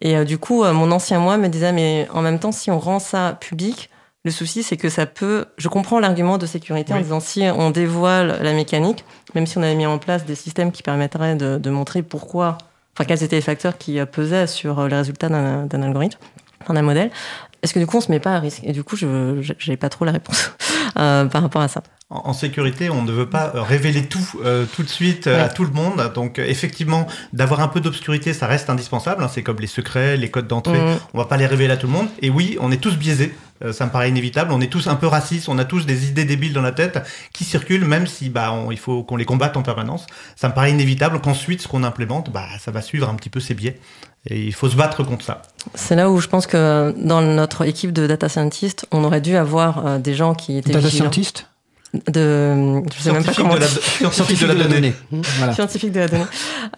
Et 0.00 0.24
du 0.24 0.36
coup, 0.36 0.64
mon 0.64 0.90
ancien 0.90 1.20
moi 1.20 1.38
me 1.38 1.48
disait, 1.48 1.72
mais 1.72 2.08
en 2.12 2.22
même 2.22 2.38
temps, 2.38 2.52
si 2.52 2.70
on 2.70 2.78
rend 2.78 2.98
ça 2.98 3.36
public, 3.40 3.88
le 4.26 4.32
souci, 4.32 4.64
c'est 4.64 4.76
que 4.76 4.88
ça 4.88 5.06
peut. 5.06 5.46
Je 5.56 5.68
comprends 5.68 6.00
l'argument 6.00 6.36
de 6.36 6.46
sécurité 6.46 6.92
en 6.92 7.00
disant 7.00 7.20
si 7.20 7.44
on 7.56 7.70
dévoile 7.70 8.40
la 8.42 8.52
mécanique, 8.52 9.04
même 9.36 9.46
si 9.46 9.56
on 9.56 9.62
avait 9.62 9.76
mis 9.76 9.86
en 9.86 9.98
place 9.98 10.24
des 10.26 10.34
systèmes 10.34 10.72
qui 10.72 10.82
permettraient 10.82 11.36
de, 11.36 11.70
montrer 11.70 12.02
pourquoi, 12.02 12.58
enfin, 12.94 13.04
quels 13.04 13.22
étaient 13.22 13.36
les 13.36 13.42
facteurs 13.42 13.78
qui 13.78 14.04
pesaient 14.06 14.48
sur 14.48 14.88
les 14.88 14.96
résultats 14.96 15.28
d'un 15.28 15.82
algorithme, 15.82 16.18
d'un 16.68 16.82
modèle, 16.82 17.12
est-ce 17.62 17.72
que 17.72 17.78
du 17.78 17.86
coup 17.86 17.98
on 17.98 18.00
se 18.00 18.10
met 18.10 18.18
pas 18.18 18.34
à 18.34 18.40
risque? 18.40 18.64
Et 18.64 18.72
du 18.72 18.82
coup, 18.82 18.96
je 18.96 19.06
n'ai 19.68 19.76
pas 19.76 19.88
trop 19.88 20.04
la 20.04 20.10
réponse 20.12 20.50
euh, 20.98 21.26
par 21.26 21.42
rapport 21.42 21.62
à 21.62 21.68
ça 21.68 21.84
en 22.08 22.32
sécurité, 22.32 22.88
on 22.88 23.02
ne 23.02 23.10
veut 23.10 23.28
pas 23.28 23.52
euh, 23.54 23.62
révéler 23.62 24.04
tout 24.04 24.24
euh, 24.44 24.64
tout 24.76 24.84
de 24.84 24.88
suite 24.88 25.26
euh, 25.26 25.44
à 25.44 25.48
tout 25.48 25.64
le 25.64 25.72
monde. 25.72 26.12
Donc 26.14 26.38
effectivement, 26.38 27.08
d'avoir 27.32 27.60
un 27.60 27.68
peu 27.68 27.80
d'obscurité, 27.80 28.32
ça 28.32 28.46
reste 28.46 28.70
indispensable. 28.70 29.24
Hein. 29.24 29.30
C'est 29.32 29.42
comme 29.42 29.58
les 29.58 29.66
secrets, 29.66 30.16
les 30.16 30.30
codes 30.30 30.46
d'entrée. 30.46 30.78
On 30.78 30.94
mm. 30.94 30.98
On 31.14 31.18
va 31.18 31.24
pas 31.24 31.36
les 31.36 31.46
révéler 31.46 31.72
à 31.72 31.76
tout 31.76 31.88
le 31.88 31.92
monde. 31.92 32.08
Et 32.22 32.30
oui, 32.30 32.56
on 32.60 32.70
est 32.70 32.80
tous 32.80 32.96
biaisés. 32.96 33.34
Ça 33.72 33.86
me 33.86 33.90
paraît 33.90 34.08
inévitable. 34.08 34.52
On 34.52 34.60
est 34.60 34.70
tous 34.70 34.86
un 34.86 34.96
peu 34.96 35.06
racistes. 35.06 35.48
On 35.48 35.58
a 35.58 35.64
tous 35.64 35.86
des 35.86 36.08
idées 36.08 36.24
débiles 36.24 36.52
dans 36.52 36.62
la 36.62 36.72
tête 36.72 36.98
qui 37.32 37.44
circulent, 37.44 37.84
même 37.84 38.06
si 38.06 38.28
bah 38.28 38.54
il 38.70 38.78
faut 38.78 39.02
qu'on 39.02 39.16
les 39.16 39.24
combatte 39.24 39.56
en 39.56 39.62
permanence. 39.62 40.06
Ça 40.36 40.48
me 40.48 40.54
paraît 40.54 40.70
inévitable 40.70 41.20
qu'ensuite 41.20 41.62
ce 41.62 41.68
qu'on 41.68 41.84
implémente, 41.84 42.30
bah 42.30 42.46
ça 42.60 42.70
va 42.70 42.82
suivre 42.82 43.08
un 43.08 43.14
petit 43.14 43.30
peu 43.30 43.40
ces 43.40 43.54
biais. 43.54 43.78
Et 44.28 44.42
il 44.42 44.54
faut 44.54 44.68
se 44.68 44.76
battre 44.76 45.04
contre 45.04 45.24
ça. 45.24 45.42
C'est 45.74 45.94
là 45.94 46.10
où 46.10 46.20
je 46.20 46.26
pense 46.26 46.46
que 46.46 46.94
dans 46.98 47.22
notre 47.22 47.64
équipe 47.64 47.92
de 47.92 48.06
data 48.06 48.28
scientists, 48.28 48.86
on 48.90 49.04
aurait 49.04 49.20
dû 49.20 49.36
avoir 49.36 50.00
des 50.00 50.14
gens 50.14 50.34
qui 50.34 50.58
étaient 50.58 50.72
data 50.72 50.90
scientists 50.90 51.46
de 52.08 52.82
je 52.94 53.02
sais 53.02 53.12
même 53.12 53.24
pas 53.24 53.32
comment 53.34 53.54
de 53.54 53.60
la, 53.60 53.66
scientifique 54.12 54.40
de 54.40 54.46
la 54.46 54.64
donnée. 54.64 54.94
Voilà. 55.10 55.54
Scientifique 55.54 55.92
de 55.92 56.00
la 56.00 56.08
donnée. 56.08 56.24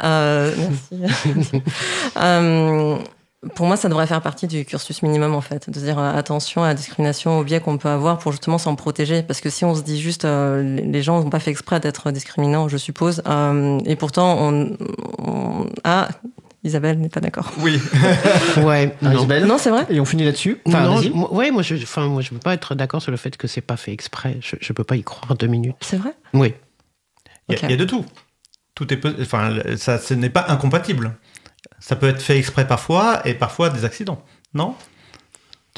Euh, 0.02 0.54
merci. 0.92 1.28
euh, 2.16 2.96
pour 3.54 3.66
moi, 3.66 3.76
ça 3.76 3.88
devrait 3.88 4.06
faire 4.06 4.20
partie 4.20 4.48
du 4.48 4.64
cursus 4.64 5.02
minimum, 5.02 5.34
en 5.34 5.40
fait, 5.40 5.70
de 5.70 5.78
dire 5.78 5.98
euh, 5.98 6.12
attention 6.12 6.64
à 6.64 6.68
la 6.68 6.74
discrimination, 6.74 7.38
au 7.38 7.44
biais 7.44 7.60
qu'on 7.60 7.78
peut 7.78 7.88
avoir 7.88 8.18
pour 8.18 8.32
justement 8.32 8.58
s'en 8.58 8.74
protéger. 8.74 9.22
Parce 9.22 9.40
que 9.40 9.48
si 9.48 9.64
on 9.64 9.74
se 9.74 9.82
dit 9.82 10.00
juste, 10.00 10.24
euh, 10.24 10.62
les 10.62 11.02
gens 11.02 11.22
n'ont 11.22 11.30
pas 11.30 11.38
fait 11.38 11.52
exprès 11.52 11.78
d'être 11.78 12.10
discriminants, 12.10 12.68
je 12.68 12.76
suppose, 12.76 13.22
euh, 13.28 13.78
et 13.84 13.94
pourtant, 13.94 14.38
on, 14.40 14.76
on 15.18 15.66
a 15.84 16.08
Isabelle 16.64 16.98
n'est 16.98 17.08
pas 17.08 17.20
d'accord. 17.20 17.52
Oui. 17.60 17.80
ouais. 18.58 18.94
Non, 19.00 19.12
Isabelle. 19.12 19.46
non 19.46 19.58
c'est 19.58 19.70
vrai. 19.70 19.86
Et 19.90 20.00
on 20.00 20.04
finit 20.04 20.24
là-dessus? 20.24 20.60
Enfin, 20.66 20.82
non, 20.82 21.32
ouais, 21.32 21.52
moi 21.52 21.62
je, 21.62 21.76
enfin, 21.76 22.08
moi 22.08 22.20
je 22.20 22.30
peux 22.30 22.38
pas 22.38 22.54
être 22.54 22.74
d'accord 22.74 23.00
sur 23.00 23.12
le 23.12 23.16
fait 23.16 23.36
que 23.36 23.46
c'est 23.46 23.60
pas 23.60 23.76
fait 23.76 23.92
exprès. 23.92 24.38
Je, 24.40 24.56
je 24.60 24.72
peux 24.72 24.82
pas 24.82 24.96
y 24.96 25.04
croire 25.04 25.36
deux 25.36 25.46
minutes. 25.46 25.76
C'est 25.80 25.96
vrai? 25.96 26.14
Oui. 26.34 26.54
Il 27.48 27.70
y, 27.70 27.72
a 27.72 27.76
de 27.76 27.84
tout. 27.84 28.04
Tout 28.74 28.92
est, 28.92 29.00
enfin, 29.22 29.56
ça, 29.76 29.98
ce 29.98 30.12
n'est 30.12 30.28
pas 30.28 30.46
incompatible. 30.48 31.14
Ça 31.80 31.96
peut 31.96 32.08
être 32.08 32.22
fait 32.22 32.38
exprès 32.38 32.66
parfois 32.66 33.26
et 33.26 33.34
parfois 33.34 33.70
des 33.70 33.84
accidents. 33.84 34.22
Non? 34.54 34.74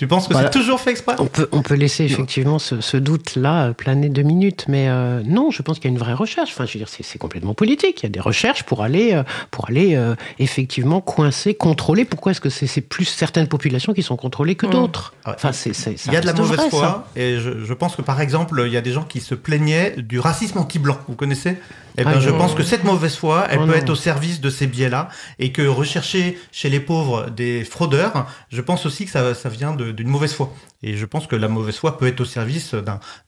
Tu 0.01 0.07
penses 0.07 0.28
que 0.28 0.34
c'est 0.34 0.48
toujours 0.48 0.80
fait 0.80 0.92
exprès? 0.92 1.14
on 1.18 1.26
peut, 1.26 1.46
on 1.53 1.61
peut 1.61 1.74
laisser 1.74 2.05
effectivement 2.05 2.59
ce, 2.59 2.96
doute-là 2.96 3.66
euh, 3.66 3.72
planer 3.74 4.09
deux 4.09 4.22
minutes, 4.22 4.64
mais 4.66 4.88
euh, 4.88 5.20
non, 5.26 5.51
je 5.51 5.61
pense 5.61 5.78
qu'il 5.78 5.90
y 5.90 5.92
a 5.92 5.92
une 5.92 5.98
vraie 5.98 6.14
recherche. 6.14 6.53
Enfin, 6.53 6.64
je 6.64 6.72
veux 6.72 6.78
dire, 6.78 6.88
c'est 6.88 7.18
complètement 7.18 7.53
politique. 7.53 8.01
Il 8.01 8.05
y 8.05 8.07
a 8.07 8.09
des 8.09 8.20
recherches 8.20 8.62
pour 8.62 8.82
aller, 8.82 9.12
euh, 9.12 9.24
pour 9.51 9.68
aller 9.68 10.01
effectivement 10.38 11.03
coincer, 11.03 11.53
contrôler. 11.53 12.07
Pourquoi 12.07 12.32
est-ce 12.32 12.40
que 12.40 12.48
c'est 12.48 12.80
plus 12.80 13.05
certaines 13.05 13.46
populations 13.46 13.92
qui 13.92 14.03
sont 14.03 14.16
contrôlées 14.16 14.55
que 14.55 14.64
mmh. 14.64 14.70
d'autres? 14.70 15.12
Ah 15.26 15.34
Enfin, 15.36 15.53
c'est 15.53 15.72
il 16.07 16.12
y 16.14 16.16
a 16.16 16.22
de 16.22 16.26
la 16.26 16.32
mauvaise 16.32 16.70
foi, 16.70 17.07
et 17.14 17.38
je, 17.38 17.62
je, 17.62 17.74
pense 17.74 17.94
que 17.94 18.01
par 18.01 18.22
exemple, 18.22 18.62
il 18.66 18.72
y 18.72 18.78
a 18.78 18.80
des 18.80 18.92
gens 18.92 19.05
qui 19.05 19.20
se 19.20 19.34
plaignaient 19.34 19.96
du 19.98 20.18
racisme 20.18 20.57
anti-blanc. 20.57 20.96
Vous 21.09 21.14
connaissez? 21.14 21.59
Eh 22.01 22.05
ben, 22.05 22.20
je 22.20 22.30
pense 22.30 22.55
que 22.55 22.62
cette 22.62 22.84
mauvaise 22.84 23.16
foi, 23.16 23.46
elle 23.51 23.61
oh 23.62 23.66
peut 23.66 23.76
être 23.76 23.90
au 23.90 23.94
service 23.94 24.40
de 24.40 24.51
ces 24.51 24.66
biais-là, 24.66 25.09
et 25.38 25.53
que 25.53 25.66
rechercher 25.66 26.38
chez 26.53 26.68
les 26.70 26.80
pauvres 26.80 27.30
des 27.30 27.64
fraudeurs, 27.64 28.26
je 28.51 28.61
pense 28.61 28.86
aussi 28.86 29.05
que 29.05 29.11
ça, 29.11 29.34
ça 29.34 29.48
vient 29.48 29.74
d'une 29.74 30.09
mauvaise 30.09 30.32
foi. 30.32 30.53
Et 30.82 30.96
je 30.96 31.05
pense 31.05 31.26
que 31.26 31.36
la 31.36 31.48
mauvaise 31.48 31.76
foi 31.76 31.98
peut 31.98 32.07
être 32.07 32.20
au 32.22 32.24
service 32.24 32.74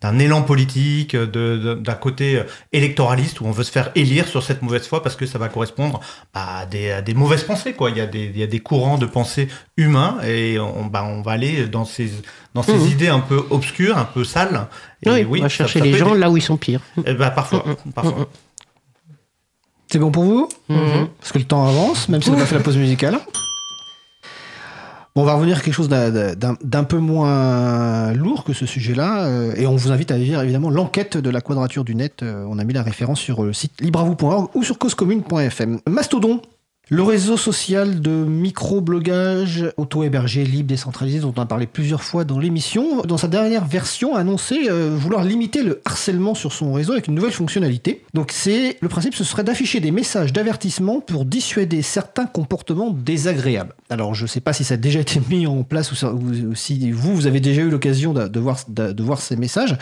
d'un 0.00 0.18
élan 0.18 0.42
politique, 0.42 1.14
d'un 1.14 1.94
côté 1.94 2.42
électoraliste 2.72 3.42
où 3.42 3.46
on 3.46 3.50
veut 3.50 3.64
se 3.64 3.70
faire 3.70 3.90
élire 3.94 4.26
sur 4.26 4.42
cette 4.42 4.62
mauvaise 4.62 4.86
foi 4.86 5.02
parce 5.02 5.16
que 5.16 5.26
ça 5.26 5.38
va 5.38 5.50
correspondre 5.50 6.00
à 6.32 6.64
des, 6.64 6.90
à 6.90 7.02
des 7.02 7.12
mauvaises 7.12 7.44
pensées. 7.44 7.74
Quoi. 7.74 7.90
Il, 7.90 7.98
y 7.98 8.00
a 8.00 8.06
des, 8.06 8.24
il 8.24 8.38
y 8.38 8.42
a 8.42 8.46
des 8.46 8.60
courants 8.60 8.96
de 8.96 9.04
pensée 9.04 9.48
humains 9.76 10.16
et 10.26 10.58
on, 10.58 10.86
bah, 10.86 11.04
on 11.04 11.20
va 11.20 11.32
aller 11.32 11.66
dans 11.66 11.84
ces, 11.84 12.10
dans 12.54 12.62
ces 12.62 12.72
mmh. 12.72 12.86
idées 12.86 13.08
un 13.08 13.20
peu 13.20 13.44
obscures, 13.50 13.98
un 13.98 14.06
peu 14.06 14.24
sales. 14.24 14.68
Et 15.04 15.24
oui, 15.24 15.40
on 15.40 15.42
va 15.42 15.48
chercher 15.50 15.80
les 15.80 15.92
gens 15.98 16.14
là 16.14 16.30
où 16.30 16.38
ils 16.38 16.42
sont 16.42 16.56
pires. 16.56 16.80
Et 16.98 17.02
eh 17.08 17.14
ben, 17.14 17.30
parfois. 17.30 17.64
Mmh, 17.66 18.00
mmh. 18.00 18.26
C'est 19.92 19.98
bon 19.98 20.10
pour 20.10 20.24
vous 20.24 20.48
mhm. 20.70 21.08
Parce 21.20 21.32
que 21.32 21.38
le 21.38 21.44
temps 21.44 21.66
avance, 21.66 22.08
même 22.08 22.22
si 22.22 22.30
on 22.30 22.32
n'a 22.32 22.38
pas 22.38 22.46
fait 22.46 22.54
la 22.54 22.62
pause 22.62 22.78
musicale. 22.78 23.18
Bon, 25.14 25.20
on 25.20 25.24
va 25.26 25.34
revenir 25.34 25.58
à 25.58 25.60
quelque 25.60 25.74
chose 25.74 25.90
d'un 25.90 26.84
peu 26.84 26.96
moins 26.96 28.14
lourd 28.14 28.42
que 28.44 28.54
ce 28.54 28.64
sujet-là. 28.64 29.26
Euh, 29.26 29.52
et 29.54 29.66
on 29.66 29.76
vous 29.76 29.92
invite 29.92 30.10
à 30.10 30.16
lire 30.16 30.40
évidemment 30.40 30.70
l'enquête 30.70 31.18
de 31.18 31.28
la 31.28 31.42
quadrature 31.42 31.84
du 31.84 31.94
net. 31.94 32.22
Euh, 32.22 32.46
on 32.48 32.58
a 32.58 32.64
mis 32.64 32.72
la 32.72 32.82
référence 32.82 33.20
sur 33.20 33.42
le 33.42 33.52
site 33.52 33.82
libravou.org 33.82 34.48
ou 34.54 34.62
sur 34.62 34.78
causecommune.fm. 34.78 35.80
Mastodon, 35.86 36.40
Le 36.92 37.02
réseau 37.02 37.38
social 37.38 38.02
de 38.02 38.10
micro-blogage 38.10 39.72
auto-hébergé, 39.78 40.44
libre, 40.44 40.68
décentralisé, 40.68 41.20
dont 41.20 41.32
on 41.34 41.40
a 41.40 41.46
parlé 41.46 41.66
plusieurs 41.66 42.02
fois 42.02 42.24
dans 42.24 42.38
l'émission, 42.38 43.00
dans 43.00 43.16
sa 43.16 43.28
dernière 43.28 43.64
version, 43.64 44.14
a 44.14 44.20
annoncé 44.20 44.68
euh, 44.68 44.94
vouloir 44.94 45.24
limiter 45.24 45.62
le 45.62 45.80
harcèlement 45.86 46.34
sur 46.34 46.52
son 46.52 46.74
réseau 46.74 46.92
avec 46.92 47.08
une 47.08 47.14
nouvelle 47.14 47.32
fonctionnalité. 47.32 48.04
Donc 48.12 48.30
c'est 48.30 48.76
le 48.82 48.88
principe, 48.90 49.14
ce 49.14 49.24
serait 49.24 49.42
d'afficher 49.42 49.80
des 49.80 49.90
messages 49.90 50.34
d'avertissement 50.34 51.00
pour 51.00 51.24
dissuader 51.24 51.80
certains 51.80 52.26
comportements 52.26 52.90
désagréables. 52.90 53.72
Alors 53.88 54.14
je 54.14 54.24
ne 54.24 54.28
sais 54.28 54.40
pas 54.40 54.52
si 54.52 54.62
ça 54.62 54.74
a 54.74 54.76
déjà 54.76 55.00
été 55.00 55.18
mis 55.30 55.46
en 55.46 55.62
place 55.62 55.92
ou, 55.92 56.54
si 56.54 56.90
vous, 56.90 57.14
vous 57.14 57.26
avez 57.26 57.40
déjà 57.40 57.62
eu 57.62 57.70
l'occasion 57.70 58.12
de, 58.12 58.38
voir, 58.38 58.58
de, 58.68 59.02
voir 59.02 59.22
ces 59.22 59.36
messages, 59.36 59.78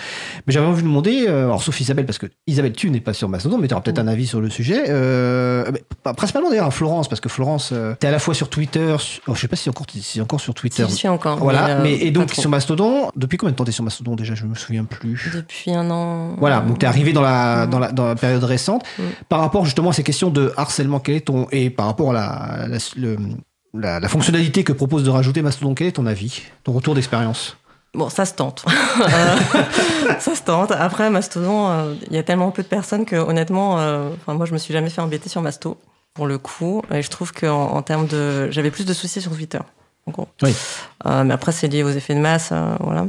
mais 0.47 0.53
j'avais 0.53 0.67
envie 0.67 0.83
de 0.83 0.87
demander, 0.87 1.25
euh, 1.27 1.47
alors 1.47 1.61
sauf 1.61 1.81
Isabelle, 1.81 2.07
parce 2.07 2.19
que 2.19 2.27
Isabelle, 2.47 2.75
tu 2.75 2.89
n'es 2.89 3.01
pas 3.01 3.15
sur 3.15 3.29
Mastodon, 3.29 3.59
mais 3.59 3.67
tu 3.67 3.75
auras 3.75 3.83
peut-être 3.83 3.99
un 3.99 4.07
avis 4.07 4.29
sur 4.29 4.41
le 4.41 4.49
sujet. 4.49 4.85
Euh, 4.91 5.73
principalement 6.05 6.51
d'ailleurs 6.51 6.67
à 6.67 6.71
Florence, 7.01 7.09
parce 7.09 7.21
que 7.21 7.29
Florence, 7.29 7.71
euh, 7.73 7.95
tu 8.01 8.07
es 8.07 8.09
à 8.09 8.13
la 8.13 8.19
fois 8.19 8.35
sur 8.35 8.49
Twitter, 8.49 8.95
oh, 9.27 9.35
je 9.35 9.41
sais 9.41 9.49
pas 9.49 9.57
si 9.57 9.69
encore, 9.69 9.87
si 9.91 10.21
encore 10.21 10.41
sur 10.41 10.55
Twitter. 10.55 10.85
Si, 10.87 10.91
je 10.91 10.97
suis 10.97 11.09
encore. 11.09 11.39
Voilà, 11.39 11.81
mais, 11.81 11.95
et 11.95 12.11
donc 12.11 12.33
sur 12.33 12.51
Mastodon, 12.51 13.11
depuis 13.17 13.39
combien 13.39 13.53
de 13.53 13.57
temps 13.57 13.65
tu 13.65 13.71
es 13.71 13.73
sur 13.73 13.85
Mastodon 13.85 14.17
déjà 14.17 14.35
Je 14.35 14.45
me 14.45 14.55
souviens 14.55 14.85
plus. 14.85 15.31
Depuis 15.35 15.73
un 15.73 15.91
an. 15.91 16.37
Voilà, 16.39 16.61
donc 16.61 16.79
tu 16.79 16.87
es 16.87 16.89
arrivé 16.89 17.13
dans 17.13 17.23
la, 17.23 17.67
dans 17.67 17.79
la, 17.79 17.93
dans 17.93 18.07
la 18.07 18.17
période 18.17 18.45
récente. 18.45 18.85
Mm. 18.99 19.03
Par 19.29 19.41
rapport 19.41 19.65
justement 19.65 19.91
à 19.91 19.93
ces 19.93 20.03
questions 20.03 20.31
de 20.31 20.53
harcèlement, 20.57 21.01
quel 21.01 21.17
est 21.17 21.21
ton. 21.21 21.47
Et 21.53 21.71
par 21.71 21.87
rapport 21.87 22.11
à 22.11 22.15
la, 22.15 22.67
la, 23.75 24.01
la, 24.01 24.09
fonctionnalité 24.09 24.65
que 24.65 24.73
propose 24.73 25.05
de 25.05 25.11
rajouter 25.11 25.43
Mastodon, 25.43 25.75
quel 25.75 25.87
est 25.89 25.93
ton 25.93 26.07
avis, 26.07 26.43
ton 26.65 26.73
retour 26.73 26.95
d'expérience? 26.95 27.57
Bon, 27.95 28.09
ça 28.09 28.25
se 28.25 28.35
tente. 28.35 28.65
Euh, 29.01 29.37
ça 30.19 30.35
se 30.35 30.43
tente. 30.43 30.73
Après, 30.73 31.09
Mastodon, 31.11 31.69
euh, 31.71 31.95
il 32.09 32.17
y 32.17 32.19
a 32.19 32.23
tellement 32.23 32.51
peu 32.51 32.63
de 32.63 32.69
personnes 32.69 33.07
que, 33.07 33.17
honnêtement, 33.17 33.79
euh, 33.79 34.11
moi, 34.27 34.45
je 34.45 34.53
me 34.53 34.59
suis 34.59 34.75
jamais 34.75 34.91
fait 34.91 35.01
embêter 35.01 35.29
sur 35.29 35.41
Masto, 35.41 35.79
pour 36.15 36.27
le 36.27 36.39
coup. 36.39 36.83
Et 36.93 37.03
je 37.03 37.11
trouve 37.11 37.33
qu'en 37.33 37.73
en, 37.73 37.83
termes 37.83 38.07
de. 38.07 38.51
J'avais 38.51 38.71
plus 38.71 38.85
de 38.85 38.93
soucis 38.93 39.21
sur 39.21 39.35
Twitter, 39.35 39.61
en 40.07 40.11
gros. 40.11 40.29
Oui. 40.43 40.55
mais 41.05 41.35
après, 41.35 41.53
c'est 41.53 41.69
lié 41.69 41.83
aux 41.83 41.91
effets 41.91 42.15
de 42.15 42.21
masse, 42.21 42.53
voilà. 42.81 43.07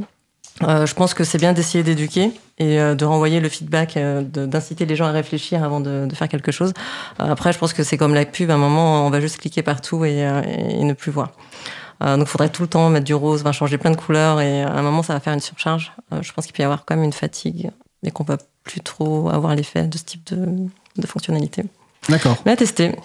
je 0.60 0.94
pense 0.94 1.14
que 1.14 1.24
c'est 1.24 1.38
bien 1.38 1.52
d'essayer 1.52 1.82
d'éduquer 1.82 2.30
et 2.58 2.76
de 2.76 3.04
renvoyer 3.04 3.40
le 3.40 3.48
feedback, 3.48 3.98
d'inciter 3.98 4.86
les 4.86 4.96
gens 4.96 5.06
à 5.06 5.12
réfléchir 5.12 5.64
avant 5.64 5.80
de, 5.80 6.06
de 6.06 6.14
faire 6.14 6.28
quelque 6.28 6.52
chose. 6.52 6.72
après, 7.18 7.52
je 7.52 7.58
pense 7.58 7.72
que 7.72 7.82
c'est 7.82 7.96
comme 7.96 8.14
la 8.14 8.24
pub, 8.24 8.50
à 8.50 8.54
un 8.54 8.58
moment, 8.58 9.06
on 9.06 9.10
va 9.10 9.20
juste 9.20 9.38
cliquer 9.38 9.62
partout 9.62 10.04
et, 10.04 10.18
et 10.20 10.84
ne 10.84 10.92
plus 10.92 11.10
voir. 11.10 11.32
Euh, 12.02 12.16
donc, 12.16 12.26
il 12.26 12.30
faudrait 12.30 12.48
tout 12.48 12.62
le 12.62 12.68
temps 12.68 12.88
mettre 12.88 13.04
du 13.04 13.14
rose, 13.14 13.44
changer 13.52 13.78
plein 13.78 13.90
de 13.90 13.96
couleurs, 13.96 14.40
et 14.40 14.62
à 14.62 14.72
un 14.72 14.82
moment, 14.82 15.02
ça 15.02 15.12
va 15.12 15.20
faire 15.20 15.32
une 15.32 15.40
surcharge. 15.40 15.92
Euh, 16.12 16.22
je 16.22 16.32
pense 16.32 16.46
qu'il 16.46 16.54
peut 16.54 16.62
y 16.62 16.64
avoir 16.64 16.84
quand 16.84 16.96
même 16.96 17.04
une 17.04 17.12
fatigue, 17.12 17.70
mais 18.02 18.10
qu'on 18.10 18.24
peut 18.24 18.38
plus 18.64 18.80
trop 18.80 19.30
avoir 19.30 19.54
l'effet 19.54 19.86
de 19.86 19.98
ce 19.98 20.04
type 20.04 20.24
de, 20.34 20.68
de 20.96 21.06
fonctionnalité. 21.06 21.64
D'accord. 22.08 22.36
Mais 22.44 22.52
à 22.52 22.56
tester. 22.56 22.96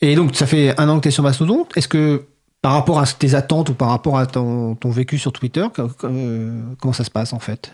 Et 0.00 0.14
donc, 0.14 0.34
ça 0.34 0.46
fait 0.46 0.78
un 0.78 0.88
an 0.88 0.96
que 0.96 1.02
tu 1.02 1.08
es 1.08 1.12
sur 1.12 1.22
Mastodon. 1.22 1.66
Est-ce 1.76 1.88
que 1.88 2.24
par 2.62 2.72
rapport 2.72 3.00
à 3.00 3.06
tes 3.06 3.34
attentes 3.34 3.70
ou 3.70 3.74
par 3.74 3.88
rapport 3.88 4.18
à 4.18 4.26
ton, 4.26 4.74
ton 4.74 4.90
vécu 4.90 5.18
sur 5.18 5.32
Twitter, 5.32 5.66
euh, 6.04 6.62
comment 6.80 6.92
ça 6.92 7.04
se 7.04 7.10
passe 7.10 7.32
en 7.32 7.38
fait? 7.38 7.72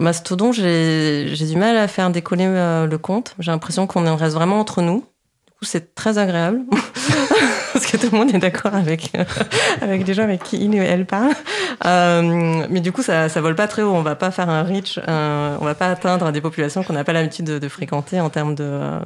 Mastodon, 0.00 0.52
j'ai 0.52 1.34
du 1.34 1.56
mal 1.56 1.76
à 1.76 1.86
faire 1.86 2.10
décoller 2.10 2.46
le 2.46 2.96
compte. 2.96 3.34
J'ai 3.38 3.50
l'impression 3.52 3.86
qu'on 3.86 4.16
reste 4.16 4.34
vraiment 4.34 4.58
entre 4.58 4.82
nous. 4.82 5.04
C'est 5.62 5.94
très 5.94 6.18
agréable. 6.18 6.60
parce 7.72 7.86
que 7.86 7.96
tout 7.96 8.08
le 8.12 8.18
monde 8.18 8.34
est 8.34 8.38
d'accord 8.38 8.74
avec, 8.74 9.10
euh, 9.16 9.24
avec 9.80 10.06
les 10.06 10.14
gens 10.14 10.22
avec 10.22 10.42
qui 10.42 10.62
il 10.62 10.70
ou 10.70 10.82
elle 10.82 11.06
parle. 11.06 11.32
Euh, 11.84 12.66
mais 12.70 12.80
du 12.80 12.92
coup, 12.92 13.02
ça, 13.02 13.28
ça 13.28 13.40
vole 13.40 13.54
pas 13.54 13.66
très 13.66 13.82
haut. 13.82 13.92
On 13.92 14.02
va 14.02 14.14
pas 14.14 14.30
faire 14.30 14.48
un 14.48 14.62
reach, 14.62 14.98
on 15.06 15.64
va 15.64 15.74
pas 15.74 15.88
atteindre 15.88 16.30
des 16.32 16.40
populations 16.40 16.82
qu'on 16.82 16.92
n'a 16.92 17.04
pas 17.04 17.12
l'habitude 17.12 17.46
de, 17.46 17.68
fréquenter 17.68 18.20
en 18.20 18.30
termes 18.30 18.54
de. 18.54 18.64
Euh, 18.64 19.00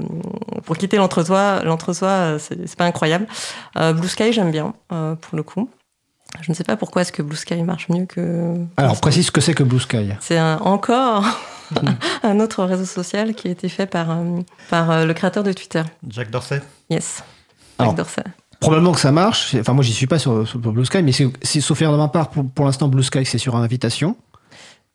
pour 0.65 0.77
quitter 0.77 0.97
l'entre-soi, 0.97 1.63
l'entre-soi, 1.65 2.39
c'est 2.39 2.77
pas 2.77 2.85
incroyable. 2.85 3.27
Blue 3.77 4.09
Sky, 4.09 4.33
j'aime 4.33 4.51
bien, 4.51 4.75
pour 4.89 5.37
le 5.37 5.43
coup. 5.43 5.71
Je 6.41 6.51
ne 6.51 6.55
sais 6.55 6.65
pas 6.65 6.77
pourquoi 6.77 7.03
est-ce 7.03 7.13
que 7.13 7.23
Blue 7.23 7.37
Sky 7.37 7.63
marche 7.63 7.89
mieux 7.89 8.05
que. 8.05 8.57
Alors, 8.77 9.01
précise 9.01 9.27
ce 9.27 9.31
que 9.31 9.41
c'est 9.41 9.55
que 9.55 9.63
Blue 9.63 9.81
Sky. 9.81 10.11
C'est 10.21 10.41
encore 10.41 11.25
un 12.23 12.41
autre 12.41 12.65
réseau 12.65 12.85
social 12.85 13.35
qui 13.35 13.49
a 13.49 13.51
été 13.51 13.69
fait 13.69 13.87
par, 13.87 14.17
par 14.71 15.05
le 15.05 15.15
créateur 15.15 15.43
de 15.43 15.53
Twitter. 15.53 15.83
Jack 16.09 16.31
Dorsey 16.31 16.63
Yes. 16.91 17.23
Jack 17.79 17.95
Dorsey. 17.95 18.23
Probablement 18.61 18.93
que 18.93 19.01
ça 19.01 19.13
marche. 19.13 19.55
Enfin, 19.55 19.75
moi, 19.75 19.85
j'y 19.85 19.93
suis 19.93 20.07
pas 20.07 20.19
sur, 20.19 20.45
Blue 20.59 20.85
Sky, 20.87 21.03
mais 21.03 21.13
c'est 21.13 21.61
sauf 21.61 21.79
faire 21.79 21.93
de 21.93 21.97
ma 21.97 22.09
part, 22.09 22.31
pour, 22.31 22.65
l'instant, 22.65 22.89
Blue 22.89 23.03
Sky, 23.03 23.25
c'est 23.27 23.39
sur 23.39 23.57
invitation. 23.57 24.17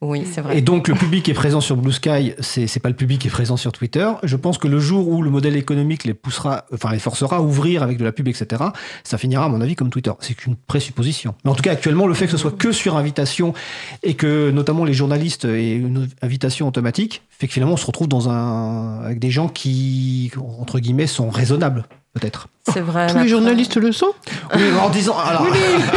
Oui, 0.02 0.24
c'est 0.26 0.42
vrai. 0.42 0.58
Et 0.58 0.62
donc, 0.62 0.88
le 0.88 0.96
public 0.96 1.30
est 1.30 1.34
présent 1.36 1.62
sur 1.62 1.78
Blue 1.78 1.92
Sky, 1.92 2.34
c'est 2.40 2.80
pas 2.80 2.90
le 2.90 2.96
public 2.96 3.22
qui 3.22 3.28
est 3.28 3.32
présent 3.32 3.56
sur 3.56 3.72
Twitter. 3.72 4.10
Je 4.24 4.36
pense 4.36 4.58
que 4.58 4.68
le 4.68 4.80
jour 4.80 5.08
où 5.08 5.22
le 5.22 5.30
modèle 5.30 5.56
économique 5.56 6.06
les 6.06 6.16
poussera, 6.16 6.66
enfin, 6.74 6.92
les 6.92 6.98
forcera 6.98 7.38
à 7.38 7.42
ouvrir 7.42 7.84
avec 7.84 8.00
de 8.00 8.04
la 8.04 8.12
pub, 8.12 8.28
etc., 8.28 8.64
ça 9.04 9.20
finira, 9.20 9.46
à 9.46 9.50
mon 9.50 9.62
avis, 9.62 9.76
comme 9.76 9.92
Twitter. 9.92 10.12
C'est 10.20 10.34
qu'une 10.34 10.56
présupposition. 10.56 11.36
Mais 11.46 11.52
en 11.52 11.56
tout 11.56 11.62
cas, 11.62 11.72
actuellement, 11.72 12.08
le 12.08 12.16
fait 12.16 12.26
que 12.26 12.32
ce 12.32 12.38
soit 12.38 12.58
que 12.58 12.72
sur 12.72 12.98
invitation 12.98 13.54
et 14.02 14.16
que, 14.16 14.50
notamment, 14.50 14.86
les 14.86 14.94
journalistes 14.94 15.46
aient 15.46 15.76
une 15.76 16.10
invitation 16.24 16.68
automatique, 16.68 17.22
fait 17.30 17.46
que 17.46 17.54
finalement, 17.54 17.76
on 17.76 17.78
se 17.78 17.86
retrouve 17.86 18.08
dans 18.08 18.28
un, 18.28 19.02
avec 19.02 19.20
des 19.20 19.30
gens 19.30 19.50
qui, 19.50 20.32
entre 20.60 20.80
guillemets, 20.80 21.06
sont 21.06 21.30
raisonnables 21.30 21.86
peut-être. 22.14 22.48
C'est 22.72 22.82
vrai. 22.82 23.08
Tous 23.08 23.18
les 23.18 23.28
journalistes 23.28 23.78
le 23.78 23.92
sont 23.92 24.14
Oui, 24.56 24.62
en 24.80 24.90
disant, 24.90 25.18
alors, 25.18 25.48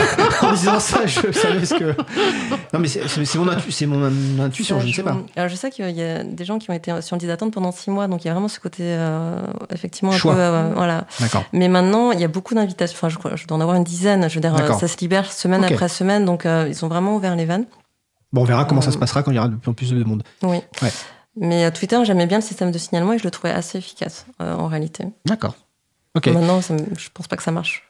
en 0.42 0.52
disant 0.52 0.80
ça, 0.80 1.06
je 1.06 1.32
savais 1.32 1.64
ce 1.64 1.74
que. 1.74 1.94
Non, 2.72 2.80
mais 2.80 2.88
c'est 2.88 3.36
mon, 3.36 3.48
intu, 3.48 3.86
mon 3.86 4.42
intuition, 4.42 4.80
je 4.80 4.86
ne 4.86 4.92
sais 4.92 5.02
pas. 5.02 5.16
Alors, 5.36 5.48
je 5.48 5.56
sais 5.56 5.70
qu'il 5.70 5.88
y 5.90 6.02
a 6.02 6.24
des 6.24 6.44
gens 6.44 6.58
qui 6.58 6.70
ont 6.70 6.74
été 6.74 7.02
sur 7.02 7.16
liste 7.16 7.26
d'attente 7.26 7.52
pendant 7.52 7.72
six 7.72 7.90
mois, 7.90 8.06
donc 8.06 8.24
il 8.24 8.28
y 8.28 8.30
a 8.30 8.32
vraiment 8.32 8.48
ce 8.48 8.60
côté, 8.60 8.82
euh, 8.84 9.42
effectivement, 9.70 10.12
un 10.12 10.18
peu. 10.18 10.30
Euh, 10.30 10.72
voilà. 10.74 11.06
D'accord. 11.20 11.44
Mais 11.52 11.68
maintenant, 11.68 12.12
il 12.12 12.20
y 12.20 12.24
a 12.24 12.28
beaucoup 12.28 12.54
d'invitations. 12.54 12.96
Enfin, 12.96 13.08
je, 13.08 13.18
crois, 13.18 13.36
je 13.36 13.46
dois 13.46 13.56
en 13.56 13.60
avoir 13.60 13.76
une 13.76 13.84
dizaine. 13.84 14.28
Je 14.28 14.34
veux 14.34 14.40
dire, 14.40 14.56
ça 14.78 14.88
se 14.88 14.96
libère 14.98 15.32
semaine 15.32 15.64
après 15.64 15.88
semaine, 15.88 16.24
donc 16.24 16.46
euh, 16.46 16.66
ils 16.68 16.84
ont 16.84 16.88
vraiment 16.88 17.16
ouvert 17.16 17.36
les 17.36 17.44
vannes. 17.44 17.66
Bon, 18.32 18.42
on 18.42 18.44
verra 18.44 18.64
comment 18.64 18.80
ça 18.80 18.90
se 18.90 18.98
passera 18.98 19.22
quand 19.22 19.30
il 19.30 19.36
y 19.36 19.38
aura 19.38 19.48
de 19.48 19.56
plus 19.56 19.70
en 19.70 19.74
plus 19.74 19.90
de 19.92 20.02
monde. 20.02 20.22
Oui. 20.42 20.58
Ouais. 20.82 20.92
Mais 21.36 21.70
Twitter, 21.72 21.98
j'aimais 22.04 22.26
bien 22.26 22.38
le 22.38 22.44
système 22.44 22.70
de 22.70 22.78
signalement 22.78 23.12
et 23.12 23.18
je 23.18 23.24
le 23.24 23.30
trouvais 23.30 23.52
assez 23.52 23.78
efficace 23.78 24.26
en 24.38 24.66
réalité. 24.66 25.04
D'accord. 25.26 25.54
Maintenant, 26.14 26.60
ça, 26.60 26.76
je 26.76 27.08
pense 27.12 27.26
pas 27.26 27.36
que 27.36 27.42
ça 27.42 27.50
marche. 27.50 27.82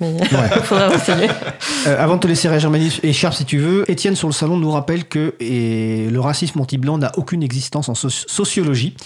Mais 0.00 0.16
il 0.18 0.26
faudra 0.62 0.94
essayer. 0.94 1.28
Euh, 1.86 2.02
avant 2.02 2.14
de 2.16 2.20
te 2.20 2.26
laisser 2.26 2.48
réagir, 2.48 2.70
Manu, 2.70 2.90
et 3.02 3.12
Sharp 3.12 3.34
si 3.34 3.44
tu 3.44 3.58
veux, 3.58 3.90
Étienne 3.90 4.16
sur 4.16 4.28
le 4.28 4.32
salon 4.32 4.56
nous 4.56 4.70
rappelle 4.70 5.04
que 5.04 5.34
et 5.38 6.08
le 6.10 6.20
racisme 6.20 6.60
anti-blanc 6.60 6.96
n'a 6.96 7.12
aucune 7.16 7.42
existence 7.42 7.88
en 7.90 7.94
sociologie. 7.94 8.96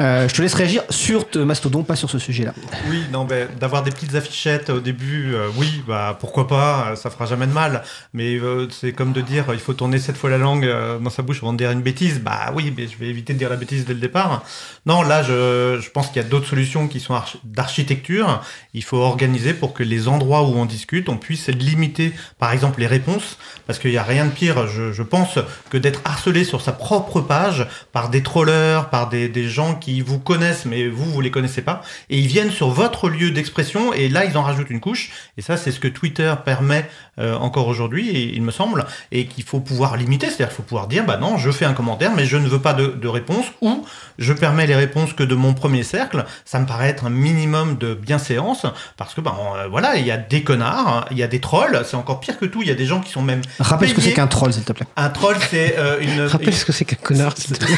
Euh, 0.00 0.28
je 0.28 0.34
te 0.34 0.42
laisse 0.42 0.54
réagir 0.54 0.82
sur 0.90 1.24
Mastodon, 1.36 1.84
pas 1.84 1.96
sur 1.96 2.10
ce 2.10 2.18
sujet-là. 2.18 2.52
Oui, 2.88 3.04
non, 3.12 3.24
ben, 3.24 3.48
d'avoir 3.60 3.82
des 3.82 3.90
petites 3.90 4.14
affichettes 4.14 4.70
au 4.70 4.80
début, 4.80 5.34
euh, 5.34 5.48
oui, 5.56 5.82
bah 5.86 6.16
pourquoi 6.18 6.48
pas, 6.48 6.96
ça 6.96 7.10
fera 7.10 7.26
jamais 7.26 7.46
de 7.46 7.52
mal. 7.52 7.82
Mais 8.12 8.38
c'est 8.70 8.92
comme 8.92 9.12
de 9.12 9.20
dire, 9.20 9.46
il 9.52 9.60
faut 9.60 9.74
tourner 9.74 9.98
sept 9.98 10.16
fois 10.16 10.30
la 10.30 10.38
langue 10.38 10.68
dans 11.00 11.10
sa 11.10 11.22
bouche 11.22 11.38
avant 11.38 11.52
de 11.52 11.58
dire 11.58 11.70
une 11.70 11.82
bêtise. 11.82 12.20
Bah 12.20 12.52
oui, 12.54 12.72
mais 12.76 12.88
je 12.88 12.96
vais 12.98 13.06
éviter 13.06 13.32
de 13.32 13.38
dire 13.38 13.50
la 13.50 13.56
bêtise 13.56 13.84
dès 13.84 13.94
le 13.94 14.00
départ. 14.00 14.42
Non, 14.86 15.02
là, 15.02 15.22
je, 15.22 15.80
je 15.80 15.90
pense 15.90 16.08
qu'il 16.08 16.16
y 16.16 16.24
a 16.24 16.28
d'autres 16.28 16.48
solutions 16.48 16.88
qui 16.88 17.00
sont 17.00 17.14
d'architecture. 17.44 18.42
Il 18.72 18.82
faut 18.82 18.98
organiser 18.98 19.54
pour 19.54 19.72
que 19.72 19.82
les 19.82 20.08
endroits 20.08 20.42
où 20.42 20.56
on 20.56 20.64
discute, 20.64 21.08
on 21.08 21.16
puisse 21.16 21.48
limiter, 21.48 22.12
par 22.38 22.52
exemple, 22.52 22.80
les 22.80 22.86
réponses, 22.86 23.38
parce 23.66 23.78
qu'il 23.78 23.90
n'y 23.90 23.96
a 23.96 24.02
rien 24.02 24.26
de 24.26 24.30
pire, 24.30 24.66
je, 24.66 25.02
pense, 25.02 25.38
que 25.70 25.78
d'être 25.78 26.00
harcelé 26.04 26.44
sur 26.44 26.60
sa 26.60 26.72
propre 26.72 27.20
page 27.20 27.66
par 27.92 28.10
des 28.10 28.22
trollers, 28.22 28.90
par 28.90 29.08
des, 29.08 29.28
des, 29.28 29.48
gens 29.48 29.74
qui 29.74 29.83
vous 30.04 30.18
connaissent, 30.18 30.64
mais 30.64 30.88
vous, 30.88 31.04
vous 31.04 31.20
les 31.20 31.30
connaissez 31.30 31.62
pas, 31.62 31.82
et 32.10 32.18
ils 32.18 32.26
viennent 32.26 32.50
sur 32.50 32.70
votre 32.70 33.08
lieu 33.08 33.30
d'expression, 33.30 33.92
et 33.92 34.08
là, 34.08 34.24
ils 34.24 34.36
en 34.36 34.42
rajoutent 34.42 34.70
une 34.70 34.80
couche, 34.80 35.10
et 35.36 35.42
ça, 35.42 35.56
c'est 35.56 35.70
ce 35.70 35.80
que 35.80 35.88
Twitter 35.88 36.32
permet 36.44 36.88
euh, 37.18 37.34
encore 37.36 37.68
aujourd'hui, 37.68 38.32
il 38.34 38.42
me 38.42 38.50
semble, 38.50 38.86
et 39.12 39.26
qu'il 39.26 39.44
faut 39.44 39.60
pouvoir 39.60 39.96
limiter, 39.96 40.26
c'est-à-dire 40.26 40.48
qu'il 40.48 40.56
faut 40.56 40.62
pouvoir 40.62 40.88
dire, 40.88 41.04
bah 41.04 41.16
non, 41.16 41.36
je 41.36 41.50
fais 41.50 41.64
un 41.64 41.74
commentaire, 41.74 42.12
mais 42.14 42.26
je 42.26 42.36
ne 42.36 42.48
veux 42.48 42.60
pas 42.60 42.74
de, 42.74 42.86
de 42.86 43.08
réponse, 43.08 43.46
ou 43.60 43.86
je 44.18 44.32
permets 44.32 44.66
les 44.66 44.76
réponses 44.76 45.12
que 45.12 45.22
de 45.22 45.34
mon 45.34 45.54
premier 45.54 45.82
cercle, 45.82 46.24
ça 46.44 46.58
me 46.58 46.66
paraît 46.66 46.88
être 46.88 47.06
un 47.06 47.10
minimum 47.10 47.76
de 47.76 47.94
bienséance, 47.94 48.66
parce 48.96 49.14
que, 49.14 49.20
bah, 49.20 49.36
voilà, 49.70 49.96
il 49.96 50.06
y 50.06 50.10
a 50.10 50.16
des 50.16 50.42
connards, 50.42 50.88
hein, 50.88 51.04
il 51.10 51.18
y 51.18 51.22
a 51.22 51.26
des 51.26 51.40
trolls, 51.40 51.82
c'est 51.84 51.96
encore 51.96 52.20
pire 52.20 52.38
que 52.38 52.44
tout, 52.46 52.62
il 52.62 52.68
y 52.68 52.70
a 52.70 52.74
des 52.74 52.86
gens 52.86 53.00
qui 53.00 53.10
sont 53.10 53.22
même. 53.22 53.42
Rappelle 53.58 53.88
ce 53.88 53.94
que 53.94 54.00
c'est 54.00 54.12
qu'un 54.12 54.26
troll, 54.26 54.52
s'il 54.52 54.64
te 54.64 54.72
plaît. 54.72 54.86
Un 54.96 55.08
troll, 55.10 55.36
c'est 55.50 55.76
euh, 55.78 56.00
une. 56.00 56.20
Rappelle 56.26 56.54
ce 56.54 56.64
que 56.64 56.72
c'est 56.72 56.84
qu'un 56.84 56.96
connard, 56.96 57.36
s'il 57.36 57.56
te 57.56 57.64
plaît. 57.64 57.74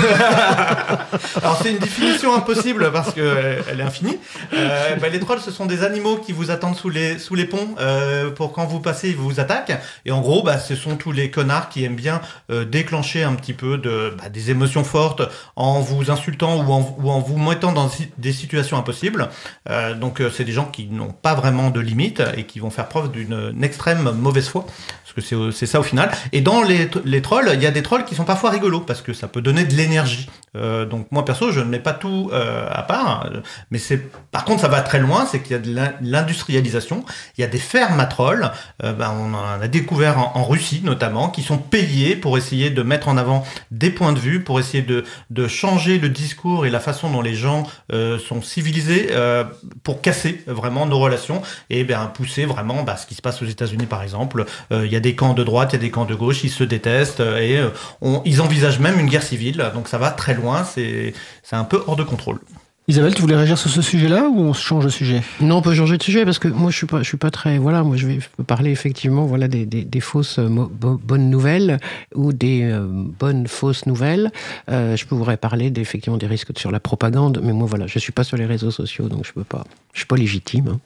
Alors, 1.42 1.61
c'est 1.62 1.72
une 1.72 1.78
impossible 2.34 2.90
parce 2.92 3.12
qu'elle 3.12 3.24
euh, 3.24 3.62
elle 3.70 3.80
est 3.80 3.84
infinie. 3.84 4.18
Euh, 4.53 4.97
bah, 4.97 5.09
les 5.09 5.20
trolls, 5.20 5.40
ce 5.40 5.51
sont 5.51 5.66
des 5.66 5.82
animaux 5.82 6.16
qui 6.16 6.32
vous 6.32 6.51
attendent 6.51 6.76
sous 6.76 6.90
les, 6.90 7.44
ponts 7.44 7.74
pour 8.34 8.53
quand 8.53 8.66
vous 8.66 8.80
passez, 8.80 9.11
ils 9.11 9.16
vous 9.16 9.40
attaquent. 9.40 9.78
Et 10.05 10.11
en 10.11 10.20
gros, 10.20 10.42
bah, 10.42 10.59
ce 10.59 10.74
sont 10.74 10.97
tous 10.97 11.12
les 11.12 11.30
connards 11.30 11.68
qui 11.68 11.84
aiment 11.84 11.97
bien 11.97 12.20
déclencher 12.49 13.22
un 13.22 13.34
petit 13.34 13.53
peu 13.53 13.76
bah, 13.76 14.28
des 14.28 14.51
émotions 14.51 14.84
fortes 14.84 15.22
en 15.57 15.80
vous 15.80 16.11
insultant 16.11 16.57
ou 16.57 16.72
en, 16.72 16.97
ou 16.99 17.11
en 17.11 17.20
vous 17.20 17.38
mettant 17.38 17.72
dans 17.72 17.90
des 18.18 18.32
situations 18.32 18.76
impossibles. 18.76 19.28
donc, 19.97 20.22
c'est 20.32 20.44
des 20.44 20.53
gens 20.53 20.66
qui 20.66 20.86
n'ont 20.86 21.12
pas 21.12 21.34
vraiment 21.34 21.70
de 21.70 21.80
limites 21.80 22.22
et 22.36 22.44
qui 22.44 22.59
vont 22.59 22.70
faire 22.70 22.88
preuve 22.88 23.11
d'une 23.11 23.62
extrême 23.62 24.11
mauvaise 24.12 24.49
foi. 24.49 24.66
Parce 25.16 25.30
que 25.30 25.51
c'est 25.51 25.66
ça 25.66 25.80
au 25.80 25.82
final. 25.82 26.11
Et 26.32 26.40
dans 26.40 26.62
les, 26.62 26.88
trolls, 27.22 27.51
il 27.55 27.62
y 27.62 27.66
a 27.66 27.70
des 27.70 27.82
trolls 27.82 28.05
qui 28.05 28.14
sont 28.14 28.24
parfois 28.24 28.51
rigolos 28.51 28.80
parce 28.80 29.01
que 29.01 29.12
ça 29.12 29.28
peut 29.28 29.40
donner 29.40 29.64
de 29.64 29.74
l'énergie. 29.74 30.28
Euh, 30.57 30.84
donc 30.84 31.07
moi 31.11 31.24
perso, 31.24 31.51
je 31.53 31.61
ne 31.61 31.66
mets 31.66 31.78
pas 31.87 31.93
tout 31.93 32.32
à 32.32 32.82
part, 32.82 33.30
mais 33.70 33.78
c'est 33.78 34.11
par 34.32 34.45
contre 34.45 34.62
ça 34.62 34.68
va 34.68 34.80
très 34.80 34.99
loin, 34.99 35.24
c'est 35.24 35.41
qu'il 35.41 35.53
y 35.53 35.55
a 35.55 35.59
de 35.61 35.72
l'industrialisation, 36.01 37.05
il 37.39 37.43
y 37.43 37.45
a 37.45 37.47
des 37.47 37.61
fermes 37.61 38.01
à 38.01 38.07
trolls, 38.07 38.51
ben, 38.82 39.12
on 39.12 39.34
a 39.62 39.68
découvert 39.68 40.18
en, 40.18 40.43
Russie 40.43 40.80
notamment, 40.82 41.28
qui 41.28 41.43
sont 41.43 41.59
payés 41.59 42.16
pour 42.16 42.37
essayer 42.39 42.70
de 42.70 42.82
mettre 42.82 43.07
en 43.07 43.16
avant 43.16 43.45
des 43.70 43.91
points 43.91 44.12
de 44.12 44.18
vue, 44.18 44.43
pour 44.43 44.59
essayer 44.59 44.82
de, 44.82 45.05
de 45.30 45.47
changer 45.47 45.99
le 45.99 46.09
discours 46.09 46.66
et 46.66 46.70
la 46.70 46.80
façon 46.80 47.09
dont 47.09 47.22
les 47.22 47.37
gens 47.37 47.68
sont 47.93 48.43
civilisés, 48.43 49.09
pour 49.84 50.01
casser 50.01 50.43
vraiment 50.49 50.87
nos 50.87 50.99
relations 50.99 51.41
et 51.70 51.84
ben, 51.84 52.11
pousser 52.12 52.47
vraiment 52.47 52.82
bah, 52.82 52.97
ce 52.97 53.07
qui 53.07 53.14
se 53.14 53.22
passe 53.22 53.41
aux 53.43 53.47
États-Unis 53.47 53.87
par 53.87 54.03
exemple. 54.03 54.45
Il 54.72 54.91
y 54.91 54.97
a 54.97 55.01
des 55.01 55.14
camps 55.14 55.34
de 55.34 55.45
droite, 55.45 55.70
il 55.72 55.76
y 55.76 55.78
a 55.78 55.82
des 55.82 55.91
camps 55.91 56.05
de 56.05 56.16
gauche, 56.16 56.43
ils 56.43 56.51
se 56.51 56.64
détestent 56.64 57.20
et 57.20 57.61
ils 58.24 58.43
envisagent 58.43 58.80
même 58.80 58.99
une 58.99 59.07
guerre 59.07 59.22
civile, 59.22 59.70
donc 59.72 59.87
ça 59.87 59.99
va 59.99 60.11
très 60.11 60.34
loin, 60.34 60.64
c'est 60.64 61.12
un 61.53 61.64
peu 61.64 61.76
hors 61.87 61.97
de 61.97 62.05
contrôle. 62.05 62.39
Isabelle, 62.89 63.16
tu 63.16 63.20
voulais 63.20 63.35
réagir 63.35 63.59
sur 63.59 63.68
ce 63.68 63.83
sujet-là 63.83 64.29
ou 64.29 64.43
on 64.43 64.53
change 64.53 64.85
de 64.85 64.91
sujet? 64.91 65.20
Non, 65.41 65.57
on 65.57 65.62
peut 65.62 65.74
changer 65.74 65.99
de 65.99 66.03
sujet 66.05 66.24
parce 66.24 66.39
que 66.39 66.47
moi 66.47 66.70
je 66.70 66.77
suis 66.77 66.87
pas, 66.87 66.99
je 67.03 67.09
suis 67.09 67.16
pas 67.16 67.33
très. 67.33 67.59
Voilà, 67.59 67.83
moi 67.83 67.97
je 67.97 68.07
vais 68.07 68.20
parler 68.47 68.70
effectivement 68.70 69.27
voilà 69.27 69.49
des, 69.49 69.66
des, 69.66 70.01
fausses 70.01 70.39
euh, 70.39 70.49
bonnes 70.49 71.29
nouvelles 71.29 71.79
ou 72.14 72.33
des 72.33 72.62
euh, 72.62 72.87
bonnes 72.87 73.49
fausses 73.49 73.87
nouvelles. 73.87 74.31
Euh, 74.70 74.95
je 74.95 75.05
pourrais 75.05 75.37
parler 75.37 75.72
effectivement 75.74 76.16
des 76.16 76.29
risques 76.29 76.57
sur 76.57 76.70
la 76.70 76.79
propagande, 76.79 77.41
mais 77.43 77.53
moi 77.53 77.66
voilà, 77.66 77.89
je 77.89 77.99
suis 77.99 78.12
pas 78.12 78.22
sur 78.22 78.37
les 78.37 78.47
réseaux 78.47 78.70
sociaux 78.70 79.09
donc 79.09 79.27
je 79.27 79.33
peux 79.33 79.45
pas. 79.45 79.64
Je 79.93 79.99
suis 79.99 80.07
pas 80.07 80.16
légitime. 80.16 80.68
Hein. 80.68 80.81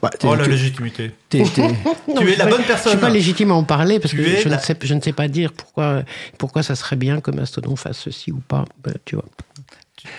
Bah, 0.00 0.10
oh 0.24 0.34
la 0.34 0.46
légitimité. 0.46 1.12
tu 1.28 1.38
es 1.38 2.36
la 2.36 2.46
bonne 2.46 2.62
personne. 2.62 2.92
Je 2.92 2.96
suis 2.96 2.98
pas 2.98 3.10
légitime 3.10 3.50
à 3.50 3.54
en 3.54 3.64
parler 3.64 4.00
parce 4.00 4.14
que 4.14 4.22
je, 4.22 4.48
ne 4.48 4.58
sais, 4.58 4.76
je 4.82 4.94
ne 4.94 5.00
sais 5.00 5.12
pas 5.12 5.28
dire 5.28 5.52
pourquoi, 5.52 6.04
pourquoi 6.38 6.62
ça 6.62 6.74
serait 6.74 6.96
bien 6.96 7.20
que 7.20 7.30
Mastodon 7.30 7.76
fasse 7.76 7.98
ceci 7.98 8.32
ou 8.32 8.40
pas. 8.46 8.64
Bah, 8.82 8.92
tu 9.04 9.16
vois. 9.16 9.24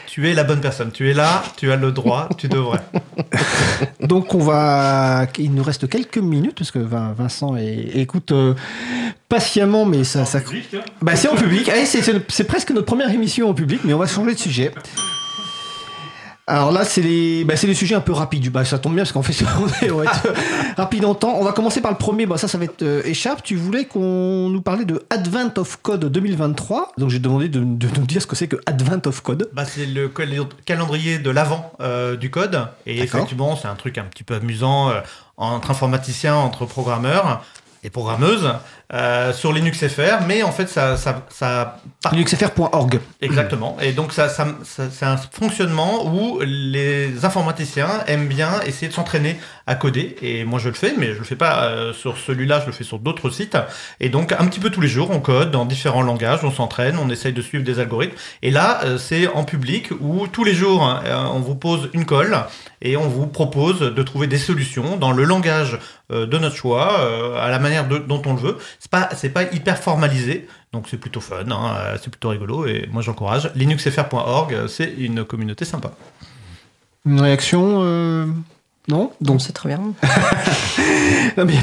Tu 0.08 0.30
es 0.30 0.34
la 0.34 0.44
bonne 0.44 0.62
personne. 0.62 0.92
Tu 0.92 1.10
es 1.10 1.14
là, 1.14 1.44
tu 1.58 1.72
as 1.72 1.76
le 1.76 1.92
droit, 1.92 2.30
tu 2.38 2.48
devrais. 2.48 2.80
Donc 4.02 4.34
on 4.34 4.40
va. 4.40 5.28
Il 5.38 5.54
nous 5.54 5.64
reste 5.64 5.90
quelques 5.90 6.18
minutes 6.18 6.56
parce 6.58 6.72
que 6.72 6.80
Vincent 6.80 7.56
écoute 7.58 8.32
euh, 8.32 8.54
patiemment, 9.30 9.86
mais 9.86 10.04
ça. 10.04 10.26
ça... 10.26 10.40
Hein. 10.40 10.80
Bah, 11.02 11.16
c'est 11.16 11.28
en 11.28 11.36
public. 11.36 11.70
c'est 11.86 12.44
presque 12.46 12.72
notre 12.72 12.86
première 12.86 13.10
émission 13.10 13.50
en 13.50 13.54
public, 13.54 13.82
mais 13.84 13.94
on 13.94 14.00
va 14.00 14.08
changer 14.08 14.34
de 14.34 14.40
sujet. 14.40 14.72
Alors 16.48 16.72
là, 16.72 16.86
c'est 16.86 17.02
les, 17.02 17.44
bah, 17.44 17.56
c'est 17.56 17.66
les 17.66 17.74
sujets 17.74 17.96
un 17.96 18.02
peu 18.02 18.12
rapides. 18.12 18.52
Bah, 18.52 18.64
ça 18.66 18.78
tombe 18.78 18.94
bien 18.94 19.04
parce 19.04 19.12
qu'en 19.12 19.24
fait, 19.24 19.44
on 19.92 19.96
va 19.96 20.04
être 20.04 20.34
rapide 20.78 21.06
en 21.06 21.16
temps. 21.16 21.36
On 21.40 21.44
va 21.44 21.54
commencer 21.54 21.82
par 21.82 21.92
le 21.92 21.98
premier. 21.98 22.28
Bah, 22.28 22.38
ça, 22.38 22.48
ça 22.48 22.58
va 22.58 22.66
être 22.66 22.84
euh, 22.84 23.02
échappe. 23.04 23.42
Tu 23.42 23.56
voulais 23.56 23.86
qu'on 23.86 24.50
nous 24.50 24.62
parlait 24.62 24.86
de 24.86 25.04
Advent 25.10 25.54
of 25.58 25.82
Code 25.82 26.06
2023. 26.06 26.94
Donc 26.98 27.10
j'ai 27.10 27.20
demandé 27.20 27.50
de, 27.50 27.60
nous 27.60 28.06
dire 28.06 28.22
ce 28.22 28.28
que 28.28 28.36
c'est 28.36 28.48
que 28.48 28.58
Advent 28.68 29.02
of 29.06 29.22
Code. 29.22 29.50
Bah, 29.54 29.66
c'est 29.66 29.88
le 29.88 30.12
calendrier 30.66 31.18
de 31.18 31.30
l'avant 31.32 31.74
euh, 31.82 32.16
du 32.16 32.30
code. 32.30 32.68
Et 32.86 33.00
effectivement, 33.00 33.56
c'est 33.56 33.68
un 33.68 33.76
truc 33.76 33.98
un 33.98 34.04
petit 34.04 34.24
peu 34.24 34.36
amusant 34.36 34.92
euh, 34.92 35.02
entre 35.38 35.72
informaticiens, 35.72 36.36
entre 36.36 36.66
programmeurs 36.66 37.44
et 37.84 37.90
programmeuses. 37.90 38.54
Euh, 38.94 39.34
sur 39.34 39.52
Linux 39.52 39.88
FR, 39.88 40.26
mais 40.28 40.44
en 40.44 40.52
fait, 40.52 40.68
ça. 40.68 40.96
ça, 40.96 41.26
ça 41.30 41.78
LinuxFR.org. 42.12 43.00
Exactement. 43.20 43.78
Et 43.82 43.94
donc, 43.94 44.14
ça, 44.14 44.30
ça, 44.30 44.46
c'est 44.64 45.06
un 45.06 45.18
fonctionnement 45.18 46.06
où 46.06 46.40
les 46.42 47.26
informaticiens 47.26 48.04
aiment 48.06 48.28
bien 48.28 48.62
essayer 48.62 48.88
de 48.88 48.94
s'entraîner 48.94 49.40
à 49.66 49.74
coder. 49.74 50.16
Et 50.22 50.46
moi, 50.46 50.60
je 50.60 50.70
le 50.70 50.76
fais, 50.76 50.94
mais 50.96 51.14
je 51.14 51.18
le 51.18 51.24
fais 51.24 51.36
pas 51.36 51.64
euh, 51.64 51.94
sur 51.94 52.20
celui-là, 52.20 52.60
je 52.62 52.68
le 52.68 52.74
fais 52.74 52.84
sur 52.84 53.00
d'autres 53.00 53.32
sites. 53.32 53.58
Et 54.00 54.10
donc, 54.10 54.34
un 54.34 54.46
petit 54.46 54.60
peu 54.60 54.70
tous 54.70 54.82
les 54.82 54.88
jours, 54.88 55.10
on 55.10 55.20
code 55.20 55.50
dans 55.50 55.66
différents 55.66 56.04
langages, 56.04 56.44
on 56.44 56.52
s'entraîne, 56.52 57.00
on 57.00 57.10
essaye 57.10 57.34
de 57.34 57.42
suivre 57.42 57.64
des 57.64 57.80
algorithmes. 57.80 58.16
Et 58.44 58.52
là, 58.52 58.82
euh, 58.84 59.00
c'est 59.00 59.28
en 59.28 59.46
public 59.46 59.90
où 60.00 60.28
tous 60.28 60.44
les 60.44 60.54
jours, 60.54 60.84
hein, 60.84 61.32
on 61.34 61.40
vous 61.40 61.56
pose 61.56 61.90
une 61.94 62.06
colle 62.06 62.38
et 62.84 62.98
on 62.98 63.08
vous 63.08 63.26
propose 63.26 63.80
de 63.80 64.04
trouver 64.04 64.28
des 64.28 64.38
solutions 64.38 64.96
dans 64.98 65.12
le 65.12 65.24
langage 65.24 65.80
de 66.12 66.38
notre 66.38 66.56
choix, 66.56 67.00
à 67.42 67.50
la 67.50 67.58
manière 67.58 67.88
dont 67.88 68.22
on 68.28 68.34
le 68.34 68.40
veut. 68.40 68.58
C'est 68.80 68.92
pas, 68.92 69.10
c'est 69.16 69.30
pas 69.30 69.44
hyper 69.44 69.78
formalisé, 69.78 70.48
donc 70.74 70.88
c'est 70.90 70.98
plutôt 70.98 71.22
fun, 71.22 71.50
hein, 71.50 71.76
euh, 71.78 71.98
c'est 72.02 72.10
plutôt 72.10 72.30
rigolo 72.30 72.66
et 72.66 72.88
moi 72.92 73.02
j'encourage. 73.02 73.52
Linuxfr.org, 73.56 74.68
c'est 74.68 74.94
une 74.98 75.24
communauté 75.24 75.66
sympa. 75.66 75.92
Une 77.06 77.22
réaction 77.22 77.82
euh, 77.84 78.26
Non 78.88 79.12
Donc 79.22 79.42
c'est 79.42 79.54
très 79.54 79.70
bien. 79.70 79.80
non, 81.38 81.46
mais, 81.46 81.56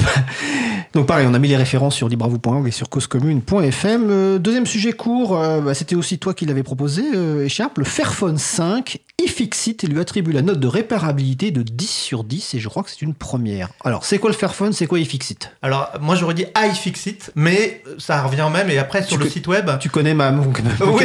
donc 0.92 1.06
pareil, 1.06 1.26
on 1.28 1.34
a 1.34 1.38
mis 1.38 1.48
les 1.48 1.56
références 1.56 1.94
sur 1.94 2.08
libravou.org 2.08 2.66
et 2.66 2.70
sur 2.70 2.88
causecommune.fm. 2.88 4.06
Euh, 4.10 4.38
deuxième 4.38 4.66
sujet 4.66 4.92
court, 4.92 5.38
euh, 5.38 5.60
bah, 5.60 5.74
c'était 5.74 5.94
aussi 5.94 6.18
toi 6.18 6.34
qui 6.34 6.46
l'avais 6.46 6.62
proposé, 6.64 7.02
euh, 7.14 7.44
Écharpe. 7.44 7.78
Le 7.78 7.84
Fairphone 7.84 8.38
5, 8.38 8.98
iFixit, 9.22 9.84
et 9.84 9.86
lui 9.86 10.00
attribue 10.00 10.32
la 10.32 10.42
note 10.42 10.58
de 10.58 10.66
réparabilité 10.66 11.50
de 11.50 11.62
10 11.62 11.86
sur 11.86 12.24
10 12.24 12.54
et 12.54 12.58
je 12.58 12.68
crois 12.68 12.82
que 12.82 12.90
c'est 12.90 13.02
une 13.02 13.14
première. 13.14 13.68
Alors, 13.84 14.04
c'est 14.04 14.18
quoi 14.18 14.30
le 14.30 14.36
Fairphone? 14.36 14.72
C'est 14.72 14.86
quoi 14.86 14.98
iFixit? 14.98 15.50
Alors, 15.62 15.90
moi 16.00 16.16
j'aurais 16.16 16.34
dit 16.34 16.46
iFixit, 16.56 17.30
mais 17.36 17.82
ça 17.98 18.20
revient 18.22 18.48
même 18.52 18.68
et 18.68 18.78
après 18.78 19.02
sur 19.02 19.16
le 19.16 19.28
site 19.28 19.46
web. 19.46 19.70
Tu 19.78 19.88
connais 19.90 20.14
ma 20.14 20.32
mon, 20.32 20.42
Oui, 20.80 21.04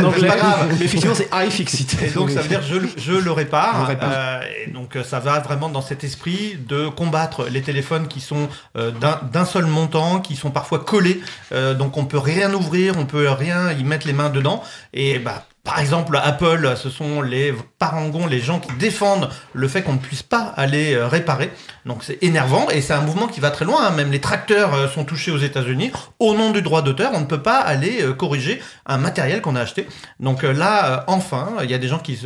en 0.00 0.04
anglais. 0.04 0.28
pas 0.28 0.36
grave. 0.36 0.66
Mais 0.78 0.84
effectivement, 0.84 1.14
c'est 1.14 1.28
iFixit. 1.46 1.96
Et 2.02 2.10
donc 2.10 2.30
ça 2.30 2.40
veut 2.40 2.48
dire 2.48 2.62
je, 2.62 2.78
je 2.96 3.12
le 3.12 3.30
répare. 3.30 3.90
et 3.90 4.70
donc 4.70 4.96
ça 5.04 5.20
va 5.20 5.40
vraiment 5.40 5.57
dans 5.58 5.82
cet 5.82 6.04
esprit 6.04 6.56
de 6.56 6.88
combattre 6.88 7.46
les 7.50 7.62
téléphones 7.62 8.06
qui 8.06 8.20
sont 8.20 8.48
d'un 8.74 9.20
d'un 9.32 9.44
seul 9.44 9.66
montant, 9.66 10.20
qui 10.20 10.36
sont 10.36 10.50
parfois 10.50 10.80
collés, 10.80 11.20
euh, 11.52 11.74
donc 11.74 11.96
on 11.96 12.04
peut 12.04 12.18
rien 12.18 12.52
ouvrir, 12.54 12.94
on 12.98 13.06
peut 13.06 13.28
rien 13.30 13.72
y 13.72 13.84
mettre 13.84 14.06
les 14.06 14.12
mains 14.12 14.30
dedans, 14.30 14.62
et 14.92 15.18
bah 15.18 15.46
par 15.68 15.80
exemple, 15.80 16.18
Apple, 16.24 16.76
ce 16.82 16.88
sont 16.88 17.20
les 17.20 17.52
parangons, 17.78 18.26
les 18.26 18.40
gens 18.40 18.58
qui 18.58 18.72
défendent 18.78 19.28
le 19.52 19.68
fait 19.68 19.82
qu'on 19.82 19.92
ne 19.92 19.98
puisse 19.98 20.22
pas 20.22 20.54
aller 20.56 20.94
euh, 20.94 21.06
réparer. 21.06 21.50
Donc 21.84 22.04
c'est 22.04 22.16
énervant 22.22 22.70
et 22.70 22.80
c'est 22.80 22.94
un 22.94 23.02
mouvement 23.02 23.26
qui 23.26 23.40
va 23.40 23.50
très 23.50 23.66
loin. 23.66 23.86
Hein. 23.86 23.90
Même 23.90 24.10
les 24.10 24.20
tracteurs 24.20 24.72
euh, 24.72 24.88
sont 24.88 25.04
touchés 25.04 25.30
aux 25.30 25.36
États-Unis. 25.36 25.92
Au 26.20 26.34
nom 26.34 26.52
du 26.52 26.62
droit 26.62 26.80
d'auteur, 26.80 27.10
on 27.12 27.20
ne 27.20 27.26
peut 27.26 27.42
pas 27.42 27.58
aller 27.58 28.00
euh, 28.00 28.14
corriger 28.14 28.62
un 28.86 28.96
matériel 28.96 29.42
qu'on 29.42 29.56
a 29.56 29.60
acheté. 29.60 29.86
Donc 30.20 30.42
là, 30.42 31.04
enfin, 31.06 31.56
il 31.62 31.70
y 31.70 31.74
a 31.74 31.78
des 31.78 31.88
gens 31.88 31.98
qui, 31.98 32.16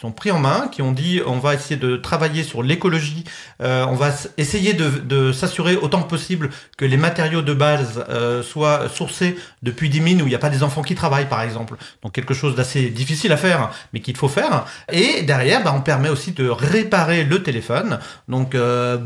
sont 0.00 0.12
pris 0.12 0.30
en 0.30 0.38
main, 0.38 0.68
qui 0.72 0.80
ont 0.80 0.92
dit 0.92 1.20
on 1.26 1.38
va 1.38 1.52
essayer 1.52 1.76
de 1.76 1.96
travailler 1.96 2.44
sur 2.44 2.62
l'écologie, 2.62 3.24
on 3.60 3.94
va 3.94 4.10
essayer 4.38 4.72
de, 4.72 4.88
de 4.88 5.32
s'assurer 5.32 5.76
autant 5.76 6.02
que 6.02 6.08
possible 6.08 6.48
que 6.78 6.86
les 6.86 6.96
matériaux 6.96 7.42
de 7.42 7.52
base 7.52 8.02
soient 8.42 8.88
sourcés 8.88 9.36
depuis 9.62 9.90
des 9.90 10.00
mines 10.00 10.22
où 10.22 10.26
il 10.26 10.30
n'y 10.30 10.34
a 10.34 10.38
pas 10.38 10.48
des 10.48 10.62
enfants 10.62 10.82
qui 10.82 10.94
travaillent, 10.94 11.28
par 11.28 11.42
exemple. 11.42 11.76
Donc 12.02 12.12
quelque 12.12 12.32
chose 12.32 12.54
d'assez 12.54 12.85
difficile 12.90 13.32
à 13.32 13.36
faire, 13.36 13.70
mais 13.92 14.00
qu'il 14.00 14.16
faut 14.16 14.28
faire. 14.28 14.64
Et 14.92 15.22
derrière, 15.22 15.62
bah, 15.62 15.72
on 15.76 15.80
permet 15.80 16.08
aussi 16.08 16.32
de 16.32 16.48
réparer 16.48 17.24
le 17.24 17.42
téléphone. 17.42 17.98
Donc, 18.28 18.54
euh, 18.54 18.98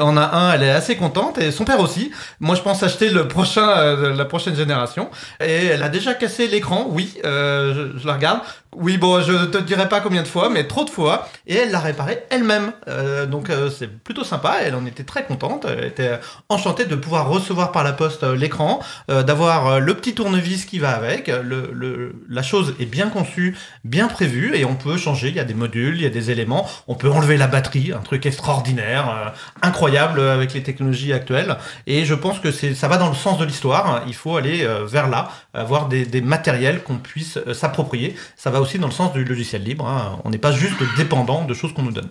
en 0.00 0.16
a 0.16 0.36
un, 0.36 0.52
elle 0.52 0.62
est 0.62 0.70
assez 0.70 0.96
contente, 0.96 1.38
et 1.38 1.50
son 1.50 1.64
père 1.64 1.80
aussi. 1.80 2.10
Moi, 2.40 2.54
je 2.54 2.62
pense 2.62 2.82
acheter 2.82 3.10
le 3.10 3.28
prochain, 3.28 3.68
euh, 3.68 4.14
la 4.14 4.24
prochaine 4.24 4.54
génération. 4.54 5.10
Et 5.40 5.66
elle 5.66 5.82
a 5.82 5.88
déjà 5.88 6.14
cassé 6.14 6.48
l'écran, 6.48 6.86
oui, 6.88 7.14
euh, 7.24 7.92
je, 7.96 8.06
la 8.06 8.14
regarde. 8.14 8.40
Oui, 8.76 8.98
bon, 8.98 9.22
je 9.22 9.46
te 9.46 9.56
dirai 9.58 9.88
pas 9.88 10.00
combien 10.00 10.22
de 10.22 10.28
fois, 10.28 10.50
mais 10.50 10.66
trop 10.66 10.84
de 10.84 10.90
fois. 10.90 11.28
Et 11.46 11.56
elle 11.56 11.70
l'a 11.70 11.80
réparé 11.80 12.24
elle-même. 12.28 12.72
Euh, 12.86 13.24
donc 13.24 13.48
euh, 13.48 13.70
c'est 13.70 13.88
plutôt 13.88 14.24
sympa. 14.24 14.56
Elle 14.62 14.74
en 14.74 14.84
était 14.84 15.04
très 15.04 15.24
contente. 15.24 15.66
Elle 15.66 15.84
était 15.84 16.20
enchantée 16.50 16.84
de 16.84 16.94
pouvoir 16.94 17.28
recevoir 17.28 17.72
par 17.72 17.82
la 17.82 17.92
poste 17.92 18.24
euh, 18.24 18.36
l'écran, 18.36 18.80
d'avoir 19.08 19.80
le 19.80 19.94
petit 19.94 20.14
tournevis 20.14 20.66
qui 20.66 20.78
va 20.78 20.90
avec. 20.90 21.28
Le, 21.28 22.14
la 22.28 22.42
chose 22.42 22.74
est 22.78 22.86
bien 22.86 23.08
conçue, 23.08 23.56
bien 23.84 24.06
prévue, 24.06 24.54
et 24.54 24.64
on 24.64 24.74
peut 24.74 24.98
changer. 24.98 25.28
Il 25.28 25.34
y 25.34 25.40
a 25.40 25.44
des 25.44 25.54
modules, 25.54 25.96
il 25.96 26.02
y 26.02 26.06
a 26.06 26.10
des 26.10 26.30
éléments. 26.30 26.68
On 26.88 26.94
peut 26.94 27.10
enlever 27.10 27.36
la 27.36 27.46
batterie, 27.46 27.92
un 27.92 28.00
truc 28.00 28.26
extraordinaire, 28.26 29.32
incroyable 29.62 30.20
avec 30.20 30.52
les 30.52 30.62
technologies 30.62 31.12
actuelles. 31.12 31.56
Et 31.86 32.04
je 32.04 32.14
pense 32.14 32.38
que 32.38 32.52
c'est, 32.52 32.74
ça 32.74 32.86
va 32.86 32.98
dans 32.98 33.08
le 33.08 33.14
sens 33.14 33.38
de 33.38 33.44
l'histoire. 33.44 34.02
Il 34.06 34.14
faut 34.14 34.36
aller 34.36 34.68
vers 34.86 35.08
là, 35.08 35.30
avoir 35.54 35.88
des, 35.88 36.04
des 36.04 36.20
matériels 36.20 36.82
qu'on 36.82 36.98
puisse 36.98 37.38
s'approprier. 37.52 38.14
Ça 38.36 38.50
va 38.50 38.57
aussi 38.60 38.78
dans 38.78 38.86
le 38.86 38.92
sens 38.92 39.12
du 39.12 39.24
logiciel 39.24 39.62
libre. 39.62 39.86
Hein. 39.86 40.20
On 40.24 40.30
n'est 40.30 40.38
pas 40.38 40.52
juste 40.52 40.76
dépendant 40.96 41.44
de 41.44 41.54
choses 41.54 41.72
qu'on 41.72 41.82
nous 41.82 41.92
donne 41.92 42.10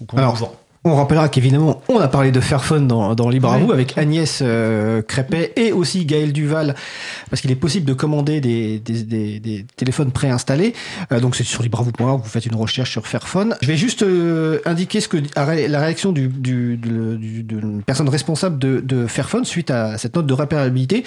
ou 0.00 0.04
qu'on 0.04 0.20
nous 0.20 0.32
vend. 0.34 0.54
On 0.84 0.96
rappellera 0.96 1.28
qu'évidemment, 1.28 1.80
on 1.88 2.00
a 2.00 2.08
parlé 2.08 2.32
de 2.32 2.40
Fairphone 2.40 2.88
dans, 2.88 3.14
dans 3.14 3.28
Libre 3.28 3.52
à 3.52 3.58
vous 3.58 3.70
avec 3.70 3.96
Agnès 3.96 4.40
euh, 4.42 5.00
Crépet 5.00 5.52
et 5.54 5.70
aussi 5.70 6.04
Gaël 6.06 6.32
Duval, 6.32 6.74
parce 7.30 7.40
qu'il 7.40 7.52
est 7.52 7.56
possible 7.56 7.86
de 7.86 7.92
commander 7.92 8.40
des, 8.40 8.80
des, 8.80 9.04
des, 9.04 9.38
des 9.38 9.64
téléphones 9.76 10.10
préinstallés. 10.10 10.74
Euh, 11.12 11.20
donc 11.20 11.36
c'est 11.36 11.44
sur 11.44 11.62
libreavou.org, 11.62 12.22
vous 12.24 12.28
faites 12.28 12.46
une 12.46 12.56
recherche 12.56 12.90
sur 12.90 13.06
Fairphone. 13.06 13.54
Je 13.62 13.68
vais 13.68 13.76
juste 13.76 14.02
euh, 14.02 14.58
indiquer 14.64 15.00
ce 15.00 15.06
que 15.06 15.18
la 15.36 15.78
réaction 15.78 16.10
du, 16.10 16.26
du, 16.26 16.76
du, 16.76 17.44
de 17.44 17.58
la 17.58 17.82
personne 17.86 18.08
responsable 18.08 18.58
de, 18.58 18.80
de, 18.80 19.06
Fairphone 19.06 19.44
suite 19.44 19.70
à 19.70 19.98
cette 19.98 20.16
note 20.16 20.26
de 20.26 20.34
réparabilité. 20.34 21.04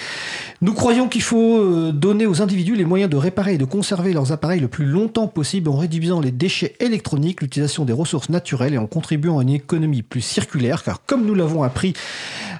Nous 0.62 0.72
croyons 0.72 1.06
qu'il 1.06 1.22
faut 1.22 1.58
euh, 1.58 1.92
donner 1.92 2.24
aux 2.24 2.40
individus 2.40 2.76
les 2.76 2.86
moyens 2.86 3.10
de 3.10 3.16
réparer 3.18 3.54
et 3.54 3.58
de 3.58 3.66
conserver 3.66 4.14
leurs 4.14 4.32
appareils 4.32 4.60
le 4.60 4.68
plus 4.68 4.86
longtemps 4.86 5.28
possible 5.28 5.68
en 5.68 5.76
réduisant 5.76 6.20
les 6.20 6.30
déchets 6.30 6.76
électroniques, 6.80 7.42
l'utilisation 7.42 7.84
des 7.84 7.92
ressources 7.92 8.30
naturelles 8.30 8.72
et 8.72 8.78
en 8.78 8.86
contribuant 8.86 9.38
à 9.38 9.42
une 9.42 9.50
économie 9.66 10.02
plus 10.02 10.20
circulaire, 10.20 10.84
car 10.84 11.04
comme 11.04 11.26
nous 11.26 11.34
l'avons 11.34 11.64
appris 11.64 11.92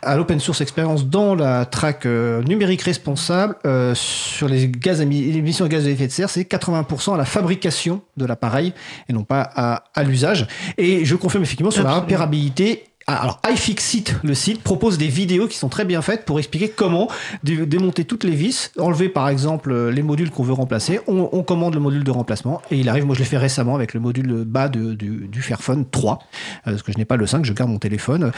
à 0.02 0.16
l'open 0.16 0.40
source 0.40 0.60
expérience 0.60 1.06
dans 1.06 1.36
la 1.36 1.64
track 1.64 2.04
euh, 2.04 2.42
numérique 2.42 2.82
responsable 2.82 3.54
euh, 3.64 3.94
sur 3.94 4.48
les 4.48 4.68
gaz 4.68 5.00
émissions 5.00 5.66
de 5.66 5.70
gaz 5.70 5.86
à 5.86 5.90
effet 5.90 6.08
de 6.08 6.12
serre, 6.12 6.30
c'est 6.30 6.42
80% 6.42 7.14
à 7.14 7.16
la 7.16 7.24
fabrication 7.24 8.02
de 8.16 8.26
l'appareil 8.26 8.72
et 9.08 9.12
non 9.12 9.22
pas 9.22 9.48
à, 9.54 9.84
à 9.94 10.02
l'usage. 10.02 10.48
Et 10.78 11.04
je 11.04 11.14
confirme 11.14 11.44
effectivement 11.44 11.70
sur 11.70 11.84
la 11.84 11.94
repérabilité 11.94 12.84
ah, 13.08 13.22
alors, 13.22 13.40
iFixit, 13.48 14.16
le 14.24 14.34
site, 14.34 14.64
propose 14.64 14.98
des 14.98 15.06
vidéos 15.06 15.46
qui 15.46 15.56
sont 15.56 15.68
très 15.68 15.84
bien 15.84 16.02
faites 16.02 16.24
pour 16.24 16.40
expliquer 16.40 16.68
comment 16.68 17.08
démonter 17.44 18.04
toutes 18.04 18.24
les 18.24 18.34
vis, 18.34 18.72
enlever 18.80 19.08
par 19.08 19.28
exemple 19.28 19.70
euh, 19.70 19.92
les 19.92 20.02
modules 20.02 20.32
qu'on 20.32 20.42
veut 20.42 20.52
remplacer. 20.52 20.98
On, 21.06 21.44
commande 21.44 21.74
le 21.74 21.80
module 21.80 22.02
de 22.02 22.10
remplacement 22.10 22.60
et 22.72 22.78
il 22.78 22.88
arrive, 22.88 23.06
moi 23.06 23.14
je 23.14 23.20
l'ai 23.20 23.26
fait 23.26 23.38
récemment 23.38 23.76
avec 23.76 23.94
le 23.94 24.00
module 24.00 24.42
bas 24.44 24.68
du, 24.68 25.40
Fairphone 25.40 25.88
3, 25.88 26.18
euh, 26.18 26.70
parce 26.70 26.82
que 26.82 26.90
je 26.90 26.98
n'ai 26.98 27.04
pas 27.04 27.14
le 27.14 27.28
5, 27.28 27.44
je 27.44 27.52
garde 27.52 27.70
mon 27.70 27.78
téléphone. 27.78 28.32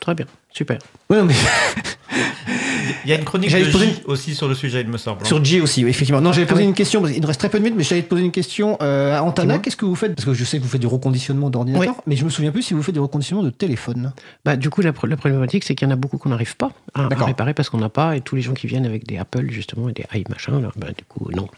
Très 0.00 0.14
bien, 0.14 0.26
super. 0.52 0.78
Ouais, 1.10 1.22
mais... 1.22 1.34
Il 3.04 3.10
y 3.10 3.12
a 3.12 3.16
une 3.16 3.24
chronique 3.24 3.50
de 3.50 3.64
J 3.64 4.02
aussi 4.06 4.34
sur 4.34 4.48
le 4.48 4.54
sujet, 4.54 4.80
il 4.80 4.88
me 4.88 4.98
semble. 4.98 5.24
Sur 5.26 5.42
J 5.44 5.60
aussi, 5.60 5.82
effectivement. 5.86 6.20
Non, 6.20 6.32
j'avais 6.32 6.46
posé 6.46 6.62
ah 6.62 6.66
une 6.66 6.74
question, 6.74 7.06
il 7.06 7.20
nous 7.20 7.26
reste 7.26 7.40
très 7.40 7.48
peu 7.48 7.58
de 7.58 7.64
minutes, 7.64 7.78
mais 7.78 7.84
j'allais 7.84 8.02
te 8.02 8.08
poser 8.08 8.22
une 8.22 8.32
question. 8.32 8.76
Euh, 8.82 9.16
à 9.16 9.22
Antana, 9.22 9.58
qu'est-ce 9.58 9.76
que 9.76 9.84
vous 9.84 9.94
faites? 9.94 10.14
Parce 10.14 10.26
que 10.26 10.34
je 10.34 10.44
sais 10.44 10.58
que 10.58 10.62
vous 10.62 10.68
faites 10.68 10.80
du 10.80 10.86
reconditionnement 10.86 11.50
d'ordinateur, 11.50 11.96
mais 12.06 12.16
je 12.16 12.24
me 12.24 12.30
souviens 12.30 12.52
plus 12.52 12.62
si 12.62 12.74
vous 12.74 12.82
faites 12.82 12.94
du 12.94 13.00
reconditionnement 13.00 13.44
de 13.44 13.50
téléphone. 13.50 14.12
Bah, 14.44 14.56
du 14.56 14.70
coup, 14.70 14.82
la, 14.82 14.92
problématique, 14.92 15.64
c'est 15.64 15.74
qu'il 15.74 15.86
y 15.86 15.90
en 15.90 15.94
a 15.94 15.96
beaucoup 15.96 16.18
qu'on 16.18 16.30
n'arrive 16.30 16.56
pas 16.56 16.70
à, 16.94 17.08
réparer 17.08 17.54
parce 17.54 17.70
qu'on 17.70 17.78
n'a 17.78 17.88
pas, 17.88 18.16
et 18.16 18.20
tous 18.20 18.36
les 18.36 18.42
gens 18.42 18.54
qui 18.54 18.66
viennent 18.66 18.86
avec 18.86 19.06
des 19.06 19.18
Apple, 19.18 19.50
justement, 19.50 19.88
et 19.88 19.92
des 19.92 20.04
i 20.14 20.24
machin, 20.28 20.60
là, 20.60 20.70
bah, 20.76 20.88
du 20.96 21.04
coup, 21.04 21.30
non. 21.34 21.48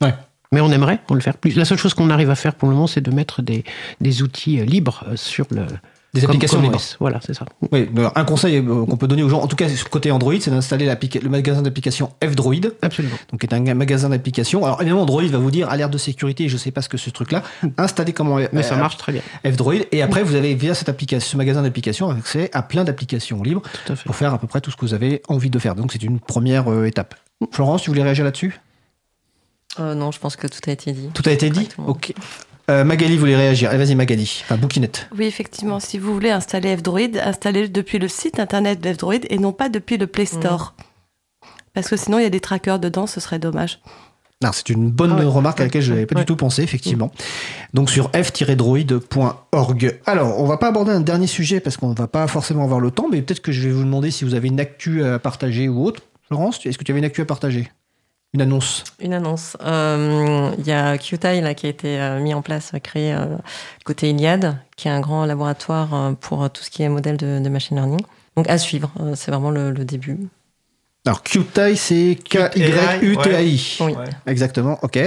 Ouais. 0.00 0.14
Mais 0.52 0.60
on 0.60 0.70
aimerait 0.70 0.98
on 1.08 1.14
le 1.14 1.20
faire 1.20 1.36
plus. 1.36 1.54
La 1.56 1.64
seule 1.64 1.78
chose 1.78 1.94
qu'on 1.94 2.10
arrive 2.10 2.30
à 2.30 2.34
faire 2.34 2.54
pour 2.54 2.68
le 2.68 2.74
moment, 2.74 2.86
c'est 2.86 3.00
de 3.00 3.10
mettre 3.10 3.42
des, 3.42 3.64
des 4.00 4.22
outils 4.22 4.60
euh, 4.60 4.64
libres 4.64 5.04
euh, 5.08 5.16
sur 5.16 5.46
le, 5.50 5.66
des 6.12 6.24
applications 6.24 6.60
libres. 6.60 6.80
Voilà, 6.98 7.20
c'est 7.24 7.34
ça. 7.34 7.46
Oui, 7.70 7.88
un 8.14 8.24
conseil 8.24 8.56
euh, 8.56 8.84
qu'on 8.84 8.96
peut 8.96 9.06
donner 9.06 9.22
aux 9.22 9.28
gens, 9.28 9.40
en 9.40 9.46
tout 9.46 9.56
cas 9.56 9.66
côté 9.90 10.10
Android, 10.10 10.34
c'est 10.40 10.50
d'installer 10.50 10.92
le 11.22 11.28
magasin 11.28 11.62
d'applications 11.62 12.10
F-Droid. 12.22 12.72
Absolument. 12.82 13.16
Donc, 13.30 13.44
est 13.44 13.52
un 13.52 13.74
magasin 13.74 14.08
d'applications. 14.08 14.64
Alors, 14.64 14.80
évidemment, 14.80 15.02
Android 15.02 15.22
va 15.22 15.38
vous 15.38 15.50
dire 15.50 15.68
alerte 15.68 15.92
de 15.92 15.98
sécurité, 15.98 16.48
je 16.48 16.54
ne 16.54 16.58
sais 16.58 16.70
pas 16.72 16.82
ce 16.82 16.88
que 16.88 16.98
ce 16.98 17.10
truc-là. 17.10 17.42
Installez 17.78 18.12
comment. 18.12 18.38
Mais 18.52 18.62
ça 18.62 18.76
marche 18.76 18.96
très 18.96 19.12
bien. 19.12 19.22
F-Droid. 19.46 19.86
Et 19.92 20.02
après, 20.02 20.22
vous 20.22 20.34
avez 20.34 20.54
via 20.54 20.74
cette 20.74 20.88
application, 20.88 21.32
ce 21.32 21.36
magasin 21.36 21.62
d'applications 21.62 22.10
accès 22.10 22.50
à 22.52 22.62
plein 22.62 22.84
d'applications 22.84 23.42
libres 23.42 23.62
pour 24.04 24.16
faire 24.16 24.34
à 24.34 24.38
peu 24.38 24.46
près 24.46 24.60
tout 24.60 24.70
ce 24.70 24.76
que 24.76 24.84
vous 24.84 24.94
avez 24.94 25.22
envie 25.28 25.50
de 25.50 25.58
faire. 25.58 25.74
Donc, 25.74 25.92
c'est 25.92 26.02
une 26.02 26.18
première 26.18 26.70
euh, 26.70 26.86
étape. 26.86 27.14
Florence, 27.52 27.82
tu 27.82 27.90
voulais 27.90 28.02
réagir 28.02 28.24
là-dessus? 28.24 28.60
Euh, 29.78 29.94
Non, 29.94 30.10
je 30.10 30.18
pense 30.18 30.36
que 30.36 30.46
tout 30.46 30.58
a 30.66 30.72
été 30.72 30.92
dit. 30.92 31.08
Tout 31.14 31.22
a 31.26 31.30
été 31.30 31.50
dit? 31.50 31.68
Ok. 31.86 32.12
Euh, 32.70 32.84
Magali 32.84 33.16
voulait 33.16 33.36
réagir. 33.36 33.70
Allez, 33.70 33.84
vas-y, 33.84 33.96
Magali. 33.96 34.42
Enfin, 34.44 34.56
Bookinette. 34.56 35.08
Oui, 35.16 35.24
effectivement. 35.24 35.80
Si 35.80 35.98
vous 35.98 36.14
voulez 36.14 36.30
installer 36.30 36.76
F-Droid, 36.76 37.16
installez-le 37.16 37.68
depuis 37.68 37.98
le 37.98 38.06
site 38.06 38.38
internet 38.38 38.80
de 38.80 38.92
F-Droid 38.92 39.26
et 39.28 39.38
non 39.38 39.52
pas 39.52 39.68
depuis 39.68 39.98
le 39.98 40.06
Play 40.06 40.24
Store. 40.24 40.74
Parce 41.74 41.88
que 41.88 41.96
sinon, 41.96 42.18
il 42.18 42.22
y 42.22 42.26
a 42.26 42.30
des 42.30 42.40
trackers 42.40 42.78
dedans, 42.78 43.08
ce 43.08 43.18
serait 43.18 43.40
dommage. 43.40 43.80
C'est 44.52 44.70
une 44.70 44.90
bonne 44.90 45.14
ah 45.18 45.28
remarque 45.28 45.60
à 45.60 45.64
laquelle 45.64 45.82
je 45.82 45.92
n'avais 45.92 46.06
pas 46.06 46.14
du 46.14 46.24
tout 46.24 46.36
pensé, 46.36 46.62
effectivement. 46.62 47.12
Donc 47.74 47.90
sur 47.90 48.10
f-droid.org. 48.12 50.00
Alors, 50.06 50.40
on 50.40 50.46
va 50.46 50.56
pas 50.56 50.68
aborder 50.68 50.92
un 50.92 51.00
dernier 51.00 51.26
sujet 51.26 51.60
parce 51.60 51.76
qu'on 51.76 51.90
ne 51.90 51.94
va 51.94 52.06
pas 52.06 52.26
forcément 52.26 52.64
avoir 52.64 52.80
le 52.80 52.90
temps, 52.90 53.08
mais 53.10 53.20
peut-être 53.20 53.42
que 53.42 53.52
je 53.52 53.60
vais 53.60 53.70
vous 53.70 53.84
demander 53.84 54.10
si 54.10 54.24
vous 54.24 54.32
avez 54.32 54.48
une 54.48 54.58
actu 54.58 55.04
à 55.04 55.18
partager 55.18 55.68
ou 55.68 55.84
autre. 55.84 56.02
Florence, 56.26 56.64
est-ce 56.64 56.78
que 56.78 56.84
tu 56.84 56.92
avais 56.92 57.00
une 57.00 57.04
actu 57.04 57.20
à 57.20 57.26
partager? 57.26 57.68
Une 58.32 58.42
annonce 58.42 58.84
Une 59.00 59.12
annonce. 59.12 59.56
Euh, 59.60 60.52
il 60.58 60.66
y 60.66 60.70
a 60.70 60.96
QTI 60.98 61.40
là, 61.40 61.54
qui 61.54 61.66
a 61.66 61.68
été 61.68 62.00
euh, 62.00 62.20
mis 62.20 62.32
en 62.32 62.42
place, 62.42 62.72
créé 62.82 63.12
euh, 63.12 63.36
côté 63.84 64.10
Iliad, 64.10 64.56
qui 64.76 64.86
est 64.86 64.90
un 64.90 65.00
grand 65.00 65.24
laboratoire 65.26 66.14
pour 66.20 66.48
tout 66.50 66.62
ce 66.62 66.70
qui 66.70 66.82
est 66.82 66.88
modèle 66.88 67.16
de, 67.16 67.48
machine 67.48 67.76
learning. 67.76 68.00
Donc 68.36 68.48
à 68.48 68.56
suivre, 68.58 68.92
c'est 69.16 69.32
vraiment 69.32 69.50
le, 69.50 69.72
début. 69.84 70.28
Alors 71.06 71.22
QTI, 71.22 71.76
c'est 71.76 72.18
K-Y-U-T-A-I. 72.22 73.78
Oui. 73.80 73.92
Exactement, 74.26 74.78
ok. 74.82 74.98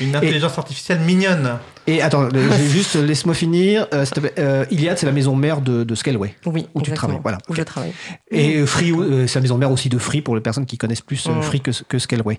Une 0.00 0.16
intelligence 0.16 0.58
artificielle 0.58 0.98
mignonne. 1.00 1.58
Et 1.86 2.02
attends, 2.02 2.28
juste 2.68 2.96
laisse-moi 2.96 3.34
finir. 3.34 3.86
Euh, 3.94 4.04
euh, 4.38 4.64
Iliad, 4.72 4.98
c'est 4.98 5.06
la 5.06 5.12
maison 5.12 5.36
mère 5.36 5.60
de, 5.60 5.94
Scaleway. 5.94 6.34
Oui, 6.44 6.66
où 6.74 6.82
tu 6.82 6.90
travailles. 6.90 7.20
Voilà. 7.22 7.38
Où 7.48 7.54
je 7.54 7.62
travaille. 7.62 7.92
Et 8.32 8.66
Free, 8.66 8.90
euh, 8.90 9.28
c'est 9.28 9.38
la 9.38 9.42
maison 9.42 9.58
mère 9.58 9.70
aussi 9.70 9.88
de 9.88 9.98
Free 9.98 10.22
pour 10.22 10.34
les 10.34 10.40
personnes 10.40 10.66
qui 10.66 10.76
connaissent 10.76 11.02
plus 11.02 11.24
mm. 11.28 11.40
Free 11.42 11.60
que, 11.60 11.70
que 11.84 12.00
Scaleway. 12.00 12.36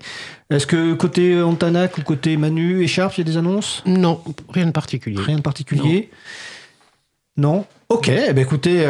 Est-ce 0.50 0.66
que 0.66 0.92
côté 0.92 1.40
Antanac 1.40 1.96
ou 1.96 2.02
côté 2.02 2.36
Manu 2.36 2.82
et 2.82 2.86
Sharp, 2.86 3.14
il 3.16 3.20
y 3.20 3.22
a 3.22 3.24
des 3.24 3.38
annonces? 3.38 3.82
Non, 3.86 4.22
rien 4.50 4.66
de 4.66 4.72
particulier. 4.72 5.18
Rien 5.18 5.38
de 5.38 5.42
particulier? 5.42 6.10
Non, 6.12 6.18
Ok, 7.88 8.08
eh 8.08 8.32
ben 8.32 8.38
écoutez, 8.38 8.86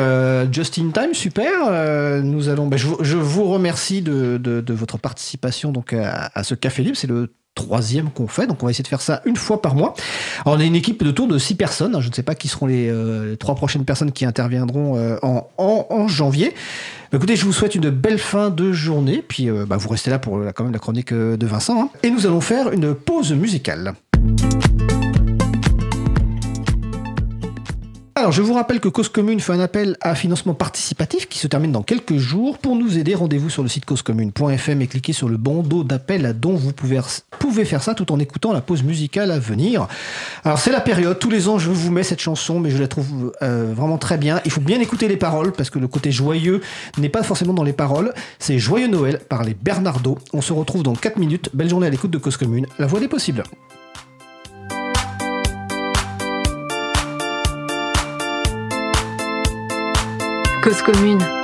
just 0.52 0.78
in 0.78 0.90
time, 0.90 1.14
super. 1.14 2.22
nous 2.22 2.48
allons. 2.48 2.66
Ben, 2.66 2.76
je, 2.76 3.16
vous 3.16 3.44
remercie 3.44 4.02
de, 4.02 4.72
votre 4.72 4.98
participation 4.98 5.72
donc 5.72 5.92
à, 5.92 6.42
ce 6.42 6.54
café 6.54 6.82
libre. 6.82 6.96
C'est 6.96 7.06
le 7.06 7.32
troisième 7.54 8.10
qu'on 8.10 8.28
fait. 8.28 8.46
Donc 8.46 8.62
on 8.62 8.66
va 8.66 8.70
essayer 8.70 8.82
de 8.82 8.88
faire 8.88 9.00
ça 9.00 9.22
une 9.24 9.36
fois 9.36 9.60
par 9.60 9.74
mois. 9.74 9.94
On 10.46 10.58
a 10.58 10.64
une 10.64 10.76
équipe 10.76 11.02
de 11.02 11.10
tour 11.10 11.26
de 11.26 11.38
six 11.38 11.54
personnes. 11.54 12.00
Je 12.00 12.08
ne 12.08 12.14
sais 12.14 12.22
pas 12.22 12.34
qui 12.34 12.48
seront 12.48 12.66
les, 12.66 12.88
euh, 12.88 13.36
trois 13.36 13.54
prochaines 13.54 13.84
personnes 13.84 14.12
qui 14.12 14.24
interviendront 14.24 14.96
euh, 14.96 15.16
en, 15.22 16.08
janvier. 16.08 16.54
Bah, 17.10 17.18
écoutez, 17.18 17.36
je 17.36 17.44
vous 17.44 17.52
souhaite 17.52 17.74
une 17.74 17.90
belle 17.90 18.18
fin 18.18 18.50
de 18.50 18.72
journée. 18.72 19.22
Puis 19.26 19.50
euh, 19.50 19.66
bah, 19.66 19.76
vous 19.76 19.88
restez 19.88 20.10
là 20.10 20.18
pour 20.18 20.40
quand 20.54 20.64
même 20.64 20.72
la 20.72 20.78
chronique 20.78 21.12
de 21.12 21.46
Vincent. 21.46 21.82
Hein. 21.82 21.88
Et 22.02 22.10
nous 22.10 22.26
allons 22.26 22.40
faire 22.40 22.72
une 22.72 22.94
pause 22.94 23.32
musicale. 23.32 23.94
Alors, 28.30 28.36
je 28.36 28.42
vous 28.42 28.54
rappelle 28.54 28.78
que 28.78 28.88
Cause 28.88 29.08
Commune 29.08 29.40
fait 29.40 29.54
un 29.54 29.58
appel 29.58 29.96
à 30.00 30.14
financement 30.14 30.54
participatif 30.54 31.28
qui 31.28 31.36
se 31.40 31.48
termine 31.48 31.72
dans 31.72 31.82
quelques 31.82 32.16
jours. 32.16 32.58
Pour 32.58 32.76
nous 32.76 32.96
aider, 32.96 33.16
rendez-vous 33.16 33.50
sur 33.50 33.64
le 33.64 33.68
site 33.68 33.84
causecommune.fm 33.86 34.80
et 34.80 34.86
cliquez 34.86 35.12
sur 35.12 35.28
le 35.28 35.36
bandeau 35.36 35.82
d'appel 35.82 36.38
dont 36.38 36.54
vous 36.54 36.72
pouvez, 36.72 37.00
pouvez, 37.40 37.64
faire 37.64 37.82
ça 37.82 37.92
tout 37.92 38.12
en 38.12 38.20
écoutant 38.20 38.52
la 38.52 38.60
pause 38.60 38.84
musicale 38.84 39.32
à 39.32 39.40
venir. 39.40 39.88
Alors, 40.44 40.60
c'est 40.60 40.70
la 40.70 40.80
période. 40.80 41.18
Tous 41.18 41.28
les 41.28 41.48
ans, 41.48 41.58
je 41.58 41.70
vous 41.70 41.90
mets 41.90 42.04
cette 42.04 42.20
chanson, 42.20 42.60
mais 42.60 42.70
je 42.70 42.78
la 42.78 42.86
trouve 42.86 43.32
euh, 43.42 43.72
vraiment 43.74 43.98
très 43.98 44.16
bien. 44.16 44.40
Il 44.44 44.52
faut 44.52 44.60
bien 44.60 44.78
écouter 44.78 45.08
les 45.08 45.16
paroles 45.16 45.50
parce 45.50 45.68
que 45.68 45.80
le 45.80 45.88
côté 45.88 46.12
joyeux 46.12 46.60
n'est 46.98 47.08
pas 47.08 47.24
forcément 47.24 47.52
dans 47.52 47.64
les 47.64 47.72
paroles. 47.72 48.14
C'est 48.38 48.60
Joyeux 48.60 48.86
Noël 48.86 49.18
par 49.28 49.42
les 49.42 49.54
Bernardo. 49.54 50.18
On 50.32 50.40
se 50.40 50.52
retrouve 50.52 50.84
dans 50.84 50.94
4 50.94 51.18
minutes. 51.18 51.50
Belle 51.52 51.68
journée 51.68 51.88
à 51.88 51.90
l'écoute 51.90 52.12
de 52.12 52.18
Cause 52.18 52.36
Commune, 52.36 52.68
la 52.78 52.86
voix 52.86 53.00
des 53.00 53.08
possibles. 53.08 53.42
Cause 60.62 60.82
commune 60.82 61.39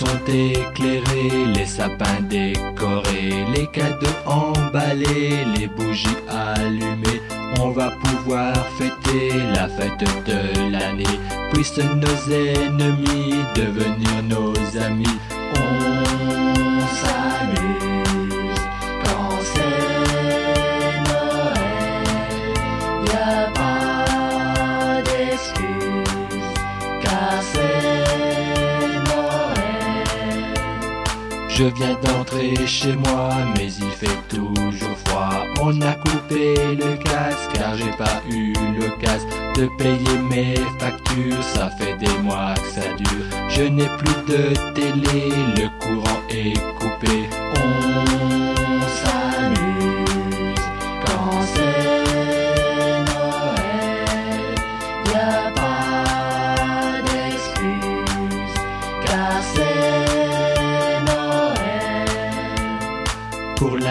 sont 0.00 0.26
éclairées, 0.26 1.44
les 1.54 1.66
sapins 1.66 2.22
décorés, 2.28 3.44
les 3.54 3.66
cadeaux 3.66 4.20
emballés, 4.24 5.44
les 5.58 5.66
bougies 5.66 6.22
allumées. 6.28 7.20
On 7.60 7.68
va 7.70 7.90
pouvoir 8.02 8.54
fêter 8.78 9.30
la 9.54 9.68
fête 9.68 10.04
de 10.30 10.72
l'année. 10.72 11.16
Puissent 11.52 11.84
nos 12.04 12.18
ennemis 12.32 13.44
devenir 13.54 14.16
nos 14.34 14.54
amis. 14.88 15.18
On 15.56 16.80
s'amuse 17.00 18.09
Je 31.60 31.66
viens 31.66 31.94
d'entrer 32.02 32.54
chez 32.66 32.96
moi, 32.96 33.28
mais 33.54 33.66
il 33.66 33.90
fait 33.90 34.18
toujours 34.30 34.96
froid. 35.04 35.44
On 35.60 35.78
a 35.82 35.92
coupé 35.92 36.54
le 36.74 36.96
gaz 37.04 37.36
car 37.52 37.76
j'ai 37.76 37.90
pas 37.98 38.22
eu 38.30 38.54
l'occasion 38.80 39.28
de 39.56 39.66
payer 39.76 40.18
mes 40.30 40.54
factures. 40.78 41.42
Ça 41.42 41.68
fait 41.78 41.98
des 41.98 42.16
mois 42.22 42.54
que 42.54 42.66
ça 42.66 42.88
dure. 42.96 43.26
Je 43.50 43.64
n'ai 43.64 43.90
plus 43.98 44.32
de 44.32 44.54
télé, 44.72 45.28
le 45.58 45.68
courant 45.80 46.22
est 46.30 46.58
coupé. 46.78 47.28
On 47.54 48.80
s'amuse 49.02 50.64
quand 51.04 51.42
c'est 51.54 51.89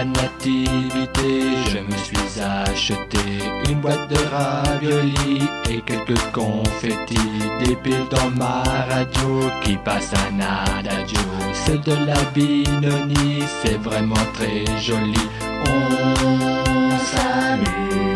nativité, 0.05 1.55
je 1.69 1.79
me 1.79 1.97
suis 1.97 2.41
acheter 2.41 3.39
une 3.69 3.79
boîte 3.81 4.09
de 4.09 4.17
raviolis 4.31 5.47
et 5.69 5.81
quelques 5.81 6.19
confettis. 6.31 7.15
Des 7.63 7.75
piles 7.75 8.07
dans 8.09 8.29
ma 8.31 8.63
radio 8.89 9.49
qui 9.63 9.77
passe 9.77 10.13
un 10.13 10.39
adagio. 10.39 11.19
C'est 11.53 11.83
de 11.83 11.93
la 12.05 12.19
binonie, 12.33 13.43
c'est 13.61 13.79
vraiment 13.81 14.15
très 14.33 14.65
joli. 14.77 15.27
On 15.67 16.97
s'amuse 16.97 18.08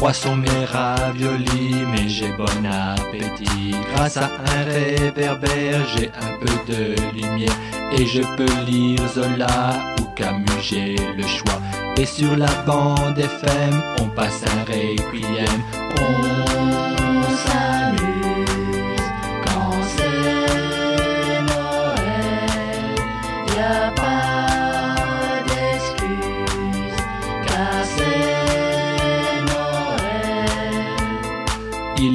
Poisson 0.00 0.34
mes 0.36 0.64
raviolis, 0.64 1.84
mais 1.92 2.08
j'ai 2.08 2.32
bon 2.32 2.46
appétit. 2.64 3.74
Grâce 3.92 4.16
à 4.16 4.30
un 4.46 4.64
réverbère, 4.64 5.86
j'ai 5.94 6.08
un 6.08 6.38
peu 6.40 6.72
de 6.72 6.94
lumière. 7.12 7.54
Et 7.92 8.06
je 8.06 8.22
peux 8.34 8.48
lire 8.66 9.06
Zola 9.08 9.74
ou 10.00 10.04
Camus, 10.16 10.48
j'ai 10.62 10.96
le 10.96 11.26
choix. 11.26 11.60
Et 11.98 12.06
sur 12.06 12.34
la 12.34 12.50
bande 12.66 13.18
FM, 13.18 13.82
on 14.00 14.06
passe 14.08 14.42
un 14.42 14.64
requiem. 14.64 15.62
On 16.00 16.99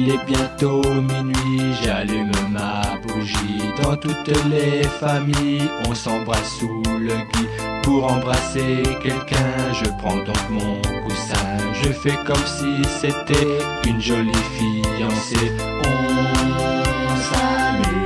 Il 0.06 0.12
est 0.12 0.24
bientôt 0.24 0.82
minuit, 0.84 1.74
j'allume 1.82 2.30
ma 2.52 2.96
bougie. 3.02 3.60
Dans 3.82 3.96
toutes 3.96 4.30
les 4.48 4.84
familles, 4.84 5.68
on 5.88 5.94
s'embrasse 5.96 6.58
sous 6.60 6.80
le 7.00 7.16
gui. 7.32 7.48
Pour 7.82 8.12
embrasser 8.12 8.84
quelqu'un, 9.02 9.72
je 9.72 9.90
prends 9.98 10.18
donc 10.18 10.48
mon 10.48 10.80
coussin. 11.02 11.56
Je 11.82 11.90
fais 11.90 12.16
comme 12.24 12.36
si 12.46 12.84
c'était 13.00 13.58
une 13.84 14.00
jolie 14.00 14.30
fiancée. 14.56 15.52
On 15.82 17.16
s'amuse 17.28 18.05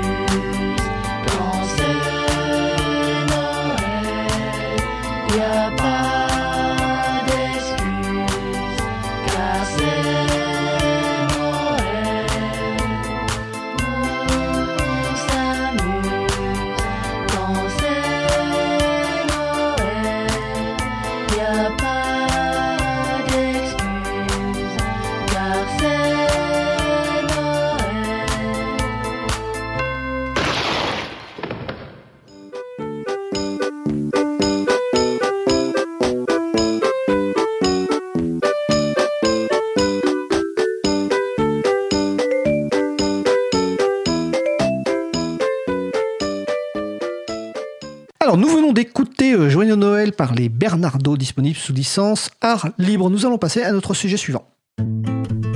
par 50.20 50.34
les 50.34 50.50
Bernardo, 50.50 51.16
disponibles 51.16 51.56
sous 51.56 51.72
licence 51.72 52.28
Art 52.42 52.68
Libre. 52.76 53.08
Nous 53.08 53.24
allons 53.24 53.38
passer 53.38 53.62
à 53.62 53.72
notre 53.72 53.94
sujet 53.94 54.18
suivant. 54.18 54.44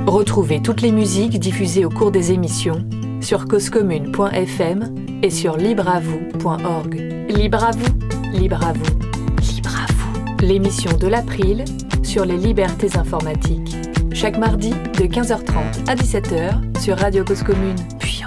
Retrouvez 0.06 0.62
toutes 0.62 0.80
les 0.80 0.90
musiques 0.90 1.38
diffusées 1.38 1.84
au 1.84 1.90
cours 1.90 2.10
des 2.10 2.32
émissions 2.32 2.82
sur 3.20 3.44
causecommune.fm 3.44 4.94
et 5.22 5.28
sur 5.28 5.58
libreavoue.org. 5.58 6.94
Libre 7.28 7.62
à 7.62 7.72
vous, 7.72 7.98
libre 8.32 8.64
à 8.64 8.72
vous, 8.72 9.52
libre 9.54 9.76
à 9.76 9.92
vous. 9.92 10.36
L'émission 10.40 10.96
de 10.96 11.08
l'April 11.08 11.66
sur 12.02 12.24
les 12.24 12.38
libertés 12.38 12.96
informatiques. 12.96 13.76
Chaque 14.14 14.38
mardi 14.38 14.70
de 14.70 15.04
15h30 15.04 15.90
à 15.90 15.94
17h 15.94 16.80
sur 16.80 16.96
Radio 16.96 17.22
Cause 17.22 17.42
Commune, 17.42 17.76
puis. 17.98 18.24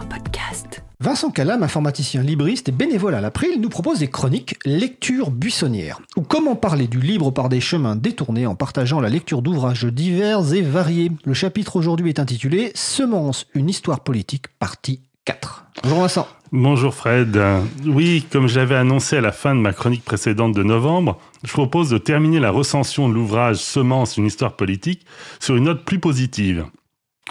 Vincent 1.00 1.30
Calam, 1.30 1.62
informaticien 1.62 2.24
libriste 2.24 2.70
et 2.70 2.72
bénévole 2.72 3.14
à 3.14 3.22
l'April, 3.22 3.62
nous 3.62 3.70
propose 3.70 4.00
des 4.00 4.08
chroniques 4.08 4.56
Lecture 4.66 5.30
buissonnière, 5.30 6.02
ou 6.16 6.22
comment 6.24 6.56
parler 6.56 6.88
du 6.88 7.00
libre 7.00 7.30
par 7.30 7.50
des 7.50 7.62
chemins 7.62 7.96
détournés 7.96 8.48
en 8.48 8.56
partageant 8.56 9.00
la 9.00 9.10
lecture 9.10 9.44
d'ouvrages 9.44 9.86
divers 9.86 10.56
et 10.56 10.64
variés. 10.64 11.12
Le 11.24 11.36
chapitre 11.36 11.76
aujourd'hui 11.76 12.10
est 12.10 12.20
intitulé 12.20 12.72
Semence, 12.74 13.46
une 13.54 13.70
histoire 13.70 14.00
politique, 14.00 14.48
partie 14.58 15.02
4. 15.26 15.66
Bonjour 15.84 16.00
Vincent. 16.00 16.28
Bonjour 16.52 16.96
Fred. 16.96 17.40
Oui, 17.86 18.26
comme 18.32 18.48
je 18.48 18.60
l'avais 18.60 18.76
annoncé 18.76 19.18
à 19.18 19.22
la 19.22 19.32
fin 19.32 19.54
de 19.54 19.60
ma 19.60 19.74
chronique 19.74 20.04
précédente 20.04 20.56
de 20.56 20.64
novembre, 20.64 21.20
je 21.44 21.54
propose 21.54 21.92
de 21.92 22.00
terminer 22.00 22.40
la 22.40 22.50
recension 22.50 23.08
de 23.08 23.14
l'ouvrage 23.14 23.58
Semence, 23.58 24.18
une 24.18 24.26
histoire 24.26 24.56
politique 24.56 25.06
sur 25.40 25.56
une 25.58 25.66
note 25.66 25.86
plus 25.86 26.00
positive. 26.00 26.66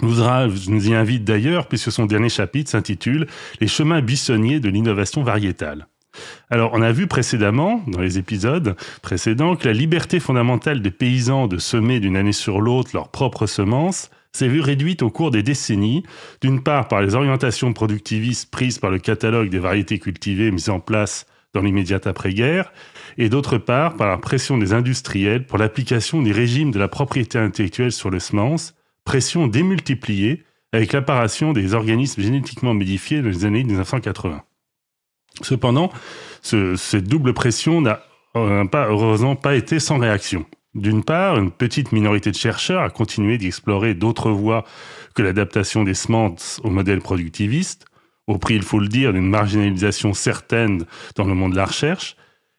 L'ouvrage 0.02 0.68
nous 0.68 0.88
y 0.88 0.94
invite 0.94 1.24
d'ailleurs 1.24 1.68
puisque 1.68 1.90
son 1.90 2.06
dernier 2.06 2.28
chapitre 2.28 2.70
s'intitule 2.70 3.26
Les 3.60 3.68
chemins 3.68 4.02
buissonniers 4.02 4.60
de 4.60 4.68
l'innovation 4.68 5.22
variétale. 5.22 5.86
Alors, 6.50 6.70
on 6.74 6.82
a 6.82 6.92
vu 6.92 7.06
précédemment, 7.06 7.82
dans 7.88 8.00
les 8.00 8.18
épisodes 8.18 8.76
précédents, 9.02 9.56
que 9.56 9.66
la 9.66 9.74
liberté 9.74 10.20
fondamentale 10.20 10.80
des 10.80 10.90
paysans 10.90 11.46
de 11.46 11.58
semer 11.58 12.00
d'une 12.00 12.16
année 12.16 12.32
sur 12.32 12.60
l'autre 12.60 12.90
leurs 12.94 13.10
propres 13.10 13.46
semences 13.46 14.10
s'est 14.32 14.48
vue 14.48 14.60
réduite 14.60 15.02
au 15.02 15.10
cours 15.10 15.30
des 15.30 15.42
décennies, 15.42 16.04
d'une 16.42 16.62
part 16.62 16.88
par 16.88 17.00
les 17.00 17.14
orientations 17.14 17.72
productivistes 17.72 18.50
prises 18.50 18.78
par 18.78 18.90
le 18.90 18.98
catalogue 18.98 19.48
des 19.48 19.58
variétés 19.58 19.98
cultivées 19.98 20.50
mis 20.50 20.68
en 20.68 20.78
place 20.78 21.26
dans 21.54 21.62
l'immédiate 21.62 22.06
après-guerre, 22.06 22.70
et 23.16 23.30
d'autre 23.30 23.56
part 23.56 23.96
par 23.96 24.08
la 24.08 24.18
pression 24.18 24.58
des 24.58 24.74
industriels 24.74 25.46
pour 25.46 25.56
l'application 25.56 26.20
des 26.20 26.32
régimes 26.32 26.70
de 26.70 26.78
la 26.78 26.88
propriété 26.88 27.38
intellectuelle 27.38 27.92
sur 27.92 28.10
les 28.10 28.20
semences, 28.20 28.75
pression 29.06 29.46
démultipliée 29.46 30.44
avec 30.72 30.92
l'apparition 30.92 31.54
des 31.54 31.72
organismes 31.72 32.20
génétiquement 32.20 32.74
modifiés 32.74 33.22
dans 33.22 33.28
les 33.30 33.46
années 33.46 33.64
1980. 33.64 34.42
Cependant, 35.42 35.90
ce- 36.42 36.76
cette 36.76 37.04
double 37.08 37.32
pression 37.32 37.80
n'a 37.80 38.02
euh, 38.36 38.64
heureusement 38.74 39.34
pas 39.36 39.54
été 39.54 39.80
sans 39.80 39.96
réaction. 39.98 40.44
D'une 40.74 41.02
part, 41.02 41.38
une 41.38 41.50
petite 41.50 41.92
minorité 41.92 42.30
de 42.30 42.36
chercheurs 42.36 42.82
a 42.82 42.90
continué 42.90 43.38
d'explorer 43.38 43.94
d'autres 43.94 44.30
voies 44.30 44.64
que 45.14 45.22
l'adaptation 45.22 45.84
des 45.84 45.94
semences 45.94 46.60
au 46.64 46.68
modèle 46.68 47.00
productiviste, 47.00 47.86
au 48.26 48.36
prix, 48.36 48.56
il 48.56 48.62
faut 48.62 48.78
le 48.80 48.88
dire, 48.88 49.12
d'une 49.14 49.28
marginalisation 49.30 50.12
certaine 50.12 50.84
dans 51.14 51.24
le 51.24 51.32
monde 51.34 51.52
de 51.52 51.56
la 51.56 51.64
recherche. 51.64 52.16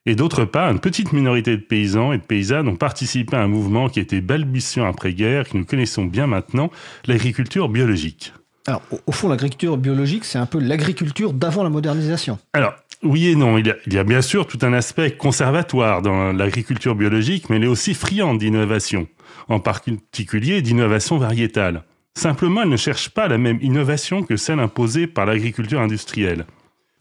Et 0.08 0.16
d'autre 0.16 0.46
part, 0.46 0.72
une 0.72 0.80
petite 0.80 1.12
minorité 1.12 1.58
de 1.58 1.62
paysans 1.62 2.14
et 2.14 2.18
de 2.18 2.24
paysannes 2.24 2.70
ont 2.70 2.78
participé 2.78 3.36
à 3.36 3.42
un 3.42 3.50
mouvement 3.50 3.90
qui 3.90 4.00
était 4.00 4.22
balbutiant 4.22 4.88
après-guerre, 4.88 5.50
que 5.50 5.58
nous 5.58 5.66
connaissons 5.66 6.06
bien 6.06 6.28
maintenant, 6.28 6.72
l'agriculture 7.08 7.68
biologique. 7.68 8.32
Alors, 8.68 8.82
au, 9.06 9.12
fond, 9.12 9.28
l'agriculture 9.28 9.76
biologique, 9.76 10.24
c'est 10.24 10.38
un 10.38 10.46
peu 10.46 10.60
l'agriculture 10.60 11.34
d'avant 11.34 11.62
la 11.62 11.70
modernisation. 11.70 12.40
Alors, 12.54 12.74
oui 13.04 13.28
et 13.28 13.36
non. 13.36 13.58
Il 13.58 13.68
y, 13.68 13.70
a, 13.70 13.76
il 13.86 13.94
y 13.94 13.98
a 13.98 14.06
bien 14.06 14.22
sûr 14.22 14.48
tout 14.48 14.60
un 14.62 14.72
aspect 14.72 15.12
conservatoire 15.12 16.02
dans 16.02 16.32
l'agriculture 16.32 16.96
biologique, 16.96 17.50
mais 17.50 17.58
elle 17.58 17.66
est 17.66 17.68
aussi 17.68 17.94
friande 17.94 18.38
d'innovation, 18.38 19.10
en 19.50 19.60
particulier 19.60 20.62
d'innovation 20.62 21.18
variétale. 21.18 21.84
Simplement, 22.16 22.62
elle 22.62 22.70
ne 22.70 22.78
cherche 22.78 23.10
pas 23.10 23.28
la 23.28 23.38
même 23.38 23.60
innovation 23.62 24.24
que 24.24 24.38
celle 24.38 24.62
imposée 24.62 25.06
par 25.06 25.26
l'agriculture 25.26 25.82
industrielle. 25.82 26.46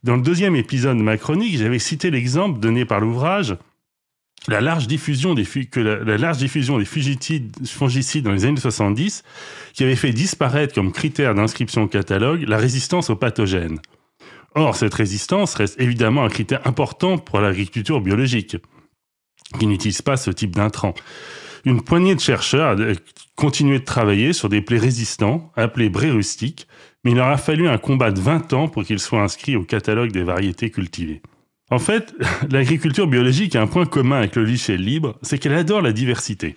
Dans 0.06 0.14
le 0.14 0.22
deuxième 0.22 0.54
épisode 0.54 0.98
de 0.98 1.02
ma 1.02 1.16
chronique, 1.16 1.58
j'avais 1.58 1.80
cité 1.80 2.12
l'exemple 2.12 2.60
donné 2.60 2.84
par 2.84 3.00
l'ouvrage 3.00 3.56
la 4.46 4.60
large 4.60 4.86
diffusion 4.86 5.34
des 5.34 5.42
que 5.44 6.04
fongicides 7.66 8.24
dans 8.24 8.30
les 8.30 8.44
années 8.44 8.60
70 8.60 9.24
qui 9.72 9.82
avait 9.82 9.96
fait 9.96 10.12
disparaître 10.12 10.72
comme 10.76 10.92
critère 10.92 11.34
d'inscription 11.34 11.82
au 11.82 11.86
catalogue 11.88 12.44
la 12.46 12.56
résistance 12.56 13.10
aux 13.10 13.16
pathogènes. 13.16 13.80
Or, 14.54 14.76
cette 14.76 14.94
résistance 14.94 15.56
reste 15.56 15.80
évidemment 15.80 16.22
un 16.22 16.28
critère 16.28 16.64
important 16.68 17.18
pour 17.18 17.40
l'agriculture 17.40 18.00
biologique, 18.00 18.58
qui 19.58 19.66
n'utilise 19.66 20.02
pas 20.02 20.16
ce 20.16 20.30
type 20.30 20.54
d'intrant. 20.54 20.94
Une 21.64 21.82
poignée 21.82 22.14
de 22.14 22.20
chercheurs 22.20 22.80
a 22.80 22.92
continué 23.34 23.80
de 23.80 23.84
travailler 23.84 24.32
sur 24.32 24.48
des 24.48 24.60
plaies 24.60 24.78
résistants, 24.78 25.50
appelés 25.56 25.88
brés 25.88 26.12
rustiques, 26.12 26.68
mais 27.06 27.12
il 27.12 27.18
leur 27.18 27.28
a 27.28 27.36
fallu 27.36 27.68
un 27.68 27.78
combat 27.78 28.10
de 28.10 28.18
20 28.18 28.52
ans 28.52 28.66
pour 28.66 28.82
qu'ils 28.82 28.98
soient 28.98 29.22
inscrits 29.22 29.54
au 29.54 29.62
catalogue 29.62 30.10
des 30.10 30.24
variétés 30.24 30.70
cultivées. 30.70 31.22
En 31.70 31.78
fait, 31.78 32.12
l'agriculture 32.50 33.06
biologique 33.06 33.54
a 33.54 33.62
un 33.62 33.68
point 33.68 33.86
commun 33.86 34.16
avec 34.16 34.34
le 34.34 34.42
logiciel 34.42 34.82
libre, 34.82 35.16
c'est 35.22 35.38
qu'elle 35.38 35.54
adore 35.54 35.82
la 35.82 35.92
diversité. 35.92 36.56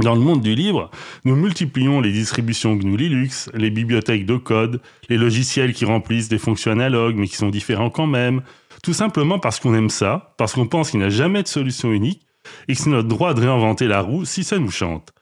Dans 0.00 0.16
le 0.16 0.20
monde 0.20 0.40
du 0.40 0.56
livre, 0.56 0.90
nous 1.24 1.36
multiplions 1.36 2.00
les 2.00 2.10
distributions 2.10 2.74
GNU 2.74 2.96
Linux, 2.96 3.48
les 3.54 3.70
bibliothèques 3.70 4.26
de 4.26 4.38
code, 4.38 4.80
les 5.08 5.16
logiciels 5.16 5.72
qui 5.72 5.84
remplissent 5.84 6.28
des 6.28 6.38
fonctions 6.38 6.72
analogues 6.72 7.14
mais 7.14 7.28
qui 7.28 7.36
sont 7.36 7.50
différents 7.50 7.90
quand 7.90 8.08
même, 8.08 8.42
tout 8.82 8.92
simplement 8.92 9.38
parce 9.38 9.60
qu'on 9.60 9.76
aime 9.76 9.88
ça, 9.88 10.34
parce 10.36 10.52
qu'on 10.52 10.66
pense 10.66 10.90
qu'il 10.90 10.98
n'y 10.98 11.06
a 11.06 11.10
jamais 11.10 11.44
de 11.44 11.48
solution 11.48 11.92
unique 11.92 12.26
et 12.66 12.74
que 12.74 12.80
c'est 12.80 12.90
notre 12.90 13.06
droit 13.06 13.34
de 13.34 13.40
réinventer 13.42 13.86
la 13.86 14.00
roue 14.00 14.24
si 14.24 14.42
ça 14.42 14.58
nous 14.58 14.72
chante. 14.72 15.12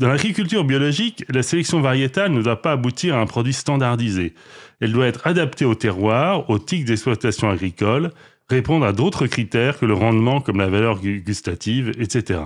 Dans 0.00 0.08
l'agriculture 0.08 0.64
biologique, 0.64 1.26
la 1.28 1.42
sélection 1.42 1.82
variétale 1.82 2.32
ne 2.32 2.40
doit 2.40 2.62
pas 2.62 2.72
aboutir 2.72 3.16
à 3.16 3.20
un 3.20 3.26
produit 3.26 3.52
standardisé. 3.52 4.32
Elle 4.80 4.92
doit 4.92 5.06
être 5.06 5.26
adaptée 5.26 5.66
au 5.66 5.74
terroir, 5.74 6.48
aux 6.48 6.58
tics 6.58 6.86
d'exploitation 6.86 7.50
agricole, 7.50 8.10
répondre 8.48 8.86
à 8.86 8.94
d'autres 8.94 9.26
critères 9.26 9.78
que 9.78 9.84
le 9.84 9.92
rendement 9.92 10.40
comme 10.40 10.56
la 10.56 10.70
valeur 10.70 11.00
gustative, 11.02 11.92
etc. 11.98 12.40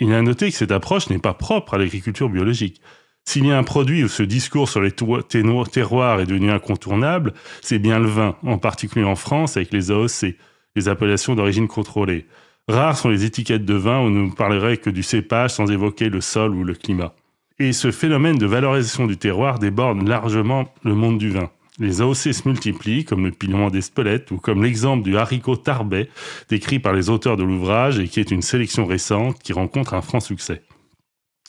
Il 0.00 0.10
est 0.10 0.16
à 0.16 0.22
noter 0.22 0.50
que 0.50 0.56
cette 0.56 0.72
approche 0.72 1.08
n'est 1.10 1.20
pas 1.20 1.32
propre 1.32 1.74
à 1.74 1.78
l'agriculture 1.78 2.28
biologique. 2.28 2.80
S'il 3.24 3.46
y 3.46 3.52
a 3.52 3.56
un 3.56 3.62
produit 3.62 4.02
où 4.02 4.08
ce 4.08 4.24
discours 4.24 4.68
sur 4.68 4.80
les 4.80 4.90
terroirs 4.90 6.20
est 6.20 6.26
devenu 6.26 6.50
incontournable, 6.50 7.34
c'est 7.62 7.78
bien 7.78 8.00
le 8.00 8.08
vin, 8.08 8.34
en 8.42 8.58
particulier 8.58 9.04
en 9.04 9.14
France 9.14 9.56
avec 9.56 9.72
les 9.72 9.92
AOC, 9.92 10.34
les 10.74 10.88
appellations 10.88 11.36
d'origine 11.36 11.68
contrôlée. 11.68 12.26
Rares 12.66 12.96
sont 12.96 13.10
les 13.10 13.24
étiquettes 13.24 13.64
de 13.64 13.74
vin 13.74 14.00
où 14.00 14.04
on 14.04 14.10
ne 14.10 14.30
parlerait 14.30 14.78
que 14.78 14.90
du 14.90 15.02
cépage 15.02 15.50
sans 15.50 15.70
évoquer 15.70 16.08
le 16.08 16.20
sol 16.20 16.54
ou 16.54 16.64
le 16.64 16.74
climat. 16.74 17.14
Et 17.58 17.72
ce 17.72 17.90
phénomène 17.90 18.38
de 18.38 18.46
valorisation 18.46 19.06
du 19.06 19.16
terroir 19.16 19.58
déborde 19.58 20.06
largement 20.06 20.72
le 20.82 20.94
monde 20.94 21.18
du 21.18 21.30
vin. 21.30 21.50
Les 21.78 22.00
AOC 22.00 22.32
se 22.32 22.48
multiplient, 22.48 23.04
comme 23.04 23.24
le 23.24 23.32
pilement 23.32 23.68
d'Espelette 23.68 24.30
ou 24.30 24.38
comme 24.38 24.62
l'exemple 24.62 25.02
du 25.02 25.16
haricot 25.16 25.56
tarbet, 25.56 26.08
décrit 26.48 26.78
par 26.78 26.94
les 26.94 27.10
auteurs 27.10 27.36
de 27.36 27.42
l'ouvrage 27.42 27.98
et 27.98 28.08
qui 28.08 28.20
est 28.20 28.30
une 28.30 28.42
sélection 28.42 28.86
récente 28.86 29.40
qui 29.40 29.52
rencontre 29.52 29.94
un 29.94 30.00
franc 30.00 30.20
succès. 30.20 30.62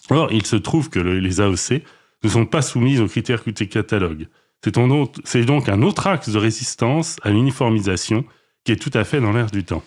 Or, 0.10 0.32
il 0.32 0.46
se 0.46 0.56
trouve 0.56 0.90
que 0.90 1.00
les 1.00 1.42
AOC 1.42 1.82
ne 2.24 2.30
sont 2.30 2.46
pas 2.46 2.62
soumises 2.62 3.02
aux 3.02 3.08
critères 3.08 3.44
QT 3.44 3.68
catalogue. 3.68 4.28
C'est 4.64 5.46
donc 5.46 5.70
un 5.70 5.82
autre 5.84 6.08
axe 6.08 6.30
de 6.30 6.40
résistance 6.40 7.18
à 7.22 7.30
l'uniformisation 7.30 8.26
qui 8.64 8.72
est 8.72 8.82
tout 8.82 8.92
à 8.96 9.04
fait 9.04 9.22
dans 9.22 9.32
l'air 9.32 9.52
du 9.52 9.64
temps. 9.64 9.84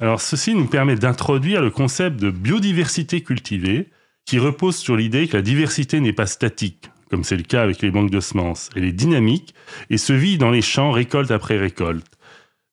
Alors, 0.00 0.22
ceci 0.22 0.54
nous 0.54 0.66
permet 0.66 0.96
d'introduire 0.96 1.60
le 1.60 1.70
concept 1.70 2.18
de 2.18 2.30
biodiversité 2.30 3.20
cultivée 3.20 3.90
qui 4.24 4.38
repose 4.38 4.76
sur 4.76 4.96
l'idée 4.96 5.28
que 5.28 5.36
la 5.36 5.42
diversité 5.42 6.00
n'est 6.00 6.14
pas 6.14 6.26
statique, 6.26 6.90
comme 7.10 7.22
c'est 7.22 7.36
le 7.36 7.42
cas 7.42 7.62
avec 7.62 7.82
les 7.82 7.90
banques 7.90 8.10
de 8.10 8.20
semences. 8.20 8.70
Elle 8.74 8.84
est 8.84 8.92
dynamique 8.92 9.54
et 9.90 9.98
se 9.98 10.14
vit 10.14 10.38
dans 10.38 10.50
les 10.50 10.62
champs 10.62 10.90
récolte 10.90 11.30
après 11.30 11.58
récolte. 11.58 12.06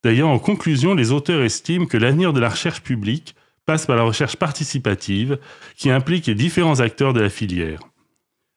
D'ailleurs, 0.05 0.29
en 0.29 0.39
conclusion, 0.39 0.93
les 0.93 1.11
auteurs 1.11 1.41
estiment 1.41 1.85
que 1.85 1.97
l'avenir 1.97 2.31
de 2.31 2.39
la 2.39 2.47
recherche 2.47 2.81
publique 2.81 3.35
passe 3.65 3.85
par 3.85 3.97
la 3.97 4.03
recherche 4.03 4.37
participative 4.37 5.37
qui 5.75 5.89
implique 5.89 6.27
les 6.27 6.35
différents 6.35 6.79
acteurs 6.79 7.11
de 7.11 7.19
la 7.19 7.29
filière. 7.29 7.81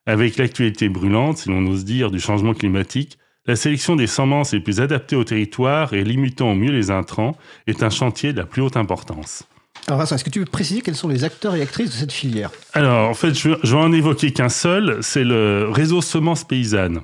Avec 0.05 0.37
l'actualité 0.37 0.87
brûlante, 0.87 1.39
si 1.39 1.49
l'on 1.49 1.67
ose 1.67 1.83
dire, 1.83 2.09
du 2.09 2.21
changement 2.21 2.53
climatique, 2.53 3.17
la 3.51 3.57
sélection 3.57 3.97
des 3.97 4.07
semences 4.07 4.53
les 4.53 4.61
plus 4.61 4.79
adaptées 4.79 5.17
au 5.17 5.25
territoire 5.25 5.91
et 5.91 6.05
limitant 6.05 6.51
au 6.51 6.55
mieux 6.55 6.71
les 6.71 6.89
intrants 6.89 7.37
est 7.67 7.83
un 7.83 7.89
chantier 7.89 8.31
de 8.31 8.37
la 8.37 8.45
plus 8.45 8.61
haute 8.61 8.77
importance. 8.77 9.43
Alors 9.87 9.99
Vincent, 9.99 10.15
est-ce 10.15 10.23
que 10.23 10.29
tu 10.29 10.39
veux 10.39 10.45
préciser 10.45 10.79
quels 10.79 10.95
sont 10.95 11.09
les 11.09 11.25
acteurs 11.25 11.53
et 11.57 11.61
actrices 11.61 11.89
de 11.89 11.95
cette 11.95 12.13
filière? 12.13 12.49
Alors 12.71 13.09
en 13.09 13.13
fait, 13.13 13.33
je, 13.33 13.49
je 13.61 13.75
vais 13.75 13.81
en 13.81 13.91
évoquer 13.91 14.31
qu'un 14.31 14.47
seul, 14.47 14.99
c'est 15.01 15.25
le 15.25 15.67
réseau 15.69 16.01
Semences 16.01 16.45
Paysannes. 16.45 17.01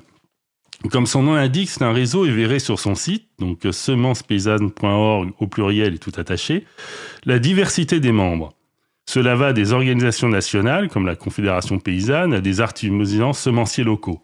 Comme 0.90 1.06
son 1.06 1.22
nom 1.22 1.34
l'indique, 1.34 1.68
c'est 1.68 1.82
un 1.82 1.92
réseau 1.92 2.24
et 2.24 2.58
sur 2.60 2.80
son 2.80 2.94
site, 2.94 3.26
donc 3.38 3.58
semencespaysannes.org 3.70 5.32
au 5.38 5.46
pluriel 5.48 5.96
et 5.96 5.98
tout 5.98 6.12
attaché, 6.16 6.64
la 7.26 7.38
diversité 7.38 8.00
des 8.00 8.12
membres. 8.12 8.54
Cela 9.06 9.34
va 9.34 9.52
des 9.52 9.74
organisations 9.74 10.28
nationales, 10.28 10.88
comme 10.88 11.04
la 11.04 11.16
Confédération 11.16 11.78
paysanne, 11.78 12.32
à 12.32 12.40
des 12.40 12.62
artisans 12.62 13.34
semenciers 13.34 13.84
locaux. 13.84 14.22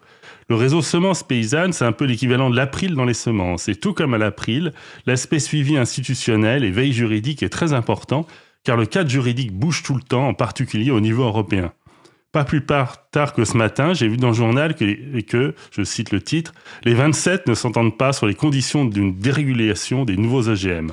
Le 0.51 0.57
réseau 0.57 0.83
Semences 0.83 1.23
Paysannes, 1.23 1.73
c'est 1.73 1.87
un 1.87 1.93
peu 1.93 2.05
l'équivalent 2.05 2.51
de 2.51 2.57
l'April 2.57 2.95
dans 2.95 3.07
les 3.07 3.15
semences. 3.15 3.69
Et 3.69 3.77
tout 3.77 3.95
comme 3.95 4.13
à 4.13 4.19
l'April, 4.19 4.73
l'aspect 5.07 5.39
suivi 5.39 5.79
institutionnel 5.79 6.65
et 6.65 6.71
veille 6.71 6.93
juridique 6.93 7.43
est 7.43 7.49
très 7.49 7.73
important, 7.73 8.27
car 8.63 8.77
le 8.77 8.85
cadre 8.85 9.09
juridique 9.09 9.53
bouge 9.53 9.83
tout 9.83 9.95
le 9.95 10.03
temps, 10.03 10.29
en 10.29 10.35
particulier 10.35 10.91
au 10.91 11.01
niveau 11.01 11.23
européen. 11.23 11.73
Pas 12.33 12.45
plus 12.45 12.67
tard 12.67 13.07
que 13.35 13.45
ce 13.45 13.57
matin, 13.57 13.95
j'ai 13.95 14.09
vu 14.09 14.17
dans 14.17 14.29
le 14.29 14.35
journal 14.35 14.75
que, 14.75 15.55
je 15.71 15.83
cite 15.83 16.11
le 16.11 16.21
titre, 16.21 16.53
les 16.85 16.93
27 16.93 17.47
ne 17.47 17.55
s'entendent 17.55 17.97
pas 17.97 18.13
sur 18.13 18.27
les 18.27 18.35
conditions 18.35 18.85
d'une 18.85 19.17
dérégulation 19.17 20.05
des 20.05 20.17
nouveaux 20.17 20.49
OGM. 20.49 20.91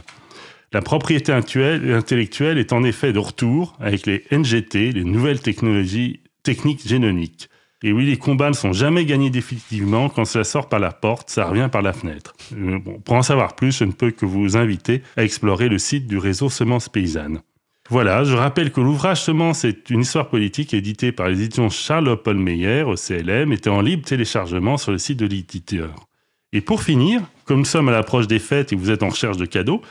La 0.71 0.81
propriété 0.81 1.33
intellectuelle 1.33 2.57
est 2.57 2.71
en 2.71 2.83
effet 2.83 3.11
de 3.11 3.19
retour 3.19 3.75
avec 3.81 4.05
les 4.05 4.23
NGT, 4.31 4.93
les 4.93 5.03
nouvelles 5.03 5.41
technologies 5.41 6.21
techniques 6.43 6.87
génomiques. 6.87 7.49
Et 7.83 7.91
oui, 7.91 8.05
les 8.05 8.17
combats 8.17 8.49
ne 8.49 8.55
sont 8.55 8.73
jamais 8.73 9.05
gagnés 9.05 9.31
définitivement. 9.31 10.07
Quand 10.07 10.25
cela 10.25 10.43
sort 10.43 10.69
par 10.69 10.79
la 10.79 10.91
porte, 10.91 11.29
ça 11.31 11.45
revient 11.45 11.69
par 11.71 11.81
la 11.81 11.93
fenêtre. 11.93 12.33
Euh, 12.55 12.77
pour 13.03 13.15
en 13.15 13.23
savoir 13.23 13.55
plus, 13.55 13.77
je 13.77 13.85
ne 13.85 13.91
peux 13.91 14.11
que 14.11 14.25
vous 14.25 14.55
inviter 14.55 15.01
à 15.17 15.23
explorer 15.23 15.67
le 15.67 15.79
site 15.79 16.07
du 16.07 16.19
réseau 16.19 16.49
Semences 16.49 16.89
Paysannes. 16.89 17.41
Voilà, 17.89 18.23
je 18.23 18.35
rappelle 18.35 18.71
que 18.71 18.79
l'ouvrage 18.79 19.23
Semence 19.23 19.65
est 19.65 19.89
une 19.89 20.01
histoire 20.01 20.29
politique 20.29 20.73
édité 20.73 21.11
par 21.11 21.27
les 21.27 21.41
éditions 21.41 21.69
Charles 21.69 22.17
Meyer 22.35 22.83
au 22.83 22.95
CLM 22.95 23.51
était 23.51 23.69
en 23.69 23.81
libre 23.81 24.05
téléchargement 24.05 24.77
sur 24.77 24.91
le 24.91 24.97
site 24.97 25.19
de 25.19 25.25
l'éditeur. 25.25 26.07
Et 26.53 26.61
pour 26.61 26.83
finir, 26.83 27.21
comme 27.45 27.59
nous 27.59 27.65
sommes 27.65 27.89
à 27.89 27.91
l'approche 27.91 28.27
des 28.27 28.39
fêtes 28.39 28.71
et 28.71 28.75
vous 28.75 28.91
êtes 28.91 29.03
en 29.03 29.09
recherche 29.09 29.37
de 29.37 29.45
cadeaux, 29.45 29.81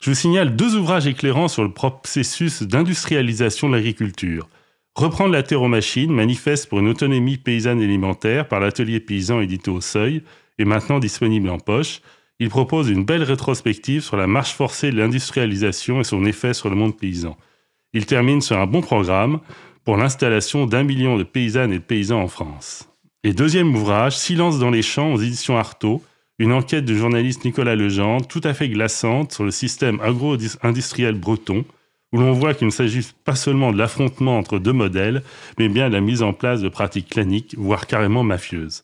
je 0.00 0.10
vous 0.10 0.16
signale 0.16 0.54
deux 0.54 0.76
ouvrages 0.76 1.06
éclairants 1.06 1.48
sur 1.48 1.62
le 1.62 1.72
processus 1.72 2.62
d'industrialisation 2.62 3.68
de 3.68 3.74
l'agriculture. 3.74 4.48
Reprendre 5.00 5.32
la 5.32 5.42
terre 5.42 5.62
aux 5.62 5.66
machines, 5.66 6.12
manifeste 6.12 6.68
pour 6.68 6.80
une 6.80 6.88
autonomie 6.88 7.38
paysanne 7.38 7.80
alimentaire 7.80 8.46
par 8.46 8.60
l'atelier 8.60 9.00
paysan 9.00 9.40
édité 9.40 9.70
au 9.70 9.80
seuil 9.80 10.20
et 10.58 10.66
maintenant 10.66 10.98
disponible 10.98 11.48
en 11.48 11.56
poche. 11.56 12.02
Il 12.38 12.50
propose 12.50 12.90
une 12.90 13.06
belle 13.06 13.22
rétrospective 13.22 14.02
sur 14.02 14.18
la 14.18 14.26
marche 14.26 14.52
forcée 14.52 14.90
de 14.90 14.98
l'industrialisation 14.98 16.02
et 16.02 16.04
son 16.04 16.26
effet 16.26 16.52
sur 16.52 16.68
le 16.68 16.76
monde 16.76 16.98
paysan. 16.98 17.38
Il 17.94 18.04
termine 18.04 18.42
sur 18.42 18.58
un 18.58 18.66
bon 18.66 18.82
programme 18.82 19.40
pour 19.86 19.96
l'installation 19.96 20.66
d'un 20.66 20.82
million 20.82 21.16
de 21.16 21.22
paysannes 21.22 21.72
et 21.72 21.78
de 21.78 21.82
paysans 21.82 22.20
en 22.20 22.28
France. 22.28 22.86
Et 23.24 23.32
deuxième 23.32 23.74
ouvrage, 23.74 24.18
Silence 24.18 24.58
dans 24.58 24.70
les 24.70 24.82
champs 24.82 25.14
aux 25.14 25.22
éditions 25.22 25.56
Artaud, 25.56 26.02
une 26.38 26.52
enquête 26.52 26.84
du 26.84 26.98
journaliste 26.98 27.46
Nicolas 27.46 27.74
Legendre, 27.74 28.26
tout 28.26 28.42
à 28.44 28.52
fait 28.52 28.68
glaçante 28.68 29.32
sur 29.32 29.44
le 29.44 29.50
système 29.50 29.98
agro-industriel 30.02 31.14
breton, 31.14 31.64
où 32.12 32.18
l'on 32.18 32.32
voit 32.32 32.54
qu'il 32.54 32.66
ne 32.66 32.72
s'agit 32.72 33.06
pas 33.24 33.36
seulement 33.36 33.72
de 33.72 33.78
l'affrontement 33.78 34.38
entre 34.38 34.58
deux 34.58 34.72
modèles, 34.72 35.22
mais 35.58 35.68
bien 35.68 35.88
de 35.88 35.94
la 35.94 36.00
mise 36.00 36.22
en 36.22 36.32
place 36.32 36.60
de 36.60 36.68
pratiques 36.68 37.10
claniques, 37.10 37.54
voire 37.56 37.86
carrément 37.86 38.22
mafieuses. 38.22 38.82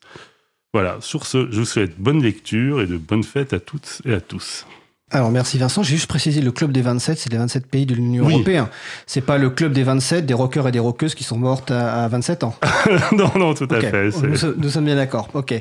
Voilà, 0.72 0.98
sur 1.00 1.26
ce, 1.26 1.50
je 1.50 1.60
vous 1.60 1.64
souhaite 1.64 1.98
bonne 1.98 2.22
lecture 2.22 2.80
et 2.80 2.86
de 2.86 2.96
bonnes 2.96 3.24
fêtes 3.24 3.52
à 3.52 3.60
toutes 3.60 4.02
et 4.04 4.12
à 4.12 4.20
tous. 4.20 4.66
Alors 5.12 5.30
merci 5.30 5.56
Vincent, 5.56 5.84
j'ai 5.84 5.94
juste 5.94 6.08
précisé 6.08 6.40
le 6.40 6.50
club 6.50 6.72
des 6.72 6.82
27, 6.82 7.16
c'est 7.16 7.30
les 7.30 7.38
27 7.38 7.68
pays 7.68 7.86
de 7.86 7.94
l'Union 7.94 8.28
européenne. 8.28 8.66
C'est 9.06 9.20
pas 9.20 9.38
le 9.38 9.50
club 9.50 9.72
des 9.72 9.84
27 9.84 10.26
des 10.26 10.34
rockers 10.34 10.66
et 10.66 10.72
des 10.72 10.80
rockeuses 10.80 11.14
qui 11.14 11.22
sont 11.22 11.38
mortes 11.38 11.70
à, 11.70 12.08
27 12.08 12.42
ans. 12.42 12.56
non, 13.12 13.30
non, 13.36 13.54
tout 13.54 13.68
à 13.70 13.80
fait. 13.80 14.10
Nous, 14.58 14.68
sommes 14.68 14.84
bien 14.84 14.96
d'accord. 14.96 15.28
Ok. 15.34 15.54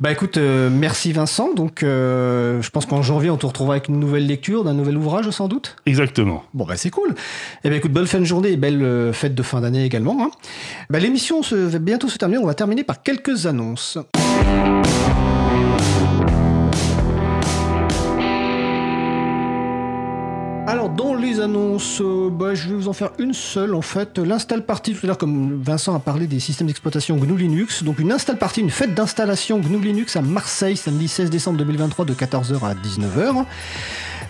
Bah 0.00 0.12
écoute, 0.12 0.36
euh, 0.36 0.68
merci 0.70 1.12
Vincent. 1.12 1.54
Donc 1.54 1.82
euh, 1.82 2.60
je 2.60 2.68
pense 2.68 2.84
qu'en 2.84 3.00
janvier 3.00 3.30
on 3.30 3.38
te 3.38 3.46
retrouvera 3.46 3.76
avec 3.76 3.88
une 3.88 3.98
nouvelle 3.98 4.26
lecture 4.26 4.64
d'un 4.64 4.74
nouvel 4.74 4.98
ouvrage 4.98 5.30
sans 5.30 5.48
doute. 5.48 5.76
Exactement. 5.86 6.44
Bon 6.52 6.66
bah 6.66 6.76
c'est 6.76 6.90
cool. 6.90 7.14
Eh 7.64 7.70
bien 7.70 7.78
écoute, 7.78 7.92
bonne 7.92 8.06
fin 8.06 8.18
de 8.18 8.24
journée 8.24 8.50
et 8.50 8.58
belle 8.58 8.82
euh, 8.82 9.14
fête 9.14 9.34
de 9.34 9.42
fin 9.42 9.62
d'année 9.62 9.86
également. 9.86 10.18
Hein. 10.20 10.30
Bah, 10.90 10.98
l'émission 10.98 11.40
va 11.40 11.78
bientôt 11.78 12.08
se 12.08 12.18
terminer. 12.18 12.42
On 12.42 12.46
va 12.46 12.54
terminer 12.54 12.84
par 12.84 13.02
quelques 13.02 13.46
annonces. 13.46 13.96
Dans 20.96 21.14
les 21.14 21.40
annonces, 21.40 22.00
euh, 22.00 22.30
bah, 22.30 22.54
je 22.54 22.68
vais 22.68 22.74
vous 22.74 22.88
en 22.88 22.92
faire 22.92 23.10
une 23.18 23.32
seule 23.32 23.74
en 23.74 23.82
fait. 23.82 24.18
L'install 24.18 24.64
party, 24.64 24.94
tout 24.94 25.00
à 25.04 25.06
l'heure 25.08 25.18
comme 25.18 25.60
Vincent 25.62 25.94
a 25.94 25.98
parlé 25.98 26.26
des 26.26 26.40
systèmes 26.40 26.66
d'exploitation 26.66 27.16
GNU 27.16 27.36
Linux, 27.36 27.82
donc 27.82 27.98
une 27.98 28.12
install 28.12 28.38
party, 28.38 28.60
une 28.60 28.70
fête 28.70 28.94
d'installation 28.94 29.58
GNU 29.58 29.78
Linux 29.78 30.16
à 30.16 30.22
Marseille 30.22 30.76
samedi 30.76 31.08
16 31.08 31.30
décembre 31.30 31.58
2023 31.58 32.04
de 32.04 32.14
14h 32.14 32.64
à 32.64 32.74
19h. 32.74 33.44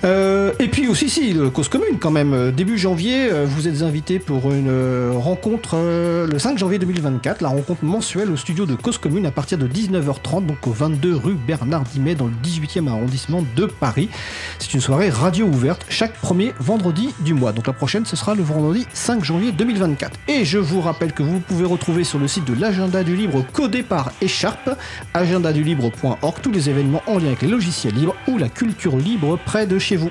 Euh, 0.05 0.53
et 0.59 0.69
puis 0.69 0.87
aussi, 0.89 1.09
si, 1.09 1.33
le 1.33 1.49
cause 1.51 1.69
commune 1.69 1.99
quand 1.99 2.11
même. 2.11 2.35
Euh, 2.35 2.51
début 2.51 2.77
janvier, 2.77 3.31
euh, 3.33 3.47
vous 3.49 3.69
êtes 3.69 3.83
invité 3.83 4.19
pour 4.19 4.53
une 4.53 4.71
rencontre 5.17 5.77
le 5.77 6.39
5 6.39 6.59
janvier 6.59 6.79
2024, 6.79 7.41
la 7.41 7.49
rencontre 7.49 7.85
mensuelle 7.85 8.31
au 8.31 8.37
studio 8.37 8.67
de 8.67 8.75
cause 8.75 8.99
commune 8.99 9.25
à 9.27 9.31
partir 9.31 9.57
de 9.57 9.67
19h30, 9.67 10.47
donc 10.47 10.67
au 10.67 10.73
22 10.73 11.17
rue 11.17 11.35
Bernard 11.35 11.85
Dimet 11.85 12.15
dans 12.15 12.27
le 12.27 12.33
18e 12.45 12.89
arrondissement 12.89 13.45
de 13.57 13.67
Paris. 13.67 14.09
C'est 14.59 14.75
une 14.75 14.81
soirée 14.81 15.09
radio 15.09 15.47
ouverte 15.47 15.87
chaque 15.89 16.15
premier 16.15 16.53
vendredi 16.61 17.11
du 17.21 17.35
mois. 17.35 17.53
Donc 17.53 17.67
la 17.67 17.73
prochaine, 17.73 18.05
ce 18.05 18.17
sera 18.17 18.35
le 18.35 18.43
vendredi 18.43 18.87
5 18.93 19.25
janvier 19.25 19.53
2024. 19.53 20.19
Et 20.29 20.45
je 20.45 20.59
vous 20.59 20.81
rappelle 20.81 21.13
que 21.13 21.23
vous 21.23 21.41
pouvez 21.41 21.65
retrouver 21.65 22.05
sur 22.05 22.19
le 22.19 22.29
site 22.29 22.45
de 22.45 22.59
l'agenda 22.61 23.05
du 23.05 23.17
libre 23.17 23.45
codé 23.53 23.83
par 23.83 24.13
Echarpe, 24.23 24.71
agendadulibre.org, 25.15 26.37
tous 26.43 26.53
les 26.53 26.69
événements 26.69 27.03
en 27.07 27.19
lien 27.19 27.29
avec 27.29 27.43
les 27.43 27.49
logiciels 27.49 27.95
libres 27.95 28.17
ou 28.29 28.39
la 28.39 28.49
culture 28.49 28.97
libre 28.97 29.39
près 29.45 29.67
de 29.67 29.79
chez 29.79 29.94
vous. 29.97 30.11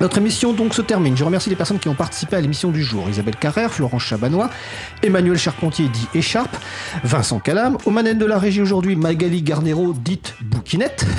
Notre 0.00 0.18
émission 0.18 0.52
donc 0.52 0.74
se 0.74 0.82
termine. 0.82 1.16
Je 1.16 1.24
remercie 1.24 1.50
les 1.50 1.56
personnes 1.56 1.78
qui 1.78 1.88
ont 1.88 1.94
participé 1.94 2.36
à 2.36 2.40
l'émission 2.40 2.70
du 2.70 2.82
jour. 2.82 3.08
Isabelle 3.08 3.36
Carrère, 3.36 3.72
Florence 3.72 4.02
Chabanois, 4.02 4.50
Emmanuel 5.02 5.38
Charpentier 5.38 5.88
dit 5.88 6.08
Écharpe, 6.14 6.56
Vincent 7.04 7.38
Calam, 7.38 7.78
aux 7.84 7.90
manettes 7.90 8.18
de 8.18 8.26
la 8.26 8.38
régie 8.38 8.60
aujourd'hui 8.60 8.96
Magali 8.96 9.42
Garnero 9.42 9.92
dite 9.92 10.34
Bouquinette. 10.42 11.06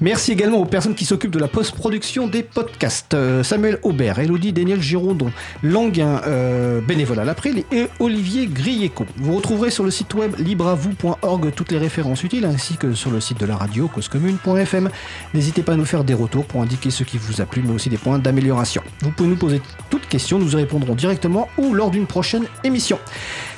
Merci 0.00 0.32
également 0.32 0.58
aux 0.58 0.66
personnes 0.66 0.94
qui 0.94 1.06
s'occupent 1.06 1.30
de 1.30 1.38
la 1.38 1.48
post-production 1.48 2.26
des 2.26 2.42
podcasts. 2.42 3.14
Euh, 3.14 3.42
Samuel 3.42 3.78
Aubert, 3.82 4.18
Elodie 4.18 4.52
Daniel 4.52 4.80
Girondon, 4.80 5.32
Languin, 5.62 6.20
euh, 6.26 6.82
bénévole 6.82 7.18
à 7.18 7.24
l'April 7.24 7.64
et 7.72 7.86
Olivier 7.98 8.46
Grieco. 8.46 9.06
Vous 9.16 9.34
retrouverez 9.34 9.70
sur 9.70 9.84
le 9.84 9.90
site 9.90 10.12
web 10.12 10.34
libreavou.org 10.38 11.52
toutes 11.54 11.72
les 11.72 11.78
références 11.78 12.22
utiles 12.24 12.44
ainsi 12.44 12.76
que 12.76 12.92
sur 12.92 13.10
le 13.10 13.20
site 13.20 13.40
de 13.40 13.46
la 13.46 13.56
radio 13.56 13.88
causecommune.fm. 13.88 14.90
N'hésitez 15.32 15.62
pas 15.62 15.72
à 15.72 15.76
nous 15.76 15.86
faire 15.86 16.04
des 16.04 16.14
retours 16.14 16.44
pour 16.44 16.60
indiquer 16.60 16.90
ce 16.90 17.02
qui 17.02 17.16
vous 17.16 17.40
a 17.40 17.46
plu 17.46 17.62
mais 17.64 17.72
aussi 17.72 17.88
points 17.98 18.18
d'amélioration. 18.18 18.82
Vous 19.02 19.10
pouvez 19.10 19.28
nous 19.28 19.36
poser 19.36 19.60
toutes 19.90 20.06
questions, 20.06 20.38
nous 20.38 20.52
y 20.52 20.56
répondrons 20.56 20.94
directement 20.94 21.48
ou 21.58 21.74
lors 21.74 21.90
d'une 21.90 22.06
prochaine 22.06 22.44
émission. 22.64 22.98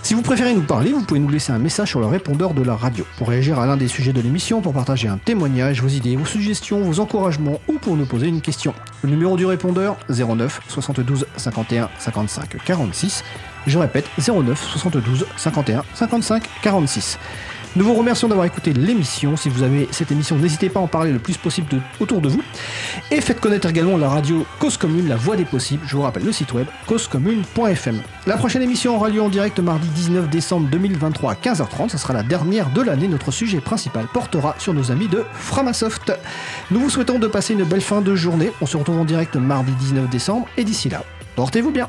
Si 0.03 0.15
vous 0.15 0.23
préférez 0.23 0.55
nous 0.55 0.63
parler, 0.63 0.93
vous 0.93 1.03
pouvez 1.03 1.21
nous 1.21 1.29
laisser 1.29 1.53
un 1.53 1.59
message 1.59 1.89
sur 1.89 2.01
le 2.01 2.07
répondeur 2.07 2.55
de 2.55 2.63
la 2.63 2.77
radio. 2.77 3.05
Pour 3.19 3.29
réagir 3.29 3.59
à 3.59 3.67
l'un 3.67 3.77
des 3.77 3.89
sujets 3.89 4.13
de 4.13 4.21
l'émission, 4.21 4.61
pour 4.61 4.73
partager 4.73 5.09
un 5.09 5.19
témoignage, 5.19 5.83
vos 5.83 5.89
idées, 5.89 6.17
vos 6.17 6.25
suggestions, 6.25 6.81
vos 6.81 7.01
encouragements 7.01 7.61
ou 7.69 7.75
pour 7.75 7.97
nous 7.97 8.07
poser 8.07 8.29
une 8.29 8.41
question. 8.41 8.75
Le 9.03 9.11
numéro 9.11 9.37
du 9.37 9.47
répondeur 9.47 9.97
09 10.09 10.61
72 10.69 11.27
51 11.37 11.91
55 11.99 12.57
46. 12.65 13.25
Je 13.67 13.79
répète 13.79 14.07
09 14.19 14.63
72 14.63 15.27
51 15.37 15.85
55 15.95 16.45
46. 16.63 17.19
Nous 17.77 17.85
vous 17.85 17.95
remercions 17.95 18.29
d'avoir 18.29 18.47
écouté 18.47 18.73
l'émission. 18.73 19.37
Si 19.37 19.49
vous 19.49 19.63
avez 19.63 19.89
cette 19.91 20.11
émission, 20.11 20.37
n'hésitez 20.37 20.69
pas 20.69 20.81
à 20.81 20.83
en 20.83 20.87
parler 20.87 21.13
le 21.13 21.19
plus 21.19 21.37
possible 21.37 21.69
autour 22.01 22.21
de 22.21 22.29
vous. 22.29 22.43
Et 23.11 23.21
faites 23.21 23.41
connaître 23.41 23.69
également 23.69 23.97
la 23.97 24.09
radio 24.09 24.47
Cause 24.59 24.77
Commune, 24.77 25.09
la 25.09 25.17
voix 25.17 25.37
des 25.37 25.45
possibles. 25.45 25.85
Je 25.87 25.97
vous 25.97 26.03
rappelle 26.03 26.25
le 26.25 26.33
site 26.33 26.53
web 26.53 26.67
causecommune.fm. 26.87 28.01
La 28.27 28.37
prochaine 28.37 28.63
émission 28.63 28.97
aura 28.97 29.09
lieu 29.11 29.23
en 29.23 29.29
direct 29.29 29.61
mardi 29.61 29.87
19 29.89 30.29
décembre 30.29 30.69
2023 30.71 31.33
à 31.33 31.35
15h30. 31.35 31.91
Ce 31.91 31.99
sera 31.99 32.15
la 32.15 32.23
dernière 32.23 32.71
de 32.71 32.83
l'année. 32.83 33.09
Notre 33.09 33.31
sujet 33.31 33.61
principal 33.61 34.07
portera 34.13 34.55
sur 34.59 34.75
nos 34.75 34.91
amis 34.91 35.09
de 35.09 35.25
Framasoft. 35.35 36.13
Nous 36.71 36.81
vous 36.81 36.91
souhaitons 36.91 37.19
de 37.19 37.27
passer 37.27 37.55
une 37.55 37.65
belle 37.65 37.81
fin 37.81 38.01
de 38.01 38.15
journée. 38.15 38.51
On 38.61 38.67
se 38.67 38.77
retrouve 38.77 38.99
en 38.99 39.05
direct 39.05 39.37
mardi 39.37 39.73
19 39.73 40.09
décembre. 40.09 40.47
Et 40.57 40.65
d'ici 40.65 40.89
là, 40.89 41.05
portez-vous 41.37 41.71
bien. 41.71 41.89